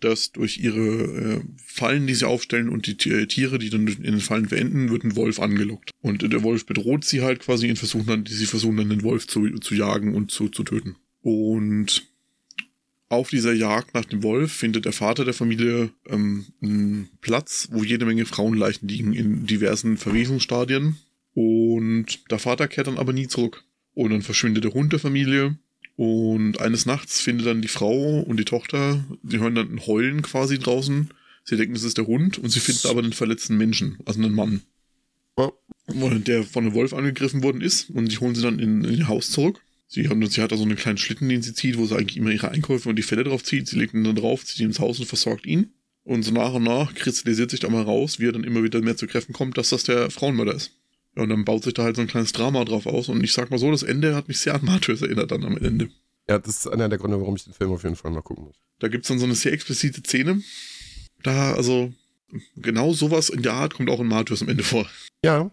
dass 0.00 0.32
durch 0.32 0.58
ihre 0.58 0.80
äh, 0.80 1.40
Fallen, 1.64 2.06
die 2.06 2.14
sie 2.14 2.26
aufstellen 2.26 2.68
und 2.68 2.86
die 2.86 2.96
Tiere, 2.96 3.58
die 3.58 3.70
dann 3.70 3.86
in 3.86 4.02
den 4.02 4.20
Fallen 4.20 4.48
verenden, 4.48 4.90
wird 4.90 5.04
ein 5.04 5.16
Wolf 5.16 5.40
angelockt. 5.40 5.90
Und 6.00 6.22
der 6.22 6.42
Wolf 6.42 6.66
bedroht 6.66 7.04
sie 7.04 7.22
halt 7.22 7.40
quasi 7.40 7.68
und 7.68 7.78
versuchen 7.78 8.06
dann, 8.06 8.26
sie 8.26 8.46
versuchen 8.46 8.76
dann 8.76 8.90
den 8.90 9.02
Wolf 9.02 9.26
zu, 9.26 9.48
zu 9.58 9.74
jagen 9.74 10.14
und 10.14 10.30
zu, 10.30 10.48
zu 10.48 10.64
töten. 10.64 10.96
Und 11.22 12.08
auf 13.08 13.30
dieser 13.30 13.52
Jagd 13.52 13.94
nach 13.94 14.04
dem 14.04 14.22
Wolf 14.22 14.52
findet 14.52 14.84
der 14.84 14.92
Vater 14.92 15.24
der 15.24 15.34
Familie 15.34 15.90
ähm, 16.06 16.46
einen 16.62 17.08
Platz, 17.20 17.68
wo 17.72 17.82
jede 17.82 18.04
Menge 18.04 18.26
Frauenleichen 18.26 18.86
liegen 18.88 19.14
in 19.14 19.46
diversen 19.46 19.96
Verwesungsstadien. 19.96 20.96
Und 21.34 22.30
der 22.30 22.38
Vater 22.38 22.68
kehrt 22.68 22.86
dann 22.86 22.98
aber 22.98 23.12
nie 23.12 23.28
zurück. 23.28 23.64
Und 23.94 24.10
dann 24.10 24.22
verschwindet 24.22 24.64
der 24.64 24.74
Hund 24.74 24.92
der 24.92 25.00
Familie. 25.00 25.56
Und 25.98 26.60
eines 26.60 26.86
Nachts 26.86 27.20
findet 27.20 27.48
dann 27.48 27.60
die 27.60 27.66
Frau 27.66 28.20
und 28.20 28.36
die 28.36 28.44
Tochter, 28.44 29.04
die 29.24 29.40
hören 29.40 29.56
dann 29.56 29.74
ein 29.74 29.84
Heulen 29.84 30.22
quasi 30.22 30.56
draußen. 30.56 31.10
Sie 31.42 31.56
denken, 31.56 31.74
das 31.74 31.82
ist 31.82 31.98
der 31.98 32.06
Hund 32.06 32.38
und 32.38 32.50
sie 32.50 32.60
finden 32.60 32.86
aber 32.86 33.00
einen 33.00 33.12
verletzten 33.12 33.56
Menschen, 33.56 33.98
also 34.04 34.22
einen 34.22 34.32
Mann. 34.32 34.62
Oh. 35.36 35.50
Der 35.88 36.44
von 36.44 36.64
einem 36.64 36.74
Wolf 36.74 36.92
angegriffen 36.92 37.42
worden 37.42 37.62
ist 37.62 37.90
und 37.90 38.12
die 38.12 38.18
holen 38.18 38.36
sie 38.36 38.42
dann 38.42 38.60
in, 38.60 38.84
in 38.84 38.96
ihr 38.96 39.08
Haus 39.08 39.32
zurück. 39.32 39.60
Sie, 39.88 40.08
haben, 40.08 40.24
sie 40.24 40.40
hat 40.40 40.52
da 40.52 40.56
so 40.56 40.62
einen 40.62 40.76
kleinen 40.76 40.98
Schlitten, 40.98 41.28
den 41.28 41.42
sie 41.42 41.52
zieht, 41.52 41.78
wo 41.78 41.84
sie 41.84 41.96
eigentlich 41.96 42.16
immer 42.16 42.30
ihre 42.30 42.52
Einkäufe 42.52 42.88
und 42.88 42.94
die 42.94 43.02
Felle 43.02 43.24
drauf 43.24 43.42
zieht. 43.42 43.66
Sie 43.66 43.76
legt 43.76 43.92
ihn 43.92 44.04
dann 44.04 44.14
drauf, 44.14 44.44
zieht 44.44 44.60
ihn 44.60 44.66
ins 44.66 44.78
Haus 44.78 45.00
und 45.00 45.06
versorgt 45.06 45.46
ihn. 45.46 45.72
Und 46.04 46.22
so 46.22 46.30
nach 46.30 46.54
und 46.54 46.62
nach 46.62 46.94
kristallisiert 46.94 47.50
sich 47.50 47.58
da 47.58 47.68
mal 47.70 47.82
raus, 47.82 48.20
wie 48.20 48.26
er 48.26 48.32
dann 48.32 48.44
immer 48.44 48.62
wieder 48.62 48.80
mehr 48.82 48.96
zu 48.96 49.08
Kräften 49.08 49.32
kommt, 49.32 49.58
dass 49.58 49.70
das 49.70 49.82
der 49.82 50.10
Frauenmörder 50.10 50.54
ist. 50.54 50.77
Und 51.18 51.30
dann 51.30 51.44
baut 51.44 51.64
sich 51.64 51.74
da 51.74 51.82
halt 51.82 51.96
so 51.96 52.02
ein 52.02 52.08
kleines 52.08 52.32
Drama 52.32 52.64
drauf 52.64 52.86
aus. 52.86 53.08
Und 53.08 53.22
ich 53.24 53.32
sag 53.32 53.50
mal 53.50 53.58
so, 53.58 53.70
das 53.70 53.82
Ende 53.82 54.14
hat 54.14 54.28
mich 54.28 54.38
sehr 54.38 54.54
an 54.54 54.64
Matthäus 54.64 55.02
erinnert 55.02 55.30
dann 55.30 55.44
am 55.44 55.56
Ende. 55.56 55.90
Ja, 56.28 56.38
das 56.38 56.58
ist 56.58 56.66
einer 56.68 56.88
der 56.88 56.98
Gründe, 56.98 57.20
warum 57.20 57.36
ich 57.36 57.44
den 57.44 57.54
Film 57.54 57.72
auf 57.72 57.82
jeden 57.82 57.96
Fall 57.96 58.10
mal 58.10 58.22
gucken 58.22 58.44
muss. 58.44 58.56
Da 58.78 58.88
gibt's 58.88 59.08
dann 59.08 59.18
so 59.18 59.24
eine 59.24 59.34
sehr 59.34 59.52
explizite 59.52 60.02
Szene. 60.02 60.42
Da, 61.22 61.54
also, 61.54 61.92
genau 62.56 62.92
sowas 62.92 63.30
in 63.30 63.42
der 63.42 63.54
Art 63.54 63.74
kommt 63.74 63.90
auch 63.90 64.00
in 64.00 64.06
Matthäus 64.06 64.42
am 64.42 64.48
Ende 64.48 64.62
vor. 64.62 64.88
Ja. 65.24 65.50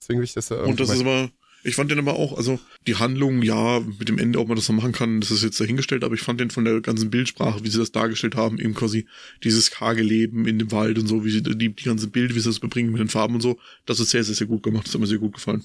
Deswegen 0.00 0.18
will 0.18 0.24
ich 0.24 0.34
das 0.34 0.48
ja 0.48 0.62
Und 0.62 0.80
das 0.80 0.90
ist 0.90 1.00
aber, 1.00 1.30
ich 1.64 1.74
fand 1.74 1.90
den 1.90 1.98
aber 1.98 2.14
auch, 2.14 2.36
also 2.36 2.60
die 2.86 2.96
Handlung, 2.96 3.42
ja, 3.42 3.80
mit 3.80 4.08
dem 4.08 4.18
Ende, 4.18 4.38
ob 4.38 4.48
man 4.48 4.56
das 4.56 4.66
so 4.66 4.72
machen 4.72 4.92
kann, 4.92 5.20
das 5.20 5.30
ist 5.30 5.42
jetzt 5.42 5.60
dahingestellt, 5.60 6.04
aber 6.04 6.14
ich 6.14 6.20
fand 6.20 6.40
den 6.40 6.50
von 6.50 6.64
der 6.64 6.80
ganzen 6.80 7.10
Bildsprache, 7.10 7.64
wie 7.64 7.68
sie 7.68 7.78
das 7.78 7.92
dargestellt 7.92 8.36
haben, 8.36 8.58
eben 8.58 8.74
quasi 8.74 9.06
dieses 9.42 9.70
karge 9.70 10.02
Leben 10.02 10.46
in 10.46 10.58
dem 10.58 10.70
Wald 10.70 10.98
und 10.98 11.06
so, 11.06 11.24
wie 11.24 11.30
sie 11.30 11.42
die, 11.42 11.74
die 11.74 11.84
ganze 11.84 12.08
Bild, 12.08 12.34
wie 12.34 12.40
sie 12.40 12.48
das 12.48 12.60
bebringen 12.60 12.92
mit 12.92 13.00
den 13.00 13.08
Farben 13.08 13.34
und 13.34 13.40
so, 13.40 13.58
das 13.86 14.00
ist 14.00 14.10
sehr, 14.10 14.24
sehr, 14.24 14.34
sehr 14.34 14.46
gut 14.46 14.62
gemacht, 14.62 14.86
das 14.86 14.94
hat 14.94 15.00
mir 15.00 15.06
sehr 15.06 15.18
gut 15.18 15.34
gefallen. 15.34 15.64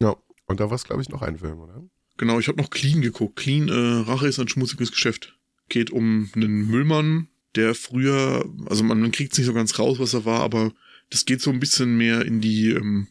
Ja, 0.00 0.16
und 0.46 0.60
da 0.60 0.70
war 0.70 0.76
es, 0.76 0.84
glaube 0.84 1.02
ich, 1.02 1.08
noch 1.08 1.22
ein 1.22 1.38
Film, 1.38 1.58
oder? 1.58 1.82
Genau, 2.16 2.38
ich 2.38 2.48
habe 2.48 2.60
noch 2.60 2.70
Clean 2.70 3.00
geguckt. 3.00 3.36
Clean, 3.36 3.68
äh, 3.68 4.08
Rache 4.08 4.28
ist 4.28 4.38
ein 4.38 4.48
schmutziges 4.48 4.92
Geschäft. 4.92 5.36
Geht 5.68 5.90
um 5.90 6.30
einen 6.34 6.68
Müllmann, 6.68 7.28
der 7.56 7.74
früher, 7.74 8.44
also 8.66 8.84
man, 8.84 9.00
man 9.00 9.12
kriegt 9.12 9.36
nicht 9.36 9.46
so 9.46 9.54
ganz 9.54 9.78
raus, 9.78 9.98
was 9.98 10.14
er 10.14 10.24
war, 10.24 10.40
aber 10.40 10.72
das 11.10 11.24
geht 11.24 11.40
so 11.40 11.50
ein 11.50 11.60
bisschen 11.60 11.96
mehr 11.96 12.24
in 12.24 12.40
die 12.40 12.70
ähm, 12.70 13.08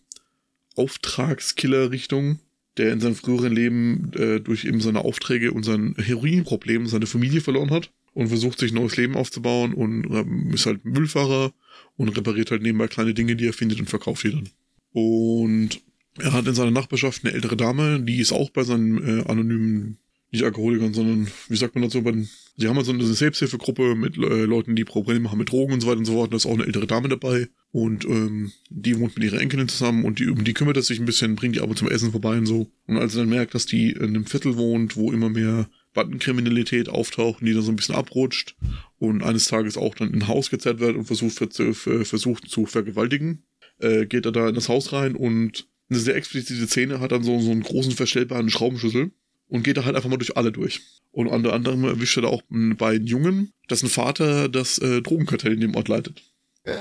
Auftragskiller-Richtung, 0.75 2.39
der 2.77 2.91
in 2.91 2.99
seinem 2.99 3.15
früheren 3.15 3.53
Leben 3.53 4.11
äh, 4.13 4.39
durch 4.39 4.65
eben 4.65 4.81
seine 4.81 5.05
Aufträge 5.05 5.51
und 5.51 5.63
sein 5.63 5.95
Heroinproblem 5.97 6.87
seine 6.87 7.05
Familie 7.05 7.41
verloren 7.41 7.71
hat 7.71 7.91
und 8.13 8.27
versucht 8.27 8.59
sich 8.59 8.71
ein 8.71 8.75
neues 8.75 8.97
Leben 8.97 9.15
aufzubauen 9.15 9.73
und 9.73 10.05
ähm, 10.11 10.51
ist 10.53 10.65
halt 10.65 10.83
Müllfahrer 10.85 11.53
und 11.97 12.09
repariert 12.09 12.51
halt 12.51 12.61
nebenbei 12.61 12.87
kleine 12.87 13.13
Dinge, 13.13 13.35
die 13.35 13.47
er 13.47 13.53
findet 13.53 13.79
und 13.79 13.89
verkauft 13.89 14.23
die 14.23 14.31
dann. 14.31 14.49
Und 14.91 15.81
er 16.19 16.33
hat 16.33 16.47
in 16.47 16.53
seiner 16.53 16.71
Nachbarschaft 16.71 17.23
eine 17.23 17.33
ältere 17.33 17.57
Dame, 17.57 17.99
die 17.99 18.19
ist 18.19 18.31
auch 18.31 18.49
bei 18.51 18.63
seinen 18.63 19.19
äh, 19.19 19.23
anonymen 19.25 19.97
nicht 20.33 20.43
Alkoholikern, 20.43 20.93
sondern, 20.93 21.27
wie 21.47 21.55
sagt 21.55 21.75
man 21.75 21.83
dazu, 21.83 22.01
den, 22.01 22.27
sie 22.57 22.67
haben 22.67 22.75
halt 22.75 22.85
so 22.85 22.91
eine 22.91 23.03
Selbsthilfegruppe 23.03 23.95
mit 23.95 24.17
äh, 24.17 24.45
Leuten, 24.45 24.75
die 24.75 24.83
Probleme 24.83 25.29
haben 25.29 25.37
mit 25.37 25.51
Drogen 25.51 25.73
und 25.73 25.81
so 25.81 25.87
weiter 25.87 25.99
und 25.99 26.05
so 26.05 26.13
fort. 26.13 26.33
Da 26.33 26.37
ist 26.37 26.45
auch 26.45 26.53
eine 26.53 26.65
ältere 26.65 26.87
Dame 26.87 27.07
dabei. 27.07 27.47
Und 27.71 28.05
ähm, 28.05 28.51
die 28.69 28.99
wohnt 28.99 29.15
mit 29.15 29.23
ihrer 29.23 29.39
Enkelin 29.39 29.67
zusammen 29.67 30.05
und 30.05 30.19
die, 30.19 30.27
um 30.27 30.43
die 30.43 30.53
kümmert 30.53 30.77
er 30.77 30.83
sich 30.83 30.99
ein 30.99 31.05
bisschen, 31.05 31.35
bringt 31.35 31.55
die 31.55 31.61
aber 31.61 31.75
zum 31.75 31.89
Essen 31.89 32.11
vorbei 32.11 32.37
und 32.37 32.45
so. 32.45 32.71
Und 32.87 32.97
als 32.97 33.15
er 33.15 33.21
dann 33.21 33.29
merkt, 33.29 33.55
dass 33.55 33.65
die 33.65 33.91
in 33.91 34.03
einem 34.03 34.25
Viertel 34.25 34.57
wohnt, 34.57 34.95
wo 34.95 35.11
immer 35.11 35.29
mehr 35.29 35.69
Bandenkriminalität 35.93 36.89
auftaucht, 36.89 37.41
die 37.41 37.53
dann 37.53 37.61
so 37.61 37.71
ein 37.71 37.75
bisschen 37.75 37.95
abrutscht 37.95 38.55
und 38.97 39.23
eines 39.23 39.45
Tages 39.45 39.77
auch 39.77 39.95
dann 39.95 40.09
in 40.09 40.21
ein 40.21 40.27
Haus 40.27 40.49
gezerrt 40.49 40.79
wird 40.79 40.95
und 40.95 41.05
versucht, 41.05 41.37
versucht 41.37 42.49
zu 42.49 42.65
vergewaltigen, 42.65 43.43
äh, 43.79 44.05
geht 44.05 44.25
er 44.25 44.31
da 44.31 44.49
in 44.49 44.55
das 44.55 44.69
Haus 44.69 44.93
rein 44.93 45.15
und 45.15 45.67
eine 45.89 45.99
sehr 45.99 46.15
explizite 46.15 46.65
Szene 46.67 46.99
hat 46.99 47.11
dann 47.11 47.23
so, 47.23 47.39
so 47.39 47.51
einen 47.51 47.61
großen 47.61 47.91
verstellbaren 47.91 48.49
Schraubenschlüssel 48.49 49.11
und 49.47 49.63
geht 49.63 49.77
da 49.77 49.85
halt 49.85 49.95
einfach 49.95 50.09
mal 50.09 50.17
durch 50.17 50.37
alle 50.37 50.51
durch. 50.51 50.81
Und 51.11 51.27
unter 51.27 51.53
anderem 51.53 51.83
erwischt 51.83 52.17
er 52.17 52.23
da 52.23 52.27
auch 52.29 52.41
beiden 52.49 53.07
Jungen, 53.07 53.53
dessen 53.69 53.89
Vater 53.89 54.49
das 54.49 54.79
äh, 54.79 55.01
Drogenkartell 55.01 55.53
in 55.53 55.61
dem 55.61 55.75
Ort 55.75 55.87
leitet. 55.87 56.23
Äh, 56.63 56.73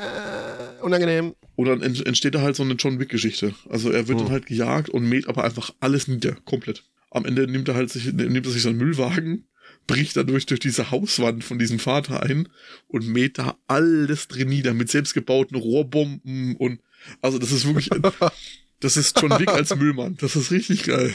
unangenehm. 0.80 1.34
Und 1.56 1.66
dann 1.66 1.82
entsteht 1.82 2.34
da 2.34 2.40
halt 2.40 2.56
so 2.56 2.62
eine 2.62 2.74
John 2.74 2.98
Wick-Geschichte. 2.98 3.54
Also 3.68 3.90
er 3.90 4.08
wird 4.08 4.18
hm. 4.18 4.26
dann 4.26 4.32
halt 4.32 4.46
gejagt 4.46 4.88
und 4.88 5.08
mäht 5.08 5.28
aber 5.28 5.44
einfach 5.44 5.70
alles 5.80 6.08
nieder, 6.08 6.36
komplett. 6.44 6.84
Am 7.10 7.26
Ende 7.26 7.46
nimmt 7.46 7.68
er 7.68 7.74
halt 7.74 7.90
sich, 7.90 8.10
nimmt 8.12 8.46
er 8.46 8.52
sich 8.52 8.62
so 8.62 8.70
einen 8.70 8.78
Müllwagen, 8.78 9.44
bricht 9.86 10.16
dadurch 10.16 10.46
durch 10.46 10.60
diese 10.60 10.90
Hauswand 10.90 11.44
von 11.44 11.58
diesem 11.58 11.78
Vater 11.78 12.22
ein 12.22 12.48
und 12.88 13.06
mäht 13.06 13.38
da 13.38 13.56
alles 13.66 14.28
drin 14.28 14.48
nieder 14.48 14.72
mit 14.72 14.90
selbstgebauten 14.90 15.56
Rohrbomben 15.56 16.56
und 16.56 16.80
also 17.20 17.38
das 17.38 17.52
ist 17.52 17.66
wirklich, 17.66 17.90
das 18.80 18.96
ist 18.96 19.20
John 19.20 19.38
Wick 19.38 19.48
als 19.48 19.74
Müllmann. 19.74 20.16
Das 20.20 20.36
ist 20.36 20.50
richtig 20.50 20.84
geil. 20.84 21.14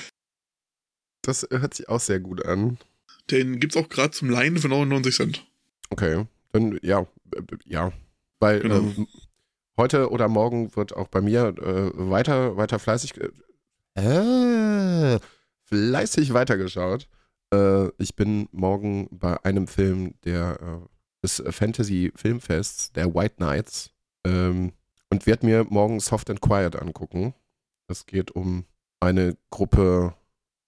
Das 1.28 1.46
hört 1.52 1.74
sich 1.74 1.90
auch 1.90 2.00
sehr 2.00 2.22
gut 2.22 2.46
an. 2.46 2.78
Den 3.30 3.60
gibt's 3.60 3.76
auch 3.76 3.90
gerade 3.90 4.12
zum 4.12 4.30
Leihen 4.30 4.58
für 4.58 4.70
99 4.70 5.14
Cent. 5.14 5.46
Okay, 5.90 6.26
dann 6.54 6.80
ja, 6.82 7.06
ja. 7.66 7.92
Weil 8.40 8.62
genau. 8.62 8.78
äh, 8.78 9.06
heute 9.76 10.10
oder 10.10 10.30
morgen 10.30 10.74
wird 10.78 10.96
auch 10.96 11.10
bei 11.10 11.20
mir 11.20 11.48
äh, 11.58 11.92
weiter, 12.10 12.56
weiter 12.56 12.80
fleißig, 12.80 13.16
äh, 13.96 15.20
fleißig 15.66 16.34
weitergeschaut. 16.34 17.10
Äh, 17.54 17.90
ich 17.98 18.16
bin 18.16 18.48
morgen 18.54 19.10
bei 19.12 19.44
einem 19.44 19.68
Film 19.68 20.14
der, 20.24 20.62
äh, 20.62 20.88
des 21.22 21.44
Fantasy 21.50 22.14
Filmfests, 22.16 22.94
der 22.94 23.14
White 23.14 23.36
Knights, 23.36 23.92
ähm, 24.26 24.72
und 25.10 25.26
werde 25.26 25.46
mir 25.46 25.66
morgen 25.66 26.00
Soft 26.00 26.30
and 26.30 26.40
Quiet 26.40 26.78
angucken. 26.78 27.34
Es 27.90 28.06
geht 28.06 28.32
um 28.32 28.64
eine 29.02 29.36
Gruppe 29.50 30.14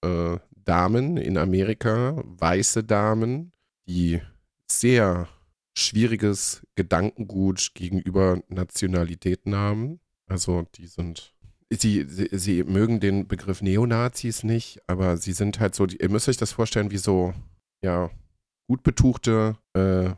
äh, 0.04 0.36
Damen 0.70 1.16
in 1.16 1.36
Amerika, 1.36 2.22
weiße 2.24 2.84
Damen, 2.84 3.50
die 3.88 4.22
sehr 4.70 5.26
schwieriges 5.76 6.64
Gedankengut 6.76 7.72
gegenüber 7.74 8.40
Nationalitäten 8.46 9.56
haben. 9.56 9.98
Also 10.28 10.68
die 10.76 10.86
sind 10.86 11.34
sie, 11.70 12.04
sie, 12.08 12.28
sie 12.30 12.62
mögen 12.62 13.00
den 13.00 13.26
Begriff 13.26 13.62
Neonazis 13.62 14.44
nicht, 14.44 14.80
aber 14.86 15.16
sie 15.16 15.32
sind 15.32 15.58
halt 15.58 15.74
so, 15.74 15.86
ihr 15.86 16.08
müsst 16.08 16.28
euch 16.28 16.36
das 16.36 16.52
vorstellen, 16.52 16.92
wie 16.92 16.98
so, 16.98 17.34
ja, 17.82 18.08
gut 18.68 18.84
betuchte 18.84 19.56
äh, 19.72 20.10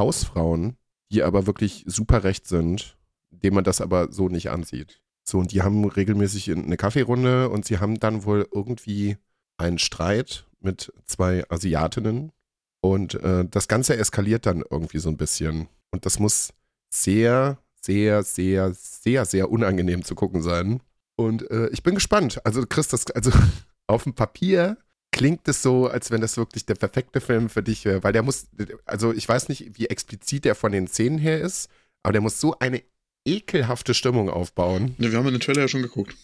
Hausfrauen, 0.00 0.76
die 1.10 1.24
aber 1.24 1.48
wirklich 1.48 1.82
super 1.88 2.22
recht 2.22 2.46
sind, 2.46 2.96
dem 3.32 3.54
man 3.54 3.64
das 3.64 3.80
aber 3.80 4.12
so 4.12 4.28
nicht 4.28 4.50
ansieht. 4.50 5.02
So, 5.24 5.40
und 5.40 5.50
die 5.50 5.62
haben 5.62 5.84
regelmäßig 5.84 6.52
eine 6.52 6.76
Kaffeerunde 6.76 7.48
und 7.48 7.64
sie 7.64 7.78
haben 7.78 7.98
dann 7.98 8.22
wohl 8.24 8.48
irgendwie 8.54 9.16
einen 9.58 9.78
Streit 9.78 10.44
mit 10.60 10.92
zwei 11.04 11.44
Asiatinnen 11.50 12.32
und 12.80 13.14
äh, 13.14 13.44
das 13.48 13.68
Ganze 13.68 13.96
eskaliert 13.96 14.46
dann 14.46 14.64
irgendwie 14.68 14.98
so 14.98 15.08
ein 15.08 15.16
bisschen. 15.16 15.68
Und 15.90 16.06
das 16.06 16.18
muss 16.18 16.52
sehr, 16.90 17.58
sehr, 17.80 18.22
sehr, 18.22 18.72
sehr, 18.74 19.24
sehr 19.24 19.50
unangenehm 19.50 20.04
zu 20.04 20.14
gucken 20.14 20.42
sein. 20.42 20.80
Und 21.16 21.50
äh, 21.50 21.68
ich 21.68 21.82
bin 21.82 21.94
gespannt. 21.94 22.40
Also, 22.44 22.64
Chris, 22.66 22.88
das, 22.88 23.10
also 23.10 23.30
auf 23.86 24.04
dem 24.04 24.14
Papier 24.14 24.76
klingt 25.10 25.48
es 25.48 25.62
so, 25.62 25.88
als 25.88 26.10
wenn 26.10 26.20
das 26.20 26.36
wirklich 26.36 26.66
der 26.66 26.74
perfekte 26.74 27.20
Film 27.20 27.48
für 27.48 27.62
dich 27.62 27.84
wäre, 27.84 28.04
weil 28.04 28.12
der 28.12 28.22
muss, 28.22 28.46
also 28.84 29.12
ich 29.12 29.28
weiß 29.28 29.48
nicht, 29.48 29.78
wie 29.78 29.86
explizit 29.86 30.44
der 30.44 30.54
von 30.54 30.70
den 30.70 30.86
Szenen 30.86 31.18
her 31.18 31.40
ist, 31.40 31.68
aber 32.02 32.12
der 32.12 32.20
muss 32.20 32.40
so 32.40 32.56
eine 32.58 32.82
ekelhafte 33.24 33.94
Stimmung 33.94 34.30
aufbauen. 34.30 34.94
Ja, 34.98 35.10
wir 35.10 35.18
haben 35.18 35.26
den 35.26 35.40
Trailer 35.40 35.62
ja 35.62 35.68
schon 35.68 35.82
geguckt. 35.82 36.14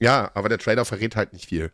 Ja, 0.00 0.30
aber 0.34 0.48
der 0.48 0.58
Trailer 0.58 0.84
verrät 0.84 1.16
halt 1.16 1.32
nicht 1.32 1.46
viel. 1.46 1.72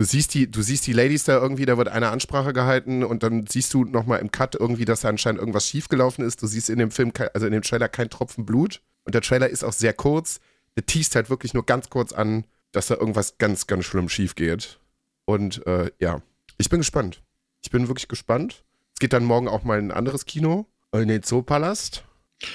Du 0.00 0.06
siehst 0.06 0.32
die, 0.32 0.50
du 0.50 0.62
siehst 0.62 0.86
die 0.86 0.94
Ladies 0.94 1.24
da 1.24 1.38
irgendwie, 1.38 1.66
da 1.66 1.76
wird 1.76 1.88
eine 1.88 2.08
Ansprache 2.08 2.54
gehalten 2.54 3.04
und 3.04 3.22
dann 3.22 3.46
siehst 3.46 3.74
du 3.74 3.84
nochmal 3.84 4.20
im 4.20 4.30
Cut 4.30 4.54
irgendwie, 4.54 4.86
dass 4.86 5.02
da 5.02 5.10
anscheinend 5.10 5.40
irgendwas 5.40 5.68
schiefgelaufen 5.68 6.24
ist. 6.24 6.40
Du 6.40 6.46
siehst 6.46 6.70
in 6.70 6.78
dem 6.78 6.90
Film, 6.90 7.12
also 7.34 7.46
in 7.46 7.52
dem 7.52 7.60
Trailer 7.60 7.90
kein 7.90 8.08
Tropfen 8.08 8.46
Blut 8.46 8.80
und 9.04 9.14
der 9.14 9.20
Trailer 9.20 9.50
ist 9.50 9.62
auch 9.62 9.74
sehr 9.74 9.92
kurz. 9.92 10.40
Der 10.74 10.86
teast 10.86 11.16
halt 11.16 11.28
wirklich 11.28 11.52
nur 11.52 11.66
ganz 11.66 11.90
kurz 11.90 12.14
an, 12.14 12.46
dass 12.72 12.86
da 12.86 12.94
irgendwas 12.94 13.36
ganz, 13.36 13.66
ganz 13.66 13.84
schlimm 13.84 14.08
schief 14.08 14.36
geht. 14.36 14.80
Und 15.26 15.66
äh, 15.66 15.90
ja, 15.98 16.22
ich 16.56 16.70
bin 16.70 16.80
gespannt. 16.80 17.22
Ich 17.62 17.70
bin 17.70 17.86
wirklich 17.86 18.08
gespannt. 18.08 18.64
Es 18.94 19.00
geht 19.00 19.12
dann 19.12 19.24
morgen 19.24 19.48
auch 19.48 19.64
mal 19.64 19.78
in 19.78 19.88
ein 19.90 19.96
anderes 19.98 20.24
Kino, 20.24 20.64
in 20.92 21.08
den 21.08 21.22
Zoopalast. 21.22 22.04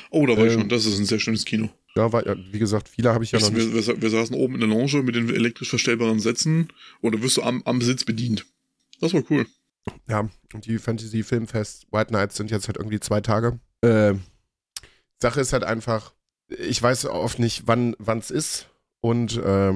Oh, 0.10 0.26
da 0.26 0.34
war 0.34 0.40
ähm, 0.40 0.48
ich 0.48 0.54
schon. 0.54 0.70
Das 0.70 0.88
ist 0.88 0.98
ein 0.98 1.06
sehr 1.06 1.20
schönes 1.20 1.46
Kino. 1.46 1.70
Ja, 1.98 2.12
war, 2.12 2.24
wie 2.52 2.60
gesagt, 2.60 2.90
viele 2.90 3.14
habe 3.14 3.24
ich 3.24 3.32
ja 3.32 3.40
noch 3.40 3.52
nicht. 3.52 3.74
Wir, 3.74 3.88
wir, 3.88 4.02
wir, 4.02 4.10
saßen 4.10 4.36
oben 4.36 4.56
in 4.56 4.60
der 4.60 4.70
Lounge 4.70 5.02
mit 5.04 5.16
den 5.16 5.34
elektrisch 5.34 5.70
verstellbaren 5.70 6.20
Sätzen 6.20 6.68
oder 7.02 7.22
wirst 7.22 7.38
du 7.38 7.44
am, 7.44 7.62
am 7.64 7.82
Sitz 7.82 8.04
bedient. 8.04 8.46
Das 9.00 9.14
war 9.14 9.24
cool. 9.30 9.46
Ja, 10.10 10.30
und 10.54 10.66
die 10.66 10.78
Fantasy 10.78 11.24
Filmfest 11.24 11.88
White 11.92 12.12
Nights 12.12 12.36
sind 12.36 12.52
jetzt 12.52 12.68
halt 12.68 12.78
irgendwie 12.78 13.00
zwei 13.00 13.22
Tage. 13.22 13.60
Äh, 13.82 14.16
Sache 15.22 15.40
ist 15.40 15.54
halt 15.54 15.64
einfach, 15.64 16.14
ich 16.50 16.82
weiß 16.82 17.06
oft 17.06 17.40
nicht, 17.40 17.64
wann 17.68 17.96
es 18.00 18.30
ist 18.30 18.70
und 19.00 19.38
äh, 19.38 19.74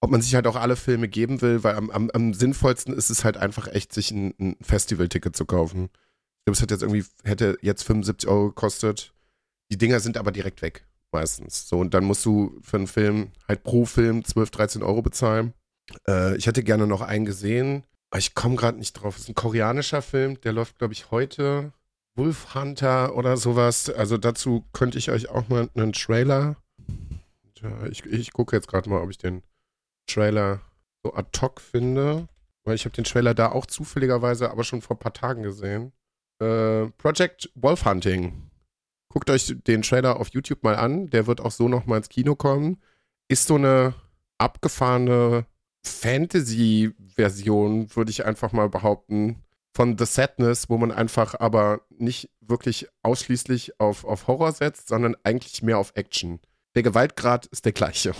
ob 0.00 0.10
man 0.10 0.22
sich 0.22 0.34
halt 0.34 0.46
auch 0.46 0.56
alle 0.56 0.76
Filme 0.76 1.08
geben 1.08 1.40
will, 1.40 1.62
weil 1.62 1.76
am, 1.76 1.90
am, 1.90 2.10
am 2.10 2.34
sinnvollsten 2.34 2.94
ist 2.94 3.10
es 3.10 3.24
halt 3.24 3.36
einfach 3.36 3.68
echt, 3.68 3.92
sich 3.92 4.10
ein, 4.10 4.34
ein 4.40 4.56
Festival-Ticket 4.60 5.36
zu 5.36 5.44
kaufen. 5.44 5.84
Ich 5.84 6.44
glaube, 6.46 6.56
es 6.56 6.62
hat 6.62 6.70
jetzt 6.70 6.82
irgendwie, 6.82 7.04
hätte 7.22 7.58
jetzt 7.60 7.84
75 7.84 8.28
Euro 8.28 8.48
gekostet. 8.48 9.12
Die 9.70 9.78
Dinger 9.78 10.00
sind 10.00 10.16
aber 10.16 10.32
direkt 10.32 10.62
weg 10.62 10.86
meistens. 11.12 11.68
So, 11.68 11.78
und 11.78 11.94
dann 11.94 12.04
musst 12.04 12.24
du 12.24 12.58
für 12.62 12.76
einen 12.76 12.86
Film 12.86 13.32
halt 13.48 13.62
pro 13.62 13.84
Film 13.84 14.24
12, 14.24 14.50
13 14.50 14.82
Euro 14.82 15.02
bezahlen. 15.02 15.54
Äh, 16.06 16.36
ich 16.36 16.46
hätte 16.46 16.62
gerne 16.62 16.86
noch 16.86 17.00
einen 17.00 17.24
gesehen, 17.24 17.84
aber 18.10 18.18
ich 18.18 18.34
komme 18.34 18.56
gerade 18.56 18.78
nicht 18.78 18.94
drauf. 18.94 19.16
Es 19.16 19.22
ist 19.22 19.28
ein 19.28 19.34
koreanischer 19.34 20.02
Film, 20.02 20.40
der 20.40 20.52
läuft, 20.52 20.78
glaube 20.78 20.92
ich, 20.92 21.10
heute. 21.10 21.72
Wolf 22.16 22.54
Hunter 22.54 23.14
oder 23.16 23.36
sowas. 23.36 23.88
Also 23.88 24.18
dazu 24.18 24.64
könnte 24.72 24.98
ich 24.98 25.10
euch 25.10 25.28
auch 25.28 25.48
mal 25.48 25.70
einen 25.74 25.92
Trailer. 25.92 26.56
Ja, 27.62 27.86
ich, 27.86 28.04
ich 28.04 28.32
gucke 28.32 28.56
jetzt 28.56 28.68
gerade 28.68 28.90
mal, 28.90 29.00
ob 29.00 29.10
ich 29.10 29.18
den 29.18 29.42
Trailer 30.06 30.60
so 31.02 31.14
ad 31.14 31.30
hoc 31.40 31.60
finde. 31.60 32.28
Weil 32.64 32.74
ich 32.74 32.84
habe 32.84 32.94
den 32.94 33.04
Trailer 33.04 33.32
da 33.34 33.52
auch 33.52 33.66
zufälligerweise 33.66 34.50
aber 34.50 34.64
schon 34.64 34.82
vor 34.82 34.96
ein 34.96 35.00
paar 35.00 35.14
Tagen 35.14 35.42
gesehen. 35.42 35.92
Äh, 36.40 36.86
Project 36.98 37.50
Wolf 37.54 37.84
Hunting 37.84 38.49
Guckt 39.10 39.28
euch 39.28 39.54
den 39.66 39.82
Trailer 39.82 40.18
auf 40.18 40.28
YouTube 40.28 40.62
mal 40.62 40.76
an. 40.76 41.10
Der 41.10 41.26
wird 41.26 41.40
auch 41.40 41.50
so 41.50 41.68
nochmal 41.68 41.98
ins 41.98 42.08
Kino 42.08 42.36
kommen. 42.36 42.80
Ist 43.28 43.48
so 43.48 43.56
eine 43.56 43.94
abgefahrene 44.38 45.46
Fantasy-Version, 45.84 47.94
würde 47.94 48.10
ich 48.10 48.24
einfach 48.24 48.52
mal 48.52 48.68
behaupten, 48.68 49.42
von 49.74 49.98
The 49.98 50.06
Sadness, 50.06 50.68
wo 50.68 50.78
man 50.78 50.92
einfach 50.92 51.34
aber 51.38 51.82
nicht 51.90 52.30
wirklich 52.40 52.88
ausschließlich 53.02 53.80
auf, 53.80 54.04
auf 54.04 54.26
Horror 54.26 54.52
setzt, 54.52 54.88
sondern 54.88 55.16
eigentlich 55.24 55.62
mehr 55.62 55.78
auf 55.78 55.92
Action. 55.94 56.40
Der 56.74 56.82
Gewaltgrad 56.82 57.46
ist 57.46 57.64
der 57.64 57.72
gleiche. 57.72 58.12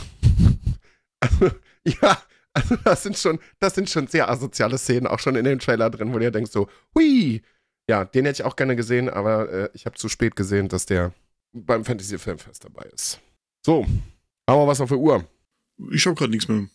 also, 1.21 1.51
ja, 1.85 2.23
also 2.53 2.77
das 2.85 3.03
sind 3.03 3.17
schon, 3.17 3.39
das 3.59 3.75
sind 3.75 3.91
schon 3.91 4.07
sehr 4.07 4.29
asoziale 4.29 4.79
Szenen, 4.79 5.07
auch 5.07 5.19
schon 5.19 5.37
in 5.37 5.45
dem 5.45 5.61
Trailer 5.61 5.91
drin, 5.91 6.13
wo 6.13 6.19
ihr 6.19 6.31
denkt 6.31 6.51
so, 6.51 6.69
hui, 6.95 7.43
ja, 7.89 8.05
den 8.05 8.25
hätte 8.25 8.43
ich 8.43 8.47
auch 8.47 8.57
gerne 8.57 8.77
gesehen, 8.77 9.09
aber 9.09 9.51
äh, 9.51 9.71
ich 9.75 9.87
habe 9.87 9.97
zu 9.97 10.09
spät 10.09 10.37
gesehen, 10.37 10.69
dass 10.69 10.87
der 10.87 11.13
beim 11.53 11.85
Fantasy 11.85 12.19
Filmfest 12.19 12.65
dabei 12.65 12.85
ist. 12.93 13.21
So, 13.65 13.85
haben 14.49 14.61
wir 14.61 14.67
was 14.67 14.81
auf 14.81 14.89
der 14.89 14.99
Uhr? 14.99 15.25
Ich 15.91 16.07
habe 16.07 16.15
gerade 16.15 16.31
nichts 16.31 16.49
mehr. 16.49 16.69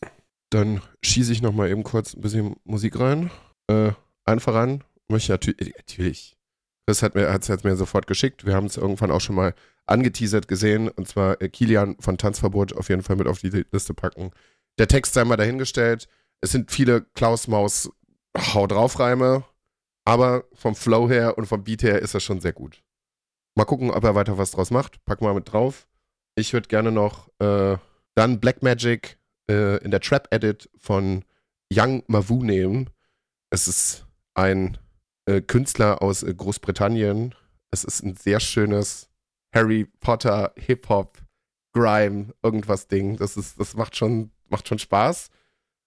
Dann 0.49 0.81
schieße 1.03 1.31
ich 1.31 1.41
noch 1.41 1.53
mal 1.53 1.69
eben 1.69 1.83
kurz 1.83 2.13
ein 2.13 2.21
bisschen 2.21 2.55
Musik 2.63 2.99
rein. 2.99 3.31
Äh, 3.67 3.91
einfach 4.25 4.53
ran. 4.53 4.83
Möchte 5.07 5.31
natürlich, 5.31 5.61
äh, 5.61 5.77
natürlich. 5.77 6.37
Das 6.87 7.01
hat 7.01 7.15
mir, 7.15 7.31
hat's 7.31 7.49
mir 7.63 7.75
sofort 7.75 8.07
geschickt. 8.07 8.45
Wir 8.45 8.53
haben 8.53 8.67
es 8.67 8.77
irgendwann 8.77 9.11
auch 9.11 9.21
schon 9.21 9.35
mal 9.35 9.55
angeteasert 9.87 10.47
gesehen. 10.47 10.89
Und 10.89 11.07
zwar 11.07 11.41
äh, 11.41 11.49
Kilian 11.49 11.95
von 11.99 12.17
Tanzverbot 12.17 12.73
auf 12.73 12.89
jeden 12.89 13.01
Fall 13.01 13.15
mit 13.15 13.27
auf 13.27 13.39
die 13.39 13.65
Liste 13.71 13.93
packen. 13.93 14.31
Der 14.77 14.87
Text 14.87 15.13
sei 15.13 15.23
mal 15.23 15.37
dahingestellt. 15.37 16.07
Es 16.41 16.51
sind 16.51 16.71
viele 16.71 17.01
Klaus 17.13 17.47
Maus 17.47 17.89
Hau 18.37 18.67
drauf 18.67 18.99
Reime 18.99 19.45
aber 20.05 20.45
vom 20.53 20.75
Flow 20.75 21.09
her 21.09 21.37
und 21.37 21.47
vom 21.47 21.63
Beat 21.63 21.83
her 21.83 21.99
ist 21.99 22.13
er 22.13 22.19
schon 22.19 22.39
sehr 22.39 22.53
gut. 22.53 22.83
Mal 23.55 23.65
gucken, 23.65 23.91
ob 23.91 24.03
er 24.03 24.15
weiter 24.15 24.37
was 24.37 24.51
draus 24.51 24.71
macht. 24.71 25.03
Pack 25.05 25.21
mal 25.21 25.33
mit 25.33 25.51
drauf. 25.51 25.87
Ich 26.35 26.53
würde 26.53 26.67
gerne 26.67 26.91
noch 26.91 27.29
äh, 27.39 27.77
dann 28.13 28.39
Black 28.39 28.61
Magic 28.61 29.17
äh, 29.49 29.77
in 29.83 29.91
der 29.91 30.01
Trap 30.01 30.27
Edit 30.31 30.69
von 30.77 31.25
Young 31.73 32.03
Mavu 32.07 32.43
nehmen. 32.43 32.89
Es 33.49 33.67
ist 33.67 34.05
ein 34.33 34.77
äh, 35.25 35.41
Künstler 35.41 36.01
aus 36.01 36.23
äh, 36.23 36.33
Großbritannien. 36.33 37.33
Es 37.71 37.83
ist 37.83 38.03
ein 38.03 38.15
sehr 38.15 38.39
schönes 38.39 39.09
Harry 39.53 39.85
Potter 39.99 40.53
Hip-Hop 40.57 41.17
Grime 41.73 42.33
irgendwas 42.43 42.87
Ding. 42.87 43.17
Das 43.17 43.37
ist, 43.37 43.59
das 43.59 43.75
macht 43.75 43.95
schon, 43.95 44.31
macht 44.49 44.67
schon 44.67 44.79
Spaß. 44.79 45.29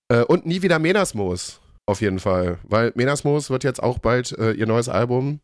Äh, 0.08 0.24
und 0.24 0.46
nie 0.46 0.62
wieder 0.62 0.78
Menasmos. 0.78 1.60
Auf 1.88 2.02
jeden 2.02 2.18
Fall. 2.18 2.58
Weil 2.64 2.92
Menasmos 2.96 3.48
wird 3.48 3.64
jetzt 3.64 3.82
auch 3.82 3.98
bald 3.98 4.32
äh, 4.32 4.52
ihr 4.52 4.66
neues 4.66 4.90
Album 4.90 5.40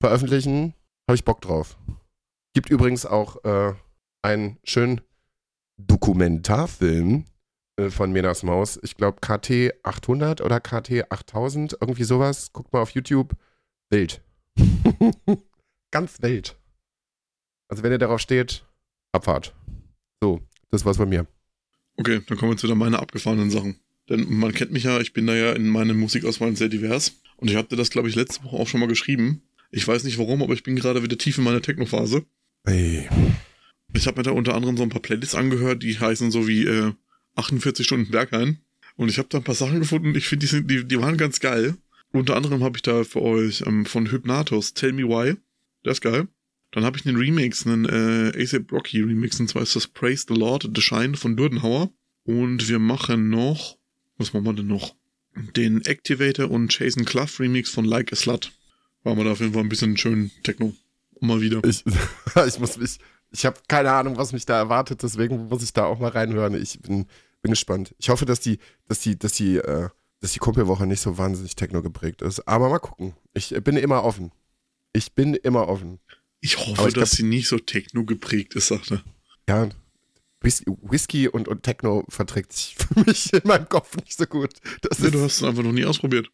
veröffentlichen. 0.00 0.74
Habe 1.06 1.14
ich 1.14 1.24
Bock 1.24 1.40
drauf. 1.40 1.78
Gibt 2.52 2.68
übrigens 2.68 3.06
auch 3.06 3.44
äh, 3.44 3.74
einen 4.20 4.58
schönen 4.64 5.02
Dokumentarfilm 5.76 7.26
äh, 7.76 7.90
von 7.90 8.10
Menas 8.10 8.42
Maus. 8.42 8.80
Ich 8.82 8.96
glaube 8.96 9.18
KT 9.20 9.72
800 9.84 10.40
oder 10.40 10.58
KT 10.58 11.12
8000, 11.12 11.76
irgendwie 11.80 12.02
sowas. 12.02 12.52
Guckt 12.52 12.72
mal 12.72 12.80
auf 12.80 12.90
YouTube. 12.90 13.34
Wild. 13.88 14.20
Ganz 15.92 16.20
wild. 16.20 16.56
Also 17.68 17.84
wenn 17.84 17.92
ihr 17.92 17.98
darauf 17.98 18.18
steht, 18.18 18.66
Abfahrt. 19.12 19.54
So, 20.20 20.40
das 20.70 20.84
war's 20.84 20.98
bei 20.98 21.06
mir. 21.06 21.28
Okay, 21.96 22.20
dann 22.26 22.36
kommen 22.36 22.50
wir 22.50 22.56
zu 22.56 22.66
meinen 22.74 22.96
abgefahrenen 22.96 23.52
Sachen. 23.52 23.78
Denn 24.08 24.26
man 24.32 24.52
kennt 24.52 24.72
mich 24.72 24.84
ja, 24.84 25.00
ich 25.00 25.12
bin 25.12 25.26
da 25.26 25.34
ja 25.34 25.52
in 25.52 25.68
meinen 25.68 25.98
Musikauswahlen 25.98 26.56
sehr 26.56 26.68
divers. 26.68 27.20
Und 27.36 27.50
ich 27.50 27.56
hatte 27.56 27.76
das, 27.76 27.90
glaube 27.90 28.08
ich, 28.08 28.14
letzte 28.14 28.44
Woche 28.44 28.56
auch 28.56 28.68
schon 28.68 28.80
mal 28.80 28.88
geschrieben. 28.88 29.42
Ich 29.70 29.86
weiß 29.86 30.04
nicht 30.04 30.18
warum, 30.18 30.42
aber 30.42 30.54
ich 30.54 30.62
bin 30.62 30.76
gerade 30.76 31.02
wieder 31.02 31.18
tief 31.18 31.38
in 31.38 31.44
meiner 31.44 31.60
Techno-Phase. 31.60 32.24
Hey. 32.64 33.08
Ich 33.94 34.06
habe 34.06 34.18
mir 34.18 34.22
da 34.24 34.30
unter 34.32 34.54
anderem 34.54 34.76
so 34.76 34.82
ein 34.82 34.88
paar 34.88 35.02
Playlists 35.02 35.34
angehört, 35.34 35.82
die 35.82 35.98
heißen 35.98 36.30
so 36.30 36.48
wie 36.48 36.64
äh, 36.64 36.92
48 37.36 37.86
Stunden 37.86 38.10
Berghain. 38.10 38.58
Und 38.96 39.08
ich 39.08 39.18
habe 39.18 39.28
da 39.30 39.38
ein 39.38 39.44
paar 39.44 39.54
Sachen 39.54 39.80
gefunden, 39.80 40.14
ich 40.14 40.26
finde, 40.26 40.46
die, 40.46 40.66
die, 40.66 40.84
die 40.84 41.00
waren 41.00 41.16
ganz 41.16 41.40
geil. 41.40 41.76
Unter 42.10 42.36
anderem 42.36 42.64
habe 42.64 42.76
ich 42.76 42.82
da 42.82 43.04
für 43.04 43.22
euch 43.22 43.62
ähm, 43.66 43.86
von 43.86 44.10
Hypnatos 44.10 44.74
Tell 44.74 44.92
Me 44.92 45.04
Why. 45.04 45.36
Der 45.84 45.92
ist 45.92 46.00
geil. 46.00 46.28
Dann 46.72 46.84
habe 46.84 46.98
ich 46.98 47.06
einen 47.06 47.16
Remix, 47.16 47.66
einen 47.66 47.84
äh, 47.84 48.42
ASAP 48.42 48.72
Rocky 48.72 49.00
Remix, 49.00 49.40
und 49.40 49.48
zwar 49.48 49.62
ist 49.62 49.76
das 49.76 49.86
Praise 49.86 50.26
the 50.28 50.34
Lord, 50.34 50.68
The 50.74 50.82
Shine 50.82 51.16
von 51.16 51.36
Dürdenhauer. 51.36 51.90
Und 52.24 52.68
wir 52.68 52.78
machen 52.78 53.30
noch 53.30 53.77
was 54.18 54.32
machen 54.32 54.44
wir 54.44 54.52
denn 54.52 54.66
noch? 54.66 54.94
Den 55.56 55.84
Activator 55.84 56.50
und 56.50 56.76
Jason 56.76 57.04
Clough 57.04 57.38
Remix 57.38 57.70
von 57.70 57.84
Like 57.84 58.12
a 58.12 58.16
Slut. 58.16 58.52
War 59.04 59.16
wir 59.16 59.24
da 59.24 59.32
auf 59.32 59.40
jeden 59.40 59.52
Fall 59.52 59.62
ein 59.62 59.68
bisschen 59.68 59.96
schön 59.96 60.30
Techno. 60.42 60.74
Mal 61.20 61.40
wieder. 61.40 61.62
Ich, 61.64 61.84
ich 62.46 62.58
muss 62.58 62.76
mich, 62.76 62.98
ich 63.30 63.46
habe 63.46 63.58
keine 63.68 63.92
Ahnung, 63.92 64.16
was 64.16 64.32
mich 64.32 64.46
da 64.46 64.56
erwartet, 64.58 65.02
deswegen 65.02 65.48
muss 65.48 65.62
ich 65.62 65.72
da 65.72 65.84
auch 65.84 65.98
mal 65.98 66.10
reinhören. 66.10 66.60
Ich 66.60 66.80
bin, 66.80 67.06
bin 67.42 67.52
gespannt. 67.52 67.94
Ich 67.98 68.08
hoffe, 68.08 68.24
dass 68.24 68.40
die, 68.40 68.58
dass 68.86 69.00
die, 69.00 69.18
dass 69.18 69.32
die, 69.32 69.56
äh, 69.56 69.88
dass 70.20 70.32
die 70.32 70.38
Kumpelwoche 70.38 70.86
nicht 70.86 71.00
so 71.00 71.18
wahnsinnig 71.18 71.56
Techno 71.56 71.82
geprägt 71.82 72.22
ist. 72.22 72.40
Aber 72.48 72.68
mal 72.68 72.78
gucken. 72.78 73.14
Ich 73.34 73.50
bin 73.62 73.76
immer 73.76 74.04
offen. 74.04 74.32
Ich 74.92 75.12
bin 75.12 75.34
immer 75.34 75.68
offen. 75.68 76.00
Ich 76.40 76.58
hoffe, 76.58 76.88
ich 76.88 76.94
dass 76.94 76.94
glaub, 76.94 77.08
sie 77.08 77.22
nicht 77.24 77.48
so 77.48 77.58
Techno 77.58 78.04
geprägt 78.04 78.54
ist, 78.54 78.68
sagt 78.68 78.90
er. 78.90 79.04
Ja, 79.48 79.68
Whisky 80.40 81.28
und, 81.28 81.48
und 81.48 81.62
Techno 81.62 82.04
verträgt 82.08 82.52
sich 82.52 82.76
für 82.78 83.00
mich 83.00 83.32
in 83.32 83.42
meinem 83.44 83.68
Kopf 83.68 83.96
nicht 83.96 84.16
so 84.16 84.26
gut. 84.26 84.54
Das 84.82 84.98
nee, 84.98 85.06
ist, 85.06 85.14
du 85.14 85.20
hast 85.22 85.36
es 85.36 85.42
einfach 85.42 85.62
noch 85.62 85.72
nie 85.72 85.84
ausprobiert. 85.84 86.30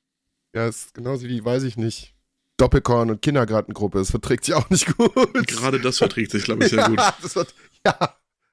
Ja, 0.55 0.67
ist 0.67 0.95
genauso 0.95 1.27
wie, 1.27 1.45
weiß 1.45 1.65
ich 1.65 1.77
nicht. 1.77 2.15
Doppelkorn 2.57 3.11
und 3.11 3.21
Kindergartengruppe, 3.21 3.99
das 3.99 4.11
verträgt 4.11 4.45
sich 4.45 4.55
auch 4.55 4.71
nicht 4.71 4.97
gut. 4.97 5.13
Gerade 5.49 5.81
das 5.81 5.99
verträgt 5.99 6.31
sich, 6.31 6.45
glaube 6.45 6.65
ich, 6.65 6.71
sehr 6.71 6.79
ja, 6.83 6.89
gut. 6.89 7.01
Das 7.21 7.35
wird, 7.35 7.53
ja, 7.85 7.99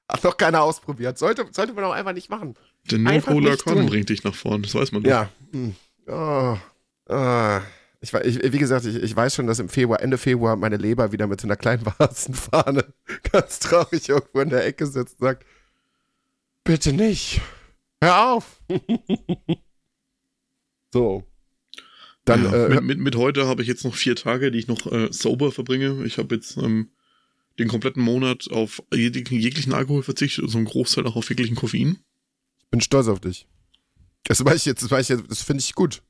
hat 0.08 0.24
noch 0.24 0.36
keiner 0.36 0.62
ausprobiert. 0.62 1.18
Sollte, 1.18 1.46
sollte 1.52 1.72
man 1.72 1.84
auch 1.84 1.92
einfach 1.92 2.12
nicht 2.12 2.28
machen. 2.28 2.54
Der 2.90 2.98
No-Polar 2.98 3.56
Con 3.58 3.86
bringt 3.86 4.08
dich 4.08 4.24
nach 4.24 4.34
vorn, 4.34 4.62
das 4.62 4.74
weiß 4.74 4.90
man 4.90 5.04
doch. 5.04 5.10
Ja. 5.10 5.28
Oh. 6.08 6.56
Oh. 7.08 7.60
Ich, 8.02 8.12
ich, 8.12 8.52
wie 8.52 8.58
gesagt, 8.58 8.84
ich, 8.84 8.96
ich 8.96 9.14
weiß 9.14 9.36
schon, 9.36 9.46
dass 9.46 9.60
im 9.60 9.68
Februar, 9.68 10.02
Ende 10.02 10.18
Februar 10.18 10.56
meine 10.56 10.76
Leber 10.76 11.12
wieder 11.12 11.28
mit 11.28 11.40
so 11.40 11.46
einer 11.46 11.56
kleinen 11.56 11.86
Warzenfahne 11.98 12.92
ganz 13.32 13.60
traurig 13.60 14.08
irgendwo 14.08 14.40
in 14.40 14.50
der 14.50 14.66
Ecke 14.66 14.86
sitzt 14.86 15.20
und 15.20 15.26
sagt, 15.26 15.46
bitte 16.64 16.92
nicht, 16.92 17.40
hör 18.00 18.32
auf. 18.32 18.60
so. 20.92 21.24
Dann, 22.24 22.44
ja, 22.44 22.66
äh, 22.66 22.68
mit, 22.68 22.82
mit, 22.82 22.98
mit, 22.98 23.16
heute 23.16 23.46
habe 23.46 23.62
ich 23.62 23.68
jetzt 23.68 23.84
noch 23.84 23.94
vier 23.94 24.16
Tage, 24.16 24.50
die 24.50 24.58
ich 24.58 24.68
noch 24.68 24.90
äh, 24.90 25.08
sober 25.12 25.52
verbringe. 25.52 26.04
Ich 26.04 26.18
habe 26.18 26.34
jetzt 26.34 26.56
ähm, 26.56 26.90
den 27.60 27.68
kompletten 27.68 28.02
Monat 28.02 28.48
auf 28.50 28.82
jeglichen, 28.92 29.38
jeglichen 29.38 29.72
Alkohol 29.72 30.02
verzichtet 30.02 30.44
und 30.44 30.50
so 30.50 30.58
einen 30.58 30.66
Großteil 30.66 31.06
auch 31.06 31.16
auf 31.16 31.28
jeglichen 31.28 31.56
Koffein. 31.56 31.98
Ich 32.58 32.70
bin 32.70 32.80
stolz 32.80 33.06
auf 33.06 33.20
dich. 33.20 33.46
Das 34.24 34.44
weiß 34.44 34.56
ich 34.56 34.66
jetzt, 34.66 34.82
das 34.82 34.90
weiß 34.90 35.10
ich 35.10 35.18
jetzt, 35.18 35.30
das 35.30 35.42
finde 35.42 35.60
ich 35.60 35.74
gut. 35.74 36.02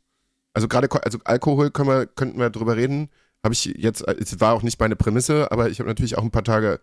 Also 0.54 0.68
gerade 0.68 0.88
also 1.04 1.18
Alkohol 1.24 1.70
können 1.70 1.88
wir, 1.88 2.06
könnten 2.06 2.38
wir 2.38 2.50
drüber 2.50 2.76
reden. 2.76 3.10
Habe 3.42 3.54
ich 3.54 3.64
jetzt, 3.64 4.06
es 4.06 4.40
war 4.40 4.54
auch 4.54 4.62
nicht 4.62 4.78
meine 4.78 4.96
Prämisse, 4.96 5.50
aber 5.50 5.68
ich 5.70 5.80
habe 5.80 5.88
natürlich 5.88 6.16
auch 6.16 6.22
ein 6.22 6.30
paar 6.30 6.44
Tage 6.44 6.80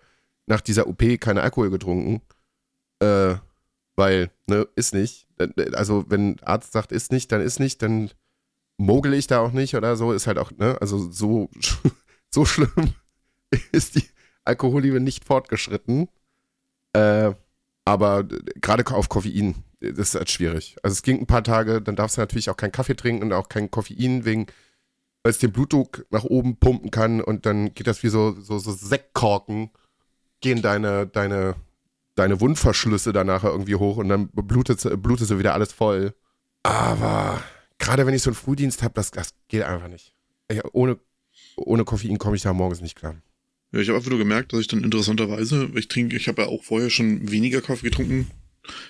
nach 0.47 0.61
dieser 0.61 0.87
OP 0.87 1.03
keine 1.19 1.41
Alkohol 1.41 1.69
getrunken. 1.69 2.21
Äh, 2.99 3.35
weil, 3.95 4.31
ne, 4.47 4.67
ist 4.75 4.93
nicht. 4.93 5.27
Also, 5.73 6.05
wenn 6.09 6.39
Arzt 6.41 6.71
sagt, 6.71 6.91
ist 6.91 7.11
nicht, 7.11 7.31
dann 7.31 7.41
ist 7.41 7.59
nicht, 7.59 7.81
dann 7.81 8.11
mogel 8.77 9.13
ich 9.13 9.27
da 9.27 9.39
auch 9.39 9.51
nicht 9.51 9.75
oder 9.75 9.95
so. 9.95 10.11
Ist 10.11 10.27
halt 10.27 10.37
auch, 10.37 10.51
ne, 10.51 10.77
also 10.81 11.11
so, 11.11 11.49
so 12.33 12.45
schlimm 12.45 12.93
ist 13.71 13.95
die 13.95 14.05
Alkoholliebe 14.43 14.99
nicht 14.99 15.25
fortgeschritten. 15.25 16.09
Äh, 16.93 17.33
aber 17.85 18.23
gerade 18.23 18.85
auf 18.93 19.09
Koffein 19.09 19.55
das 19.79 20.09
ist 20.09 20.15
halt 20.15 20.29
schwierig. 20.29 20.75
Also 20.83 20.93
es 20.93 21.03
ging 21.03 21.19
ein 21.19 21.27
paar 21.27 21.43
Tage, 21.43 21.81
dann 21.81 21.95
darfst 21.95 22.17
du 22.17 22.21
natürlich 22.21 22.49
auch 22.49 22.57
keinen 22.57 22.71
Kaffee 22.71 22.95
trinken 22.95 23.23
und 23.23 23.33
auch 23.33 23.49
kein 23.49 23.71
Koffein, 23.71 24.25
wegen, 24.25 24.47
weil 25.23 25.31
es 25.31 25.39
den 25.39 25.51
Blutdruck 25.51 26.05
nach 26.09 26.23
oben 26.23 26.57
pumpen 26.57 26.91
kann 26.91 27.21
und 27.21 27.45
dann 27.45 27.73
geht 27.73 27.87
das 27.87 28.03
wie 28.03 28.09
so, 28.09 28.35
so, 28.39 28.59
so 28.59 28.71
Sektkorken, 28.71 29.71
gehen 30.41 30.61
deine, 30.61 31.07
deine, 31.07 31.55
deine 32.15 32.41
Wundverschlüsse 32.41 33.13
danach 33.13 33.43
irgendwie 33.43 33.75
hoch 33.75 33.97
und 33.97 34.09
dann 34.09 34.29
blutet, 34.29 34.81
blutet 35.01 35.27
so 35.27 35.39
wieder 35.39 35.53
alles 35.53 35.71
voll. 35.71 36.13
Aber 36.63 37.41
gerade 37.77 38.05
wenn 38.05 38.13
ich 38.13 38.21
so 38.21 38.29
einen 38.29 38.35
Frühdienst 38.35 38.83
habe, 38.83 38.93
das, 38.95 39.11
das 39.11 39.33
geht 39.47 39.63
einfach 39.63 39.87
nicht. 39.87 40.13
Ich, 40.49 40.61
ohne, 40.73 40.99
ohne 41.55 41.85
Koffein 41.85 42.17
komme 42.17 42.35
ich 42.35 42.41
da 42.41 42.53
morgens 42.53 42.81
nicht 42.81 42.97
klar. 42.97 43.15
Ja, 43.71 43.79
ich 43.79 43.87
habe 43.87 43.97
einfach 43.97 44.09
nur 44.09 44.19
gemerkt, 44.19 44.51
dass 44.51 44.61
ich 44.61 44.67
dann 44.67 44.83
interessanterweise, 44.83 45.69
ich 45.75 45.87
trinke, 45.87 46.17
ich 46.17 46.27
habe 46.27 46.41
ja 46.41 46.47
auch 46.47 46.63
vorher 46.63 46.89
schon 46.89 47.31
weniger 47.31 47.61
Kaffee 47.61 47.89
getrunken, 47.89 48.29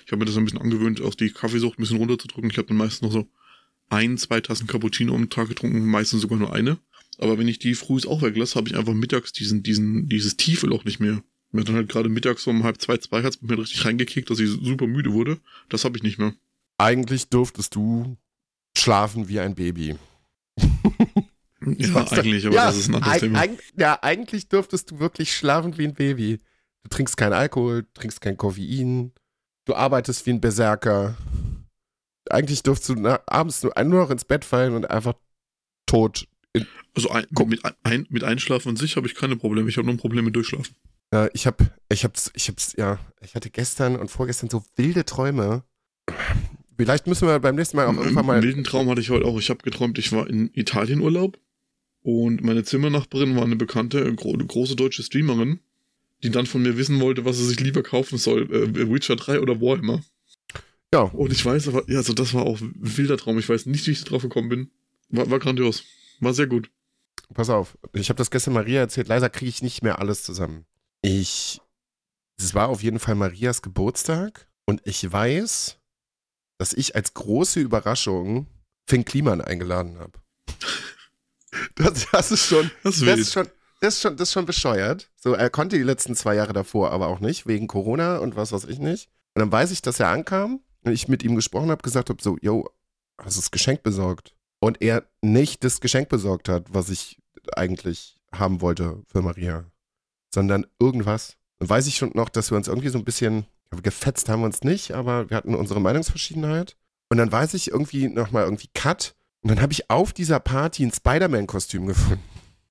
ich 0.04 0.12
habe 0.12 0.18
mir 0.18 0.24
das 0.26 0.36
ein 0.36 0.44
bisschen 0.44 0.60
angewöhnt, 0.60 1.00
auch 1.00 1.14
die 1.14 1.30
Kaffeesucht 1.30 1.78
ein 1.78 1.82
bisschen 1.82 1.98
runterzudrücken. 1.98 2.50
Ich 2.50 2.58
habe 2.58 2.68
dann 2.68 2.76
meistens 2.76 3.02
noch 3.02 3.12
so 3.12 3.28
ein, 3.88 4.18
zwei 4.18 4.40
Tassen 4.40 4.66
Cappuccino 4.66 5.14
am 5.14 5.30
Tag 5.30 5.48
getrunken, 5.48 5.84
meistens 5.84 6.22
sogar 6.22 6.38
nur 6.38 6.52
eine. 6.52 6.78
Aber 7.18 7.38
wenn 7.38 7.48
ich 7.48 7.58
die 7.58 7.74
früh 7.74 8.00
auch 8.06 8.22
weglasse, 8.22 8.54
habe 8.54 8.68
ich 8.68 8.76
einfach 8.76 8.94
mittags 8.94 9.32
diesen, 9.32 9.62
diesen, 9.62 10.08
dieses 10.08 10.36
tiefe 10.36 10.66
Loch 10.66 10.84
nicht 10.84 11.00
mehr. 11.00 11.22
Mir 11.52 11.64
dann 11.64 11.74
halt 11.74 11.88
gerade 11.88 12.08
mittags 12.08 12.44
so 12.44 12.50
um 12.50 12.62
halb 12.62 12.80
zwei, 12.80 12.96
zwei 12.98 13.22
hat 13.22 13.34
es 13.34 13.42
mir 13.42 13.58
richtig 13.58 13.84
reingekickt, 13.84 14.30
dass 14.30 14.38
ich 14.38 14.48
super 14.48 14.86
müde 14.86 15.12
wurde. 15.12 15.40
Das 15.68 15.84
habe 15.84 15.96
ich 15.96 16.02
nicht 16.02 16.18
mehr. 16.18 16.32
Eigentlich 16.78 17.28
durftest 17.28 17.74
du 17.74 18.16
schlafen 18.76 19.28
wie 19.28 19.40
ein 19.40 19.54
Baby. 19.54 19.96
ja, 21.76 22.10
eigentlich, 22.12 22.46
aber 22.46 22.54
ja, 22.54 22.66
das 22.66 22.78
ist 22.78 22.88
ein 22.88 22.94
anderes 22.94 23.20
Thema. 23.20 23.44
ja, 23.76 23.98
eigentlich 24.00 24.48
dürftest 24.48 24.92
du 24.92 25.00
wirklich 25.00 25.34
schlafen 25.34 25.76
wie 25.76 25.84
ein 25.84 25.94
Baby. 25.94 26.38
Du 26.84 26.88
trinkst 26.88 27.16
keinen 27.16 27.34
Alkohol, 27.34 27.86
trinkst 27.92 28.20
kein 28.20 28.36
Koffein, 28.36 29.12
Du 29.70 29.76
arbeitest 29.76 30.26
wie 30.26 30.30
ein 30.30 30.40
Berserker. 30.40 31.16
Eigentlich 32.28 32.64
dürftest 32.64 32.88
du 32.88 32.94
na, 32.96 33.20
abends 33.26 33.62
nur, 33.62 33.72
nur 33.84 34.00
noch 34.00 34.10
ins 34.10 34.24
Bett 34.24 34.44
fallen 34.44 34.74
und 34.74 34.90
einfach 34.90 35.14
tot. 35.86 36.26
also 36.96 37.10
ein, 37.10 37.24
mit, 37.46 37.60
ein, 37.84 38.04
mit 38.10 38.24
Einschlafen 38.24 38.70
an 38.70 38.76
sich 38.76 38.96
habe 38.96 39.06
ich 39.06 39.14
keine 39.14 39.36
Probleme. 39.36 39.68
Ich 39.68 39.76
habe 39.76 39.86
nur 39.86 39.94
ein 39.94 40.00
Problem 40.00 40.24
mit 40.24 40.34
Durchschlafen. 40.34 40.74
Ja, 41.14 41.28
ich 41.34 41.46
habe, 41.46 41.70
ich 41.88 42.02
hab's, 42.02 42.32
ich 42.34 42.48
hab's, 42.48 42.74
ja, 42.76 42.98
ich 43.20 43.36
hatte 43.36 43.48
gestern 43.48 43.94
und 43.94 44.10
vorgestern 44.10 44.50
so 44.50 44.64
wilde 44.74 45.04
Träume. 45.04 45.62
Vielleicht 46.76 47.06
müssen 47.06 47.28
wir 47.28 47.38
beim 47.38 47.54
nächsten 47.54 47.76
Mal 47.76 47.86
auch 47.86 47.96
irgendwann 47.96 48.26
mal. 48.26 48.32
Einen 48.38 48.42
wilden 48.42 48.64
Traum 48.64 48.90
hatte 48.90 49.00
ich 49.00 49.10
heute 49.10 49.26
auch. 49.26 49.38
Ich 49.38 49.50
habe 49.50 49.62
geträumt, 49.62 49.98
ich 50.00 50.10
war 50.10 50.28
in 50.28 50.50
Italienurlaub 50.52 51.38
und 52.02 52.42
meine 52.42 52.64
Zimmernachbarin 52.64 53.36
war 53.36 53.44
eine 53.44 53.54
bekannte, 53.54 54.12
gro 54.16 54.32
große 54.32 54.74
deutsche 54.74 55.04
Streamerin 55.04 55.60
die 56.22 56.30
dann 56.30 56.46
von 56.46 56.62
mir 56.62 56.76
wissen 56.76 57.00
wollte, 57.00 57.24
was 57.24 57.38
er 57.38 57.46
sich 57.46 57.60
lieber 57.60 57.82
kaufen 57.82 58.18
soll, 58.18 58.42
äh, 58.52 58.90
Witcher 58.90 59.16
3 59.16 59.40
oder 59.40 59.60
Warhammer. 59.60 60.02
Ja. 60.92 61.02
Und 61.02 61.32
ich 61.32 61.44
weiß 61.44 61.68
aber, 61.68 61.88
ja, 61.88 61.98
also 61.98 62.12
das 62.12 62.34
war 62.34 62.44
auch 62.44 62.60
ein 62.60 62.74
wilder 62.74 63.16
Traum. 63.16 63.38
Ich 63.38 63.48
weiß 63.48 63.66
nicht, 63.66 63.86
wie 63.86 63.92
ich 63.92 64.04
drauf 64.04 64.22
gekommen 64.22 64.48
bin. 64.48 64.70
War, 65.08 65.30
war 65.30 65.38
grandios. 65.38 65.84
War 66.20 66.34
sehr 66.34 66.46
gut. 66.46 66.70
Pass 67.32 67.48
auf, 67.48 67.78
ich 67.92 68.08
habe 68.08 68.18
das 68.18 68.30
gestern 68.30 68.54
Maria 68.54 68.80
erzählt. 68.80 69.08
Leider 69.08 69.30
kriege 69.30 69.48
ich 69.48 69.62
nicht 69.62 69.82
mehr 69.82 70.00
alles 70.00 70.24
zusammen. 70.24 70.66
Ich, 71.02 71.60
es 72.38 72.54
war 72.54 72.68
auf 72.68 72.82
jeden 72.82 72.98
Fall 72.98 73.14
Marias 73.14 73.62
Geburtstag 73.62 74.48
und 74.66 74.80
ich 74.84 75.10
weiß, 75.10 75.78
dass 76.58 76.72
ich 76.72 76.96
als 76.96 77.14
große 77.14 77.60
Überraschung 77.60 78.48
Finn 78.86 79.04
Kliman 79.04 79.40
eingeladen 79.40 79.98
habe. 79.98 80.12
Das, 81.74 82.06
das, 82.12 82.30
ist 82.30 82.46
schon, 82.46 82.70
das, 82.84 83.00
das 83.00 83.18
ist 83.18 83.32
schon, 83.32 83.48
das 83.80 83.94
ist 83.94 84.02
schon, 84.02 84.16
das 84.16 84.28
ist 84.28 84.32
schon 84.32 84.46
bescheuert. 84.46 85.10
So, 85.16 85.34
er 85.34 85.50
konnte 85.50 85.76
die 85.76 85.82
letzten 85.82 86.14
zwei 86.14 86.34
Jahre 86.34 86.52
davor 86.52 86.92
aber 86.92 87.08
auch 87.08 87.20
nicht, 87.20 87.46
wegen 87.46 87.66
Corona 87.66 88.18
und 88.18 88.36
was 88.36 88.52
weiß 88.52 88.64
ich 88.64 88.78
nicht. 88.78 89.08
Und 89.34 89.40
dann 89.40 89.52
weiß 89.52 89.70
ich, 89.70 89.82
dass 89.82 90.00
er 90.00 90.08
ankam 90.08 90.60
und 90.84 90.92
ich 90.92 91.08
mit 91.08 91.22
ihm 91.22 91.34
gesprochen 91.34 91.70
habe, 91.70 91.82
gesagt 91.82 92.10
habe, 92.10 92.22
so, 92.22 92.36
yo, 92.40 92.68
hast 93.18 93.36
du 93.36 93.40
das 93.40 93.50
Geschenk 93.50 93.82
besorgt? 93.82 94.34
Und 94.60 94.82
er 94.82 95.04
nicht 95.22 95.64
das 95.64 95.80
Geschenk 95.80 96.10
besorgt 96.10 96.48
hat, 96.48 96.66
was 96.68 96.90
ich 96.90 97.18
eigentlich 97.54 98.18
haben 98.32 98.60
wollte 98.60 99.02
für 99.06 99.22
Maria, 99.22 99.64
sondern 100.32 100.66
irgendwas. 100.78 101.36
Dann 101.58 101.70
weiß 101.70 101.86
ich 101.86 101.96
schon 101.96 102.12
noch, 102.14 102.28
dass 102.28 102.50
wir 102.50 102.56
uns 102.56 102.68
irgendwie 102.68 102.88
so 102.90 102.98
ein 102.98 103.04
bisschen, 103.04 103.46
gefetzt 103.82 104.28
haben 104.28 104.40
wir 104.40 104.46
uns 104.46 104.62
nicht, 104.62 104.92
aber 104.92 105.30
wir 105.30 105.36
hatten 105.36 105.54
unsere 105.54 105.80
Meinungsverschiedenheit. 105.80 106.76
Und 107.08 107.18
dann 107.18 107.32
weiß 107.32 107.54
ich 107.54 107.70
irgendwie 107.70 108.08
nochmal 108.08 108.44
irgendwie 108.44 108.68
Cut. 108.74 109.14
Und 109.42 109.50
dann 109.50 109.62
habe 109.62 109.72
ich 109.72 109.90
auf 109.90 110.12
dieser 110.12 110.38
Party 110.38 110.84
ein 110.84 110.92
Spider-Man-Kostüm 110.92 111.86
gefunden. 111.86 112.22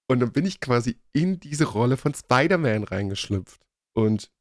Und 0.09 0.21
dann 0.21 0.31
bin 0.31 0.45
ich 0.45 0.59
quasi 0.59 0.97
in 1.13 1.39
diese 1.39 1.65
Rolle 1.65 1.95
von 1.95 2.13
Spider-Man 2.13 2.83
reingeschlüpft. 2.83 3.61
Und 3.93 4.31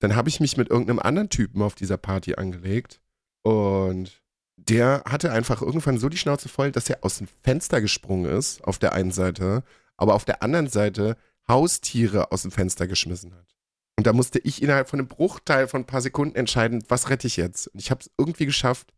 dann 0.00 0.16
habe 0.16 0.30
ich 0.30 0.40
mich 0.40 0.56
mit 0.56 0.70
irgendeinem 0.70 1.00
anderen 1.00 1.28
Typen 1.28 1.60
auf 1.60 1.74
dieser 1.74 1.98
Party 1.98 2.36
angelegt. 2.36 3.02
Und 3.42 4.22
der 4.56 5.02
hatte 5.06 5.30
einfach 5.30 5.60
irgendwann 5.60 5.98
so 5.98 6.08
die 6.08 6.16
Schnauze 6.16 6.48
voll, 6.48 6.72
dass 6.72 6.88
er 6.88 7.04
aus 7.04 7.18
dem 7.18 7.28
Fenster 7.42 7.80
gesprungen 7.82 8.24
ist, 8.24 8.64
auf 8.64 8.78
der 8.78 8.94
einen 8.94 9.10
Seite, 9.12 9.64
aber 9.96 10.14
auf 10.14 10.24
der 10.24 10.42
anderen 10.42 10.68
Seite 10.68 11.16
Haustiere 11.46 12.32
aus 12.32 12.42
dem 12.42 12.50
Fenster 12.50 12.86
geschmissen 12.86 13.34
hat. 13.34 13.56
Und 13.98 14.06
da 14.06 14.14
musste 14.14 14.38
ich 14.38 14.62
innerhalb 14.62 14.88
von 14.88 14.98
einem 14.98 15.08
Bruchteil 15.08 15.68
von 15.68 15.82
ein 15.82 15.86
paar 15.86 16.00
Sekunden 16.00 16.36
entscheiden, 16.36 16.84
was 16.88 17.10
rette 17.10 17.26
ich 17.26 17.36
jetzt. 17.36 17.66
Und 17.68 17.80
ich 17.80 17.90
habe 17.90 18.00
es 18.00 18.10
irgendwie 18.16 18.46
geschafft, 18.46 18.94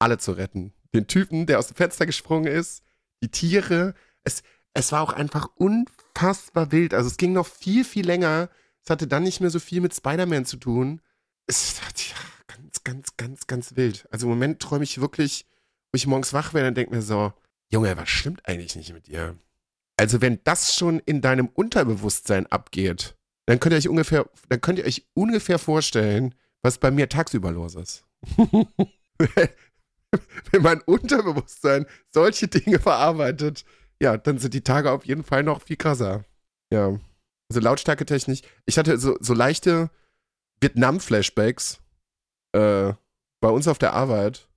alle 0.00 0.18
zu 0.18 0.32
retten. 0.32 0.72
Den 0.92 1.06
Typen, 1.06 1.46
der 1.46 1.58
aus 1.60 1.68
dem 1.68 1.76
Fenster 1.76 2.06
gesprungen 2.06 2.46
ist, 2.46 2.82
die 3.22 3.30
Tiere. 3.30 3.94
Es, 4.24 4.42
es 4.78 4.92
war 4.92 5.02
auch 5.02 5.12
einfach 5.12 5.48
unfassbar 5.56 6.70
wild. 6.72 6.94
Also 6.94 7.08
es 7.08 7.16
ging 7.16 7.32
noch 7.32 7.46
viel, 7.46 7.84
viel 7.84 8.06
länger. 8.06 8.48
Es 8.84 8.90
hatte 8.90 9.06
dann 9.06 9.24
nicht 9.24 9.40
mehr 9.40 9.50
so 9.50 9.58
viel 9.58 9.80
mit 9.80 9.94
Spider-Man 9.94 10.44
zu 10.44 10.56
tun. 10.56 11.00
Es 11.46 11.80
war 11.82 11.88
ja, 11.96 12.14
ganz, 12.46 12.84
ganz, 12.84 13.16
ganz, 13.16 13.46
ganz 13.46 13.76
wild. 13.76 14.06
Also 14.10 14.26
im 14.26 14.30
Moment 14.30 14.60
träume 14.60 14.84
ich 14.84 15.00
wirklich, 15.00 15.46
wo 15.90 15.96
ich 15.96 16.06
morgens 16.06 16.32
wach 16.32 16.54
werde 16.54 16.68
und 16.68 16.76
denke 16.76 16.94
mir 16.94 17.02
so, 17.02 17.32
Junge, 17.70 17.96
was 17.96 18.08
stimmt 18.08 18.46
eigentlich 18.46 18.76
nicht 18.76 18.92
mit 18.92 19.08
dir? 19.08 19.36
Also 19.96 20.20
wenn 20.20 20.40
das 20.44 20.74
schon 20.74 21.00
in 21.00 21.20
deinem 21.20 21.48
Unterbewusstsein 21.48 22.46
abgeht, 22.46 23.16
dann 23.46 23.58
könnt 23.58 23.72
ihr 23.72 23.78
euch 23.78 23.88
ungefähr, 23.88 24.30
dann 24.48 24.60
könnt 24.60 24.78
ihr 24.78 24.84
euch 24.86 25.06
ungefähr 25.14 25.58
vorstellen, 25.58 26.34
was 26.62 26.78
bei 26.78 26.90
mir 26.90 27.08
tagsüber 27.08 27.50
los 27.50 27.74
ist. 27.74 28.04
wenn 30.52 30.62
mein 30.62 30.80
Unterbewusstsein 30.82 31.86
solche 32.12 32.48
Dinge 32.48 32.78
verarbeitet, 32.78 33.64
ja, 34.02 34.16
dann 34.16 34.38
sind 34.38 34.54
die 34.54 34.62
Tage 34.62 34.90
auf 34.92 35.04
jeden 35.04 35.24
Fall 35.24 35.42
noch 35.42 35.62
viel 35.62 35.76
krasser. 35.76 36.24
Ja. 36.72 36.98
Also 37.48 37.60
Lautstärke 37.60 38.04
technisch. 38.04 38.42
Ich 38.66 38.78
hatte 38.78 38.98
so, 38.98 39.16
so 39.20 39.34
leichte 39.34 39.90
Vietnam-Flashbacks 40.60 41.80
äh, 42.52 42.92
bei 43.40 43.48
uns 43.48 43.68
auf 43.68 43.78
der 43.78 43.94
Arbeit. 43.94 44.48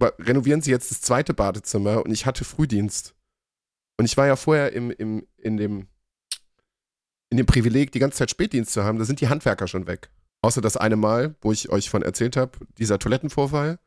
Re 0.00 0.12
renovieren 0.18 0.60
sie 0.60 0.70
jetzt 0.70 0.90
das 0.90 1.00
zweite 1.00 1.34
Badezimmer 1.34 2.04
und 2.04 2.12
ich 2.12 2.26
hatte 2.26 2.44
Frühdienst. 2.44 3.14
Und 3.96 4.04
ich 4.04 4.16
war 4.16 4.26
ja 4.26 4.36
vorher 4.36 4.72
im, 4.72 4.90
im, 4.90 5.26
in, 5.36 5.56
dem, 5.56 5.88
in 7.30 7.36
dem 7.36 7.46
Privileg, 7.46 7.90
die 7.92 7.98
ganze 7.98 8.18
Zeit 8.18 8.30
Spätdienst 8.30 8.72
zu 8.72 8.84
haben. 8.84 8.98
Da 8.98 9.04
sind 9.04 9.20
die 9.20 9.28
Handwerker 9.28 9.66
schon 9.66 9.86
weg. 9.86 10.10
Außer 10.42 10.60
das 10.60 10.76
eine 10.76 10.96
Mal, 10.96 11.34
wo 11.40 11.50
ich 11.50 11.70
euch 11.70 11.90
von 11.90 12.02
erzählt 12.02 12.36
habe, 12.36 12.58
dieser 12.78 12.98
Toilettenvorfall. 12.98 13.80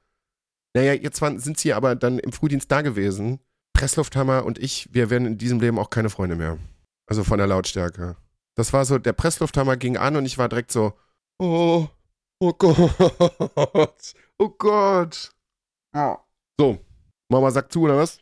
Naja, 0.74 0.94
jetzt 0.94 1.22
waren, 1.22 1.40
sind 1.40 1.58
sie 1.58 1.74
aber 1.74 1.96
dann 1.96 2.20
im 2.20 2.34
Frühdienst 2.34 2.72
da 2.72 2.82
gewesen. 2.82 3.40
Presslufthammer 3.82 4.46
und 4.46 4.60
ich, 4.60 4.90
wir 4.92 5.10
werden 5.10 5.26
in 5.26 5.38
diesem 5.40 5.60
Leben 5.60 5.80
auch 5.80 5.90
keine 5.90 6.12
Freunde 6.12 6.36
mehr. 6.36 6.60
Also 7.08 7.24
von 7.24 7.40
der 7.40 7.48
Lautstärke. 7.48 8.16
Das 8.54 8.74
war 8.74 8.86
so, 8.86 9.00
der 9.00 9.14
Presslufthammer 9.14 9.76
ging 9.76 9.98
an 9.98 10.16
und 10.16 10.26
ich 10.28 10.38
war 10.38 10.48
direkt 10.50 10.72
so, 10.72 10.94
oh, 11.40 11.88
oh 12.38 12.54
Gott, 12.54 14.14
oh 14.38 14.50
Gott. 14.50 15.32
Ja. 15.96 16.24
So, 16.60 16.78
Mama 17.28 17.50
sagt 17.50 17.74
zu, 17.74 17.82
oder 17.82 17.98
was? 17.98 18.20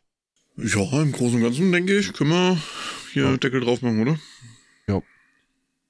Ja, 0.55 0.81
im 1.01 1.11
Großen 1.11 1.35
und 1.35 1.43
Ganzen 1.43 1.73
denke 1.73 1.99
ich, 1.99 2.13
können 2.13 2.29
wir 2.29 2.57
hier 3.11 3.23
ja. 3.23 3.35
Deckel 3.35 3.59
drauf 3.59 3.81
machen, 3.81 4.01
oder? 4.01 4.17
Ja. 4.87 5.01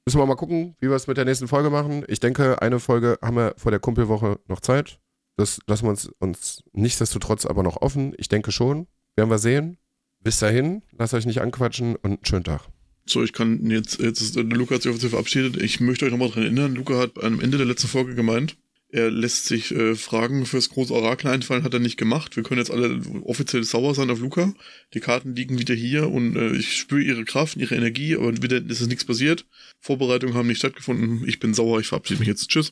Müssen 0.03 0.19
wir 0.19 0.25
mal 0.25 0.35
gucken, 0.35 0.75
wie 0.79 0.89
wir 0.89 0.95
es 0.95 1.05
mit 1.05 1.17
der 1.17 1.25
nächsten 1.25 1.47
Folge 1.47 1.69
machen. 1.69 2.03
Ich 2.07 2.19
denke, 2.19 2.59
eine 2.59 2.79
Folge 2.79 3.19
haben 3.21 3.35
wir 3.35 3.53
vor 3.55 3.69
der 3.69 3.79
Kumpelwoche 3.79 4.39
noch 4.47 4.61
Zeit. 4.61 4.99
Das 5.37 5.59
lassen 5.67 5.85
wir 5.85 5.91
uns, 5.91 6.07
uns 6.17 6.63
nichtsdestotrotz 6.71 7.45
aber 7.45 7.61
noch 7.61 7.77
offen. 7.77 8.15
Ich 8.17 8.29
denke 8.29 8.51
schon. 8.51 8.87
Werden 9.19 9.31
wir 9.31 9.37
sehen. 9.37 9.77
Bis 10.23 10.39
dahin, 10.39 10.81
lasst 10.97 11.13
euch 11.13 11.25
nicht 11.25 11.41
anquatschen 11.41 11.97
und 11.97 12.05
einen 12.05 12.25
schönen 12.25 12.45
Tag. 12.45 12.69
So, 13.05 13.21
ich 13.21 13.33
kann 13.33 13.69
jetzt, 13.69 13.99
jetzt 13.99 14.21
ist, 14.21 14.35
Luca 14.37 14.75
hat 14.75 14.81
sich 14.83 14.91
offiziell 14.91 15.09
verabschiedet. 15.09 15.57
Ich 15.61 15.81
möchte 15.81 16.05
euch 16.05 16.11
nochmal 16.11 16.29
daran 16.29 16.43
erinnern, 16.43 16.75
Luca 16.75 16.97
hat 16.97 17.21
am 17.21 17.41
Ende 17.41 17.57
der 17.57 17.65
letzten 17.65 17.89
Folge 17.89 18.15
gemeint, 18.15 18.55
er 18.87 19.11
lässt 19.11 19.47
sich 19.47 19.75
äh, 19.75 19.95
Fragen 19.95 20.45
fürs 20.45 20.69
große 20.69 20.93
Orakel 20.93 21.29
einfallen, 21.31 21.65
hat 21.65 21.73
er 21.73 21.81
nicht 21.81 21.97
gemacht. 21.97 22.37
Wir 22.37 22.43
können 22.43 22.59
jetzt 22.59 22.71
alle 22.71 23.01
offiziell 23.25 23.65
sauer 23.65 23.93
sein 23.93 24.09
auf 24.09 24.21
Luca. 24.21 24.53
Die 24.93 25.01
Karten 25.01 25.35
liegen 25.35 25.59
wieder 25.59 25.75
hier 25.75 26.09
und 26.09 26.37
äh, 26.37 26.53
ich 26.53 26.77
spüre 26.77 27.01
ihre 27.01 27.25
Kraft, 27.25 27.57
ihre 27.57 27.75
Energie, 27.75 28.15
aber 28.15 28.31
wieder 28.41 28.65
ist 28.65 28.79
es 28.79 28.87
nichts 28.87 29.03
passiert. 29.03 29.45
Vorbereitungen 29.81 30.33
haben 30.33 30.47
nicht 30.47 30.59
stattgefunden. 30.59 31.27
Ich 31.27 31.39
bin 31.39 31.53
sauer, 31.53 31.81
ich 31.81 31.87
verabschiede 31.87 32.19
mich 32.19 32.29
jetzt. 32.29 32.47
Tschüss. 32.47 32.71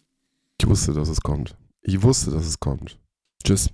Ich 0.61 0.67
wusste, 0.67 0.93
dass 0.93 1.09
es 1.09 1.19
kommt. 1.19 1.57
Ich 1.81 2.01
wusste, 2.01 2.31
dass 2.31 2.47
es 2.47 2.57
kommt. 2.57 2.97
Tschüss. 3.43 3.69